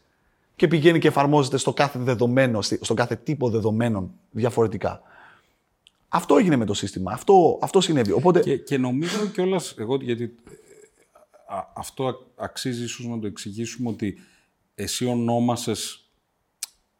και 0.55 0.67
πηγαίνει 0.67 0.99
και 0.99 1.07
εφαρμόζεται 1.07 1.57
στο 1.57 1.73
κάθε 1.73 1.99
δεδομένο, 1.99 2.61
στον 2.61 2.95
κάθε 2.95 3.15
τύπο 3.15 3.49
δεδομένων 3.49 4.11
διαφορετικά. 4.31 5.01
Αυτό 6.07 6.37
έγινε 6.37 6.55
με 6.55 6.65
το 6.65 6.73
σύστημα. 6.73 7.11
Αυτό, 7.11 7.59
αυτό 7.61 7.81
συνέβη. 7.81 8.11
Οπότε... 8.11 8.39
Και, 8.39 8.57
και 8.57 8.77
νομίζω 8.77 9.25
κιόλας, 9.25 9.75
εγώ 9.77 9.97
γιατί 10.01 10.35
αυτό 11.73 12.31
αξίζει 12.35 12.83
ίσως 12.83 13.05
να 13.05 13.19
το 13.19 13.27
εξηγήσουμε 13.27 13.89
ότι 13.89 14.17
εσύ 14.75 15.05
ονόμασες 15.05 16.09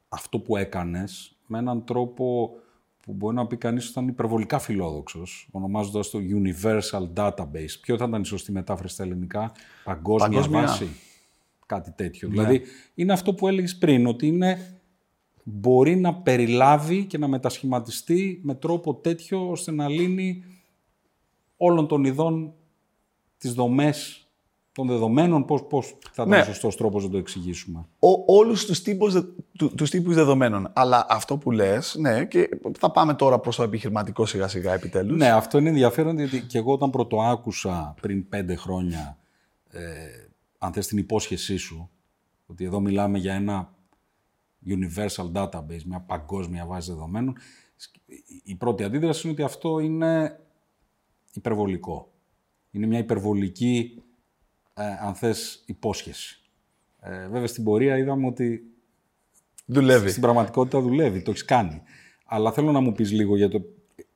αυτό 0.10 0.40
που 0.40 0.58
έκανες 0.58 1.36
με 1.48 1.58
έναν 1.58 1.86
τρόπο 1.86 2.50
που 3.06 3.14
μπορεί 3.14 3.36
να 3.36 3.48
πει 3.48 3.58
κανείς 3.58 3.84
ότι 3.84 3.92
ήταν 3.92 4.08
υπερβολικά 4.08 4.60
φιλόδοξος, 4.60 5.48
ονομάζοντας 5.52 6.10
το 6.10 6.20
Universal 6.20 7.08
Database. 7.14 7.80
Ποιο 7.82 7.98
θα 7.98 8.06
ήταν 8.06 8.22
η 8.22 8.26
σωστή 8.26 8.52
μετάφραση 8.52 8.94
στα 8.94 9.04
ελληνικά, 9.04 9.52
παγκόσμια, 9.84 10.30
Παγκόσμια. 10.30 10.62
βάση, 10.62 10.88
κάτι 11.66 11.92
τέτοιο. 11.92 12.30
Δηλαδή, 12.30 12.62
είναι 12.96 13.14
αυτό 13.14 13.34
που 13.34 13.48
έλεγες 13.48 13.78
πριν, 13.78 14.08
ότι 14.08 14.28
είναι, 14.28 14.80
μπορεί 15.44 15.96
να 15.96 16.16
περιλάβει 16.16 17.06
και 17.06 17.18
να 17.18 17.28
μετασχηματιστεί 17.28 18.40
με 18.44 18.56
τρόπο 18.56 18.96
τέτοιο, 18.96 19.50
ώστε 19.50 19.72
να 19.72 19.88
λύνει 19.90 20.44
όλων 21.58 21.88
των 21.88 22.04
ειδών 22.04 22.54
τις 23.38 23.54
δομές 23.54 24.25
των 24.76 24.88
δεδομένων, 24.88 25.46
πώς, 25.46 25.64
πώς 25.68 25.88
θα 26.02 26.10
ήταν 26.14 26.28
Ναι. 26.28 26.40
ο 26.40 26.44
σωστός 26.44 26.76
τρόπος 26.78 27.04
να 27.04 27.10
το 27.10 27.18
εξηγήσουμε. 27.18 27.80
Ο, 28.00 28.08
όλους 28.38 28.66
τους 28.66 28.82
τύπους, 28.82 29.14
δε- 29.14 29.22
του- 29.58 29.76
τους 29.76 29.90
τύπους 29.90 30.16
δεδομένων. 30.16 30.72
Αλλά 30.74 31.06
αυτό 31.10 31.38
που 31.38 31.52
λες, 31.52 31.96
ναι, 32.00 32.26
και 32.26 32.50
θα 32.80 32.92
πάμε 32.92 33.14
τώρα 33.14 33.40
προς 33.40 33.56
το 33.56 33.64
επιχειρηματικό 33.64 34.26
σιγά 34.26 34.48
σιγά 34.48 34.74
επιτέλους. 34.74 35.18
Ναι, 35.18 35.30
αυτό 35.32 35.58
είναι 35.58 35.70
ενδιαφέρον 35.70 36.18
γιατί 36.18 36.42
και 36.42 36.58
εγώ 36.58 36.74
όταν 36.74 36.90
πρώτο 36.90 37.22
άκουσα 37.22 37.94
πριν 38.02 38.30
πέντε 38.30 38.56
χρόνια, 38.56 39.18
ε, 39.70 39.82
αν 40.58 40.74
θες 40.74 40.88
την 40.88 40.98
υπόσχεσή 40.98 41.58
σου, 41.58 41.90
ότι 42.46 42.64
εδώ 42.66 42.80
μιλάμε 42.80 43.18
για 43.18 43.34
ένα 43.34 43.74
universal 44.68 45.32
database, 45.34 45.84
μια 45.86 46.00
παγκόσμια 46.00 46.66
βάση 46.66 46.92
δεδομένων, 46.92 47.36
η- 48.06 48.42
η 48.44 48.56
πρώτη 48.56 48.84
αντίδραση 48.84 49.22
είναι 49.24 49.34
ότι 49.34 49.44
αυτό 49.44 49.80
είναι 49.80 50.40
υπερβολικό. 51.34 52.10
Είναι 52.72 52.86
μια 52.86 53.00
υπερβολική, 53.00 54.04
ε, 54.78 54.84
αν 55.02 55.16
θες, 55.16 55.64
υπόσχεση. 55.66 56.40
Ε, 57.00 57.28
βέβαια 57.28 57.48
στην 57.48 57.64
πορεία 57.64 57.98
είδαμε 57.98 58.28
ότι 58.28 58.62
Δουλεύει. 59.66 60.10
στην 60.10 60.22
πραγματικότητα 60.22 60.82
δουλεύει, 60.82 61.22
το 61.22 61.32
έχεις 61.32 61.46
κάνει. 61.46 61.82
Αλλά 62.26 62.52
θέλω 62.52 62.72
να 62.72 62.80
μου 62.80 62.92
πεις 62.92 63.12
λίγο 63.12 63.36
για 63.36 63.50
το, 63.50 63.62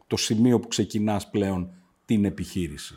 το 0.07 0.17
σημείο 0.17 0.59
που 0.59 0.67
ξεκινάς 0.67 1.29
πλέον 1.29 1.73
την 2.05 2.25
επιχείρηση. 2.25 2.95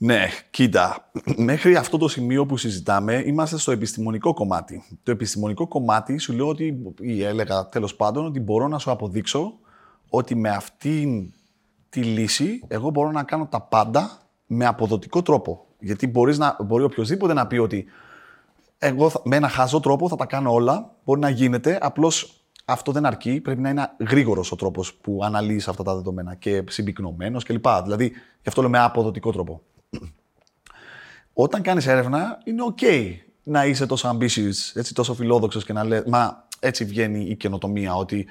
Ναι, 0.00 0.26
κοίτα, 0.50 1.10
μέχρι 1.36 1.76
αυτό 1.76 1.98
το 1.98 2.08
σημείο 2.08 2.46
που 2.46 2.56
συζητάμε 2.56 3.22
είμαστε 3.26 3.58
στο 3.58 3.72
επιστημονικό 3.72 4.34
κομμάτι. 4.34 4.82
Το 5.02 5.10
επιστημονικό 5.10 5.68
κομμάτι 5.68 6.18
σου 6.18 6.32
λέω 6.32 6.48
ότι, 6.48 6.94
ή 7.00 7.22
έλεγα 7.22 7.66
τέλος 7.68 7.96
πάντων, 7.96 8.26
ότι 8.26 8.40
μπορώ 8.40 8.68
να 8.68 8.78
σου 8.78 8.90
αποδείξω 8.90 9.58
ότι 10.08 10.34
με 10.34 10.48
αυτήν 10.48 11.32
τη 11.88 12.02
λύση 12.02 12.62
εγώ 12.68 12.90
μπορώ 12.90 13.10
να 13.10 13.22
κάνω 13.22 13.46
τα 13.46 13.60
πάντα 13.62 14.18
με 14.46 14.66
αποδοτικό 14.66 15.22
τρόπο. 15.22 15.66
Γιατί 15.78 16.06
μπορείς 16.06 16.38
να, 16.38 16.56
μπορεί 16.64 16.82
οποιοδήποτε 16.84 17.32
να 17.32 17.46
πει 17.46 17.56
ότι 17.56 17.86
εγώ 18.78 19.08
θα- 19.08 19.20
με 19.24 19.36
ένα 19.36 19.48
χαζό 19.48 19.80
τρόπο 19.80 20.08
θα 20.08 20.16
τα 20.16 20.26
κάνω 20.26 20.52
όλα, 20.52 20.94
μπορεί 21.04 21.20
να 21.20 21.28
γίνεται, 21.28 21.78
απλώς 21.80 22.32
αυτό 22.64 22.92
δεν 22.92 23.06
αρκεί, 23.06 23.40
πρέπει 23.40 23.60
να 23.60 23.68
είναι 23.68 23.90
γρήγορος 24.08 24.52
ο 24.52 24.56
τρόπος 24.56 24.94
που 24.94 25.20
αναλύεις 25.22 25.68
αυτά 25.68 25.82
τα 25.82 25.94
δεδομένα 25.94 26.34
και 26.34 26.64
συμπυκνωμένος 26.68 27.44
κλπ. 27.44 27.66
Δηλαδή, 27.84 28.06
γι' 28.42 28.48
αυτό 28.48 28.62
λέμε 28.62 28.78
αποδοτικό 28.78 29.32
τρόπο 29.32 29.62
όταν 31.32 31.62
κάνεις 31.62 31.86
έρευνα, 31.86 32.38
είναι 32.44 32.62
ok 32.76 33.12
να 33.42 33.66
είσαι 33.66 33.86
τόσο 33.86 34.16
ambitious, 34.16 34.70
έτσι, 34.74 34.94
τόσο 34.94 35.14
φιλόδοξος 35.14 35.64
και 35.64 35.72
να 35.72 35.84
λες, 35.84 36.02
μα 36.06 36.46
έτσι 36.60 36.84
βγαίνει 36.84 37.24
η 37.24 37.36
καινοτομία, 37.36 37.94
ότι 37.94 38.26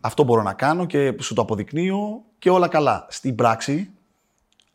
αυτό 0.00 0.24
μπορώ 0.24 0.42
να 0.42 0.52
κάνω 0.52 0.84
και 0.86 1.14
σου 1.20 1.34
το 1.34 1.42
αποδεικνύω 1.42 2.24
και 2.38 2.50
όλα 2.50 2.68
καλά. 2.68 3.06
Στην 3.08 3.34
πράξη, 3.34 3.90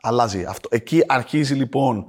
αλλάζει 0.02 0.44
αυτό. 0.46 0.70
Εκεί 0.72 1.04
αρχίζει 1.08 1.54
λοιπόν 1.54 2.06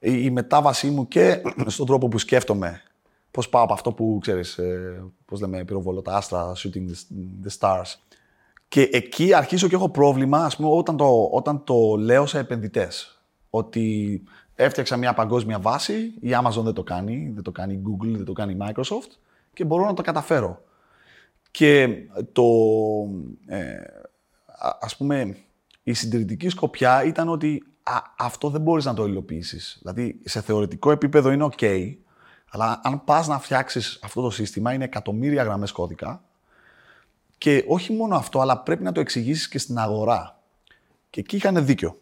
η 0.00 0.24
η 0.24 0.30
μετάβασή 0.30 0.90
μου 0.90 1.08
και 1.08 1.42
στον 1.66 1.86
τρόπο 1.86 2.08
που 2.08 2.18
σκέφτομαι. 2.18 2.82
Πώς 3.30 3.48
πάω 3.48 3.62
από 3.62 3.72
αυτό 3.72 3.92
που, 3.92 4.18
ξέρεις, 4.20 4.58
ε, 4.58 5.04
πώς 5.24 5.40
λέμε, 5.40 5.64
πυροβολώ 5.64 6.02
τα 6.02 6.16
άστρα, 6.16 6.52
shooting 6.56 6.86
the, 6.88 7.46
the 7.46 7.58
stars. 7.58 7.94
Και 8.68 8.88
εκεί 8.92 9.34
αρχίζω 9.34 9.68
και 9.68 9.74
έχω 9.74 9.88
πρόβλημα, 9.88 10.44
ας 10.44 10.56
πούμε, 10.56 10.68
όταν 10.68 10.96
το, 10.96 11.28
όταν 11.32 11.64
το 11.64 11.96
λέω 11.96 12.26
σε 12.26 12.38
επενδυτές. 12.38 13.20
Ότι 13.50 14.22
έφτιαξα 14.54 14.96
μια 14.96 15.14
παγκόσμια 15.14 15.58
βάση, 15.58 15.94
η 16.20 16.30
Amazon 16.42 16.62
δεν 16.62 16.72
το 16.72 16.82
κάνει, 16.82 17.30
δεν 17.34 17.42
το 17.42 17.52
κάνει 17.52 17.72
η 17.74 17.82
Google, 17.86 18.12
δεν 18.16 18.24
το 18.24 18.32
κάνει 18.32 18.52
η 18.52 18.58
Microsoft 18.60 19.10
και 19.52 19.64
μπορώ 19.64 19.84
να 19.84 19.94
το 19.94 20.02
καταφέρω. 20.02 20.62
Και 21.50 21.96
το, 22.32 22.44
ε, 23.46 23.74
α- 24.46 24.78
ας 24.80 24.96
πούμε, 24.96 25.36
η 25.82 25.92
συντηρητική 25.92 26.48
σκοπιά 26.48 27.04
ήταν 27.04 27.28
ότι 27.28 27.62
α, 27.82 27.98
αυτό 28.18 28.50
δεν 28.50 28.60
μπορείς 28.60 28.84
να 28.84 28.94
το 28.94 29.06
υλοποιήσεις. 29.06 29.78
Δηλαδή, 29.80 30.20
σε 30.24 30.40
θεωρητικό 30.40 30.90
επίπεδο 30.90 31.30
είναι 31.30 31.48
ok, 31.56 31.94
αλλά 32.50 32.80
αν 32.82 33.04
πας 33.04 33.26
να 33.26 33.38
φτιάξεις 33.38 33.98
αυτό 34.02 34.22
το 34.22 34.30
σύστημα, 34.30 34.72
είναι 34.72 34.84
εκατομμύρια 34.84 35.42
γραμμές 35.42 35.72
κώδικα 35.72 36.22
και 37.38 37.64
όχι 37.66 37.92
μόνο 37.92 38.16
αυτό, 38.16 38.40
αλλά 38.40 38.58
πρέπει 38.58 38.82
να 38.82 38.92
το 38.92 39.00
εξηγήσεις 39.00 39.48
και 39.48 39.58
στην 39.58 39.78
αγορά. 39.78 40.38
Και 41.10 41.20
εκεί 41.20 41.36
είχαν 41.36 41.64
δίκιο. 41.64 42.00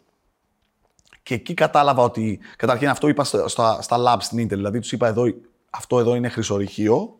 Και 1.23 1.33
εκεί 1.33 1.53
κατάλαβα 1.53 2.03
ότι, 2.03 2.39
καταρχήν 2.57 2.89
αυτό 2.89 3.07
είπα 3.07 3.23
στα, 3.23 3.47
στα, 3.47 3.81
στα 3.81 3.97
labs 3.99 4.21
στην 4.21 4.45
Intel, 4.45 4.49
δηλαδή 4.49 4.79
τους 4.79 4.91
είπα 4.91 5.07
εδώ, 5.07 5.23
αυτό 5.69 5.99
εδώ 5.99 6.15
είναι 6.15 6.29
χρυσορυχείο, 6.29 7.18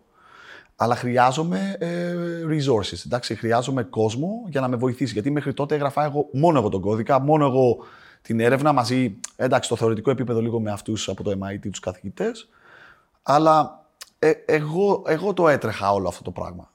αλλά 0.81 0.95
χρειάζομαι 0.95 1.75
ε, 1.79 2.15
resources, 2.47 3.05
εντάξει, 3.05 3.35
χρειάζομαι 3.35 3.83
κόσμο 3.83 4.43
για 4.47 4.61
να 4.61 4.67
με 4.67 4.75
βοηθήσει. 4.75 5.13
Γιατί 5.13 5.31
μέχρι 5.31 5.53
τότε 5.53 5.75
έγραφα 5.75 6.03
εγώ, 6.03 6.29
μόνο 6.33 6.59
εγώ 6.59 6.69
τον 6.69 6.81
κώδικα, 6.81 7.19
μόνο 7.19 7.45
εγώ 7.45 7.77
την 8.21 8.39
έρευνα 8.39 8.73
μαζί, 8.73 9.19
εντάξει, 9.35 9.65
στο 9.65 9.75
θεωρητικό 9.75 10.11
επίπεδο 10.11 10.41
λίγο 10.41 10.59
με 10.59 10.71
αυτούς 10.71 11.09
από 11.09 11.23
το 11.23 11.31
MIT, 11.31 11.59
τους 11.61 11.79
καθηγητές, 11.79 12.49
αλλά 13.23 13.85
ε, 14.19 14.31
εγώ, 14.45 15.03
εγώ 15.07 15.33
το 15.33 15.47
έτρεχα 15.47 15.91
όλο 15.91 16.07
αυτό 16.07 16.23
το 16.23 16.31
πράγμα. 16.31 16.71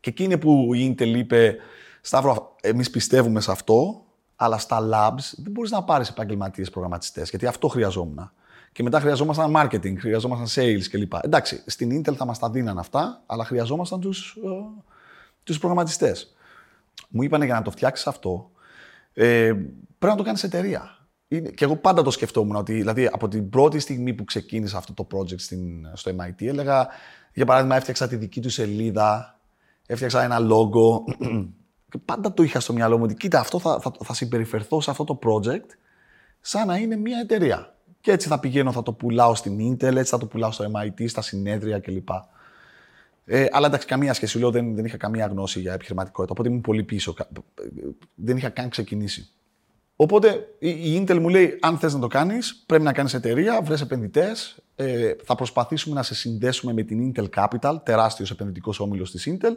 Και 0.00 0.10
εκεί 0.10 0.24
είναι 0.24 0.38
που 0.38 0.74
η 0.74 0.94
Intel 0.98 1.16
είπε, 1.16 1.56
Σταύρο, 2.00 2.56
εμείς 2.60 2.90
πιστεύουμε 2.90 3.40
σε 3.40 3.50
αυτό, 3.50 4.04
αλλά 4.36 4.58
στα 4.58 4.78
labs 4.80 5.22
δεν 5.36 5.52
μπορείς 5.52 5.70
να 5.70 5.84
πάρεις 5.84 6.08
επαγγελματίες 6.08 6.70
προγραμματιστές, 6.70 7.30
γιατί 7.30 7.46
αυτό 7.46 7.68
χρειαζόμουν. 7.68 8.32
Και 8.72 8.82
μετά 8.82 9.00
χρειαζόμασταν 9.00 9.52
marketing, 9.56 9.94
χρειαζόμασταν 9.98 10.64
sales 10.64 10.84
κλπ. 10.90 11.12
Εντάξει, 11.22 11.62
στην 11.66 12.00
Intel 12.00 12.14
θα 12.14 12.24
μας 12.24 12.38
τα 12.38 12.50
δίναν 12.50 12.78
αυτά, 12.78 13.22
αλλά 13.26 13.44
χρειαζόμασταν 13.44 14.00
τους, 14.00 14.36
ε, 14.44 14.82
τους 15.42 15.58
προγραμματιστές. 15.58 16.34
Μου 17.08 17.22
είπανε 17.22 17.44
για 17.44 17.54
να 17.54 17.62
το 17.62 17.70
φτιάξεις 17.70 18.06
αυτό, 18.06 18.50
ε, 19.12 19.52
πρέπει 19.98 20.12
να 20.12 20.16
το 20.16 20.22
κάνεις 20.22 20.42
εταιρεία. 20.42 20.98
Είναι, 21.28 21.50
και 21.50 21.64
εγώ 21.64 21.76
πάντα 21.76 22.02
το 22.02 22.10
σκεφτόμουν 22.10 22.56
ότι, 22.56 22.72
δηλαδή, 22.72 23.06
από 23.06 23.28
την 23.28 23.48
πρώτη 23.48 23.78
στιγμή 23.78 24.14
που 24.14 24.24
ξεκίνησα 24.24 24.76
αυτό 24.76 24.92
το 24.94 25.06
project 25.14 25.40
στην, 25.40 25.88
στο 25.92 26.10
MIT, 26.10 26.46
έλεγα, 26.46 26.88
για 27.32 27.46
παράδειγμα, 27.46 27.76
έφτιαξα 27.76 28.08
τη 28.08 28.16
δική 28.16 28.40
του 28.40 28.50
σελίδα, 28.50 29.40
έφτιαξα 29.86 30.22
ένα 30.22 30.38
logo. 30.40 31.14
και 31.90 31.98
πάντα 32.04 32.34
το 32.34 32.42
είχα 32.42 32.60
στο 32.60 32.72
μυαλό 32.72 32.96
μου 32.98 33.04
ότι, 33.04 33.14
κοίτα, 33.14 33.40
αυτό 33.40 33.58
θα, 33.58 33.80
θα, 33.80 33.92
θα 34.04 34.14
συμπεριφερθώ 34.14 34.80
σε 34.80 34.90
αυτό 34.90 35.04
το 35.04 35.18
project 35.22 35.68
σαν 36.40 36.66
να 36.66 36.76
είναι 36.76 36.96
μια 36.96 37.18
εταιρεία. 37.18 37.74
Και 38.00 38.12
έτσι 38.12 38.28
θα 38.28 38.40
πηγαίνω, 38.40 38.72
θα 38.72 38.82
το 38.82 38.92
πουλάω 38.92 39.34
στην 39.34 39.58
Intel, 39.72 39.96
έτσι 39.96 40.10
θα 40.10 40.18
το 40.18 40.26
πουλάω 40.26 40.50
στο 40.50 40.64
MIT, 40.74 41.04
στα 41.08 41.22
συνέδρια 41.22 41.78
κλπ. 41.78 42.08
Ε, 43.24 43.46
αλλά 43.50 43.66
εντάξει, 43.66 43.86
καμία 43.86 44.14
σχέση. 44.14 44.38
Λέω 44.38 44.50
δεν, 44.50 44.74
δεν 44.74 44.84
είχα 44.84 44.96
καμία 44.96 45.26
γνώση 45.26 45.60
για 45.60 45.72
επιχειρηματικότητα. 45.72 46.32
Οπότε 46.32 46.48
ήμουν 46.48 46.60
πολύ 46.60 46.82
πίσω. 46.82 47.12
Κα- 47.12 47.28
Δεν 48.14 48.36
είχα 48.36 48.48
καν 48.48 48.68
ξεκινήσει. 48.68 49.28
Οπότε 49.96 50.48
η 50.58 50.68
η 50.94 51.04
Intel 51.06 51.18
μου 51.18 51.28
λέει: 51.28 51.58
Αν 51.60 51.78
θες 51.78 51.94
να 51.94 52.00
το 52.00 52.06
κάνεις, 52.06 52.62
πρέπει 52.66 52.82
να 52.84 52.92
κάνεις 52.92 53.14
εταιρεία, 53.14 53.62
βρες 53.62 53.80
επενδυτές. 53.80 54.56
Ε, 54.76 55.12
θα 55.24 55.34
προσπαθήσουμε 55.34 55.94
να 55.94 56.02
σε 56.02 56.14
συνδέσουμε 56.14 56.72
με 56.72 56.82
την 56.82 57.12
Intel 57.14 57.26
Capital, 57.36 57.74
τεράστιος 57.82 58.30
επενδυτικός 58.30 58.80
όμιλος 58.80 59.10
της 59.10 59.28
Intel. 59.30 59.52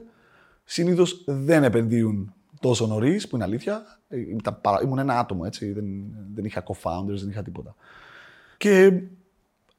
Συνήθως 0.63 1.23
δεν 1.27 1.63
επενδύουν 1.63 2.33
τόσο 2.59 2.87
νωρίς, 2.87 3.27
που 3.27 3.35
είναι 3.35 3.45
αλήθεια. 3.45 3.99
Ε, 4.07 4.19
ήταν 4.19 4.57
παρα- 4.61 4.81
Ήμουν 4.83 4.99
ένα 4.99 5.19
άτομο, 5.19 5.43
έτσι. 5.45 5.71
Δεν, 5.71 5.85
δεν 6.33 6.45
είχα 6.45 6.63
co-founders, 6.67 7.15
δεν 7.19 7.29
είχα 7.29 7.41
τίποτα. 7.41 7.75
Και 8.63 9.01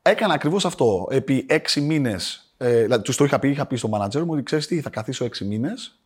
έκανα 0.03 0.35
ακριβώς 0.35 0.65
αυτό. 0.65 1.07
Επί 1.11 1.47
έξι 1.49 1.81
μήνες. 1.81 2.55
Ε, 2.57 2.83
δηλαδή, 2.83 3.03
τους 3.03 3.17
το 3.17 3.25
είχα 3.25 3.39
πει, 3.39 3.49
είχα 3.49 3.67
πει 3.67 3.77
στο 3.77 3.89
manager 3.93 4.21
μου 4.21 4.31
ότι 4.31 4.43
ξέρεις 4.43 4.67
τι, 4.67 4.81
θα 4.81 4.91
καθίσω 4.91 5.25
έξι 5.25 5.45
μήνες. 5.45 6.01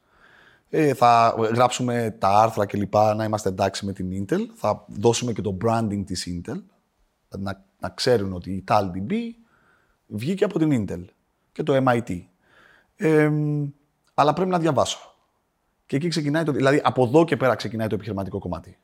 Ε, 0.71 0.95
θα 0.95 1.35
γράψουμε 1.55 2.17
τα 2.19 2.29
άρθρα 2.29 2.67
κλπ. 2.67 2.95
Να 2.95 3.25
είμαστε 3.25 3.49
εντάξει 3.49 3.87
με 3.87 3.93
την 3.93 4.11
Intel. 4.11 4.41
Θα 4.55 4.85
δώσουμε 4.89 5.33
και 5.33 5.41
το 5.41 5.57
branding 5.65 6.03
της 6.07 6.29
Intel. 6.29 6.63
Δηλαδή 7.29 7.39
να, 7.39 7.65
να 7.81 7.89
ξέρουν 7.89 8.33
ότι 8.33 8.51
η 8.51 8.65
TalDB 8.69 9.13
βγήκε 10.07 10.45
από 10.45 10.59
την 10.59 10.87
Intel 10.89 11.05
και 11.53 11.63
το 11.63 11.85
MIT. 11.87 12.23
Ε, 12.97 13.31
αλλά 14.15 14.33
πρέπει 14.33 14.51
να 14.51 14.59
διαβάσω. 14.59 15.15
Και 15.87 15.97
εκεί 15.97 16.09
ξεκινάει 16.09 16.45
το. 16.45 16.53
Δηλαδή, 16.53 16.81
από 16.85 17.05
εδώ 17.05 17.25
και 17.25 17.37
πέρα 17.37 17.55
ξεκινάει 17.55 17.87
το 17.87 17.95
επιχειρηματικό 17.95 18.39
κομμάτι. 18.39 18.79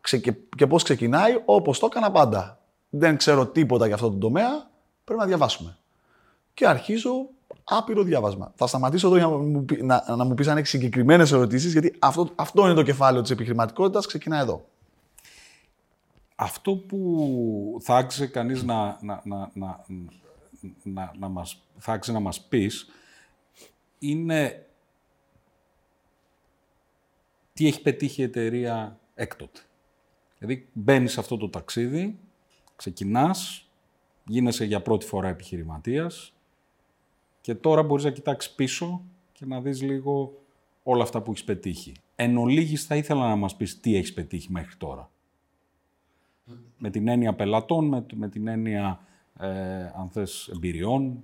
Ξε, 0.00 0.18
και, 0.18 0.34
και 0.56 0.66
πώς 0.66 0.82
ξεκινάει, 0.82 1.42
όπως 1.44 1.78
το 1.78 1.86
έκανα 1.86 2.10
πάντα. 2.10 2.58
Δεν 2.96 3.16
ξέρω 3.16 3.46
τίποτα 3.46 3.86
για 3.86 3.94
αυτό 3.94 4.10
το 4.10 4.16
τομέα, 4.16 4.70
πρέπει 5.04 5.20
να 5.20 5.26
διαβάσουμε. 5.26 5.78
Και 6.54 6.66
αρχίζω 6.66 7.28
άπειρο 7.64 8.02
διάβασμα. 8.02 8.52
Θα 8.54 8.66
σταματήσω 8.66 9.06
εδώ 9.06 9.16
για 9.16 9.26
να 9.26 9.36
μου, 9.36 9.64
πει- 9.64 9.82
να, 9.82 10.16
να 10.16 10.24
μου 10.24 10.34
πεις 10.34 10.48
αν 10.48 10.56
έχεις 10.56 10.70
συγκεκριμένες 10.70 11.32
ερωτήσεις, 11.32 11.72
γιατί 11.72 11.94
αυτό, 11.98 12.30
αυτό 12.34 12.64
είναι 12.64 12.74
το 12.74 12.82
κεφάλαιο 12.82 13.22
της 13.22 13.30
επιχειρηματικότητας, 13.30 14.06
ξεκινάει 14.06 14.40
εδώ. 14.40 14.68
Αυτό 16.36 16.76
που 16.76 17.78
θα 17.80 17.96
άξιζε 17.96 18.26
κανείς 18.26 18.62
να, 18.62 18.98
να, 19.00 19.20
να, 19.24 19.50
να, 19.54 19.84
να, 20.82 21.12
να 21.18 21.28
μας, 21.28 21.62
θα 21.78 21.92
άξιζε 21.92 22.16
να 22.16 22.22
μας 22.22 22.40
πεις 22.40 22.86
είναι 23.98 24.66
τι 27.52 27.66
έχει 27.66 27.82
πετύχει 27.82 28.20
η 28.20 28.24
εταιρεία 28.24 28.98
έκτοτε. 29.14 29.60
Δηλαδή 30.38 30.68
μπαίνεις 30.72 31.12
σε 31.12 31.20
αυτό 31.20 31.36
το 31.36 31.48
ταξίδι, 31.48 32.18
ξεκινάς, 32.76 33.68
γίνεσαι 34.26 34.64
για 34.64 34.82
πρώτη 34.82 35.06
φορά 35.06 35.28
επιχειρηματίας 35.28 36.34
και 37.40 37.54
τώρα 37.54 37.82
μπορείς 37.82 38.04
να 38.04 38.10
κοιτάξεις 38.10 38.52
πίσω 38.52 39.02
και 39.32 39.46
να 39.46 39.60
δεις 39.60 39.82
λίγο 39.82 40.42
όλα 40.82 41.02
αυτά 41.02 41.22
που 41.22 41.30
έχεις 41.30 41.44
πετύχει. 41.44 41.92
Εν 42.16 42.36
ολίγης 42.36 42.84
θα 42.84 42.96
ήθελα 42.96 43.28
να 43.28 43.36
μας 43.36 43.56
πεις 43.56 43.80
τι 43.80 43.96
έχεις 43.96 44.12
πετύχει 44.12 44.52
μέχρι 44.52 44.76
τώρα. 44.76 45.10
Με 46.78 46.90
την 46.90 47.08
έννοια 47.08 47.34
πελατών, 47.34 47.88
με, 47.88 48.06
με 48.14 48.28
την 48.28 48.46
έννοια, 48.46 49.00
ε, 49.38 49.46
αν 49.84 50.08
θες, 50.10 50.50
εμπειριών, 50.54 51.22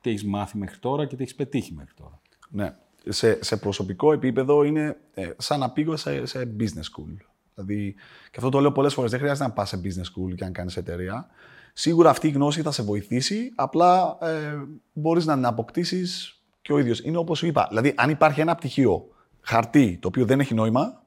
τι 0.00 0.10
έχεις 0.10 0.24
μάθει 0.24 0.58
μέχρι 0.58 0.78
τώρα 0.78 1.06
και 1.06 1.16
τι 1.16 1.22
έχεις 1.22 1.34
πετύχει 1.34 1.72
μέχρι 1.72 1.94
τώρα. 1.94 2.20
Ναι. 2.50 2.76
Σε, 3.08 3.44
σε 3.44 3.56
προσωπικό 3.56 4.12
επίπεδο 4.12 4.62
είναι 4.62 5.00
ε, 5.14 5.30
σαν 5.38 5.60
να 5.60 5.70
πήγω 5.70 5.96
σε, 5.96 6.26
σε 6.26 6.56
business 6.58 6.64
school. 6.64 7.16
Δηλαδή, 7.54 7.94
και 8.30 8.36
αυτό 8.36 8.48
το 8.48 8.60
λέω 8.60 8.72
πολλές 8.72 8.94
φορές. 8.94 9.10
Δεν 9.10 9.20
χρειάζεται 9.20 9.46
να 9.46 9.52
πας 9.52 9.68
σε 9.68 9.80
business 9.84 10.04
school 10.04 10.34
και 10.34 10.44
να 10.44 10.50
κάνεις 10.50 10.76
εταιρεία. 10.76 11.26
Σίγουρα 11.72 12.10
αυτή 12.10 12.28
η 12.28 12.30
γνώση 12.30 12.62
θα 12.62 12.70
σε 12.70 12.82
βοηθήσει, 12.82 13.52
απλά 13.54 14.18
ε, 14.20 14.56
μπορείς 14.92 15.26
να 15.26 15.34
την 15.34 15.44
αποκτήσεις 15.44 16.40
και 16.62 16.72
ο 16.72 16.78
ίδιος. 16.78 17.00
Είναι 17.00 17.16
όπως 17.16 17.38
σου 17.38 17.46
είπα. 17.46 17.66
Δηλαδή, 17.68 17.92
αν 17.96 18.10
υπάρχει 18.10 18.40
ένα 18.40 18.54
πτυχίο 18.54 19.08
χαρτί 19.40 19.98
το 20.00 20.08
οποίο 20.08 20.24
δεν 20.24 20.40
έχει 20.40 20.54
νόημα, 20.54 21.02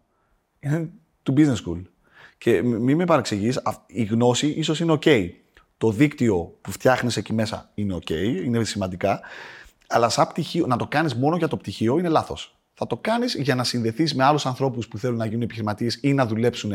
είναι 0.59 0.89
του 1.23 1.33
business 1.37 1.55
school. 1.65 1.81
Και 2.37 2.61
μην 2.63 2.97
με 2.97 3.05
παρεξηγείς, 3.05 3.61
η 3.87 4.03
γνώση 4.03 4.47
ίσως 4.47 4.79
είναι 4.79 4.97
OK. 5.01 5.29
Το 5.77 5.91
δίκτυο 5.91 6.57
που 6.61 6.71
φτιάχνεις 6.71 7.17
εκεί 7.17 7.33
μέσα 7.33 7.71
είναι 7.73 7.95
OK, 7.95 8.11
είναι 8.43 8.63
σημαντικά. 8.63 9.21
Αλλά 9.87 10.09
σαν 10.09 10.27
πτυχίο, 10.27 10.67
να 10.67 10.77
το 10.77 10.87
κάνεις 10.87 11.15
μόνο 11.15 11.37
για 11.37 11.47
το 11.47 11.57
πτυχίο 11.57 11.97
είναι 11.97 12.09
λάθος. 12.09 12.54
Θα 12.77 12.87
το 12.87 12.97
κάνεις 12.97 13.35
για 13.35 13.55
να 13.55 13.63
συνδεθείς 13.63 14.15
με 14.15 14.23
άλλους 14.23 14.45
ανθρώπους 14.45 14.87
που 14.87 14.97
θέλουν 14.97 15.17
να 15.17 15.25
γίνουν 15.25 15.41
επιχειρηματίες 15.41 15.99
ή 16.01 16.13
να 16.13 16.25
δουλέψουν 16.25 16.71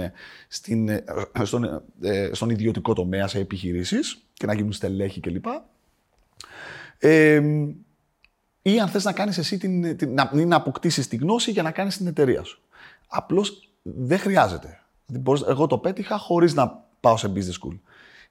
στην, 0.49 0.89
ε, 0.89 1.05
στον, 1.43 1.83
ε, 2.01 2.31
στον 2.33 2.51
ιδιωτικό 2.51 2.93
τομέα 2.93 3.27
σε 3.27 3.39
επιχειρήσεις 3.39 4.25
και 4.33 4.47
να 4.47 4.55
γίνουν 4.55 4.73
στελέχη 4.73 5.21
κλπ. 5.21 5.45
Ε, 6.99 7.43
ή 8.63 8.81
αν 8.81 8.89
θες 8.89 9.05
να 9.05 9.13
κάνεις 9.13 9.39
εσύ 9.39 9.59
την, 9.59 9.97
την, 9.97 10.15
να, 10.15 10.31
να 10.33 10.57
αποκτήσεις 10.57 11.09
τη 11.09 11.17
γνώση 11.17 11.51
για 11.51 11.63
να 11.63 11.71
κάνεις 11.71 11.97
την 11.97 12.07
εταιρεία 12.07 12.43
σου. 12.43 12.61
Απλώς 13.09 13.69
δεν 13.83 14.19
χρειάζεται. 14.19 14.81
Δηλαδή, 15.07 15.45
εγώ 15.49 15.67
το 15.67 15.79
πέτυχα 15.79 16.19
χωρίς 16.19 16.55
να 16.55 16.85
πάω 17.01 17.17
σε 17.17 17.33
business 17.35 17.67
school. 17.67 17.79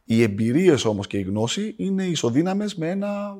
Οι 0.03 0.21
εμπειρίες 0.21 0.85
όμως 0.85 1.07
και 1.07 1.17
η 1.17 1.21
γνώση 1.21 1.73
είναι 1.77 2.03
ισοδύναμες 2.03 2.75
με 2.75 2.89
ένα 2.89 3.37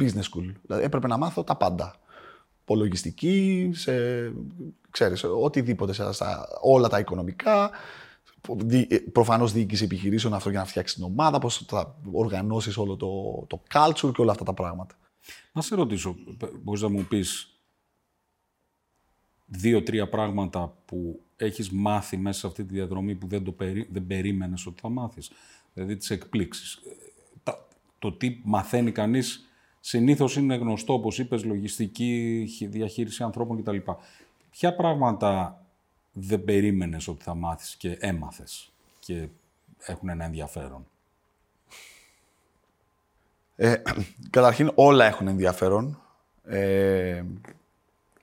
business 0.00 0.04
school. 0.04 0.52
Δηλαδή 0.62 0.84
έπρεπε 0.84 1.06
να 1.06 1.16
μάθω 1.16 1.44
τα 1.44 1.56
πάντα. 1.56 1.96
Υπολογιστική, 2.68 3.70
σε, 3.74 3.92
ξέρεις, 4.90 5.24
οτιδήποτε, 5.24 5.92
σε, 5.92 6.02
όλα 6.60 6.88
τα 6.88 6.98
οικονομικά, 6.98 7.70
προφανώς 9.12 9.52
διοίκηση 9.52 9.84
επιχειρήσεων 9.84 10.34
αυτό 10.34 10.50
για 10.50 10.58
να 10.58 10.64
φτιάξει 10.64 10.94
την 10.94 11.04
ομάδα, 11.04 11.38
πώς 11.38 11.64
θα 11.68 11.96
οργανώσεις 12.12 12.76
όλο 12.76 12.96
το, 12.96 13.44
το 13.46 13.62
culture 13.72 14.12
και 14.14 14.20
όλα 14.20 14.30
αυτά 14.30 14.44
τα 14.44 14.54
πράγματα. 14.54 14.94
Να 15.52 15.62
σε 15.62 15.74
ρωτήσω, 15.74 16.16
μπορείς 16.62 16.82
να 16.82 16.88
μου 16.88 17.04
πεις 17.04 17.58
δύο-τρία 19.46 20.08
πράγματα 20.08 20.76
που 20.84 21.20
έχεις 21.36 21.70
μάθει 21.70 22.16
μέσα 22.16 22.38
σε 22.38 22.46
αυτή 22.46 22.64
τη 22.64 22.74
διαδρομή 22.74 23.14
που 23.14 23.26
δεν, 23.26 23.44
το 23.44 23.52
περί, 23.52 23.88
δεν 23.92 24.06
περίμενες 24.06 24.66
ότι 24.66 24.80
θα 24.80 24.88
μάθεις; 24.88 25.30
Δηλαδή 25.74 25.96
τις 25.96 26.10
εκπλήξεις. 26.10 26.78
Το 27.98 28.12
τι 28.12 28.40
μαθαίνει 28.44 28.92
κανείς 28.92 29.47
συνήθως 29.80 30.36
είναι 30.36 30.54
γνωστό, 30.56 30.92
όπως 30.92 31.18
είπες, 31.18 31.44
λογιστική, 31.44 32.48
διαχείριση 32.70 33.22
ανθρώπων 33.22 33.62
κτλ. 33.62 33.76
Ποια 34.50 34.74
πράγματα 34.74 35.62
δεν 36.12 36.44
περίμενες 36.44 37.08
ότι 37.08 37.22
θα 37.22 37.34
μάθεις 37.34 37.76
και 37.76 37.96
έμαθες 38.00 38.72
και 38.98 39.28
έχουν 39.78 40.08
ένα 40.08 40.24
ενδιαφέρον; 40.24 40.86
Ε, 43.56 43.82
καταρχήν 44.30 44.72
όλα 44.74 45.04
έχουν 45.04 45.28
ενδιαφέρον. 45.28 46.00
Ε, 46.44 47.24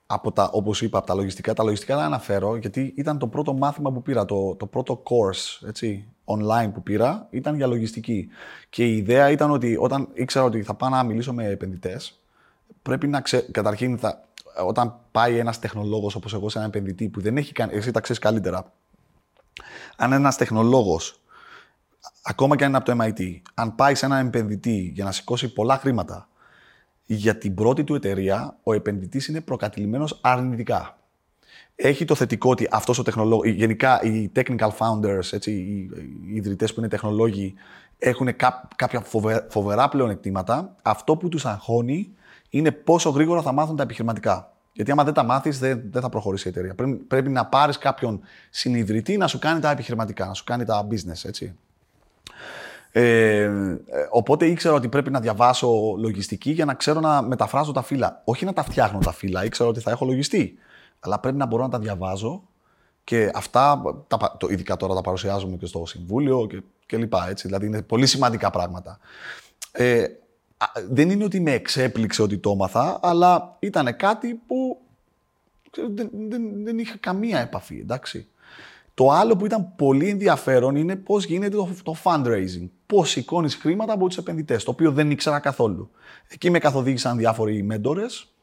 από 0.06 0.32
τα, 0.32 0.50
όπως 0.52 0.82
είπα, 0.82 0.98
από 0.98 1.06
τα 1.06 1.14
λογιστικά. 1.14 1.54
Τα 1.54 1.64
λογιστικά 1.64 1.96
δεν 1.96 2.04
αναφέρω, 2.04 2.56
γιατί 2.56 2.92
ήταν 2.96 3.18
το 3.18 3.28
πρώτο 3.28 3.54
μάθημα 3.54 3.92
που 3.92 4.02
πήρα, 4.02 4.24
το, 4.24 4.54
το 4.54 4.66
πρώτο 4.66 5.02
course, 5.04 5.66
έτσι, 5.68 6.08
online 6.26 6.70
που 6.74 6.82
πήρα, 6.82 7.26
ήταν 7.30 7.56
για 7.56 7.66
λογιστική. 7.66 8.28
Και 8.70 8.84
η 8.84 8.96
ιδέα 8.96 9.30
ήταν 9.30 9.50
ότι 9.50 9.76
όταν 9.80 10.08
ήξερα 10.12 10.44
ότι 10.44 10.62
θα 10.62 10.74
πάω 10.74 10.88
να 10.88 11.02
μιλήσω 11.02 11.32
με 11.32 11.46
επενδυτές, 11.46 12.20
πρέπει 12.82 13.06
να 13.06 13.20
ξέρω, 13.20 13.44
καταρχήν 13.50 13.98
θα, 13.98 14.24
όταν 14.66 14.96
πάει 15.10 15.38
ένας 15.38 15.58
τεχνολόγος 15.58 16.14
όπως 16.14 16.34
εγώ 16.34 16.48
σε 16.48 16.58
έναν 16.58 16.70
επενδυτή 16.70 17.08
που 17.08 17.20
δεν 17.20 17.36
έχει 17.36 17.52
κάνει, 17.52 17.74
εσύ 17.74 17.90
τα 17.90 18.00
ξέρεις 18.00 18.22
καλύτερα, 18.22 18.72
αν 19.96 20.12
ένας 20.12 20.36
τεχνολόγος 20.36 21.20
ακόμα 22.22 22.56
και 22.56 22.64
αν 22.64 22.68
είναι 22.68 22.78
από 22.78 22.92
το 22.92 23.04
MIT, 23.04 23.40
αν 23.54 23.74
πάει 23.74 23.94
σε 23.94 24.06
έναν 24.06 24.26
επενδυτή 24.26 24.92
για 24.94 25.04
να 25.04 25.12
σηκώσει 25.12 25.52
πολλά 25.52 25.78
χρήματα 25.78 26.28
για 27.04 27.38
την 27.38 27.54
πρώτη 27.54 27.84
του 27.84 27.94
εταιρεία, 27.94 28.56
ο 28.62 28.72
επενδυτής 28.72 29.28
είναι 29.28 29.40
προκατηλημένος 29.40 30.18
αρνητικά. 30.22 30.98
Έχει 31.76 32.04
το 32.04 32.14
θετικό 32.14 32.50
ότι 32.50 32.68
αυτός 32.70 32.98
ο 32.98 33.02
τεχνολόγος, 33.02 33.46
γενικά 33.46 34.02
οι 34.02 34.30
technical 34.34 34.70
founders, 34.78 35.32
έτσι, 35.32 35.52
οι, 35.52 35.90
οι 36.26 36.34
ιδρυτές 36.34 36.74
που 36.74 36.80
είναι 36.80 36.88
τεχνολόγοι, 36.88 37.54
έχουν 37.98 38.28
κάποια 38.76 39.04
φοβερά 39.48 39.88
πλεονεκτήματα. 39.88 40.76
Αυτό 40.82 41.16
που 41.16 41.28
τους 41.28 41.46
αγχώνει 41.46 42.10
είναι 42.50 42.70
πόσο 42.70 43.10
γρήγορα 43.10 43.42
θα 43.42 43.52
μάθουν 43.52 43.76
τα 43.76 43.82
επιχειρηματικά. 43.82 44.52
Γιατί 44.72 44.90
άμα 44.90 45.04
δεν 45.04 45.14
τα 45.14 45.22
μάθεις, 45.22 45.58
δεν, 45.58 45.82
δεν 45.90 46.02
θα 46.02 46.08
προχωρήσει 46.08 46.48
η 46.48 46.50
εταιρεία. 46.50 46.74
Πρέπει, 46.74 46.94
πρέπει 46.94 47.28
να 47.28 47.46
πάρεις 47.46 47.78
κάποιον 47.78 48.20
συνειδητή 48.50 49.16
να 49.16 49.26
σου 49.26 49.38
κάνει 49.38 49.60
τα 49.60 49.70
επιχειρηματικά, 49.70 50.26
να 50.26 50.34
σου 50.34 50.44
κάνει 50.44 50.64
τα 50.64 50.86
business. 50.90 51.24
Έτσι. 51.24 51.54
Ε, 52.92 53.50
οπότε 54.10 54.46
ήξερα 54.46 54.74
ότι 54.74 54.88
πρέπει 54.88 55.10
να 55.10 55.20
διαβάσω 55.20 55.94
λογιστική 55.98 56.50
για 56.50 56.64
να 56.64 56.74
ξέρω 56.74 57.00
να 57.00 57.22
μεταφράζω 57.22 57.72
τα 57.72 57.82
φύλλα. 57.82 58.22
Όχι 58.24 58.44
να 58.44 58.52
τα 58.52 58.62
φτιάχνω 58.62 58.98
τα 58.98 59.12
φύλλα, 59.12 59.44
ήξερα 59.44 59.68
ότι 59.68 59.80
θα 59.80 59.90
έχω 59.90 60.04
λογιστή. 60.04 60.58
Αλλά 61.06 61.18
πρέπει 61.20 61.36
να 61.36 61.46
μπορώ 61.46 61.62
να 61.62 61.68
τα 61.68 61.78
διαβάζω 61.78 62.42
και 63.04 63.30
αυτά, 63.34 63.82
τα, 64.06 64.36
το, 64.38 64.48
ειδικά 64.50 64.76
τώρα 64.76 64.94
τα 64.94 65.00
παρουσιάζουμε 65.00 65.56
και 65.56 65.66
στο 65.66 65.86
Συμβούλιο 65.86 66.46
και, 66.46 66.62
και 66.86 66.96
λοιπά. 66.96 67.28
Έτσι, 67.28 67.46
δηλαδή 67.46 67.66
είναι 67.66 67.82
πολύ 67.82 68.06
σημαντικά 68.06 68.50
πράγματα. 68.50 68.98
Ε, 69.72 70.06
δεν 70.90 71.10
είναι 71.10 71.24
ότι 71.24 71.40
με 71.40 71.50
εξέπληξε 71.50 72.22
ότι 72.22 72.38
το 72.38 72.50
έμαθα, 72.50 72.98
αλλά 73.02 73.56
ήταν 73.58 73.96
κάτι 73.96 74.40
που 74.46 74.78
δεν, 75.94 76.10
δεν, 76.28 76.64
δεν 76.64 76.78
είχα 76.78 76.96
καμία 76.96 77.40
επαφή, 77.40 77.78
εντάξει. 77.78 78.28
Το 78.94 79.10
άλλο 79.10 79.36
που 79.36 79.46
ήταν 79.46 79.72
πολύ 79.76 80.08
ενδιαφέρον 80.08 80.76
είναι 80.76 80.96
πώς 80.96 81.24
γίνεται 81.24 81.56
το, 81.56 81.68
το 81.82 81.94
fundraising. 82.02 82.68
Πώς 82.86 83.10
σηκώνεις 83.10 83.54
χρήματα 83.54 83.92
από 83.92 84.06
τους 84.06 84.16
επενδυτές, 84.16 84.64
το 84.64 84.70
οποίο 84.70 84.92
δεν 84.92 85.10
ήξερα 85.10 85.38
καθόλου. 85.38 85.90
Εκεί 86.28 86.50
με 86.50 86.58
καθοδήγησαν 86.58 87.16
διάφοροι 87.16 87.62
μέντορες 87.62 88.35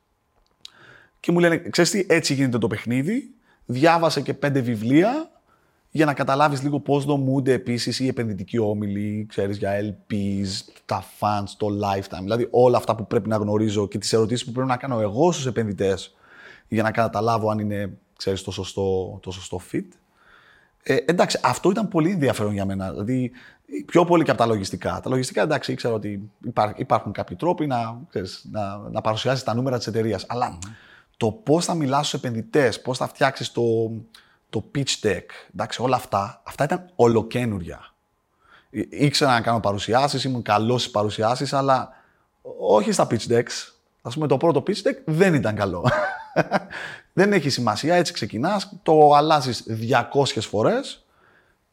και 1.24 1.32
μου 1.32 1.40
λένε: 1.40 1.58
Ξέρεις 1.58 1.92
τι, 1.92 2.06
έτσι 2.08 2.34
γίνεται 2.34 2.58
το 2.58 2.68
παιχνίδι. 2.68 3.34
Διάβασε 3.66 4.22
και 4.22 4.34
πέντε 4.34 4.60
βιβλία 4.60 5.32
για 5.90 6.06
να 6.06 6.14
καταλάβεις 6.14 6.64
λίγο 6.64 6.80
πώς 6.80 7.06
δομούνται 7.06 7.54
επίσης 7.54 8.00
οι 8.00 8.08
επενδυτικοί 8.08 8.58
όμιλοι, 8.58 9.26
ξέρεις 9.30 9.58
για 9.58 9.72
LPs, 9.82 10.48
τα 10.86 11.04
funds, 11.20 11.50
το 11.58 11.68
lifetime. 11.68 12.22
Δηλαδή 12.22 12.48
όλα 12.52 12.78
αυτά 12.78 12.96
που 12.96 13.08
πρέπει 13.08 13.30
να 13.30 13.36
γνωρίζω 13.36 13.88
και 13.88 13.98
τις 13.98 14.14
ερωτήσεις 14.14 14.46
που 14.46 14.52
πρέπει 14.52 14.68
να 14.68 14.78
κάνω 14.78 15.00
εγώ 15.00 15.32
στους 15.32 15.46
επενδυτές 15.46 16.16
για 16.68 16.84
να 16.84 16.92
καταλάβω 16.92 17.50
αν 17.50 17.60
είναι 17.60 17.98
ξέρεις, 18.18 18.42
το, 18.42 18.52
σωστό, 18.52 19.20
το 19.22 19.32
σωστό 19.32 19.62
fit. 19.72 19.88
Ε, 20.84 20.96
εντάξει, 20.96 21.40
αυτό 21.44 21.70
ήταν 21.70 21.88
πολύ 21.88 22.12
ενδιαφέρον 22.12 22.54
για 22.54 22.66
μένα. 22.66 22.92
Δηλαδή, 22.92 23.32
πιο 23.86 24.06
πολύ 24.06 24.24
και 24.24 24.32
από 24.32 24.40
τα 24.40 24.46
λογιστικά. 24.46 25.00
Τα 25.04 25.10
λογιστικά, 25.10 25.42
εντάξει, 25.42 25.72
ήξερα 25.72 25.94
ότι 25.94 26.30
υπάρχουν 26.76 27.12
κάποιοι 27.12 27.36
τρόποι 27.36 27.68
να, 27.68 28.02
ξέρεις, 28.10 28.46
να, 28.52 28.78
να 28.78 29.02
παρουσιάζει 29.02 29.44
τα 29.44 29.54
νούμερα 29.54 29.78
της 29.78 29.88
εταιρείας. 29.88 30.26
Αλλά 30.28 30.58
το 31.18 31.32
πώς 31.32 31.66
θα 31.66 31.74
μιλάς 31.74 32.08
στους 32.08 32.20
επενδυτές, 32.20 32.82
πώς 32.82 32.98
θα 32.98 33.08
φτιάξεις 33.08 33.52
το, 33.52 33.92
το 34.50 34.72
pitch 34.76 35.06
deck, 35.08 35.26
εντάξει, 35.54 35.82
όλα 35.82 35.96
αυτά, 35.96 36.42
αυτά 36.44 36.64
ήταν 36.64 36.90
ολοκένουργια. 36.96 37.94
Ήξερα 38.90 39.32
να 39.32 39.42
κάνω 39.42 39.60
παρουσιάσεις, 39.60 40.24
ήμουν 40.24 40.42
καλός 40.42 40.82
στις 40.82 40.94
παρουσιάσεις, 40.94 41.54
αλλά 41.54 41.90
όχι 42.60 42.92
στα 42.92 43.08
pitch 43.10 43.28
decks. 43.28 43.74
Α 44.02 44.10
πούμε, 44.10 44.28
το 44.28 44.38
πρώτο 44.38 44.64
pitch 44.68 44.88
deck 44.88 44.96
δεν 45.06 45.34
ήταν 45.34 45.56
καλό. 45.56 45.86
Δεν 47.14 47.34
έχει 47.34 47.50
σημασία, 47.50 47.96
έτσι 47.96 48.14
ξεκινάς, 48.14 48.74
το 48.84 49.14
αλλάζεις 49.14 49.64
200 50.14 50.24
φορές 50.26 51.03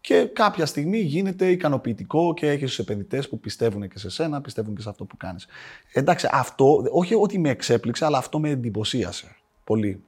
και 0.01 0.25
κάποια 0.25 0.67
στιγμή 0.67 0.99
γίνεται 0.99 1.51
ικανοποιητικό 1.51 2.35
και 2.35 2.51
έχεις 2.51 2.69
τους 2.69 2.79
επενδυτές 2.79 3.29
που 3.29 3.41
πιστεύουν 3.41 3.89
και 3.89 3.99
σε 3.99 4.11
σένα, 4.11 4.41
πιστεύουν 4.41 4.75
και 4.75 4.83
σε 4.83 4.89
αυτό 4.89 5.05
που 5.05 5.17
κάνεις. 5.17 5.47
Εντάξει, 5.93 6.29
αυτό, 6.31 6.85
όχι 6.91 7.15
ότι 7.15 7.39
με 7.39 7.49
εξέπληξε, 7.51 8.05
αλλά 8.05 8.19
αυτό 8.19 8.39
με 8.39 8.49
εντυπωσίασε 8.51 9.37
πολύ. 9.65 10.03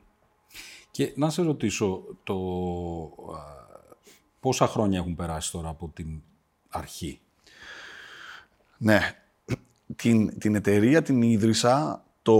Και 0.91 1.13
να 1.17 1.31
σε 1.31 1.43
ρωτήσω, 1.43 2.03
το, 2.25 2.37
πόσα 4.41 4.67
χρόνια 4.67 4.99
έχουν 4.99 5.15
περάσει 5.15 5.53
τώρα 5.53 5.69
από 5.69 5.91
την 5.95 6.23
αρχή; 6.69 7.21
Ναι, 8.79 9.17
την, 9.97 10.39
την 10.39 10.55
εταιρεία 10.55 11.03
την 11.03 11.23
ίδρυσα 11.23 12.05
το 12.23 12.37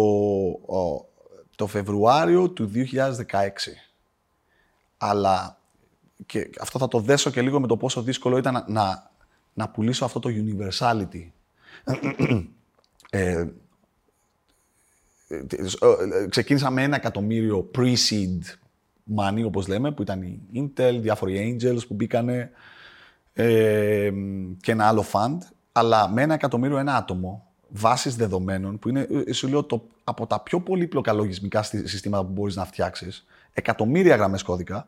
το 1.63 1.69
Φεβρουάριο 1.69 2.51
του 2.51 2.71
2016. 2.75 2.79
Αλλά 4.97 5.61
και 6.27 6.51
αυτό 6.61 6.79
θα 6.79 6.89
το 6.89 6.99
δέσω 6.99 7.31
και 7.31 7.43
λίγο 7.43 7.61
με 7.61 7.67
το 7.67 7.77
πόσο 7.77 8.03
δύσκολο 8.03 8.37
ήταν 8.37 8.53
να, 8.53 8.65
να, 8.69 9.11
να 9.53 9.69
πουλήσω 9.69 10.05
αυτό 10.05 10.19
το 10.19 10.31
universality. 10.33 11.31
ε, 13.11 13.47
ξεκίνησα 16.29 16.71
με 16.71 16.83
ένα 16.83 16.97
εκατομμύριο 16.97 17.71
pre-seed 17.75 18.41
money, 19.17 19.45
όπως 19.45 19.69
λέμε, 19.69 19.93
που 19.93 20.03
ήταν 20.03 20.23
η 20.23 20.41
Intel, 20.55 20.99
διάφοροι 21.01 21.59
Angels 21.61 21.87
που 21.89 21.95
μπήκανε 21.95 22.51
ε, 23.33 24.11
και 24.61 24.73
ένα 24.73 24.87
άλλο 24.87 25.05
fund, 25.13 25.39
αλλά 25.73 26.09
με 26.09 26.23
ένα 26.23 26.35
εκατομμύριο 26.35 26.79
ένα 26.79 26.97
άτομο, 26.97 27.47
βάσεις 27.69 28.17
δεδομένων, 28.17 28.79
που 28.79 28.89
είναι, 28.89 29.09
ε, 29.27 29.33
σου 29.33 29.49
λέω, 29.49 29.63
το, 29.63 29.87
από 30.05 30.27
τα 30.27 30.41
πιο 30.41 30.61
πολύπλοκα 30.61 31.13
λογισμικά 31.13 31.63
συστήματα 31.63 32.25
που 32.25 32.33
μπορείς 32.33 32.57
να 32.57 32.65
φτιάξεις, 32.65 33.27
εκατομμύρια 33.53 34.17
γραμμές 34.17 34.43
κώδικα, 34.43 34.87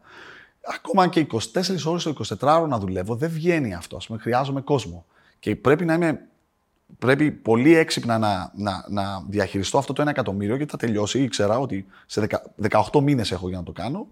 ακόμα 0.74 1.08
και 1.08 1.26
24 1.32 1.40
ώρες 1.86 2.02
το 2.02 2.14
24 2.40 2.56
ώρο 2.56 2.66
να 2.66 2.78
δουλεύω, 2.78 3.14
δεν 3.14 3.30
βγαίνει 3.30 3.74
αυτό. 3.74 3.96
Ας 3.96 4.06
πούμε, 4.06 4.18
χρειάζομαι 4.18 4.60
κόσμο. 4.60 5.04
Και 5.38 5.56
πρέπει 5.56 5.84
να 5.84 5.94
είμαι 5.94 6.28
πρέπει 6.98 7.30
πολύ 7.30 7.74
έξυπνα 7.74 8.18
να, 8.18 8.52
να, 8.54 8.84
να 8.88 9.24
διαχειριστώ 9.28 9.78
αυτό 9.78 9.92
το 9.92 10.02
ένα 10.02 10.10
εκατομμύριο 10.10 10.56
γιατί 10.56 10.70
θα 10.70 10.76
τελειώσει. 10.76 11.22
Ήξερα 11.22 11.58
ότι 11.58 11.86
σε 12.06 12.26
18 12.68 13.00
μήνες 13.02 13.32
έχω 13.32 13.48
για 13.48 13.58
να 13.58 13.64
το 13.64 13.72
κάνω 13.72 14.06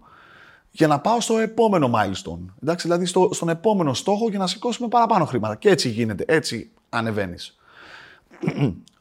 για 0.75 0.87
να 0.87 0.99
πάω 0.99 1.21
στο 1.21 1.37
επόμενο 1.37 1.91
milestone. 1.95 2.45
Εντάξει, 2.63 2.87
δηλαδή 2.87 3.05
στο, 3.05 3.29
στον 3.31 3.49
επόμενο 3.49 3.93
στόχο 3.93 4.29
για 4.29 4.39
να 4.39 4.47
σηκώσουμε 4.47 4.87
παραπάνω 4.87 5.25
χρήματα. 5.25 5.55
Και 5.55 5.69
έτσι 5.69 5.89
γίνεται, 5.89 6.23
έτσι 6.27 6.71
ανεβαίνεις. 6.89 7.57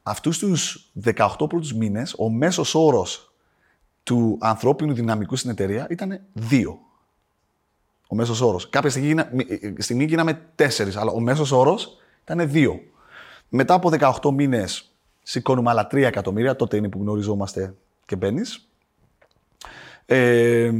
Αυτούς 0.02 0.38
τους 0.38 0.90
18 1.04 1.28
πρώτους 1.36 1.74
μήνες, 1.74 2.14
ο 2.18 2.30
μέσος 2.30 2.74
όρος 2.74 3.32
του 4.02 4.38
ανθρώπινου 4.40 4.94
δυναμικού 4.94 5.36
στην 5.36 5.50
εταιρεία 5.50 5.86
ήταν 5.90 6.20
2. 6.50 6.78
Ο 8.12 8.14
μέσος 8.14 8.40
όρος. 8.40 8.68
Κάποια 8.68 8.90
στιγμή, 8.90 9.14
στιγμή 9.78 10.04
γίναμε 10.04 10.40
4, 10.56 10.66
αλλά 10.94 11.10
ο 11.12 11.20
μέσος 11.20 11.52
όρος 11.52 11.96
ήταν 12.22 12.50
2. 12.52 12.80
Μετά 13.48 13.74
από 13.74 13.90
18 13.90 14.30
μήνες 14.32 14.92
σηκώνουμε 15.22 15.70
άλλα 15.70 15.86
3 15.90 16.06
εκατομμύρια, 16.06 16.56
τότε 16.56 16.76
είναι 16.76 16.88
που 16.88 16.98
γνωριζόμαστε 17.00 17.74
και 18.06 18.16
μπαίνεις. 18.16 18.68
Ε, 20.06 20.72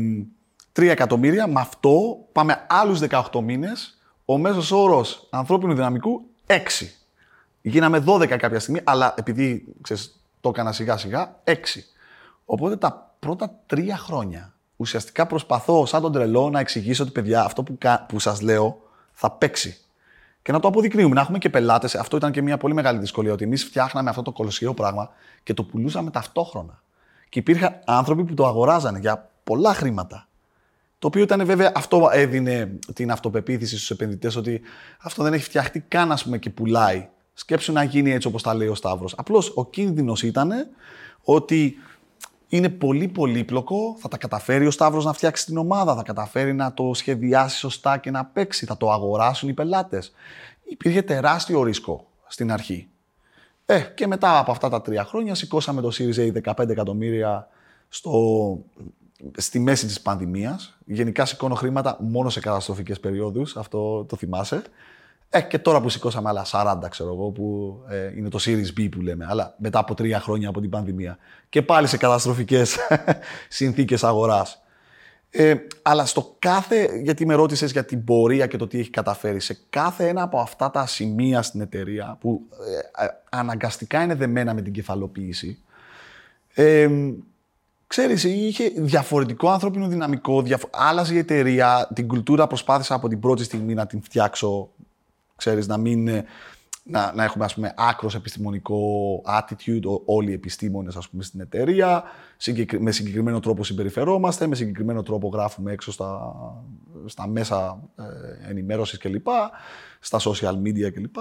3 0.72 0.90
εκατομμύρια, 0.90 1.46
με 1.46 1.60
αυτό 1.60 2.18
πάμε 2.32 2.66
άλλους 2.68 2.98
18 2.98 3.40
μήνες. 3.40 3.98
Ο 4.24 4.38
μέσος 4.38 4.70
όρος 4.70 5.26
ανθρώπινου 5.30 5.74
δυναμικού 5.74 6.22
6. 6.46 6.58
Γίναμε 7.62 8.04
12 8.06 8.26
κάποια 8.26 8.60
στιγμή, 8.60 8.80
αλλά 8.84 9.14
επειδή 9.16 9.74
ξέρεις, 9.80 10.20
το 10.40 10.48
έκανα 10.48 10.72
σιγά 10.72 10.96
σιγά, 10.96 11.40
6. 11.44 11.54
Οπότε 12.44 12.76
τα 12.76 13.14
πρώτα 13.18 13.60
τρία 13.66 13.96
χρόνια 13.96 14.54
ουσιαστικά 14.82 15.26
προσπαθώ 15.26 15.86
σαν 15.86 16.02
τον 16.02 16.12
τρελό 16.12 16.50
να 16.50 16.60
εξηγήσω 16.60 17.02
ότι 17.02 17.12
παιδιά 17.12 17.44
αυτό 17.44 17.62
που, 17.62 17.78
που 18.08 18.18
σας 18.18 18.40
λέω 18.40 18.80
θα 19.12 19.30
παίξει 19.30 19.76
και 20.42 20.52
να 20.52 20.60
το 20.60 20.68
αποδεικνύουμε, 20.68 21.14
να 21.14 21.20
έχουμε 21.20 21.38
και 21.38 21.50
πελάτες. 21.50 21.94
Αυτό 21.94 22.16
ήταν 22.16 22.32
και 22.32 22.42
μια 22.42 22.56
πολύ 22.56 22.74
μεγάλη 22.74 22.98
δυσκολία. 22.98 23.32
Ότι 23.32 23.44
εμείς 23.44 23.64
φτιάχναμε 23.64 24.10
αυτό 24.10 24.22
το 24.22 24.32
κολοσιαίο 24.32 24.74
πράγμα 24.74 25.10
και 25.42 25.54
το 25.54 25.64
πουλούσαμε 25.64 26.10
ταυτόχρονα. 26.10 26.82
Και 27.28 27.38
υπήρχαν 27.38 27.78
άνθρωποι 27.84 28.24
που 28.24 28.34
το 28.34 28.46
αγοράζανε 28.46 28.98
για 28.98 29.30
πολλά 29.44 29.74
χρήματα. 29.74 30.28
Το 30.98 31.06
οποίο 31.06 31.22
ήταν 31.22 31.46
βέβαια, 31.46 31.72
αυτό 31.74 32.08
έδινε 32.12 32.78
την 32.94 33.10
αυτοπεποίθηση 33.10 33.76
στους 33.76 33.90
επενδυτές 33.90 34.36
ότι 34.36 34.60
αυτό 35.00 35.22
δεν 35.22 35.32
έχει 35.32 35.44
φτιαχτεί 35.44 35.80
καν, 35.80 36.12
ας 36.12 36.24
πούμε, 36.24 36.38
και 36.38 36.50
πουλάει. 36.50 37.08
Σκέψου 37.34 37.72
να 37.72 37.82
γίνει 37.82 38.10
έτσι 38.10 38.28
όπως 38.28 38.42
τα 38.42 38.54
λέει 38.54 38.68
ο 38.68 38.74
Σταύρος. 38.74 39.14
Απλώς 39.16 39.52
ο 39.54 39.66
κίνδυνος 39.66 40.22
ήταν 40.22 40.50
ότι 41.22 41.76
είναι 42.52 42.68
πολύ 42.68 43.08
πολύπλοκο. 43.08 43.96
Θα 43.98 44.08
τα 44.08 44.16
καταφέρει 44.16 44.66
ο 44.66 44.70
Σταύρος 44.70 45.04
να 45.04 45.12
φτιάξει 45.12 45.46
την 45.46 45.56
ομάδα, 45.56 45.94
θα 45.94 46.02
καταφέρει 46.02 46.52
να 46.52 46.74
το 46.74 46.94
σχεδιάσει 46.94 47.58
σωστά 47.58 47.98
και 47.98 48.10
να 48.10 48.24
παίξει, 48.24 48.66
θα 48.66 48.76
το 48.76 48.90
αγοράσουν 48.90 49.48
οι 49.48 49.52
πελάτες. 49.52 50.12
Υπήρχε 50.64 51.02
τεράστιο 51.02 51.62
ρίσκο 51.62 52.06
στην 52.26 52.52
αρχή. 52.52 52.88
Ε, 53.66 53.80
και 53.80 54.06
μετά 54.06 54.38
από 54.38 54.50
αυτά 54.50 54.68
τα 54.68 54.82
τρία 54.82 55.04
χρόνια 55.04 55.34
σηκώσαμε 55.34 55.80
το 55.80 55.90
Series 55.98 56.32
A 56.32 56.52
15 56.54 56.68
εκατομμύρια 56.68 57.48
στο, 57.88 58.58
στη 59.36 59.58
μέση 59.58 59.86
της 59.86 60.00
πανδημίας. 60.00 60.78
Γενικά 60.84 61.24
σηκώνω 61.24 61.54
χρήματα 61.54 61.96
μόνο 62.00 62.30
σε 62.30 62.40
καταστροφικές 62.40 63.00
περιόδους, 63.00 63.56
αυτό 63.56 64.04
το 64.04 64.16
θυμάσαι. 64.16 64.62
Ε, 65.34 65.40
και 65.40 65.58
τώρα 65.58 65.80
που 65.80 65.88
σηκώσαμε 65.88 66.28
άλλα 66.28 66.46
40, 66.50 66.88
ξέρω 66.90 67.12
εγώ, 67.12 67.30
που 67.30 67.76
ε, 67.88 68.12
είναι 68.16 68.28
το 68.28 68.38
Series 68.40 68.80
B 68.80 68.88
που 68.90 69.00
λέμε, 69.00 69.26
αλλά 69.28 69.54
μετά 69.58 69.78
από 69.78 69.94
τρία 69.94 70.20
χρόνια 70.20 70.48
από 70.48 70.60
την 70.60 70.70
πανδημία. 70.70 71.18
Και 71.48 71.62
πάλι 71.62 71.86
σε 71.86 71.96
καταστροφικές 71.96 72.78
συνθήκες 73.48 74.04
αγοράς. 74.04 74.62
Ε, 75.30 75.54
αλλά 75.82 76.06
στο 76.06 76.36
κάθε, 76.38 77.00
γιατί 77.02 77.26
με 77.26 77.34
ρώτησες 77.34 77.72
για 77.72 77.84
την 77.84 78.04
πορεία 78.04 78.46
και 78.46 78.56
το 78.56 78.66
τι 78.66 78.78
έχει 78.78 78.90
καταφέρει, 78.90 79.40
σε 79.40 79.58
κάθε 79.70 80.08
ένα 80.08 80.22
από 80.22 80.40
αυτά 80.40 80.70
τα 80.70 80.86
σημεία 80.86 81.42
στην 81.42 81.60
εταιρεία 81.60 82.16
που 82.20 82.40
ε, 82.98 83.06
αναγκαστικά 83.30 84.02
είναι 84.02 84.14
δεμένα 84.14 84.54
με 84.54 84.62
την 84.62 84.72
κεφαλοποίηση, 84.72 85.58
ε, 86.54 86.88
ξέρεις, 87.86 88.24
είχε 88.24 88.72
διαφορετικό 88.76 89.48
ανθρώπινο 89.50 89.88
δυναμικό, 89.88 90.42
διαφο- 90.42 90.70
άλλαζε 90.72 91.14
η 91.14 91.18
εταιρεία, 91.18 91.90
την 91.94 92.08
κουλτούρα 92.08 92.46
προσπάθησα 92.46 92.94
από 92.94 93.08
την 93.08 93.20
πρώτη 93.20 93.44
στιγμή 93.44 93.74
να 93.74 93.86
την 93.86 94.02
φτιάξω 94.02 94.70
ξέρεις, 95.42 95.66
να 95.66 95.76
μην... 95.76 96.24
Να, 96.84 97.12
να 97.14 97.24
έχουμε 97.24 97.44
ας 97.44 97.54
πούμε 97.54 97.74
άκρος 97.76 98.14
επιστημονικό 98.14 98.80
attitude 99.26 100.00
όλοι 100.04 100.30
οι 100.30 100.32
επιστήμονες 100.32 100.96
ας 100.96 101.08
πούμε 101.08 101.22
στην 101.22 101.40
εταιρεία. 101.40 102.02
Με 102.78 102.90
συγκεκριμένο 102.90 103.40
τρόπο 103.40 103.64
συμπεριφερόμαστε 103.64 104.46
με 104.46 104.54
συγκεκριμένο 104.54 105.02
τρόπο 105.02 105.28
γράφουμε 105.28 105.72
έξω 105.72 105.92
στα, 105.92 106.34
στα 107.06 107.26
μέσα 107.26 107.82
ε, 107.96 108.50
ενημέρωσης 108.50 108.98
κλπ 108.98 109.26
στα 110.00 110.18
social 110.20 110.54
media 110.64 110.92
κλπ. 110.92 111.16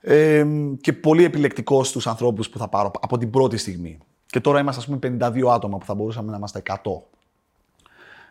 Ε, 0.00 0.46
και 0.80 0.92
πολύ 0.92 1.24
επιλεκτικό 1.24 1.84
στους 1.84 2.06
ανθρώπους 2.06 2.50
που 2.50 2.58
θα 2.58 2.68
πάρω 2.68 2.90
από 3.00 3.18
την 3.18 3.30
πρώτη 3.30 3.56
στιγμή. 3.56 3.98
Και 4.26 4.40
τώρα 4.40 4.60
είμαστε 4.60 4.80
ας 4.80 4.86
πούμε 4.86 5.18
52 5.20 5.48
άτομα 5.54 5.78
που 5.78 5.84
θα 5.84 5.94
μπορούσαμε 5.94 6.30
να 6.30 6.36
είμαστε 6.36 6.62
100 6.66 6.74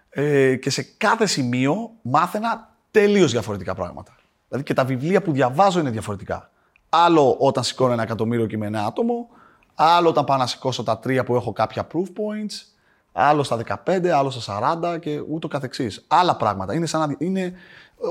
ε, 0.09 0.55
και 0.55 0.69
σε 0.69 0.83
κάθε 0.97 1.25
σημείο 1.25 1.91
μάθαινα 2.01 2.75
τελείως 2.91 3.31
διαφορετικά 3.31 3.75
πράγματα 3.75 4.16
Δηλαδή 4.47 4.65
και 4.65 4.73
τα 4.73 4.85
βιβλία 4.85 5.21
που 5.21 5.31
διαβάζω 5.31 5.79
είναι 5.79 5.89
διαφορετικά. 5.89 6.51
Άλλο 6.89 7.35
όταν 7.39 7.63
σηκώνω 7.63 7.93
ένα 7.93 8.03
εκατομμύριο 8.03 8.45
και 8.45 8.57
με 8.57 8.65
ένα 8.65 8.85
άτομο, 8.85 9.29
άλλο 9.75 10.09
όταν 10.09 10.23
πάω 10.23 10.37
να 10.37 10.47
σηκώσω 10.47 10.83
τα 10.83 10.99
τρία 10.99 11.23
που 11.23 11.35
έχω 11.35 11.53
κάποια 11.53 11.87
proof 11.93 12.05
points, 12.05 12.65
άλλο 13.11 13.43
στα 13.43 13.83
15, 13.85 14.07
άλλο 14.07 14.29
στα 14.29 14.77
40 14.95 14.99
και 14.99 15.19
ούτω 15.19 15.47
καθεξής. 15.47 16.05
Άλλα 16.07 16.35
πράγματα. 16.35 16.73
Είναι 16.73 16.85
σαν 16.85 17.09
να 17.09 17.15
είναι, 17.19 17.53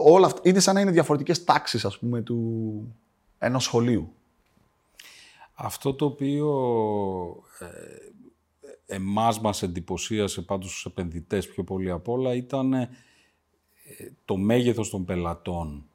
όλα 0.04 0.26
αυτά, 0.26 0.40
είναι, 0.42 0.60
σαν 0.60 0.74
να 0.74 0.80
είναι 0.80 0.90
διαφορετικές 0.90 1.44
τάξεις, 1.44 1.84
ας 1.84 1.98
πούμε, 1.98 2.22
του 2.22 2.96
ενός 3.38 3.64
σχολείου. 3.64 4.12
Αυτό 5.54 5.94
το 5.94 6.04
οποίο 6.04 6.48
ε, 7.58 8.94
εμάς 8.94 9.40
μας 9.40 9.62
εντυπωσίασε 9.62 10.42
πάντως 10.42 10.70
στους 10.70 10.84
επενδυτές 10.84 11.48
πιο 11.48 11.64
πολύ 11.64 11.90
απ' 11.90 12.08
όλα 12.08 12.34
ήταν 12.34 12.72
ε, 12.72 12.88
το 14.24 14.36
μέγεθος 14.36 14.90
των 14.90 15.04
πελατών 15.04 15.85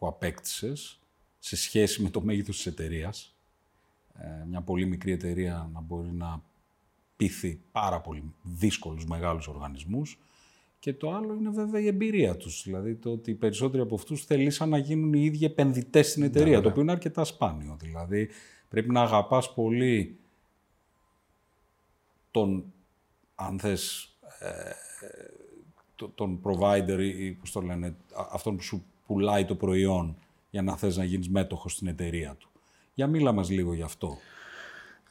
που 0.00 0.06
απέκτησες 0.06 0.98
σε 1.38 1.56
σχέση 1.56 2.02
με 2.02 2.10
το 2.10 2.20
μέγεθος 2.20 2.56
της 2.56 2.66
εταιρείας. 2.66 3.34
Ε, 4.18 4.44
μια 4.48 4.60
πολύ 4.60 4.86
μικρή 4.86 5.12
εταιρεία 5.12 5.70
να 5.72 5.80
μπορεί 5.80 6.12
να 6.12 6.42
πείθει 7.16 7.60
πάρα 7.72 8.00
πολύ 8.00 8.34
δύσκολους 8.42 9.06
μεγάλους 9.06 9.48
οργανισμούς 9.48 10.18
και 10.78 10.92
το 10.92 11.12
άλλο 11.12 11.34
είναι 11.34 11.50
βέβαια 11.50 11.80
η 11.80 11.86
εμπειρία 11.86 12.36
τους. 12.36 12.62
Δηλαδή 12.62 12.94
το 12.94 13.10
ότι 13.10 13.30
οι 13.30 13.34
περισσότεροι 13.34 13.82
από 13.82 13.94
αυτούς 13.94 14.24
θελήσαν 14.24 14.68
να 14.68 14.78
γίνουν 14.78 15.12
οι 15.12 15.24
ίδιοι 15.24 15.44
επενδυτές 15.44 16.10
στην 16.10 16.22
εταιρεία, 16.22 16.56
ναι, 16.56 16.62
το 16.62 16.68
οποίο 16.68 16.82
είναι 16.82 16.92
αρκετά 16.92 17.24
σπάνιο. 17.24 17.76
Δηλαδή 17.80 18.28
πρέπει 18.68 18.90
να 18.90 19.00
αγαπάς 19.00 19.54
πολύ 19.54 20.18
τον, 22.30 22.72
αν 23.34 23.58
θες, 23.58 24.14
ε, 24.38 24.70
τον 26.14 26.40
provider 26.44 26.98
ή 27.18 27.32
πώς 27.32 27.52
το 27.52 27.60
λένε, 27.60 27.96
αυτόν 28.30 28.56
που 28.56 28.62
σου 28.62 28.84
πουλάει 29.10 29.44
το 29.44 29.54
προϊόν 29.54 30.16
για 30.50 30.62
να 30.62 30.76
θες 30.76 30.96
να 30.96 31.04
γίνεις 31.04 31.28
μέτοχος 31.28 31.72
στην 31.72 31.86
εταιρεία 31.86 32.34
του. 32.38 32.48
Για 32.94 33.06
μίλα 33.06 33.32
μας 33.32 33.50
λίγο 33.50 33.74
γι' 33.74 33.82
αυτό. 33.82 34.16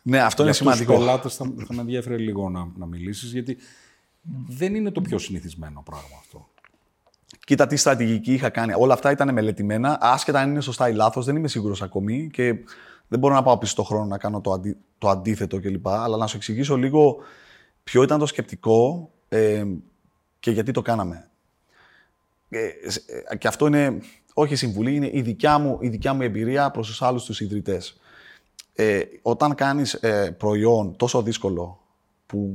Ναι, 0.02 0.20
αυτό 0.20 0.44
είναι 0.44 0.54
σημαντικό. 0.54 0.92
Για 0.92 1.06
πελάτες 1.06 1.36
θα, 1.36 1.54
θα 1.66 1.74
με 1.74 1.82
ενδιαφέρει 1.82 2.24
λίγο 2.24 2.50
να, 2.50 2.72
να 2.78 2.86
μιλήσεις, 2.86 3.32
γιατί 3.32 3.58
δεν 4.48 4.76
είναι 4.76 4.92
το 4.92 5.02
πιο 5.02 5.18
συνηθισμένο 5.18 5.84
πράγμα 5.86 6.18
αυτό. 6.20 6.50
Κοίτα 7.46 7.68
τι 7.68 7.76
στρατηγική 7.76 8.34
είχα 8.34 8.50
κάνει. 8.50 8.74
Όλα 8.78 8.94
αυτά 8.94 9.12
ήταν 9.12 9.34
μελετημένα. 9.34 9.98
Άσχετα 10.02 10.40
αν 10.40 10.50
είναι 10.50 10.62
σωστά 10.62 10.90
ή 10.90 10.94
λάθος, 10.94 11.26
δεν 11.26 11.36
είμαι 11.36 11.48
σίγουρος 11.48 11.82
ακόμη 11.82 12.30
και 12.34 12.56
δεν 13.08 13.20
μπορώ 13.20 13.34
να 13.34 13.44
πάω 13.44 13.58
πίσω 13.58 13.72
στον 13.72 13.86
χρόνο 13.86 14.06
να 14.06 14.18
κάνω 14.18 14.42
το, 14.42 14.52
αντί, 14.52 14.78
το 14.98 15.10
αντίθετο 15.10 15.60
κλπ. 15.60 15.88
Αλλά 15.88 16.18
να 16.18 16.28
σου 16.28 16.38
εξηγήσω 16.38 16.78
λίγο 16.78 17.18
ποιο 17.84 18.04
ήταν 18.04 18.20
το 18.20 18.26
σκεπτικό 18.26 19.12
ε, 19.30 19.64
και 20.40 20.52
γιατί 20.52 20.72
το 20.72 20.82
κάναμε. 20.82 21.29
Ε, 22.50 22.66
ε, 23.30 23.36
και 23.36 23.48
αυτό 23.48 23.68
είναι 23.68 24.00
όχι 24.34 24.56
συμβουλή, 24.56 24.96
είναι 24.96 25.10
η 25.14 25.22
δικιά 25.22 25.58
μου, 25.58 25.78
η 25.82 25.90
δικιά 25.90 26.14
μου 26.14 26.22
εμπειρία 26.22 26.72
προς 26.72 26.88
τους 26.88 27.02
άλλους 27.02 27.26
τους 27.26 27.42
ιδρυτές. 27.42 28.00
Ε, 28.74 29.02
όταν 29.22 29.56
κάνεις 29.56 30.00
προϊόν 30.38 30.96
τόσο 30.96 31.22
δύσκολο, 31.22 31.80
που, 32.26 32.54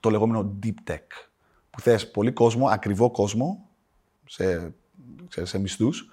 το 0.00 0.10
λεγόμενο 0.10 0.58
deep 0.62 0.90
tech, 0.90 1.06
που 1.70 1.80
θες 1.80 2.10
πολύ 2.10 2.32
κόσμο, 2.32 2.68
ακριβό 2.68 3.10
κόσμο, 3.10 3.68
σε, 4.26 4.74
σε, 5.28 5.44
σε 5.44 5.58
μισθούς 5.58 6.10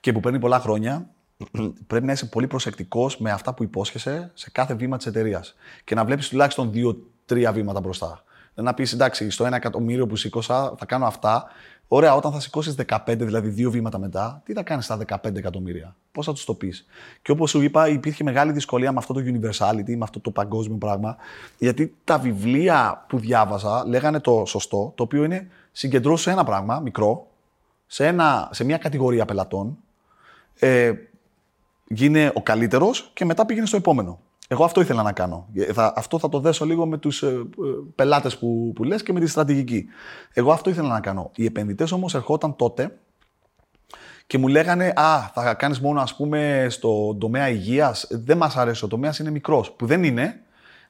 και 0.00 0.12
που 0.12 0.20
παίρνει 0.20 0.38
πολλά 0.38 0.60
χρόνια, 0.60 1.10
πρέπει 1.86 2.06
να 2.06 2.12
είσαι 2.12 2.26
πολύ 2.26 2.46
προσεκτικός 2.46 3.18
με 3.18 3.30
αυτά 3.30 3.54
που 3.54 3.62
υπόσχεσαι 3.62 4.30
σε 4.34 4.50
κάθε 4.50 4.74
βήμα 4.74 4.96
της 4.96 5.06
εταιρείας. 5.06 5.54
Και 5.84 5.94
να 5.94 6.04
βλέπεις 6.04 6.28
τουλάχιστον 6.28 6.72
δύο-τρία 6.72 7.52
βήματα 7.52 7.80
μπροστά. 7.80 8.24
Να 8.54 8.74
πεις 8.74 8.92
εντάξει, 8.92 9.30
στο 9.30 9.44
ένα 9.44 9.56
εκατομμύριο 9.56 10.06
που 10.06 10.16
σήκωσα 10.16 10.74
θα 10.78 10.86
κάνω 10.86 11.06
αυτά. 11.06 11.44
Ωραία, 11.94 12.14
όταν 12.14 12.32
θα 12.32 12.40
σηκώσεις 12.40 12.74
15, 12.86 12.98
δηλαδή 13.06 13.48
δύο 13.48 13.70
βήματα 13.70 13.98
μετά, 13.98 14.42
τι 14.44 14.52
θα 14.52 14.62
κάνεις 14.62 14.84
στα 14.84 14.98
15 15.06 15.34
εκατομμύρια; 15.36 15.96
Πώς 16.12 16.26
θα 16.26 16.32
τους 16.32 16.44
το 16.44 16.54
πεις; 16.54 16.86
Και 17.22 17.30
όπως 17.30 17.50
σου 17.50 17.60
είπα, 17.60 17.88
υπήρχε 17.88 18.24
μεγάλη 18.24 18.52
δυσκολία 18.52 18.92
με 18.92 18.98
αυτό 18.98 19.12
το 19.12 19.20
universality, 19.20 19.96
με 19.96 19.98
αυτό 20.02 20.20
το 20.20 20.30
παγκόσμιο 20.30 20.76
πράγμα. 20.76 21.16
Γιατί 21.58 21.94
τα 22.04 22.18
βιβλία 22.18 23.04
που 23.08 23.18
διάβαζα 23.18 23.86
λέγανε 23.86 24.20
το 24.20 24.44
σωστό, 24.46 24.92
το 24.94 25.02
οποίο 25.02 25.24
είναι 25.24 25.48
συγκεντρώσει 25.72 26.30
ένα 26.30 26.44
πράγμα 26.44 26.80
μικρό, 26.80 27.26
σε, 27.86 28.06
ένα, 28.06 28.48
σε 28.52 28.64
μια 28.64 28.76
κατηγορία 28.76 29.24
πελατών, 29.24 29.78
ε, 30.58 30.92
γίνε 31.88 32.32
ο 32.34 32.42
καλύτερος 32.42 33.10
και 33.14 33.24
μετά 33.24 33.46
πήγαινε 33.46 33.66
στο 33.66 33.76
επόμενο. 33.76 34.20
Εγώ 34.52 34.64
αυτό 34.64 34.80
ήθελα 34.80 35.02
να 35.02 35.12
κάνω. 35.12 35.48
Ε, 35.54 35.72
θα, 35.72 35.92
αυτό 35.96 36.18
θα 36.18 36.28
το 36.28 36.38
δέσω 36.40 36.64
λίγο 36.64 36.86
με 36.86 36.98
τους 36.98 37.22
ε, 37.22 37.26
ε 37.26 37.40
πελάτες 37.94 38.38
που, 38.38 38.72
που 38.74 38.84
λες 38.84 39.02
και 39.02 39.12
με 39.12 39.20
τη 39.20 39.26
στρατηγική. 39.26 39.86
Εγώ 40.32 40.52
αυτό 40.52 40.70
ήθελα 40.70 40.88
να 40.88 41.00
κάνω. 41.00 41.30
Οι 41.34 41.44
επενδυτές 41.44 41.92
όμως 41.92 42.14
ερχόταν 42.14 42.56
τότε 42.56 42.98
και 44.26 44.38
μου 44.38 44.48
λέγανε 44.48 44.92
Α, 44.96 45.30
θα 45.34 45.54
κάνεις 45.54 45.80
μόνο 45.80 46.00
ας 46.00 46.16
πούμε 46.16 46.66
στο 46.70 47.16
τομέα 47.20 47.48
υγείας. 47.48 48.06
Δεν 48.10 48.36
μας 48.36 48.56
αρέσει. 48.56 48.84
Ο 48.84 48.88
τομέας 48.88 49.18
είναι 49.18 49.30
μικρός. 49.30 49.72
Που 49.72 49.86
δεν 49.86 50.04
είναι, 50.04 50.40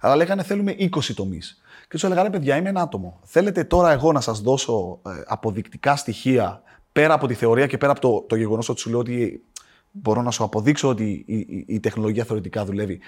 αλλά 0.01 0.17
λέγανε 0.17 0.43
θέλουμε 0.43 0.75
20 0.79 1.15
τομείς. 1.15 1.63
Και 1.83 1.89
τους 1.89 2.05
έλεγα, 2.05 2.31
παιδιά, 2.31 2.57
είμαι 2.57 2.69
ένα 2.69 2.81
άτομο. 2.81 3.21
Θέλετε 3.25 3.65
τώρα 3.65 3.91
εγώ 3.93 4.13
να 4.13 4.21
σας 4.21 4.41
δώσω 4.41 5.01
ε, 5.07 5.11
αποδεικτικά 5.27 5.97
στοιχεία 5.97 6.63
πέρα 6.93 7.15
από 7.15 7.27
τη 7.27 7.35
θεωρία 7.35 7.67
και 7.67 7.79
πέρα 7.79 7.93
από 7.93 8.01
το, 8.01 8.25
το 8.29 8.37
γεγονός 8.37 8.69
ότι 8.69 8.81
σου 8.81 8.91
λέω 8.91 8.99
ότι 8.99 9.45
μπορώ 9.93 10.23
να 10.23 10.31
σου 10.31 10.45
αποδείξω 10.45 10.89
ότι 10.89 11.25
η, 11.27 11.37
η, 11.37 11.65
η 11.69 11.81
τεχνολογία 11.81 12.25
θεωρητικά 12.25 12.65
δουλεύει. 12.65 13.01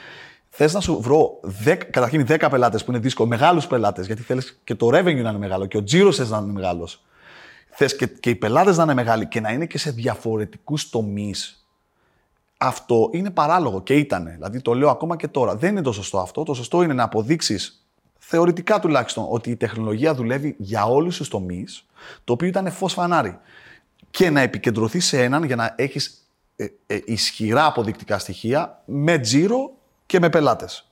Θες 0.57 0.73
να 0.73 0.81
σου 0.81 1.01
βρω 1.01 1.41
10, 1.65 1.77
καταρχήν 1.77 2.27
10 2.29 2.47
πελάτες 2.51 2.85
που 2.85 2.91
είναι 2.91 3.01
δύσκολο, 3.01 3.29
μεγάλους 3.29 3.67
πελάτες, 3.67 4.07
γιατί 4.07 4.23
θέλεις 4.23 4.61
και 4.65 4.75
το 4.75 4.87
revenue 4.87 5.03
να 5.03 5.11
είναι 5.11 5.39
μεγάλο 5.39 5.67
και 5.67 5.77
ο 5.77 5.83
τζίρο 5.83 6.13
θε 6.13 6.27
να 6.27 6.39
είναι 6.39 6.53
μεγάλος. 6.53 7.05
Θες 7.71 7.97
και, 7.97 8.07
και 8.07 8.31
οι 8.31 8.35
πελάτες 8.35 8.77
να 8.77 8.83
είναι 8.83 8.95
μεγάλοι 8.95 9.27
και 9.27 9.41
να 9.41 9.53
είναι 9.53 9.67
και 9.67 9.79
σε 9.79 9.91
διαφορετικούς 9.91 10.91
τομείς. 10.91 11.67
Αυτό 12.57 13.11
είναι 13.13 13.31
παράλογο 13.31 13.83
και 13.83 13.95
ήταν. 13.95 14.31
Δηλαδή 14.33 14.61
το 14.61 14.75
λέω 14.75 14.91
ακόμα 14.91 15.17
και 15.17 15.29
τώρα. 15.29 15.57
Δεν 15.57 15.71
είναι 15.71 15.83
το 15.83 15.93
σωστό 15.93 16.19
αυτό. 16.19 16.43
Το 16.43 16.55
σωστό 16.55 16.83
είναι 16.83 16.95
να 16.95 17.03
αποδείξεις, 17.03 17.87
θεωρητικά 18.19 18.81
τουλάχιστον, 18.81 19.27
ότι 19.29 19.51
η 19.51 19.57
τεχνολογία 19.57 20.15
δουλεύει 20.15 20.55
για 20.59 20.85
όλους 20.85 21.17
τους 21.17 21.29
τομείς, 21.29 21.87
το 22.25 22.33
οποίο 22.33 22.49
ήταν 22.49 22.73
φως 22.73 22.93
φανάρι. 22.93 23.39
Και 24.11 24.31
να 24.31 24.41
επικεντρωθείς 24.41 25.07
σε 25.07 25.23
έναν 25.23 25.45
για 25.45 25.57
να 25.57 25.75
έχεις 25.77 26.29
ε, 26.57 26.67
ε, 26.87 26.99
ισχυρά 27.05 27.67
αποδεικτικά 27.67 28.19
στοιχεία 28.19 28.83
με 28.85 29.19
τζίρο 29.19 29.83
και 30.07 30.19
με 30.19 30.29
πελάτες. 30.29 30.89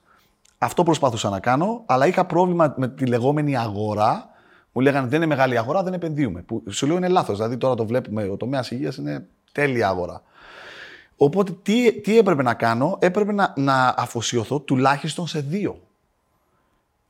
Αυτό 0.59 0.83
προσπαθούσα 0.83 1.29
να 1.29 1.41
κάνω, 1.41 1.83
αλλά 1.87 2.07
είχα 2.07 2.25
πρόβλημα 2.25 2.75
με 2.77 2.89
τη 2.89 3.07
λεγόμενη 3.07 3.57
αγορά. 3.57 4.31
Μου 4.73 4.83
λέγανε 4.83 5.09
δεν 5.09 5.17
είναι 5.17 5.27
μεγάλη 5.27 5.59
αγορά, 5.59 5.83
δεν 5.83 5.93
επενδύουμε. 5.93 6.43
Που 6.43 6.63
σου 6.71 6.87
λέω 6.87 6.97
είναι 6.97 7.09
λάθος. 7.09 7.37
Δηλαδή 7.37 7.57
τώρα 7.57 7.75
το 7.75 7.87
βλέπουμε, 7.87 8.23
ο 8.23 8.37
τομέας 8.37 8.71
υγείας 8.71 8.97
είναι 8.97 9.27
τέλεια 9.53 9.89
αγορά. 9.89 10.23
Οπότε 11.17 11.53
τι, 11.63 12.01
τι 12.01 12.19
έπρεπε 12.19 12.43
να 12.43 12.55
κάνω, 12.55 12.97
έπρεπε 13.01 13.33
να, 13.33 13.53
να 13.57 13.95
αφοσιωθώ 13.97 14.61
τουλάχιστον 14.61 15.27
σε 15.27 15.41
δύο. 15.41 15.81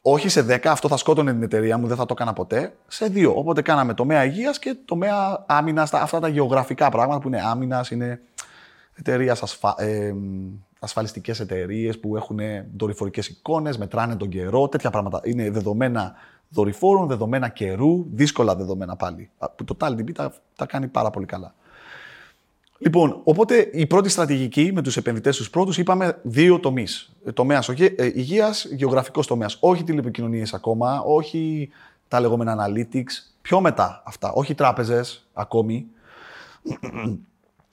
Όχι 0.03 0.29
σε 0.29 0.43
δέκα, 0.43 0.71
αυτό 0.71 0.89
θα 0.89 0.97
σκότωνε 0.97 1.33
την 1.33 1.43
εταιρεία 1.43 1.79
μου, 1.79 1.87
δεν 1.87 1.97
θα 1.97 2.07
το 2.07 2.13
έκανα 2.17 2.33
ποτέ. 2.33 2.77
Σε 2.89 3.07
δύο. 3.07 3.33
Οπότε 3.37 3.63
κάναμε 3.63 3.95
τομέα 3.95 4.25
υγείας 4.25 4.59
και 4.59 4.77
τομέα 4.85 5.45
άμυνας, 5.47 5.93
αυτά 5.93 6.21
τα 6.21 6.29
γεωγραφικά 6.29 6.91
πράγματα 6.91 7.21
που 7.21 7.29
είναι 7.29 7.43
άμυνας, 7.45 7.91
είναι 7.91 8.21
εταιρείας 8.95 9.43
ασφα... 9.43 9.75
ε, 9.79 10.15
ασφαλιστικές 10.83 11.41
εταιρείες 11.41 11.99
που 12.01 12.17
έχουν 12.17 12.39
δορυφορικές 12.77 13.29
εικόνες, 13.29 13.79
μετράνε 13.79 14.17
τον 14.17 14.29
καιρό, 14.29 14.69
τέτοια 14.69 14.91
πράγματα. 14.91 15.21
Είναι 15.25 15.51
δεδομένα 15.51 16.15
δορυφόρων, 16.49 17.09
δεδομένα 17.09 17.49
καιρού, 17.49 18.07
δύσκολα 18.13 18.57
δεδομένα 18.57 18.97
πάλι. 18.97 19.31
Που 19.57 19.65
το 19.65 19.77
TalDB 19.81 20.13
τα, 20.13 20.35
τα 20.57 20.67
κάνει 20.67 20.89
πάρα 20.89 21.11
πολύ 21.11 21.27
καλά. 21.27 21.55
Λοιπόν, 22.79 23.21
οπότε 23.25 23.71
η 23.73 23.87
πρώτη 23.87 24.09
στρατηγική 24.09 24.71
με 24.75 24.83
τους 24.83 24.97
επενδυτές 24.97 25.37
τους 25.37 25.51
πρώτους 25.51 25.79
είπαμε 25.79 26.21
δύο 26.23 26.61
τομείς. 26.61 27.13
Τομέας 27.35 27.69
ε, 27.69 27.95
υγείας, 28.15 28.65
γεωγραφικός 28.65 29.27
τομέας. 29.27 29.57
Όχι 29.61 29.85
τηλεπικοινωνίες 29.85 30.55
ακόμα, 30.55 31.01
όχι 31.01 31.71
τα 32.09 32.21
λεγόμενα 32.21 32.67
analytics. 32.67 33.13
Πιο 33.43 33.61
μετά 33.61 34.03
αυτά, 34.07 34.33
όχι 34.33 34.55
τράπεζες 34.55 35.29
ακόμη. 35.33 35.87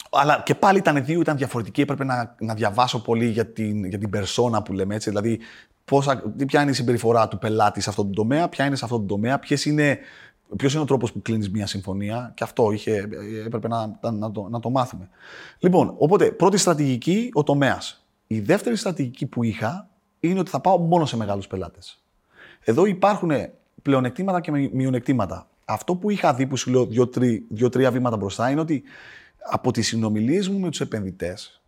Αλλά 0.10 0.42
και 0.46 0.56
πάλι 0.56 0.78
ήταν 0.78 1.06
δύο, 1.06 1.20
ήταν 1.20 1.38
διαφορετικοί. 1.38 1.82
Έπρεπε 1.82 2.04
να, 2.04 2.36
να 2.40 2.54
διαβάσω 2.54 3.02
πολύ 3.02 3.26
για 3.26 3.46
την, 3.46 3.86
για 3.86 3.98
την 3.98 4.10
persona 4.14 4.66
που 4.66 4.74
λέμε 4.74 4.96
έτσι. 4.96 5.10
Δηλαδή, 5.10 5.40
πόσα, 5.86 6.24
ποια 6.48 6.62
είναι 6.62 6.72
η 6.72 6.74
συμπεριφορά 6.74 7.28
του 7.28 7.38
πελάτη 7.38 7.82
σε 7.82 7.90
αυτόν 7.90 8.06
τον 8.06 8.16
τομέα, 8.16 8.50
ποια 8.50 8.66
είναι 8.66 8.76
σε 8.76 8.86
αυτόν 8.86 9.00
τον 9.00 9.08
τομέα, 9.08 9.40
ποιος 9.40 9.66
είναι, 9.66 9.98
ποιος 10.56 10.74
είναι 10.74 10.82
ο 10.82 10.86
τρόπος 10.86 11.12
που 11.12 11.22
κλείνεις 11.22 11.50
μια 11.50 11.68
συμφωνία. 11.68 12.32
Και 12.36 12.44
αυτό 12.44 12.72
είχε, 12.72 13.08
έπρεπε 13.46 13.68
να, 13.68 14.00
να, 14.12 14.32
το, 14.32 14.48
να 14.50 14.60
το 14.60 14.70
μάθουμε. 14.70 15.10
Λοιπόν, 15.60 15.94
οπότε, 15.98 16.32
πρώτη 16.32 16.58
στρατηγική, 16.58 17.30
ο 17.34 17.44
τομέας. 17.44 18.04
Η 18.28 18.40
δεύτερη 18.40 18.76
στρατηγική 18.76 19.26
που 19.26 19.44
είχα 19.44 19.90
είναι 20.20 20.40
ότι 20.40 20.50
θα 20.50 20.60
πάω 20.60 20.78
μόνο 20.78 21.06
σε 21.06 21.18
μεγάλους 21.18 21.48
πελάτες. 21.48 22.04
Εδώ 22.64 22.86
υπάρχουν 22.86 23.32
πλεονεκτήματα 23.82 24.42
και 24.42 24.52
μειονεκτήματα. 24.52 25.48
Αυτό 25.66 25.96
που 25.96 26.10
είχα 26.10 26.34
δει 26.34 26.48
που 26.48 26.58
σου 26.58 26.72
λέω 26.72 26.88
δύο-τρία 27.50 27.92
βήματα 27.92 28.18
μπροστά 28.18 28.50
είναι 28.50 28.60
ότι 28.60 28.84
από 29.52 29.72
τις 29.72 29.88
συνομιλίες 29.88 30.50
μου 30.50 30.60
με 30.60 30.70
τους 30.70 30.82
επενδυτές 30.82 31.60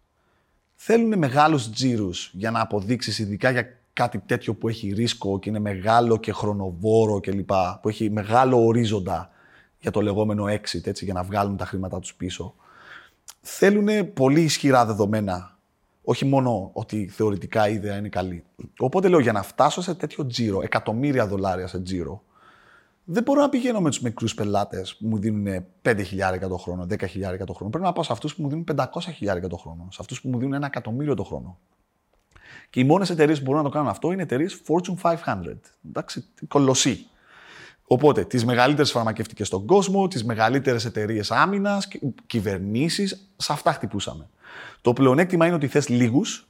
θέλουν 0.84 1.18
μεγάλους 1.18 1.70
τζίρους 1.70 2.32
για 2.34 2.52
να 2.52 2.62
αποδείξεις 2.62 3.20
ειδικά 3.20 3.50
για 3.50 3.78
κάτι 3.94 4.20
τέτοιο 4.20 4.54
που 4.54 4.68
έχει 4.68 4.94
ρίσκο 4.94 5.40
και 5.40 5.50
είναι 5.50 5.60
μεγάλο 5.60 6.18
και 6.18 6.32
χρονοβόρο 6.32 7.20
κλπ. 7.20 7.52
που 7.82 7.90
έχει 7.90 8.10
μεγάλο 8.10 8.66
ορίζοντα 8.66 9.30
για 9.80 9.92
το 9.92 10.02
λεγόμενο 10.02 10.44
exit, 10.44 10.88
έτσι, 10.88 11.06
για 11.06 11.14
να 11.14 11.24
βγάλουν 11.24 11.58
τα 11.58 11.66
χρήματά 11.66 12.00
τους 12.00 12.14
πίσω. 12.14 12.56
Θέλουν 13.42 14.14
πολύ 14.14 14.42
ισχυρά 14.42 14.86
δεδομένα. 14.86 15.58
Όχι 16.04 16.26
μόνο 16.26 16.70
ότι 16.74 17.08
θεωρητικά 17.08 17.70
η 17.70 17.74
ιδέα 17.74 17.98
είναι 17.98 18.10
καλή. 18.10 18.44
Οπότε 18.78 19.08
λέω 19.08 19.20
για 19.20 19.32
να 19.32 19.44
φτάσω 19.44 19.82
σε 19.82 19.96
τέτοιο 19.96 20.26
τζίρο, 20.26 20.62
εκατομμύρια 20.62 21.28
δολάρια 21.28 21.68
σε 21.68 21.80
τζίρο, 21.80 22.24
δεν 23.04 23.24
μπορώ 23.24 23.42
να 23.42 23.50
πηγαίνω 23.50 23.82
με 23.82 23.90
τους 23.90 24.02
μικρούς 24.02 24.34
πελάτες 24.34 24.96
που 24.96 25.08
μου 25.08 25.18
δίνουν 25.18 25.66
5.000 25.82 26.48
το 26.48 26.58
χρόνο, 26.58 26.86
10.000 26.90 27.46
το 27.46 27.54
χρόνο. 27.54 27.70
Πρέπει 27.70 27.86
να 27.86 27.94
πάω 27.94 28.04
σε 28.04 28.12
αυτούς 28.12 28.36
που 28.36 28.42
μου 28.42 28.50
δίνουν 28.50 28.64
500.000 28.76 29.48
το 29.50 29.58
χρόνο, 29.58 29.88
σε 29.92 29.98
αυτούς 30.02 30.22
που 30.22 30.30
μου 30.30 30.38
δίνουν 30.38 30.54
ένα 30.54 30.66
εκατομμύριο 30.66 31.16
το 31.16 31.24
χρόνο. 31.24 31.58
Και 32.70 32.80
οι 32.80 32.84
μόνες 32.84 33.10
εταιρείες 33.10 33.38
που 33.38 33.44
μπορούν 33.44 33.62
να 33.62 33.68
το 33.68 33.74
κάνουν 33.74 33.90
αυτό 33.90 34.12
είναι 34.12 34.22
εταιρείες 34.22 34.62
Fortune 34.68 35.16
500. 35.26 35.60
Εντάξει, 35.88 36.26
κολοσσί. 36.48 37.06
Οπότε, 37.84 38.24
τις 38.24 38.46
μεγαλύτερες 38.46 38.92
φαρμακευτικές 38.92 39.48
στον 39.48 39.66
κόσμο, 39.66 40.08
τις 40.08 40.24
μεγαλύτερες 40.24 40.86
εταιρείες 40.86 41.32
άμυνας, 41.32 41.88
κυβερνήσεις, 42.26 43.32
σε 43.38 43.54
αυτά 43.54 43.72
χτυπούσαμε. 43.72 44.30
Το 44.82 44.94
πλεονέκτημα 44.94 45.46
είναι 45.46 45.56
ότι 45.56 45.68
θες 45.68 45.90
λίγους, 45.90 46.48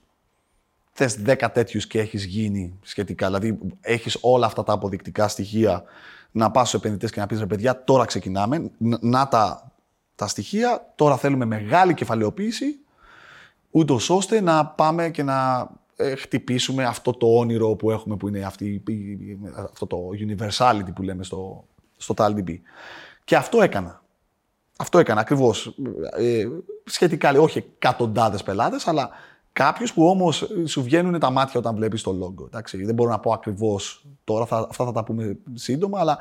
θες 0.91 1.21
10 1.21 1.51
τέτοιους 1.51 1.87
και 1.87 1.99
έχεις 1.99 2.25
γίνει 2.25 2.79
σχετικά. 2.81 3.25
Δηλαδή, 3.25 3.57
έχεις 3.81 4.17
όλα 4.21 4.45
αυτά 4.45 4.63
τα 4.63 4.73
αποδεικτικά 4.73 5.27
στοιχεία 5.27 5.83
να 6.31 6.51
πας 6.51 6.67
στους 6.67 6.79
επενδυτές 6.79 7.11
και 7.11 7.19
να 7.19 7.25
πεις 7.25 7.39
ρε 7.39 7.45
παιδιά, 7.45 7.83
τώρα 7.83 8.05
ξεκινάμε. 8.05 8.71
Να 9.01 9.27
τα, 9.27 9.71
τα 10.15 10.27
στοιχεία, 10.27 10.91
τώρα 10.95 11.17
θέλουμε 11.17 11.45
μεγάλη 11.45 11.93
κεφαλαιοποίηση, 11.93 12.79
ούτως 13.71 14.09
ώστε 14.09 14.41
να 14.41 14.65
πάμε 14.65 15.09
και 15.09 15.23
να 15.23 15.69
ε, 15.95 16.15
χτυπήσουμε 16.15 16.85
αυτό 16.85 17.13
το 17.13 17.37
όνειρο 17.37 17.75
που 17.75 17.91
έχουμε, 17.91 18.15
που 18.15 18.27
είναι 18.27 18.41
αυτή, 18.41 18.83
αυτό 19.71 19.87
το 19.87 19.97
universality 20.19 20.93
που 20.95 21.01
λέμε 21.01 21.23
στο, 21.23 21.65
στο 21.97 22.13
TALDB. 22.17 22.55
Και 23.23 23.35
αυτό 23.35 23.61
έκανα. 23.61 24.01
Αυτό 24.77 24.99
έκανα 24.99 25.21
ακριβώς. 25.21 25.75
Ε, 26.17 26.47
σχετικά, 26.85 27.39
όχι 27.39 27.57
εκατοντάδες 27.57 28.43
πελάτες, 28.43 28.87
αλλά 28.87 29.09
Κάποιου 29.53 29.87
που 29.93 30.07
όμως 30.07 30.49
σου 30.65 30.83
βγαίνουν 30.83 31.19
τα 31.19 31.29
μάτια 31.29 31.59
όταν 31.59 31.75
βλέπεις 31.75 32.01
το 32.01 32.11
logo. 32.11 32.45
Εντάξει, 32.45 32.83
δεν 32.83 32.95
μπορώ 32.95 33.09
να 33.09 33.19
πω 33.19 33.31
ακριβώς 33.31 34.05
τώρα, 34.23 34.45
θα, 34.45 34.67
αυτά 34.69 34.85
θα 34.85 34.91
τα 34.91 35.03
πούμε 35.03 35.37
σύντομα, 35.53 35.99
αλλά 35.99 36.17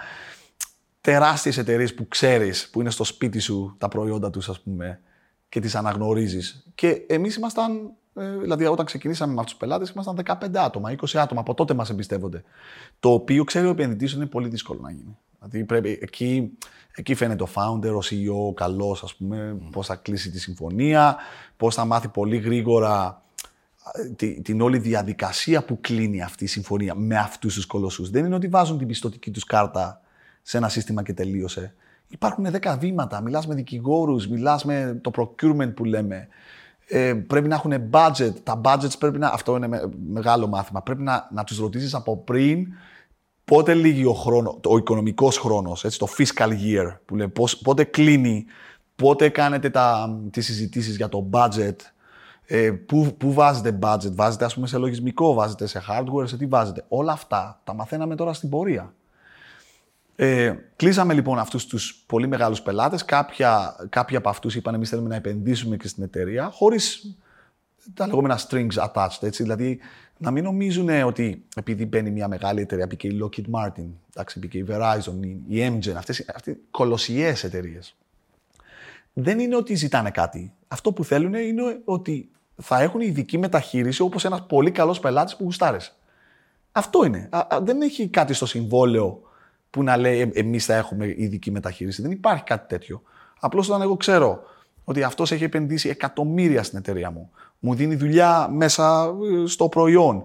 τεράστιες 1.01 1.59
εταιρείες 1.59 1.95
που 1.95 2.09
ξέρεις, 2.09 2.71
που 2.71 2.81
είναι 2.81 2.91
στο 2.91 3.05
σπίτι 3.05 3.39
σου 3.39 3.75
τα 3.79 3.89
προϊόντα 3.89 4.31
τους, 4.31 4.49
ας 4.49 4.61
πούμε, 4.61 5.01
και 5.49 5.61
τις 5.61 5.75
αναγνωρίζεις. 5.75 6.67
Και 6.75 7.05
εμείς 7.09 7.37
ήμασταν, 7.37 7.93
ε, 8.15 8.37
δηλαδή 8.37 8.65
όταν 8.67 8.87
ξεκινήσαμε 8.87 9.33
με 9.33 9.41
αυτούς 9.41 9.57
τους 9.57 9.67
πελάτες, 9.67 9.91
ήμασταν 9.91 10.17
15 10.17 10.61
άτομα, 10.65 10.91
20 10.91 11.19
άτομα. 11.19 11.41
Από 11.41 11.55
τότε 11.55 11.75
μας 11.75 11.91
εμπιστεύονται. 11.91 12.43
Το 13.01 13.13
οποίο 13.13 13.45
ξέρει 13.45 13.67
ο 13.67 13.71
επενδυτής 13.71 14.11
ότι 14.11 14.21
είναι 14.21 14.31
πολύ 14.31 14.49
δύσκολο 14.49 14.81
να 14.81 14.91
γίνει. 14.91 15.19
Δηλαδή 15.41 15.65
πρέπει, 15.65 15.99
εκεί, 16.03 16.59
εκεί 16.95 17.15
φαίνεται 17.15 17.43
ο 17.43 17.49
founder, 17.55 17.95
ο 17.95 18.01
CEO, 18.11 18.47
ο 18.49 18.55
καλός, 18.55 19.03
ας 19.03 19.15
πούμε, 19.15 19.57
mm. 19.57 19.69
πώς 19.73 19.87
θα 19.87 19.97
κλείσει 19.97 20.31
τη 20.31 20.41
συμφωνία, 20.41 21.17
πώς 21.57 21.75
θα 21.75 21.85
μάθει 21.85 22.09
πολύ 22.09 22.37
γρήγορα 22.37 23.23
ε, 24.17 24.27
την 24.27 24.61
όλη 24.61 24.79
διαδικασία 24.79 25.65
που 25.65 25.81
κλείνει 25.81 26.23
αυτή 26.23 26.45
η 26.45 26.47
συμφωνία 26.47 26.95
με 26.95 27.17
αυτούς 27.17 27.55
τους 27.55 27.67
κολοσσούς. 27.67 28.11
Δεν 28.11 28.25
είναι 28.25 28.35
ότι 28.35 28.49
βάζουν 28.49 28.79
την 28.79 28.87
πιστοτική 28.87 29.31
τους 29.31 29.45
κάρτα 29.45 30.01
σε 30.43 30.57
ένα 30.57 30.69
σύστημα 30.69 31.03
και 31.03 31.15
τελείωσε. 31.15 31.75
Υπάρχουν 32.09 32.47
10 32.63 32.77
βήματα. 32.79 33.21
Μιλάς 33.21 33.47
με 33.47 33.55
δικηγόρους, 33.55 34.29
μιλάς 34.29 34.65
με 34.65 35.01
το 35.03 35.11
procurement 35.17 35.75
που 35.75 35.85
λέμε. 35.85 36.29
Ε, 36.87 37.15
πρέπει 37.15 37.49
να 37.49 37.55
έχουν 37.55 37.73
budget. 37.91 38.33
Τα 38.43 38.61
budgets 38.65 38.99
πρέπει 38.99 39.19
να. 39.19 39.29
Αυτό 39.29 39.57
είναι 39.57 39.81
μεγάλο 40.07 40.47
μάθημα. 40.47 40.83
Πρέπει 40.83 41.03
να, 41.03 41.29
να 41.33 41.45
τους 41.45 41.59
ρωτήσεις 41.59 41.95
από 41.95 42.17
πριν 42.17 42.67
πότε 43.45 43.75
λύγει 43.75 44.05
ο, 44.05 44.13
χρόνο, 44.13 44.61
ο 44.69 44.77
οικονομικός 44.77 45.39
χρόνος, 45.39 45.85
έτσι, 45.85 45.99
το 45.99 46.07
fiscal 46.19 46.49
year, 46.49 46.97
που 47.05 47.17
λέει, 47.17 47.29
πώς, 47.29 47.59
πότε 47.59 47.85
κλείνει, 47.85 48.45
πότε 48.97 49.29
κάνετε 49.29 49.71
τα, 49.71 50.19
τις 50.31 50.47
συζητήσεις 50.47 50.97
για 50.97 51.09
το 51.09 51.31
budget, 51.33 51.77
ε, 52.47 52.71
πού, 52.71 53.15
πού 53.19 53.33
βάζετε 53.33 53.79
budget, 53.83 54.13
βάζετε 54.13 54.45
ας 54.45 54.55
πούμε 54.55 54.67
σε 54.67 54.79
λογισμικό, 54.79 55.35
βάζετε 55.35 55.67
σε 55.67 55.83
hardware, 55.89 56.29
σε 56.29 56.37
τι 56.37 56.47
βάζετε. 56.47 56.85
Όλα 56.89 57.13
αυτά 57.13 57.61
τα 57.65 57.75
μαθαίναμε 57.75 58.15
τώρα 58.15 58.33
στην 58.33 58.49
πορεία. 58.49 58.95
Ε, 60.17 60.55
κλείσαμε 60.77 61.15
λοιπόν 61.15 61.39
αυτούς 61.39 61.67
τους 61.67 62.05
πολύ 62.07 62.27
μεγάλους 62.27 62.63
πελάτες. 62.63 63.05
Κάποια, 63.05 63.77
κάποιοι 63.89 64.17
από 64.17 64.29
αυτούς 64.29 64.55
είπαν 64.55 64.75
εμείς 64.75 64.89
θέλουμε 64.89 65.09
να 65.09 65.15
επενδύσουμε 65.15 65.77
και 65.77 65.89
στην 65.89 66.03
εταιρεία, 66.03 66.51
χωρίς 66.53 67.17
τα 67.95 68.07
λεγόμενα 68.07 68.39
strings 68.49 68.91
attached. 68.93 69.21
Έτσι. 69.21 69.43
Δηλαδή 69.43 69.79
να 70.23 70.31
μην 70.31 70.45
νομίζουν 70.45 70.89
ότι 70.89 71.45
επειδή 71.57 71.87
μπαίνει 71.87 72.11
μια 72.11 72.29
μεγάλη 72.29 72.61
εταιρεία, 72.61 72.87
μπήκε 72.87 73.09
η 73.09 73.21
Lockheed 73.23 73.51
Martin, 73.51 73.87
εντάξει, 74.11 74.39
μπήκε 74.39 74.59
η 74.59 74.67
Verizon, 74.69 75.15
η 75.49 75.67
Amgen, 75.67 75.93
αυτές, 75.97 76.25
αυτές 76.35 76.55
οι 76.55 76.59
κολοσιαίες 76.71 77.45
εταιρείες. 77.45 77.97
Δεν 79.13 79.39
είναι 79.39 79.57
ότι 79.57 79.75
ζητάνε 79.75 80.11
κάτι. 80.11 80.53
Αυτό 80.69 80.93
που 80.93 81.05
θέλουν 81.05 81.35
είναι 81.35 81.81
ότι 81.85 82.31
θα 82.57 82.81
έχουν 82.81 83.01
ειδική 83.01 83.39
μεταχείριση 83.39 84.03
όπως 84.03 84.25
ένας 84.25 84.47
πολύ 84.47 84.71
καλός 84.71 85.01
πελάτης 85.01 85.37
που 85.37 85.45
γουστάρεσαι. 85.45 85.93
Αυτό 86.73 87.05
είναι. 87.05 87.29
δεν 87.63 87.83
έχει 87.83 88.09
κάτι 88.09 88.33
στο 88.33 88.47
συμβόλαιο 88.47 89.23
που 89.71 89.83
να 89.83 89.97
λέει 89.97 90.21
«Ε, 90.21 90.31
εμείς 90.33 90.65
θα 90.65 90.75
έχουμε 90.75 91.15
ειδική 91.17 91.51
μεταχείριση. 91.51 92.03
Δεν 92.03 92.11
υπάρχει 92.11 92.45
κάτι 92.45 92.69
τέτοιο. 92.69 93.03
Απλώς 93.41 93.69
όταν 93.69 93.83
εγώ 93.83 93.97
ξέρω 93.97 94.43
ότι 94.85 95.03
αυτός 95.03 95.33
έχει 95.33 95.45
επενδύσει 95.45 95.89
εκατομμύρια 95.89 96.63
στην 96.63 96.79
εταιρεία 96.79 97.11
μου, 97.11 97.31
μου 97.59 97.75
δίνει 97.75 97.95
δουλειά 97.95 98.49
μέσα 98.53 99.15
ε, 99.43 99.47
στο 99.47 99.69
προϊόν. 99.69 100.25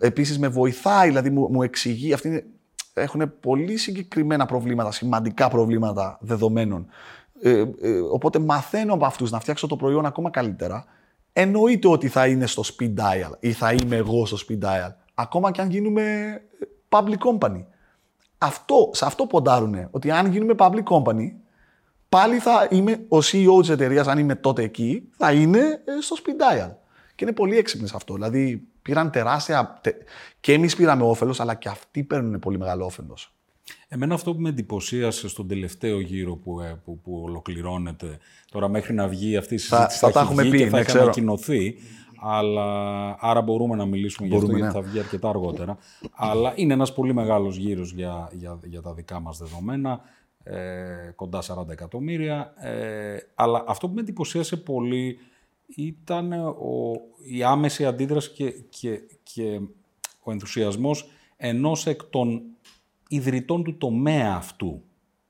Επίσης 0.00 0.38
με 0.38 0.48
βοηθάει, 0.48 1.08
δηλαδή 1.08 1.30
μου, 1.30 1.48
μου 1.50 1.62
εξηγεί. 1.62 2.12
Αυτοί 2.12 2.44
έχουν 2.94 3.32
πολύ 3.40 3.76
συγκεκριμένα 3.76 4.46
προβλήματα, 4.46 4.92
σημαντικά 4.92 5.48
προβλήματα 5.48 6.18
δεδομένων. 6.20 6.86
Ε, 7.42 7.50
ε, 7.60 7.98
οπότε 8.12 8.38
μαθαίνω 8.38 8.94
από 8.94 9.06
αυτούς 9.06 9.30
να 9.30 9.40
φτιάξω 9.40 9.66
το 9.66 9.76
προϊόν 9.76 10.06
ακόμα 10.06 10.30
καλύτερα. 10.30 10.84
Εννοείται 11.32 11.88
ότι 11.88 12.08
θα 12.08 12.26
είναι 12.26 12.46
στο 12.46 12.62
speed 12.66 12.94
dial 12.94 13.30
ή 13.40 13.52
θα 13.52 13.72
είμαι 13.72 13.96
εγώ 13.96 14.26
στο 14.26 14.36
speed 14.48 14.64
dial. 14.64 14.92
Ακόμα 15.14 15.50
και 15.50 15.60
αν 15.60 15.70
γίνουμε 15.70 16.02
public 16.88 17.18
company. 17.30 17.64
Αυτό, 18.38 18.90
σε 18.92 19.04
αυτό 19.04 19.26
ποντάρουνε. 19.26 19.88
Ότι 19.90 20.10
αν 20.10 20.26
γίνουμε 20.26 20.54
public 20.58 20.82
company, 20.82 21.32
πάλι 22.10 22.38
θα 22.38 22.68
είμαι 22.70 22.92
ο 23.08 23.16
CEO 23.16 23.60
της 23.60 23.68
εταιρείας, 23.68 24.06
αν 24.06 24.18
είμαι 24.18 24.34
τότε 24.34 24.62
εκεί, 24.62 25.08
θα 25.16 25.32
είναι 25.32 25.58
ε, 25.58 26.00
στο 26.00 26.16
speed 26.18 26.64
dial. 26.64 26.70
Και 27.14 27.24
είναι 27.24 27.32
πολύ 27.32 27.58
έξυπνοι 27.58 27.88
σε 27.88 27.96
αυτό. 27.96 28.14
Δηλαδή 28.14 28.62
πήραν 28.82 29.10
τεράστια. 29.10 29.80
και 30.40 30.52
εμείς 30.52 30.76
πήραμε 30.76 31.04
όφελος, 31.04 31.40
αλλά 31.40 31.54
και 31.54 31.68
αυτοί 31.68 32.02
παίρνουν 32.02 32.38
πολύ 32.38 32.58
μεγάλο 32.58 32.84
όφελος. 32.84 33.34
Εμένα 33.88 34.14
αυτό 34.14 34.34
που 34.34 34.40
με 34.40 34.48
εντυπωσίασε 34.48 35.28
στον 35.28 35.48
τελευταίο 35.48 36.00
γύρο 36.00 36.36
που, 36.36 36.60
ε, 36.60 36.80
που, 36.84 37.00
που 37.00 37.22
ολοκληρώνεται, 37.24 38.18
τώρα 38.50 38.68
μέχρι 38.68 38.94
να 38.94 39.08
βγει 39.08 39.36
αυτή 39.36 39.54
η 39.54 39.58
συζήτηση 39.58 39.98
θα, 39.98 40.06
θα, 40.06 40.10
θα 40.10 40.20
έχουμε 40.20 40.44
πει, 40.44 40.58
και 40.58 40.66
θα 40.66 40.76
ναι, 40.76 40.80
έχει 40.80 40.98
ανακοινωθεί, 40.98 41.74
αλλά, 42.20 43.16
άρα 43.20 43.40
μπορούμε 43.40 43.76
να 43.76 43.84
μιλήσουμε 43.84 44.28
για 44.28 44.36
αυτό, 44.36 44.50
γιατί 44.50 44.66
ναι. 44.66 44.72
θα 44.72 44.80
βγει 44.80 44.98
αρκετά 44.98 45.28
αργότερα. 45.28 45.78
αλλά 46.12 46.52
είναι 46.56 46.72
ένας 46.72 46.92
πολύ 46.92 47.14
μεγάλος 47.14 47.56
γύρος 47.56 47.92
για, 47.92 48.30
για, 48.32 48.58
για 48.64 48.80
τα 48.80 48.92
δικά 48.94 49.20
μας 49.20 49.38
δεδομένα 49.38 50.00
ε, 50.42 51.12
κοντά 51.14 51.42
40 51.46 51.68
εκατομμύρια. 51.68 52.54
Ε, 52.56 53.16
αλλά 53.34 53.64
αυτό 53.66 53.88
που 53.88 53.94
με 53.94 54.00
εντυπωσίασε 54.00 54.56
πολύ 54.56 55.18
ήταν 55.76 56.32
ο, 56.32 56.92
η 57.24 57.42
άμεση 57.42 57.86
αντίδραση 57.86 58.30
και, 58.30 58.50
και, 58.50 59.00
και 59.22 59.60
ο 60.22 60.30
ενθουσιασμός 60.30 61.10
ενός 61.36 61.86
εκ 61.86 62.04
των 62.04 62.42
ιδρυτών 63.08 63.64
του 63.64 63.76
τομέα 63.76 64.34
αυτού 64.34 64.82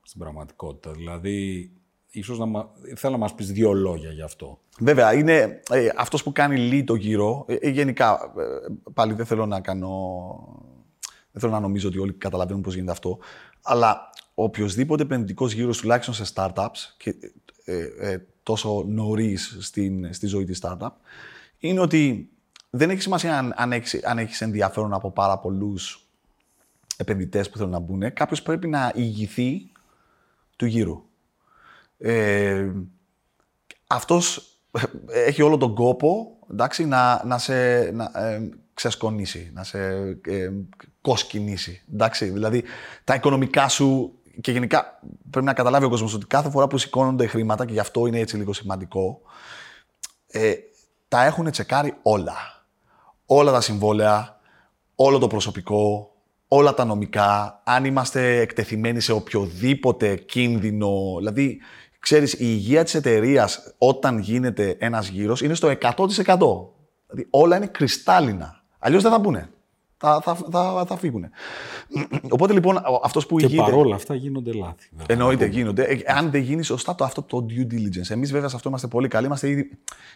στην 0.02 0.20
πραγματικότητα. 0.20 0.92
Δηλαδή, 0.92 1.70
ίσως 2.10 2.38
να 2.38 2.68
θέλω 2.96 3.12
να 3.12 3.18
μας 3.18 3.34
πεις 3.34 3.52
δύο 3.52 3.72
λόγια 3.72 4.10
γι' 4.10 4.22
αυτό. 4.22 4.58
Βέβαια, 4.80 5.14
είναι 5.14 5.60
ε, 5.70 5.88
αυτός 5.96 6.22
που 6.22 6.32
κάνει 6.32 6.70
lead 6.72 6.84
το 6.86 6.94
γύρο. 6.94 7.44
Ε, 7.48 7.54
ε, 7.54 7.68
γενικά, 7.68 8.32
ε, 8.36 8.72
πάλι 8.94 9.12
δεν 9.12 9.26
θέλω 9.26 9.46
να 9.46 9.60
κάνω... 9.60 9.98
Δεν 11.32 11.40
θέλω 11.40 11.52
να 11.52 11.60
νομίζω 11.60 11.88
ότι 11.88 11.98
όλοι 11.98 12.12
καταλαβαίνουν 12.12 12.62
πώς 12.62 12.74
γίνεται 12.74 12.92
αυτό. 12.92 13.18
Αλλά 13.62 14.09
οποιοδήποτε 14.42 15.02
επενδυτικός 15.02 15.52
γύρος, 15.52 15.78
τουλάχιστον 15.78 16.14
σε 16.14 16.32
startups, 16.34 16.94
και 16.96 17.14
ε, 17.64 17.82
ε, 17.98 18.26
τόσο 18.42 18.84
νωρίς 18.88 19.56
στη 20.10 20.26
ζωή 20.26 20.44
της 20.44 20.62
startup, 20.62 20.90
είναι 21.58 21.80
ότι 21.80 22.30
δεν 22.70 22.90
έχει 22.90 23.00
σημασία 23.00 23.38
αν, 23.38 23.52
αν 23.56 23.72
έχεις 23.72 24.04
αν 24.04 24.18
έχεις 24.18 24.40
ενδιαφέρον 24.40 24.92
από 24.92 25.10
πάρα 25.10 25.38
πολλούς 25.38 26.08
επενδυτές 26.96 27.50
που 27.50 27.56
θέλουν 27.56 27.72
να 27.72 27.78
μπουν. 27.78 28.12
Κάποιος 28.12 28.42
πρέπει 28.42 28.68
να 28.68 28.92
ηγηθεί 28.94 29.72
του 30.56 30.66
γύρου. 30.66 31.04
Ε, 31.98 32.70
αυτός 33.86 34.54
έχει 35.08 35.42
όλο 35.42 35.56
τον 35.56 35.74
κόπο 35.74 36.38
εντάξει, 36.50 36.84
να, 36.84 37.24
να 37.24 37.38
σε 37.38 37.90
να, 37.90 38.10
ε, 38.14 38.48
ξεσκονίσει, 38.74 39.50
να 39.54 39.64
σε 39.64 39.80
ε, 40.26 40.50
κοσκινήσει. 41.00 41.82
Εντάξει, 41.92 42.30
δηλαδή 42.30 42.62
τα 43.04 43.14
οικονομικά 43.14 43.68
σου 43.68 44.19
και 44.40 44.52
γενικά 44.52 45.00
πρέπει 45.30 45.46
να 45.46 45.52
καταλάβει 45.52 45.84
ο 45.84 45.88
κόσμος 45.88 46.14
ότι 46.14 46.26
κάθε 46.26 46.50
φορά 46.50 46.66
που 46.66 46.78
σηκώνονται 46.78 47.26
χρήματα, 47.26 47.66
και 47.66 47.72
γι' 47.72 47.78
αυτό 47.78 48.06
είναι 48.06 48.18
έτσι 48.18 48.36
λίγο 48.36 48.52
σημαντικό, 48.52 49.20
ε, 50.26 50.54
τα 51.08 51.24
έχουν 51.24 51.50
τσεκάρει 51.50 51.94
όλα. 52.02 52.36
Όλα 53.26 53.52
τα 53.52 53.60
συμβόλαια, 53.60 54.40
όλο 54.94 55.18
το 55.18 55.26
προσωπικό, 55.26 56.14
όλα 56.48 56.74
τα 56.74 56.84
νομικά, 56.84 57.60
αν 57.64 57.84
είμαστε 57.84 58.38
εκτεθειμένοι 58.40 59.00
σε 59.00 59.12
οποιοδήποτε 59.12 60.16
κίνδυνο. 60.16 61.14
Δηλαδή, 61.18 61.60
ξέρεις, 61.98 62.32
η 62.32 62.36
υγεία 62.40 62.84
της 62.84 62.94
εταιρείας 62.94 63.74
όταν 63.78 64.18
γίνεται 64.18 64.76
ένας 64.78 65.08
γύρος 65.08 65.40
είναι 65.42 65.54
στο 65.54 65.68
100%. 65.68 66.74
Δηλαδή, 67.06 67.26
όλα 67.30 67.56
είναι 67.56 67.66
κρυστάλλινα. 67.66 68.62
Αλλιώς 68.78 69.02
δεν 69.02 69.12
θα 69.12 69.18
μπουν 69.18 69.48
θα, 70.02 70.20
θα, 70.20 70.34
θα, 70.50 70.84
θα 70.86 70.96
φύγουν. 70.96 71.30
Οπότε 72.30 72.52
λοιπόν 72.52 72.82
αυτός 73.02 73.26
που 73.26 73.38
ηγείται. 73.38 73.62
Και 73.62 73.70
παρόλα 73.70 73.94
αυτά 73.94 74.14
γίνονται 74.14 74.52
λάθη. 74.52 74.88
Εννοείται 75.06 75.46
γίνονται. 75.46 75.82
Ε, 75.82 76.02
αν 76.06 76.30
δεν 76.30 76.42
γίνει 76.42 76.62
σωστά 76.62 76.94
το, 76.94 77.04
αυτό 77.04 77.22
το 77.22 77.46
due 77.48 77.72
diligence. 77.72 78.10
Εμείς 78.10 78.32
βέβαια 78.32 78.48
σε 78.48 78.56
αυτό 78.56 78.68
είμαστε 78.68 78.86
πολύ 78.86 79.08
καλοί. 79.08 79.26
Είμαστε 79.26 79.48
ήδη... 79.48 79.70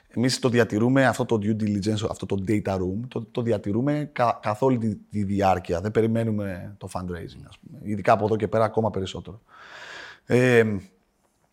Εμείς 0.08 0.38
το 0.38 0.48
διατηρούμε 0.48 1.06
αυτό 1.06 1.24
το 1.24 1.38
due 1.42 1.62
diligence, 1.62 2.08
αυτό 2.10 2.26
το 2.26 2.36
data 2.48 2.74
room, 2.74 3.00
το, 3.08 3.24
το 3.24 3.42
διατηρούμε 3.42 4.10
κα, 4.12 4.38
καθ' 4.42 4.62
όλη 4.62 4.78
τη, 4.78 4.94
τη, 4.94 5.22
διάρκεια. 5.22 5.80
Δεν 5.80 5.90
περιμένουμε 5.90 6.74
το 6.78 6.88
fundraising, 6.92 7.44
ας 7.48 7.58
πούμε. 7.58 7.78
Ειδικά 7.82 8.12
από 8.12 8.24
εδώ 8.24 8.36
και 8.36 8.48
πέρα 8.48 8.64
ακόμα 8.64 8.90
περισσότερο. 8.90 9.40
Ε, 10.26 10.64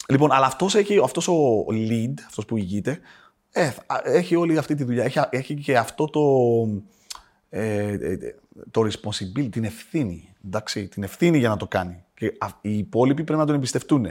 λοιπόν, 0.09 0.31
αλλά 0.31 0.45
αυτός, 0.45 0.75
έχει, 0.75 0.99
αυτός 1.03 1.27
ο 1.27 1.65
lead, 1.69 2.13
αυτός 2.27 2.45
που 2.45 2.57
ηγείται, 2.57 2.99
ε, 3.51 3.71
έχει 4.03 4.35
όλη 4.35 4.57
αυτή 4.57 4.75
τη 4.75 4.83
δουλειά. 4.83 5.03
Έχει, 5.03 5.19
έχει 5.29 5.55
και 5.55 5.77
αυτό 5.77 6.05
το, 6.05 6.21
ε, 7.53 7.91
ε, 7.91 8.35
το 8.71 8.81
responsibility, 8.81 9.49
την 9.51 9.63
ευθύνη. 9.63 10.33
Εντάξει, 10.45 10.87
την 10.87 11.03
ευθύνη 11.03 11.37
για 11.37 11.49
να 11.49 11.57
το 11.57 11.67
κάνει. 11.67 12.03
Και 12.13 12.37
οι 12.61 12.77
υπόλοιποι 12.77 13.23
πρέπει 13.23 13.39
να 13.39 13.45
τον 13.45 13.55
εμπιστευτούν. 13.55 14.07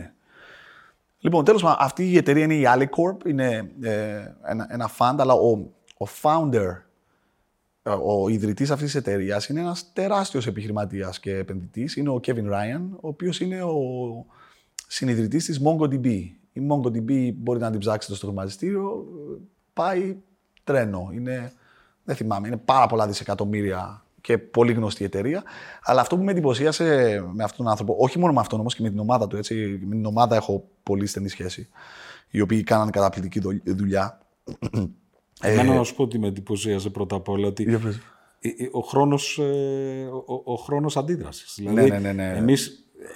Λοιπόν, 1.18 1.44
τέλος 1.44 1.62
πάντων, 1.62 1.76
αυτή 1.80 2.10
η 2.10 2.16
εταιρεία 2.16 2.44
είναι 2.44 2.54
η 2.54 2.64
Alicorp, 2.66 3.26
είναι 3.26 3.70
ε, 3.80 4.24
ένα, 4.42 4.66
ένα 4.70 4.90
fund, 4.98 5.14
αλλά 5.18 5.34
ο, 5.34 5.50
ο 5.98 6.06
founder, 6.22 6.76
ε, 7.82 7.90
ο 7.90 8.28
ιδρυτής 8.28 8.70
αυτής 8.70 8.86
της 8.86 9.00
εταιρείας 9.00 9.48
είναι 9.48 9.60
ένας 9.60 9.92
τεράστιος 9.92 10.46
επιχειρηματίας 10.46 11.20
και 11.20 11.36
επενδυτής, 11.36 11.96
είναι 11.96 12.08
ο 12.08 12.20
Kevin 12.26 12.50
Ryan, 12.50 12.80
ο 13.00 13.08
οποίος 13.08 13.40
είναι 13.40 13.62
ο 13.62 13.76
συνειδητής 14.86 15.44
της 15.44 15.60
MongoDB. 15.64 16.06
Η 16.52 16.60
MongoDB 16.68 17.32
μπορεί 17.34 17.58
να 17.58 17.70
την 17.70 17.80
ψάξετε 17.80 18.14
στο 18.14 18.26
χρηματιστήριο, 18.26 19.06
πάει 19.72 20.16
τρένο. 20.64 21.10
Είναι 21.12 21.52
δεν 22.04 22.16
θυμάμαι, 22.16 22.48
είναι 22.48 22.56
πάρα 22.56 22.86
πολλά 22.86 23.06
δισεκατομμύρια 23.06 24.04
και 24.20 24.38
πολύ 24.38 24.72
γνωστή 24.72 25.04
εταιρεία. 25.04 25.42
Αλλά 25.82 26.00
αυτό 26.00 26.16
που 26.16 26.24
με 26.24 26.30
εντυπωσίασε 26.30 26.84
με 27.32 27.44
αυτόν 27.44 27.64
τον 27.64 27.68
άνθρωπο, 27.68 27.96
όχι 27.98 28.18
μόνο 28.18 28.32
με 28.32 28.40
αυτόν 28.40 28.60
όμως 28.60 28.74
και 28.74 28.82
με 28.82 28.88
την 28.90 28.98
ομάδα 28.98 29.26
του, 29.26 29.36
έτσι, 29.36 29.80
με 29.84 29.94
την 29.94 30.06
ομάδα 30.06 30.36
έχω 30.36 30.68
πολύ 30.82 31.06
στενή 31.06 31.28
σχέση, 31.28 31.68
οι 32.30 32.40
οποίοι 32.40 32.62
κάνανε 32.62 32.90
καταπληκτική 32.90 33.62
δουλειά. 33.64 34.18
Εμένα 35.42 35.74
να 35.74 35.82
σου 35.82 35.94
πω 35.94 36.02
ότι 36.02 36.18
με 36.18 36.26
εντυπωσίασε 36.26 36.90
πρώτα 36.90 37.16
απ' 37.16 37.28
όλα 37.28 37.46
ότι 37.46 37.78
ο 38.70 38.80
χρόνος, 38.80 39.38
ε, 39.38 40.08
ο, 40.26 40.42
ο 40.44 40.54
χρόνος 40.54 40.96
αντίδρασης. 40.96 41.54
Δηλαδή, 41.56 41.90
ναι, 41.90 41.98
ναι, 41.98 42.12
ναι, 42.12 42.12
ναι. 42.12 42.38
εμείς 42.38 42.66
ε, 42.66 43.08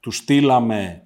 του 0.00 0.10
στείλαμε 0.10 1.05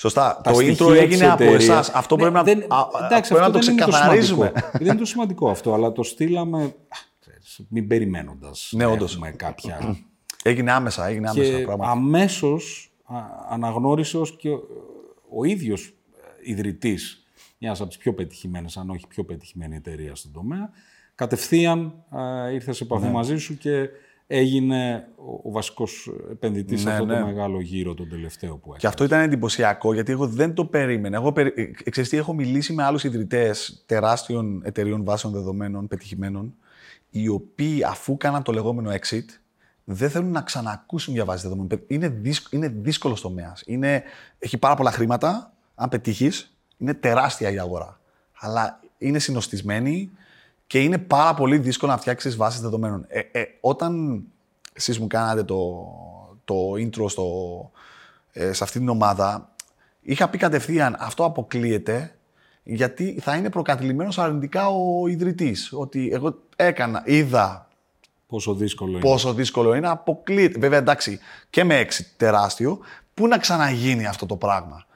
Σωστά. 0.00 0.40
το 0.44 0.50
intro 0.50 0.94
έγινε 0.96 1.26
από 1.26 1.44
εσάς. 1.44 1.88
Αυτό 1.88 2.16
ναι, 2.16 2.20
πρέπει 2.20 2.36
να, 2.36 2.42
δεν, 2.42 2.64
εντάξει, 3.04 3.30
πρέπει 3.30 3.46
να 3.46 3.52
το 3.52 3.58
ξεκαθαρίζουμε. 3.58 4.52
δεν 4.72 4.86
είναι 4.86 4.94
το 4.94 5.04
σημαντικό 5.04 5.50
αυτό, 5.50 5.74
αλλά 5.74 5.92
το 5.92 6.02
στείλαμε. 6.02 6.74
μην 7.68 7.86
περιμένοντας 7.86 8.72
ναι, 8.76 8.86
να 8.86 8.92
έχουμε 8.92 9.30
κάποια 9.30 9.96
Έγινε 10.42 10.72
άμεσα, 10.72 11.06
έγινε 11.06 11.28
άμεσα 11.28 11.56
και 11.56 11.62
πράγματι. 11.62 11.90
αμέσως 11.90 12.92
α, 13.04 13.16
αναγνώρισες 13.50 14.14
ως 14.14 14.36
και 14.36 14.48
ο, 14.50 14.60
ο 15.30 15.44
ίδιος 15.44 15.86
ε, 16.44 16.50
ιδρυτής 16.50 17.24
μιας 17.58 17.80
από 17.80 17.88
τις 17.88 17.98
πιο 17.98 18.14
πετυχημένες, 18.14 18.76
αν 18.76 18.90
όχι 18.90 19.06
πιο 19.06 19.24
πετυχημένη 19.24 19.76
εταιρεία 19.76 20.14
στον 20.14 20.32
τομέα, 20.32 20.70
κατευθείαν 21.14 22.04
α, 22.10 22.50
ήρθες 22.50 22.76
σε 22.76 22.84
επαφή 22.84 23.04
Ναι. 23.06 23.10
μαζί 23.12 23.36
σου 23.36 23.58
και 23.58 23.88
έγινε 24.32 25.08
ο, 25.16 25.48
ο 25.48 25.50
βασικός 25.50 26.10
επενδυτής 26.30 26.80
σε 26.80 26.86
Ναι, 26.86 26.92
αυτό 26.92 27.04
ναι. 27.04 27.18
το 27.18 27.26
μεγάλο 27.26 27.60
γύρο 27.60 27.94
τον 27.94 28.08
τελευταίο 28.08 28.56
που 28.56 28.68
Και 28.68 28.74
έκανε. 28.76 28.88
αυτό 28.88 29.04
ήταν 29.04 29.20
εντυπωσιακό 29.20 29.94
γιατί 29.94 30.12
εγώ 30.12 30.26
δεν 30.26 30.54
το 30.54 30.64
περίμενα. 30.64 31.16
Εγώ 31.16 31.32
περι... 31.32 31.52
ε, 31.84 31.90
ξέρεις 31.90 32.08
τι, 32.10 32.16
έχω 32.16 32.34
μιλήσει 32.34 32.72
με 32.72 32.82
άλλους 32.82 33.04
ιδρυτές 33.04 33.82
τεράστιων 33.86 34.62
εταιρείων 34.64 35.04
βάσεων 35.04 35.32
δεδομένων 35.32 35.88
πετυχημένων, 35.88 36.54
οι 37.10 37.28
οποίοι 37.28 37.84
αφού 37.84 38.16
κάναν 38.16 38.42
το 38.42 38.52
λεγόμενο 38.52 38.90
exit, 38.90 39.24
δεν 39.84 40.10
θέλουν 40.10 40.30
να 40.30 40.42
ξανακούσουν 40.42 41.14
για 41.14 41.24
βάση 41.24 41.42
δεδομένων. 41.42 41.82
Είναι, 41.86 42.08
δύσκ... 42.08 42.52
είναι 42.52 42.68
δύσκολος 42.68 43.20
τομέας. 43.20 43.62
Είναι... 43.66 44.02
Έχει 44.38 44.58
πάρα 44.58 44.74
πολλά 44.74 44.90
χρήματα. 44.90 45.52
Αν 45.74 45.88
πετύχεις, 45.88 46.56
είναι 46.76 46.94
τεράστια 46.94 47.50
η 47.50 47.58
αγορά. 47.58 48.00
Αλλά 48.40 48.80
είναι 48.98 49.18
συνοστισμένη 49.18 50.10
και 50.70 50.80
είναι 50.80 50.98
πάρα 50.98 51.34
πολύ 51.34 51.58
δύσκολο 51.58 51.92
να 51.92 51.98
φτιάξεις 51.98 52.36
βάσεις 52.36 52.60
δεδομένων. 52.60 53.04
Ε, 53.08 53.20
ε, 53.32 53.44
όταν 53.60 54.22
εσείς 54.72 54.98
μου 54.98 55.06
κάνατε 55.06 55.42
το, 55.42 55.86
το 56.44 56.54
intro 56.72 57.10
στο, 57.10 57.24
ε, 58.32 58.52
σε 58.52 58.64
αυτή 58.64 58.78
την 58.78 58.88
ομάδα, 58.88 59.52
είχα 60.00 60.28
πει 60.28 60.38
κατευθείαν 60.38 60.96
αυτό 60.98 61.24
αποκλείεται 61.24 62.14
γιατί 62.62 63.18
θα 63.20 63.36
είναι 63.36 63.50
προκατηλημένος 63.50 64.18
αρνητικά 64.18 64.68
ο 64.68 65.06
ιδρυτής. 65.06 65.72
Ότι 65.72 66.10
εγώ 66.12 66.38
έκανα, 66.56 67.02
είδα 67.06 67.68
Πόσο 68.26 68.54
δύσκολο 68.54 68.90
είναι. 68.90 69.00
πόσο 69.00 69.34
δύσκολο 69.34 69.74
είναι, 69.74 69.88
αποκλείεται. 69.88 70.58
Βέβαια, 70.58 70.78
εντάξει, 70.78 71.18
και 71.50 71.64
με 71.64 71.76
έξι 71.76 72.14
τεράστιο, 72.16 72.78
πού 73.14 73.26
να 73.26 73.38
ξαναγίνει 73.38 74.06
αυτό 74.06 74.26
το 74.26 74.36
πράγμα. 74.36 74.86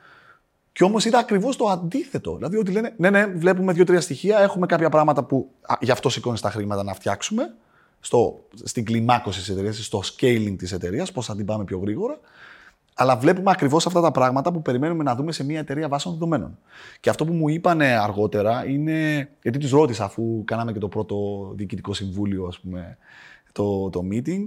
Και 0.75 0.85
όμως 0.85 1.05
είδα 1.05 1.19
ακριβώς 1.19 1.57
το 1.57 1.69
αντίθετο. 1.69 2.37
Δηλαδή, 2.37 2.57
ότι 2.57 2.73
λένε, 2.73 2.95
ναι, 2.97 3.11
ναι, 3.11 3.27
βλέπουμε 3.27 3.73
δύο-τρία 3.73 4.01
στοιχεία, 4.01 4.39
έχουμε 4.39 4.67
κάποια 4.67 4.89
πράγματα 4.89 5.25
που 5.25 5.51
α, 5.61 5.75
γι' 5.81 5.91
αυτό 5.91 6.09
σηκώνεις 6.09 6.41
τα 6.41 6.51
χρήματα 6.51 6.83
να 6.83 6.95
φτιάξουμε, 6.95 7.55
στο, 8.01 8.45
στην 8.63 8.85
κλιμάκωση 8.85 9.39
της 9.39 9.49
εταιρείας, 9.49 9.85
στο 9.85 10.03
scaling 10.05 10.55
της 10.59 10.73
εταιρείας, 10.73 11.13
πώς 11.13 11.27
θα 11.27 11.37
την 11.37 11.45
πάμε 11.45 11.65
πιο 11.65 11.79
γρήγορα. 11.79 12.21
Αλλά 12.95 13.17
βλέπουμε 13.17 13.51
ακριβώς 13.51 13.87
αυτά 13.87 14.01
τα 14.01 14.11
πράγματα 14.11 14.53
που 14.53 14.63
περιμένουμε 14.63 15.03
να 15.03 15.15
δούμε 15.15 15.33
σε 15.33 15.45
μια 15.45 15.59
εταιρεία 15.59 15.89
βάσεων 15.89 16.15
δεδομένων. 16.15 16.59
Και 17.01 17.11
αυτό 17.11 17.25
που 17.25 17.33
μου 17.33 17.49
είπαν 17.49 17.81
αργότερα 17.81 18.67
είναι. 18.67 19.29
Γιατί 19.43 19.59
τους 19.59 19.71
ρώτησα, 19.71 20.05
αφού 20.05 20.45
κάναμε 20.45 20.73
και 20.73 20.79
το 20.79 20.89
πρώτο 20.89 21.17
διοικητικό 21.55 21.95
συμβούλιο, 21.95 22.47
ας 22.47 22.61
πούμε, 22.61 22.99
το, 23.53 23.91
το 23.91 24.01
meeting, 24.13 24.45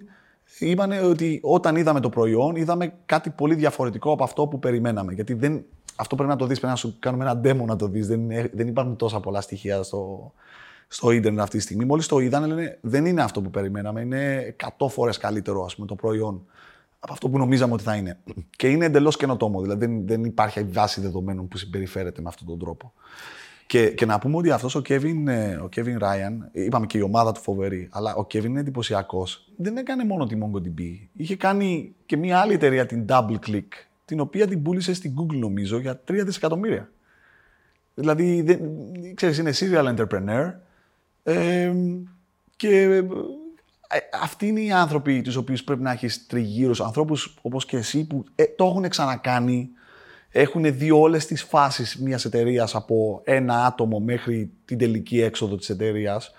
είπαν 0.59 0.91
ότι 0.91 1.39
όταν 1.43 1.75
είδαμε 1.75 1.99
το 1.99 2.09
προϊόν, 2.09 2.55
είδαμε 2.55 2.93
κάτι 3.05 3.29
πολύ 3.29 3.55
διαφορετικό 3.55 4.11
από 4.11 4.23
αυτό 4.23 4.47
που 4.47 4.59
περιμέναμε. 4.59 5.13
Γιατί 5.13 5.33
δεν, 5.33 5.65
αυτό 5.99 6.15
πρέπει 6.15 6.29
να 6.29 6.37
το 6.37 6.45
δεις, 6.45 6.59
πρέπει 6.59 6.71
να 6.71 6.79
σου 6.79 6.95
κάνουμε 6.99 7.23
ένα 7.23 7.41
demo 7.43 7.65
να 7.65 7.75
το 7.75 7.87
δεις. 7.87 8.07
Δεν, 8.07 8.27
δεν 8.53 8.67
υπάρχουν 8.67 8.95
τόσα 8.95 9.19
πολλά 9.19 9.41
στοιχεία 9.41 9.83
στο, 9.83 10.31
στο 10.87 11.11
ίντερνετ 11.11 11.41
αυτή 11.41 11.57
τη 11.57 11.63
στιγμή. 11.63 11.85
Μόλις 11.85 12.07
το 12.07 12.19
είδαν, 12.19 12.47
λένε 12.47 12.77
δεν 12.81 13.05
είναι 13.05 13.21
αυτό 13.21 13.41
που 13.41 13.49
περιμέναμε. 13.49 14.01
Είναι 14.01 14.55
100 14.77 14.87
φορές 14.89 15.17
καλύτερο 15.17 15.63
ας 15.63 15.75
πούμε, 15.75 15.87
το 15.87 15.95
προϊόν 15.95 16.45
από 16.99 17.13
αυτό 17.13 17.29
που 17.29 17.37
νομίζαμε 17.37 17.73
ότι 17.73 17.83
θα 17.83 17.95
είναι. 17.95 18.19
Και 18.55 18.67
είναι 18.67 18.85
εντελώς 18.85 19.17
καινοτόμο. 19.17 19.61
Δηλαδή 19.61 19.85
δεν, 19.85 20.07
δεν 20.07 20.23
υπάρχει 20.23 20.63
βάση 20.63 21.01
δεδομένων 21.01 21.47
που 21.47 21.57
συμπεριφέρεται 21.57 22.21
με 22.21 22.29
αυτόν 22.29 22.47
τον 22.47 22.59
τρόπο. 22.59 22.93
Και, 23.67 23.89
και 23.89 24.05
να 24.05 24.19
πούμε 24.19 24.37
ότι 24.37 24.51
αυτός 24.51 24.75
ο 24.75 24.81
Kevin, 24.87 25.27
ε, 25.27 25.55
ο 25.55 25.69
Kevin 25.75 25.97
Ryan, 25.99 26.33
είπαμε 26.51 26.85
και 26.85 26.97
η 26.97 27.01
ομάδα 27.01 27.31
του 27.31 27.41
φοβερή, 27.41 27.87
αλλά 27.91 28.15
ο 28.15 28.21
Kevin 28.21 28.45
είναι 28.45 28.59
εντυπωσιακός. 28.59 29.51
Δεν 29.57 29.77
έκανε 29.77 30.05
μόνο 30.05 30.25
τη 30.25 30.37
MongoDB. 30.41 30.81
Είχε 31.13 31.35
κάνει 31.35 31.95
και 32.05 32.17
μια 32.17 32.39
άλλη 32.39 32.53
εταιρεία, 32.53 32.85
την 32.85 33.05
DoubleClick, 33.09 33.67
την 34.07 34.19
οποία 34.19 34.47
την 34.47 34.61
πούλησε 34.61 34.93
στην 34.93 35.13
Google 35.17 35.37
νομίζω 35.37 35.79
για 35.79 36.01
3 36.07 36.21
δισεκατομμύρια. 36.25 36.91
Δηλαδή, 37.93 38.41
δεν, 38.41 38.59
ξέρεις, 39.13 39.37
είναι 39.37 39.51
serial 39.53 39.95
entrepreneur 39.95 40.53
ε, 41.23 41.73
και 42.55 42.81
ε, 42.81 43.97
αυτοί 44.21 44.47
είναι 44.47 44.61
οι 44.61 44.71
άνθρωποι 44.71 45.21
τους 45.21 45.35
οποίους 45.35 45.63
πρέπει 45.63 45.81
να 45.81 45.91
έχεις 45.91 46.27
τριγύρω 46.27 46.73
σου. 46.73 46.83
Ανθρώπους 46.83 47.37
όπως 47.41 47.65
και 47.65 47.77
εσύ 47.77 48.07
που 48.07 48.23
ε, 48.35 48.43
το 48.45 48.65
έχουν 48.65 48.89
ξανακάνει, 48.89 49.69
έχουν 50.29 50.77
δει 50.77 50.91
όλες 50.91 51.25
τις 51.25 51.43
φάσεις 51.43 51.97
μιας 51.97 52.25
εταιρείας 52.25 52.75
από 52.75 53.21
ένα 53.23 53.65
άτομο 53.65 53.99
μέχρι 53.99 54.51
την 54.65 54.77
τελική 54.77 55.21
έξοδο 55.21 55.55
της 55.55 55.69
εταιρείας 55.69 56.31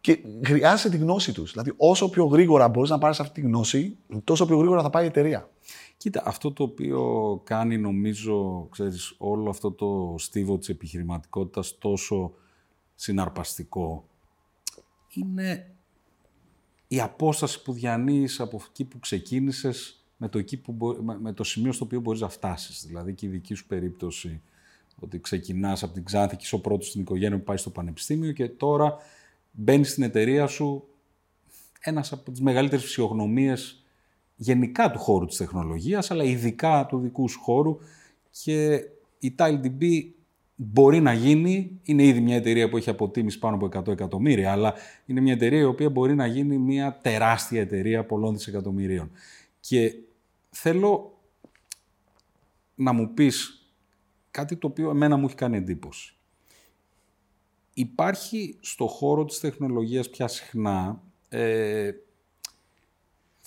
και 0.00 0.18
χρειάζεσαι 0.44 0.90
τη 0.90 0.96
γνώση 0.96 1.32
τους. 1.32 1.52
Δηλαδή 1.52 1.72
όσο 1.76 2.08
πιο 2.08 2.24
γρήγορα 2.24 2.68
μπορείς 2.68 2.90
να 2.90 2.98
πάρεις 2.98 3.20
αυτή 3.20 3.40
τη 3.40 3.46
γνώση, 3.46 3.96
τόσο 4.24 4.46
πιο 4.46 4.56
γρήγορα 4.56 4.82
θα 4.82 4.90
πάει 4.90 5.04
η 5.04 5.06
εταιρεία. 5.06 5.48
Κοίτα, 5.96 6.22
αυτό 6.26 6.52
το 6.52 6.62
οποίο 6.62 7.40
κάνει 7.44 7.78
νομίζω, 7.78 8.66
ξέρεις, 8.70 9.14
όλο 9.18 9.50
αυτό 9.50 9.72
το 9.72 10.14
στίβο 10.18 10.58
της 10.58 10.68
επιχειρηματικότητας 10.68 11.78
τόσο 11.78 12.32
συναρπαστικό 12.94 14.04
είναι 15.14 15.70
η 16.88 17.00
απόσταση 17.00 17.62
που 17.62 17.72
διανύεις 17.72 18.40
από 18.40 18.60
εκεί 18.68 18.84
που 18.84 18.98
ξεκίνησες 18.98 20.04
με 20.16 20.28
το, 20.28 20.38
εκεί 20.38 20.56
που 20.56 20.72
μπο- 20.72 21.02
με- 21.02 21.18
με 21.18 21.32
το 21.32 21.44
σημείο 21.44 21.72
στο 21.72 21.84
οποίο 21.84 22.00
μπορείς 22.00 22.20
να 22.20 22.28
φτάσεις. 22.28 22.86
Δηλαδή 22.86 23.14
και 23.14 23.26
η 23.26 23.28
δική 23.28 23.54
σου 23.54 23.66
περίπτωση 23.66 24.40
ότι 25.00 25.20
ξεκινάς 25.20 25.82
από 25.82 25.92
την 25.94 26.04
Ξάνθη 26.04 26.36
και 26.36 26.42
είσαι 26.44 26.54
ο 26.54 26.60
πρώτος 26.60 26.88
στην 26.88 27.00
οικογένεια 27.00 27.38
που 27.38 27.44
πάει 27.44 27.56
στο 27.56 27.70
πανεπιστήμιο 27.70 28.32
και 28.32 28.48
τώρα 28.48 28.96
μπαίνεις 29.50 29.90
στην 29.90 30.02
εταιρεία 30.02 30.46
σου 30.46 30.88
ένας 31.80 32.12
από 32.12 32.30
τις 32.30 32.40
μεγαλύτερες 32.40 32.84
φυσιογνωμίες 32.84 33.84
γενικά 34.36 34.90
του 34.90 34.98
χώρου 34.98 35.26
της 35.26 35.36
τεχνολογίας, 35.36 36.10
αλλά 36.10 36.24
ειδικά 36.24 36.86
του 36.86 36.98
δικού 36.98 37.28
σου 37.28 37.40
χώρου 37.40 37.78
και 38.30 38.80
η 39.18 39.34
TileDB 39.38 40.02
μπορεί 40.56 41.00
να 41.00 41.12
γίνει, 41.12 41.80
είναι 41.82 42.02
ήδη 42.04 42.20
μια 42.20 42.36
εταιρεία 42.36 42.68
που 42.68 42.76
έχει 42.76 42.90
αποτίμηση 42.90 43.38
πάνω 43.38 43.56
από 43.56 43.68
100 43.78 43.88
εκατομμύρια, 43.88 44.52
αλλά 44.52 44.74
είναι 45.06 45.20
μια 45.20 45.32
εταιρεία 45.32 45.60
η 45.60 45.64
οποία 45.64 45.90
μπορεί 45.90 46.14
να 46.14 46.26
γίνει 46.26 46.58
μια 46.58 46.98
τεράστια 47.02 47.60
εταιρεία 47.60 48.04
πολλών 48.04 48.34
δισεκατομμυρίων. 48.34 49.10
Και 49.60 49.94
θέλω 50.50 51.20
να 52.74 52.92
μου 52.92 53.14
πεις 53.14 53.66
κάτι 54.30 54.56
το 54.56 54.66
οποίο 54.66 54.90
εμένα 54.90 55.16
μου 55.16 55.26
έχει 55.26 55.34
κάνει 55.34 55.56
εντύπωση. 55.56 56.14
Υπάρχει 57.74 58.56
στο 58.60 58.86
χώρο 58.86 59.24
της 59.24 59.40
τεχνολογίας 59.40 60.10
πια 60.10 60.28
συχνά 60.28 61.02
ε, 61.28 61.90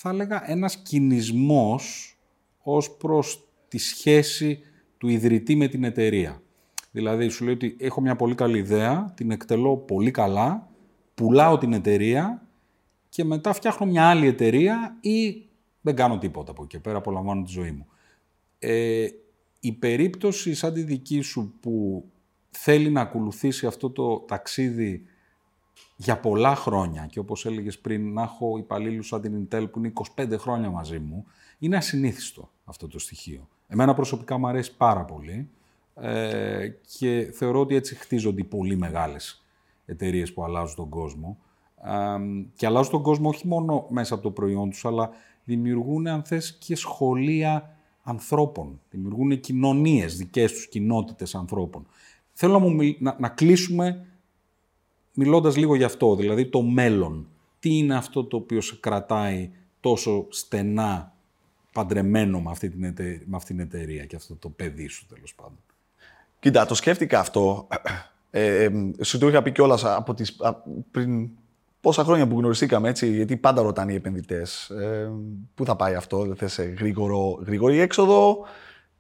θα 0.02 0.10
έλεγα 0.10 0.52
ένας 0.52 0.78
κινησμός 0.78 2.18
ως 2.64 2.92
προς 2.92 3.48
τη 3.68 3.78
σχέση 3.78 4.60
του 4.98 5.08
ιδρυτή 5.08 5.56
με 5.56 5.68
την 5.68 5.84
εταιρεία. 5.84 6.42
Δηλαδή 6.92 7.30
σου 7.30 7.44
λέει 7.44 7.54
ότι 7.54 7.76
έχω 7.80 8.02
μια 8.02 8.16
πολύ 8.16 8.36
καλή 8.36 8.58
ιδέα, 8.58 9.14
την 9.16 9.32
εκτελώ 9.32 9.78
πολύ 9.78 10.12
καλά, 10.12 10.70
πουλάω 11.14 11.58
την 11.58 11.74
εταιρεία 11.74 12.48
και 13.10 13.24
μετά 13.24 13.54
φτιάχνω 13.54 13.86
μια 13.86 14.10
άλλη 14.10 14.28
εταιρεία 14.28 14.98
ή 15.02 15.48
δεν 15.82 15.96
κάνω 15.96 16.18
τίποτα 16.18 16.52
από 16.52 16.64
εκεί 16.64 16.76
και 16.76 16.80
πέρα, 16.80 16.98
απολαμβάνω 16.98 17.44
τη 17.44 17.52
ζωή 17.52 17.72
μου. 17.72 17.86
Ε, 18.60 19.08
η 19.60 19.72
περίπτωση 19.72 20.54
σαν 20.54 20.74
τη 20.74 20.82
δική 20.82 21.22
σου 21.22 21.54
που 21.60 22.04
θέλει 22.50 22.90
να 22.90 23.02
ακολουθήσει 23.02 23.66
αυτό 23.66 23.90
το 23.90 24.20
ταξίδι 24.20 25.04
για 26.02 26.20
πολλά 26.20 26.56
χρόνια 26.56 27.06
και 27.06 27.20
όπως 27.20 27.46
έλεγες 27.46 27.80
πριν 27.80 28.14
να 28.14 28.22
έχω 28.22 28.58
υπαλλήλους 28.58 29.08
σαν 29.08 29.22
την 29.22 29.48
Intel 29.48 29.68
που 29.72 29.80
είναι 29.80 29.92
25 30.16 30.36
χρόνια 30.38 30.70
μαζί 30.70 31.00
μου, 31.00 31.26
είναι 31.60 31.78
ασυνήθιστο 31.78 32.50
αυτό 32.66 32.88
το 32.88 33.00
στοιχείο. 33.00 33.48
Εμένα 33.68 33.94
προσωπικά 33.94 34.38
μου 34.38 34.48
αρέσει 34.48 34.76
πάρα 34.76 35.06
πολύ 35.06 35.50
ε, 35.96 36.68
και 36.98 37.32
θεωρώ 37.34 37.60
ότι 37.60 37.76
έτσι 37.76 37.96
χτίζονται 37.96 38.42
οι 38.42 38.44
πολύ 38.44 38.76
μεγάλες 38.76 39.46
εταιρείες 39.86 40.34
που 40.34 40.44
αλλάζουν 40.44 40.76
τον 40.76 40.90
κόσμο. 40.90 41.38
Ε, 41.84 42.18
και 42.56 42.66
αλλάζουν 42.66 42.92
τον 42.92 43.02
κόσμο 43.02 43.30
όχι 43.30 43.48
μόνο 43.48 43.88
μέσα 43.90 44.14
από 44.14 44.24
το 44.24 44.32
προϊόν 44.32 44.70
τους, 44.70 44.86
αλλά 44.86 45.10
δημιουργούν, 45.44 46.08
αν 46.08 46.24
θες, 46.24 46.58
και 46.60 46.76
σχολεία 46.76 47.78
ανθρώπων. 48.04 48.80
Δημιουργούν 48.90 49.40
κοινωνίες, 49.40 50.18
δικές 50.18 50.52
τους 50.52 50.68
κοινότητες 50.68 51.36
ανθρώπων. 51.36 51.88
Θέλω 52.34 52.54
να, 52.54 52.60
μου, 52.60 52.74
μιλ- 52.74 53.02
να, 53.02 53.16
να 53.20 53.30
κλείσουμε 53.30 54.06
μιλώντας 55.14 55.58
λίγο 55.58 55.76
γι' 55.76 55.84
αυτό, 55.84 56.16
δηλαδή 56.16 56.46
το 56.46 56.62
μέλλον. 56.62 57.28
Τι 57.60 57.78
είναι 57.78 57.96
αυτό 57.96 58.24
το 58.24 58.38
οποίο 58.38 58.62
σε 58.62 58.78
κρατάει 58.80 59.50
τόσο 59.80 60.26
στενά 60.30 61.14
παντρεμένο 61.74 62.42
με 62.42 62.52
αυτή 62.52 62.70
την, 62.70 62.84
εται- 62.84 63.22
με 63.26 63.36
αυτή 63.36 63.54
την 63.54 63.60
εταιρεία 63.60 64.06
και 64.06 64.16
αυτό 64.16 64.36
το 64.36 64.50
παιδί 64.50 64.88
σου 64.88 65.06
τέλος 65.06 65.36
πάντων; 65.36 65.58
Κοίτα, 66.40 66.66
το 66.66 66.76
σκέφτηκα 66.76 67.20
αυτό. 67.20 67.68
Ε, 68.32 68.64
ε, 68.64 68.72
σου 69.02 69.18
το 69.18 69.28
είχα 69.28 69.42
πει 69.42 69.52
κιόλας 69.52 69.86
από 69.86 70.14
τις, 70.14 70.36
α, 70.40 70.54
πριν 70.92 71.30
πόσα 71.82 72.04
χρόνια 72.04 72.28
που 72.28 72.40
γνωριστήκαμε, 72.40 72.90
έτσι, 72.90 73.16
γιατί 73.16 73.38
πάντα 73.38 73.62
ρωτάνε 73.62 73.92
οι 73.92 73.96
επενδυτές. 73.96 74.70
Ε, 74.70 75.12
πού 75.56 75.66
θα 75.66 75.76
πάει 75.76 75.96
αυτό, 75.96 76.26
δεν 76.26 76.36
θες 76.36 76.58
ε, 76.58 76.64
γρήγορο, 76.64 77.44
γρήγορη 77.46 77.80
έξοδο, 77.80 78.46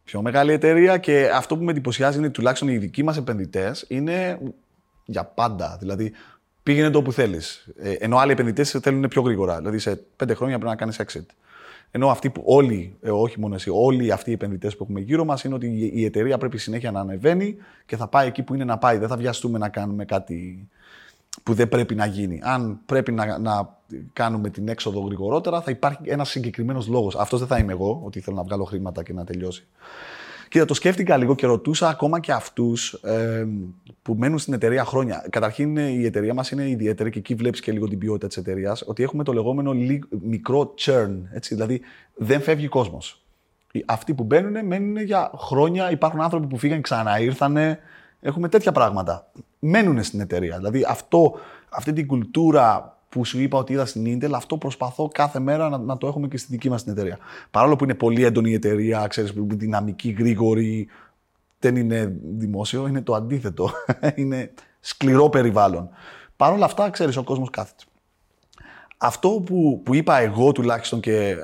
πιο 0.03 0.21
μεγάλη 0.21 0.51
εταιρεία. 0.51 0.97
Και 0.97 1.29
αυτό 1.33 1.57
που 1.57 1.63
με 1.63 1.71
εντυπωσιάζει 1.71 2.17
είναι 2.17 2.29
τουλάχιστον 2.29 2.67
οι 2.67 2.77
δικοί 2.77 3.03
μας 3.03 3.17
επενδυτές 3.17 3.85
είναι 3.87 4.39
για 5.09 5.23
πάντα. 5.23 5.77
Δηλαδή, 5.79 6.11
πήγαινε 6.63 6.89
το 6.89 7.01
που 7.01 7.11
θέλεις. 7.11 7.67
Ε, 7.77 7.91
ενώ 7.91 8.17
άλλοι 8.17 8.31
επενδυτές 8.31 8.77
θέλουν 8.81 9.07
πιο 9.07 9.21
γρήγορα. 9.21 9.57
Δηλαδή, 9.57 9.79
σε 9.79 9.95
πέντε 10.15 10.33
χρόνια 10.33 10.57
πρέπει 10.57 10.71
να 10.71 10.77
κάνεις 10.77 10.99
exit. 11.01 11.25
Ενώ 11.91 12.09
αυτοί 12.09 12.29
που 12.29 12.43
όλοι, 12.45 12.97
ε, 13.01 13.09
όχι 13.09 13.39
μόνο 13.39 13.55
εσύ, 13.55 13.69
όλοι 13.73 14.11
αυτοί 14.11 14.29
οι 14.29 14.33
επενδυτές 14.33 14.75
που 14.75 14.83
έχουμε 14.83 14.99
γύρω 14.99 15.25
μας 15.25 15.43
είναι 15.43 15.55
ότι 15.55 15.91
η 15.93 16.05
εταιρεία 16.05 16.37
πρέπει 16.37 16.57
συνέχεια 16.57 16.91
να 16.91 16.99
ανεβαίνει 16.99 17.55
και 17.85 17.97
θα 17.97 18.07
πάει 18.07 18.27
εκεί 18.27 18.43
που 18.43 18.53
είναι 18.53 18.63
να 18.63 18.77
πάει. 18.77 18.97
Δεν 18.97 19.07
θα 19.07 19.17
βιαστούμε 19.17 19.57
να 19.57 19.69
κάνουμε 19.69 20.05
κάτι 20.05 20.67
που 21.43 21.53
δεν 21.53 21.69
πρέπει 21.69 21.95
να 21.95 22.05
γίνει. 22.05 22.39
Αν 22.43 22.79
πρέπει 22.85 23.11
να, 23.11 23.37
να 23.37 23.77
κάνουμε 24.13 24.49
την 24.49 24.67
έξοδο 24.67 24.99
γρηγορότερα, 24.99 25.61
θα 25.61 25.71
υπάρχει 25.71 26.01
ένας 26.05 26.29
συγκεκριμένος 26.29 26.87
λόγος. 26.87 27.15
Αυτός 27.15 27.39
δεν 27.39 27.47
θα 27.47 27.57
είμαι 27.57 27.71
εγώ, 27.71 28.01
ότι 28.03 28.19
θέλω 28.19 28.35
να 28.35 28.43
βγάλω 28.43 28.63
χρήματα 28.63 29.03
και 29.03 29.13
να 29.13 29.23
τελειώσει. 29.23 29.67
Και 30.49 30.65
το 30.65 30.73
σκέφτηκα 30.73 31.17
λίγο 31.17 31.35
και 31.35 31.45
ρωτούσα 31.45 31.89
ακόμα 31.89 32.19
και 32.19 32.31
αυτούς 32.31 32.93
ε, 32.93 33.47
που 34.01 34.13
μένουν 34.13 34.37
στην 34.37 34.53
εταιρεία 34.53 34.85
χρόνια. 34.85 35.25
Καταρχήν, 35.29 35.77
η 35.77 36.05
εταιρεία 36.05 36.33
μας 36.33 36.51
είναι 36.51 36.69
ιδιαίτερη 36.69 37.09
και 37.09 37.19
εκεί 37.19 37.35
βλέπεις 37.35 37.59
και 37.59 37.71
λίγο 37.71 37.87
την 37.87 37.97
ποιότητα 37.97 38.27
της 38.27 38.37
εταιρείας. 38.37 38.83
Ότι 38.85 39.03
έχουμε 39.03 39.23
το 39.23 39.33
λεγόμενο 39.33 39.73
μικρό 40.21 40.73
churn. 40.77 41.11
Έτσι, 41.31 41.53
δηλαδή, 41.53 41.81
δεν 42.15 42.41
φεύγει 42.41 42.67
κόσμος. 42.67 43.23
Αυτοί 43.85 44.13
που 44.13 44.23
μπαίνουν, 44.23 44.65
μένουν 44.65 44.97
για 44.97 45.31
χρόνια. 45.37 45.91
Υπάρχουν 45.91 46.21
άνθρωποι 46.21 46.47
που 46.47 46.57
φύγαν, 46.57 46.81
ξαναήρθανε. 46.81 47.79
Έχουμε 48.21 48.49
τέτοια 48.49 48.71
πράγματα. 48.71 49.31
Μένουν 49.59 50.03
στην 50.03 50.19
εταιρεία. 50.19 50.57
Δηλαδή, 50.57 50.85
αυτό, 50.87 51.39
αυτή 51.69 51.93
την 51.93 52.07
κουλτούρα 52.07 52.98
που 53.09 53.25
σου 53.25 53.39
είπα 53.39 53.57
ότι 53.57 53.73
είδα 53.73 53.85
στην 53.85 54.19
Intel, 54.21 54.31
αυτό 54.33 54.57
προσπαθώ 54.57 55.07
κάθε 55.07 55.39
μέρα 55.39 55.69
να, 55.69 55.77
να 55.77 55.97
το 55.97 56.07
έχουμε 56.07 56.27
και 56.27 56.37
στη 56.37 56.47
δική 56.51 56.69
μας 56.69 56.83
την 56.83 56.91
εταιρεία. 56.91 57.17
Παρόλο 57.51 57.75
που 57.75 57.83
είναι 57.83 57.93
πολύ 57.93 58.23
έντονη 58.23 58.49
η 58.49 58.53
εταιρεία, 58.53 59.07
ξέρεις, 59.07 59.33
δυναμική, 59.35 60.09
γρήγορη, 60.09 60.87
δεν 61.59 61.75
είναι 61.75 62.15
δημόσιο, 62.37 62.87
είναι 62.87 63.01
το 63.01 63.13
αντίθετο. 63.13 63.71
είναι 64.15 64.53
σκληρό 64.79 65.29
περιβάλλον. 65.29 65.89
Παρ' 66.35 66.53
όλα 66.53 66.65
αυτά, 66.65 66.89
ξέρεις, 66.89 67.17
ο 67.17 67.23
κόσμος 67.23 67.49
κάθεται. 67.49 67.83
Αυτό 68.97 69.29
που, 69.29 69.81
που 69.85 69.95
είπα 69.95 70.17
εγώ 70.17 70.51
τουλάχιστον 70.51 70.99
και 70.99 71.29
ε, 71.29 71.37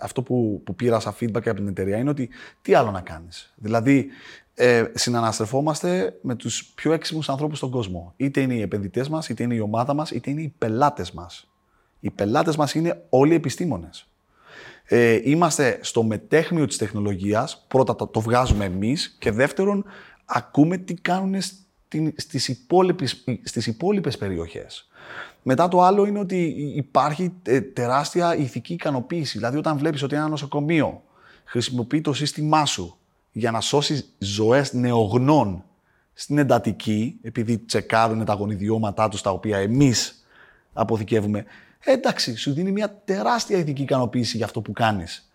αυτό 0.00 0.22
που, 0.22 0.62
που 0.64 0.74
πήρα 0.74 1.00
σαν 1.00 1.12
feedback 1.20 1.46
από 1.48 1.54
την 1.54 1.68
εταιρεία 1.68 1.96
είναι 1.96 2.10
ότι 2.10 2.30
τι 2.62 2.74
άλλο 2.74 2.90
να 2.90 3.00
κάνεις. 3.00 3.54
Δηλαδή, 3.56 4.08
ε, 4.54 4.84
συναναστρεφόμαστε 4.94 6.18
με 6.22 6.34
τους 6.34 6.64
πιο 6.74 6.92
έξυπνους 6.92 7.28
ανθρώπους 7.28 7.58
στον 7.58 7.70
κόσμο. 7.70 8.12
Είτε 8.16 8.40
είναι 8.40 8.54
οι 8.54 8.60
επενδυτές 8.60 9.08
μας, 9.08 9.28
είτε 9.28 9.42
είναι 9.42 9.54
η 9.54 9.60
ομάδα 9.60 9.94
μας, 9.94 10.10
είτε 10.10 10.30
είναι 10.30 10.42
οι 10.42 10.54
πελάτες 10.58 11.12
μας. 11.12 11.48
Οι 12.00 12.10
πελάτες 12.10 12.56
μας 12.56 12.74
είναι 12.74 13.04
όλοι 13.08 13.32
οι 13.32 13.36
επιστήμονες. 13.36 14.08
Ε, 14.84 15.20
είμαστε 15.24 15.78
στο 15.82 16.02
μετέχνιο 16.02 16.66
της 16.66 16.76
τεχνολογίας, 16.76 17.64
πρώτα 17.68 17.96
το, 17.96 18.06
το 18.06 18.20
βγάζουμε 18.20 18.64
εμείς 18.64 19.16
και 19.18 19.30
δεύτερον 19.30 19.84
ακούμε 20.24 20.76
τι 20.76 20.94
κάνουν 20.94 21.34
στις 22.16 22.48
υπόλοιπες, 22.48 23.24
στις 23.42 23.66
υπόλοιπες 23.66 24.18
περιοχές. 24.18 24.88
Μετά 25.42 25.68
το 25.68 25.82
άλλο 25.82 26.04
είναι 26.06 26.18
ότι 26.18 26.54
υπάρχει 26.76 27.32
ε, 27.42 27.60
τεράστια 27.60 28.36
ηθική 28.36 28.72
ικανοποίηση. 28.72 29.38
Δηλαδή 29.38 29.56
όταν 29.56 29.78
βλέπεις 29.78 30.02
ότι 30.02 30.14
ένα 30.14 30.28
νοσοκομείο 30.28 31.02
χρησιμοποιεί 31.44 32.00
το 32.00 32.12
σύστημά 32.12 32.66
σου 32.66 32.98
για 33.36 33.50
να 33.50 33.60
σώσεις 33.60 34.14
ζωές 34.18 34.72
νεογνών 34.72 35.64
στην 36.12 36.38
εντατική, 36.38 37.18
επειδή 37.22 37.58
τσεκάρουν 37.58 38.24
τα 38.24 38.34
γονιδιώματά 38.34 39.08
τους 39.08 39.22
τα 39.22 39.30
οποία 39.30 39.58
εμείς 39.58 40.26
αποθηκεύουμε. 40.72 41.44
Εντάξει, 41.84 42.36
σου 42.36 42.52
δίνει 42.52 42.72
μια 42.72 43.02
τεράστια 43.04 43.58
ηθική 43.58 43.82
ικανοποίηση 43.82 44.36
για 44.36 44.46
αυτό 44.46 44.60
που 44.60 44.72
κάνεις. 44.72 45.32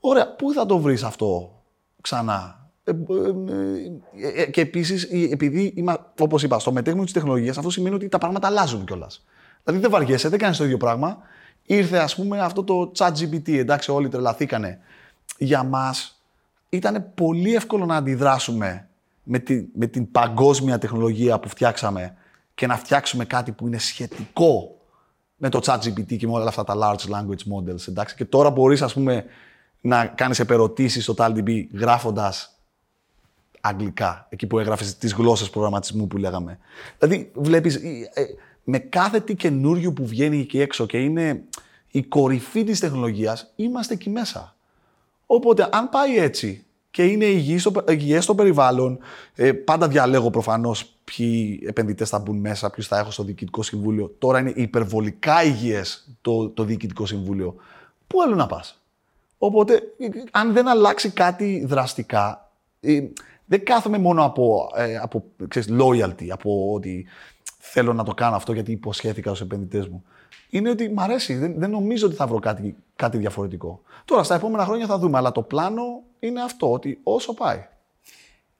Ωραία, 0.00 0.34
πού 0.34 0.52
θα 0.52 0.66
το 0.66 0.78
βρεις 0.78 1.02
αυτό 1.02 1.60
ξανά; 2.00 2.70
Ε, 2.84 2.90
ε, 2.90 4.42
ε, 4.42 4.46
και 4.46 4.60
επίσης, 4.60 5.04
επειδή 5.32 5.84
όπως 6.20 6.42
είπα, 6.42 6.58
στο 6.58 6.72
μετέχνο 6.72 7.04
της 7.04 7.12
τεχνολογίας, 7.12 7.58
αυτό 7.58 7.70
σημαίνει 7.70 7.94
ότι 7.94 8.08
τα 8.08 8.18
πράγματα 8.18 8.46
αλλάζουν 8.46 8.84
κιόλας. 8.84 9.24
Δηλαδή 9.64 9.82
δεν 9.82 9.90
βαριέσαι, 9.90 10.28
δεν 10.28 10.38
κάνεις 10.38 10.56
το 10.56 10.64
ίδιο 10.64 10.76
πράγμα. 10.76 11.18
Ήρθε, 11.66 11.98
ας 11.98 12.14
πούμε, 12.14 12.40
αυτό 12.40 12.64
το 12.64 12.92
chat 12.98 13.12
GPT. 13.12 13.48
Εντάξει, 13.48 13.90
όλοι 13.90 14.08
τρελαθήκανε. 14.08 14.78
Για 15.38 15.62
μας 15.62 16.19
ήταν 16.70 17.12
πολύ 17.14 17.54
εύκολο 17.54 17.86
να 17.86 17.96
αντιδράσουμε 17.96 18.88
με, 19.22 19.38
τη, 19.38 19.64
με 19.74 19.86
την 19.86 20.10
παγκόσμια 20.10 20.78
τεχνολογία 20.78 21.38
που 21.38 21.48
φτιάξαμε 21.48 22.14
και 22.54 22.66
να 22.66 22.76
φτιάξουμε 22.76 23.24
κάτι 23.24 23.52
που 23.52 23.66
είναι 23.66 23.78
σχετικό 23.78 24.80
με 25.36 25.48
το 25.48 25.60
ChatGPT 25.62 26.16
και 26.16 26.26
με 26.26 26.32
όλα 26.32 26.48
αυτά 26.48 26.64
τα 26.64 26.74
large 26.76 27.10
language 27.10 27.54
models. 27.54 27.88
Εντάξει. 27.88 28.14
Και 28.14 28.24
τώρα 28.24 28.50
μπορείς, 28.50 28.82
ας 28.82 28.92
πούμε, 28.92 29.24
να 29.80 30.06
κάνεις 30.06 30.38
επερωτήσεις 30.38 31.02
στο 31.02 31.14
TalDB 31.18 31.66
γράφοντας 31.72 32.58
αγγλικά, 33.60 34.26
εκεί 34.28 34.46
που 34.46 34.58
έγραφες 34.58 34.96
τις 34.96 35.12
γλώσσες 35.12 35.50
προγραμματισμού 35.50 36.06
που 36.06 36.16
λέγαμε. 36.16 36.58
Δηλαδή, 36.98 37.30
βλέπεις, 37.34 37.74
ε, 37.74 38.10
ε, 38.14 38.24
με 38.64 38.78
κάθε 38.78 39.20
τι 39.20 39.34
καινούριο 39.34 39.92
που 39.92 40.06
βγαίνει 40.06 40.40
εκεί 40.40 40.60
έξω 40.60 40.86
και 40.86 40.98
είναι 40.98 41.42
η 41.90 42.02
κορυφή 42.02 42.64
της 42.64 42.80
τεχνολογίας, 42.80 43.52
είμαστε 43.56 43.94
εκεί 43.94 44.10
μέσα. 44.10 44.54
Οπότε, 45.32 45.68
αν 45.72 45.88
πάει 45.88 46.18
έτσι 46.18 46.64
και 46.90 47.04
είναι 47.04 47.24
υγιές 47.24 47.60
στο, 47.60 47.84
υγιές 47.88 48.24
στο 48.24 48.34
περιβάλλον, 48.34 48.98
ε, 49.34 49.52
πάντα 49.52 49.88
διαλέγω 49.88 50.30
προφανώς 50.30 50.94
ποιοι 51.04 51.62
επενδυτές 51.66 52.08
θα 52.08 52.18
μπουν 52.18 52.36
μέσα, 52.36 52.70
ποιους 52.70 52.86
θα 52.86 52.98
έχω 52.98 53.10
στο 53.10 53.22
διοικητικό 53.22 53.62
συμβούλιο. 53.62 54.14
Τώρα 54.18 54.38
είναι 54.38 54.52
υπερβολικά 54.56 55.44
υγιές 55.44 56.08
το, 56.20 56.48
το 56.48 56.64
διοικητικό 56.64 57.06
συμβούλιο. 57.06 57.54
Πού 58.06 58.22
άλλο 58.22 58.34
να 58.34 58.46
πας; 58.46 58.82
Οπότε, 59.38 59.82
αν 60.30 60.52
δεν 60.52 60.68
αλλάξει 60.68 61.10
κάτι 61.10 61.64
δραστικά, 61.66 62.50
ε, 62.80 63.00
δεν 63.44 63.64
κάθομαι 63.64 63.98
μόνο 63.98 64.24
από, 64.24 64.70
ε, 64.74 64.96
από 64.96 65.24
ξέρεις, 65.48 65.68
loyalty, 65.80 66.28
από 66.28 66.72
ότι 66.72 67.06
θέλω 67.58 67.92
να 67.92 68.04
το 68.04 68.14
κάνω 68.14 68.36
αυτό 68.36 68.52
γιατί 68.52 68.72
υποσχέθηκα 68.72 69.28
στους 69.28 69.40
επενδυτές 69.40 69.88
μου 69.88 70.04
είναι 70.50 70.70
ότι 70.70 70.88
μ' 70.88 71.00
αρέσει. 71.00 71.34
Δεν, 71.34 71.58
δεν 71.58 71.70
νομίζω 71.70 72.06
ότι 72.06 72.16
θα 72.16 72.26
βρω 72.26 72.38
κάτι, 72.38 72.76
κάτι 72.96 73.18
διαφορετικό. 73.18 73.82
Τώρα, 74.04 74.22
στα 74.22 74.34
επόμενα 74.34 74.64
χρόνια 74.64 74.86
θα 74.86 74.98
δούμε, 74.98 75.18
αλλά 75.18 75.32
το 75.32 75.42
πλάνο 75.42 75.82
είναι 76.18 76.42
αυτό, 76.42 76.72
ότι 76.72 77.00
όσο 77.02 77.34
πάει. 77.34 77.68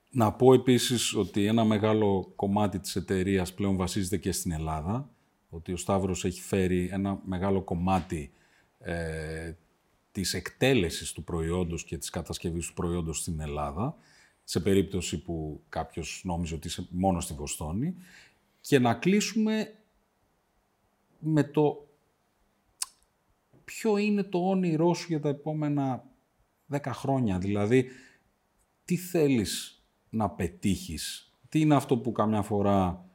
Να 0.09 0.31
πω 0.31 0.53
επίσης 0.53 1.15
ότι 1.15 1.45
ένα 1.45 1.63
μεγάλο 1.63 2.31
κομμάτι 2.35 2.79
της 2.79 2.95
εταιρείας 2.95 3.53
πλέον 3.53 3.75
βασίζεται 3.75 4.17
και 4.17 4.31
στην 4.31 4.51
Ελλάδα, 4.51 5.09
ότι 5.49 5.73
ο 5.73 5.77
Σταύρος 5.77 6.25
έχει 6.25 6.41
φέρει 6.41 6.89
ένα 6.91 7.19
μεγάλο 7.25 7.61
κομμάτι 7.61 8.31
ε, 8.79 9.53
της 10.11 10.33
εκτέλεσης 10.33 11.11
του 11.11 11.23
προϊόντος 11.23 11.83
και 11.83 11.97
της 11.97 12.09
κατασκευής 12.09 12.67
του 12.67 12.73
προϊόντος 12.73 13.17
στην 13.17 13.39
Ελλάδα, 13.39 13.95
σε 14.43 14.59
περίπτωση 14.59 15.21
που 15.21 15.61
κάποιος 15.69 16.21
νόμιζε 16.25 16.55
ότι 16.55 16.67
είσαι 16.67 16.87
μόνος 16.89 17.23
στη 17.23 17.33
Βοστόνη, 17.33 17.95
και 18.61 18.79
να 18.79 18.93
κλείσουμε 18.93 19.73
με 21.21 21.43
το 21.43 21.87
ποιο 23.63 23.97
είναι 23.97 24.23
το 24.23 24.49
όνειρό 24.49 24.93
σου 24.93 25.05
για 25.07 25.19
τα 25.19 25.29
επόμενα 25.29 26.03
δέκα 26.65 26.93
χρόνια. 26.93 27.37
Δηλαδή, 27.37 27.89
τι 28.85 28.97
θέλεις 28.97 29.83
να 30.09 30.29
πετύχεις; 30.29 31.33
Τι 31.49 31.59
είναι 31.59 31.75
αυτό 31.75 31.97
που 31.97 32.11
καμιά 32.11 32.41
φορά 32.41 33.05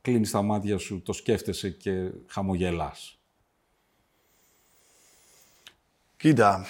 κλείνεις 0.00 0.30
τα 0.30 0.42
μάτια 0.42 0.78
σου, 0.78 1.02
το 1.02 1.12
σκέφτεσαι 1.12 1.70
και 1.70 2.12
χαμογελάς; 2.26 3.20
Κοίτα, 6.16 6.66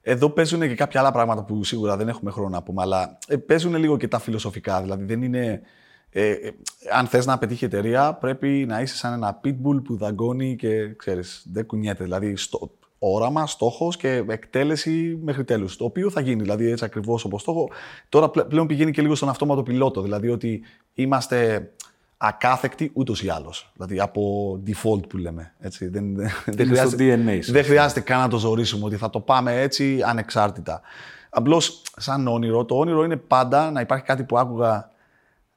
εδώ 0.00 0.30
παίζουν 0.30 0.60
και 0.60 0.74
κάποια 0.74 1.00
άλλα 1.00 1.12
πράγματα 1.12 1.44
που 1.44 1.64
σίγουρα 1.64 1.96
δεν 1.96 2.08
έχουμε 2.08 2.30
χρόνο 2.30 2.48
να 2.48 2.62
πούμε, 2.62 2.82
αλλά 2.82 3.18
ε, 3.26 3.36
παίζουν 3.36 3.74
λίγο 3.74 3.96
και 3.96 4.08
τα 4.08 4.18
φιλοσοφικά. 4.18 4.82
Δηλαδή 4.82 5.04
δεν 5.04 5.22
είναι 5.22 5.62
ε, 6.10 6.30
ε, 6.30 6.50
αν 6.92 7.06
θες 7.06 7.26
να 7.26 7.38
πετύχει 7.38 7.64
εταιρεία, 7.64 8.14
πρέπει 8.14 8.64
να 8.68 8.80
είσαι 8.80 8.96
σαν 8.96 9.12
ένα 9.12 9.40
pitbull 9.44 9.82
που 9.84 9.96
δαγκώνει 9.96 10.56
και 10.56 10.94
ξέρεις, 10.94 11.46
δεν 11.52 11.66
κουνιέται. 11.66 12.04
Δηλαδή, 12.04 12.36
στο, 12.36 12.70
όραμα, 12.98 13.46
στόχος 13.46 13.96
και 13.96 14.24
εκτέλεση 14.28 15.18
μέχρι 15.22 15.44
τέλους. 15.44 15.76
Το 15.76 15.84
οποίο 15.84 16.10
θα 16.10 16.20
γίνει, 16.20 16.42
δηλαδή 16.42 16.70
έτσι 16.70 16.84
ακριβώς 16.84 17.24
όπως 17.24 17.44
το 17.44 17.50
έχω. 17.50 17.70
Τώρα 18.08 18.30
πλέον 18.30 18.66
πηγαίνει 18.66 18.90
και 18.90 19.02
λίγο 19.02 19.14
στον 19.14 19.28
αυτόματο 19.28 19.62
πιλότο, 19.62 20.02
δηλαδή 20.02 20.28
ότι 20.28 20.62
είμαστε 20.94 21.70
ακάθεκτοι 22.16 22.90
ούτως 22.94 23.22
ή 23.22 23.28
άλλως. 23.28 23.70
Δηλαδή 23.74 24.00
από 24.00 24.52
default 24.66 25.08
που 25.08 25.16
λέμε. 25.16 25.54
Έτσι. 25.60 25.88
Δεν, 25.88 26.16
δεν, 26.46 26.66
χρειάζεται, 26.66 27.14
DNA, 27.14 27.40
δεν 27.50 27.64
χρειάζεται 27.64 28.00
καν 28.00 28.20
να 28.20 28.28
το 28.28 28.38
ζωρίσουμε 28.38 28.84
ότι 28.84 28.96
θα 28.96 29.10
το 29.10 29.20
πάμε 29.20 29.60
έτσι 29.60 30.00
ανεξάρτητα. 30.04 30.80
Απλώς 31.30 31.82
σαν 31.96 32.26
όνειρο, 32.26 32.64
το 32.64 32.78
όνειρο 32.78 33.04
είναι 33.04 33.16
πάντα 33.16 33.70
να 33.70 33.80
υπάρχει 33.80 34.04
κάτι 34.04 34.24
που 34.24 34.38
άκουγα 34.38 34.90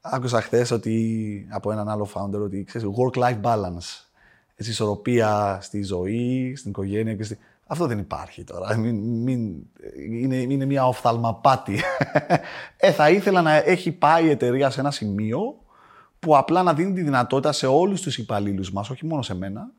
Άκουσα 0.02 0.42
χθες 0.42 0.72
ότι 0.72 1.48
από 1.50 1.72
έναν 1.72 1.90
άλλο 1.90 2.10
founder 2.14 2.40
ότι 2.44 2.64
ξέρεις 2.64 2.88
work-life 2.98 3.42
balance. 3.42 4.06
Έτσι, 4.56 4.72
ισορροπία 4.72 5.58
στη 5.62 5.84
ζωή, 5.84 6.56
στην 6.56 6.70
οικογένεια 6.70 7.16
και 7.16 7.24
στη... 7.24 7.38
Αυτό 7.68 7.86
δεν 7.86 7.98
υπάρχει 7.98 8.44
τώρα. 8.44 8.78
Μην, 8.78 8.96
μην, 8.96 9.56
είναι, 10.10 10.36
είναι 10.36 10.66
μια 10.66 10.88
οφθαλμαπάτη. 10.88 11.80
ε, 12.78 12.92
θα 12.92 13.10
ήθελα 13.10 13.42
να 13.42 13.54
έχει 13.54 13.92
πάει 13.92 14.26
η 14.26 14.30
εταιρεία 14.30 14.70
σε 14.70 14.80
ένα 14.80 14.92
σημείο 14.92 15.56
που 16.20 16.38
απλά 16.38 16.64
να 16.64 16.74
δίνει 16.74 16.94
τη 16.94 17.02
δυνατότητα 17.02 17.52
σε 17.52 17.68
όλους 17.68 18.02
τους 18.02 18.18
υπαλλήλους 18.18 18.72
μας, 18.72 18.90
όχι 18.90 19.06
μόνο 19.06 19.22
σε 19.22 19.36
μένα, 19.36 19.72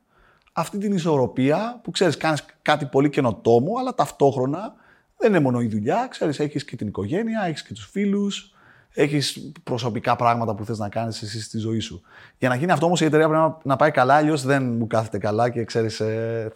αυτή 0.53 0.79
την 0.79 0.93
ισορροπία 0.93 1.81
που 1.83 1.91
ξέρεις 1.91 2.17
κάνεις 2.17 2.45
κάτι 2.63 2.87
πολύ 2.87 3.11
καινοτόμο, 3.11 3.79
αλλά 3.79 3.95
ταυτόχρονα 3.95 4.75
δεν 5.17 5.31
είναι 5.31 5.41
μόνο 5.41 5.61
η 5.61 5.67
δουλειά, 5.67 6.07
ξέρεις 6.11 6.41
έχεις 6.41 6.65
και 6.65 6.77
την 6.77 6.87
οικογένεια, 6.87 7.43
έχεις 7.43 7.63
και 7.63 7.75
τους 7.75 7.89
φίλους, 7.91 8.52
έχεις 8.95 9.53
προσωπικά 9.63 10.17
πράγματα 10.17 10.55
που 10.55 10.65
θες 10.65 10.79
να 10.79 10.89
κάνεις 10.89 11.23
εσύ 11.23 11.43
στη 11.43 11.59
ζωή 11.59 11.81
σου. 11.81 12.03
Για 12.39 12.49
να 12.49 12.55
γίνει 12.55 12.73
αυτό 12.73 12.87
όμως 12.87 13.01
η 13.01 13.05
εταιρεία 13.05 13.29
πρέπει 13.29 13.55
να, 13.63 13.77
πάει 13.77 13.91
καλά, 13.91 14.15
αλλιώς 14.15 14.43
δεν 14.43 14.77
μου 14.79 14.87
κάθεται 14.87 15.19
καλά 15.19 15.51
και 15.51 15.65
ξέρεις. 15.65 16.01
Ε, 16.01 16.53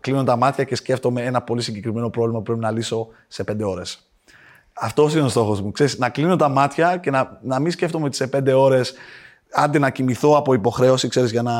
κλείνω 0.00 0.24
τα 0.24 0.36
μάτια 0.36 0.64
και 0.64 0.74
σκέφτομαι 0.74 1.22
ένα 1.22 1.42
πολύ 1.42 1.62
συγκεκριμένο 1.62 2.10
πρόβλημα 2.10 2.38
που 2.38 2.44
πρέπει 2.44 2.60
να 2.60 2.70
λύσω 2.70 3.08
σε 3.28 3.44
πέντε 3.44 3.64
ώρες. 3.64 4.10
Αυτός 4.72 5.14
είναι 5.14 5.22
ο 5.22 5.28
στόχος 5.28 5.60
μου. 5.60 5.72
Ξέρεις, 5.72 5.98
να 5.98 6.08
κλείνω 6.08 6.36
τα 6.36 6.48
μάτια 6.48 6.96
και 6.96 7.10
να, 7.10 7.38
να 7.42 7.58
μην 7.58 7.70
σκέφτομαι 7.70 8.06
ότι 8.06 8.16
σε 8.16 8.26
πέντε 8.26 8.52
ώρες 8.52 8.94
άντε 9.52 9.78
να 9.78 9.90
κοιμηθώ 9.90 10.36
από 10.36 10.54
υποχρέωση, 10.54 11.08
ξέρεις, 11.08 11.30
για 11.30 11.42
να 11.42 11.52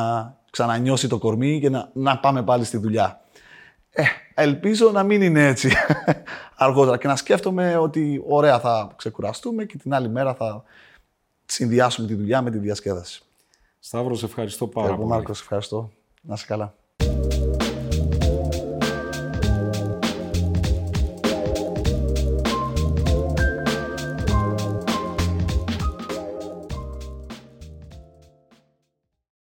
ξανανιώσει 0.50 1.08
το 1.08 1.18
κορμί 1.18 1.60
και 1.60 1.70
να, 1.70 1.88
να 1.92 2.18
πάμε 2.18 2.42
πάλι 2.42 2.64
στη 2.64 2.76
δουλειά. 2.76 3.20
Ε, 3.90 4.02
ελπίζω 4.34 4.90
να 4.90 5.02
μην 5.02 5.22
είναι 5.22 5.46
έτσι 5.46 5.72
αργότερα 6.56 6.96
και 6.96 7.06
να 7.06 7.16
σκέφτομαι 7.16 7.76
ότι 7.76 8.22
ωραία 8.26 8.60
θα 8.60 8.92
ξεκουραστούμε 8.96 9.64
και 9.64 9.76
την 9.76 9.94
άλλη 9.94 10.08
μέρα 10.08 10.34
θα 10.34 10.62
συνδυάσουμε 11.46 12.06
τη 12.06 12.14
δουλειά 12.14 12.42
με 12.42 12.50
τη 12.50 12.58
διασκέδαση. 12.58 13.22
Σταύρο, 13.78 14.14
σε 14.14 14.24
ευχαριστώ 14.24 14.66
πάρα 14.66 14.88
πολύ. 14.88 15.00
Εγώ, 15.00 15.08
Μάρκος, 15.08 15.40
ευχαριστώ. 15.40 15.90
Να 16.20 16.34
είσαι 16.34 16.46
καλά. 16.46 16.74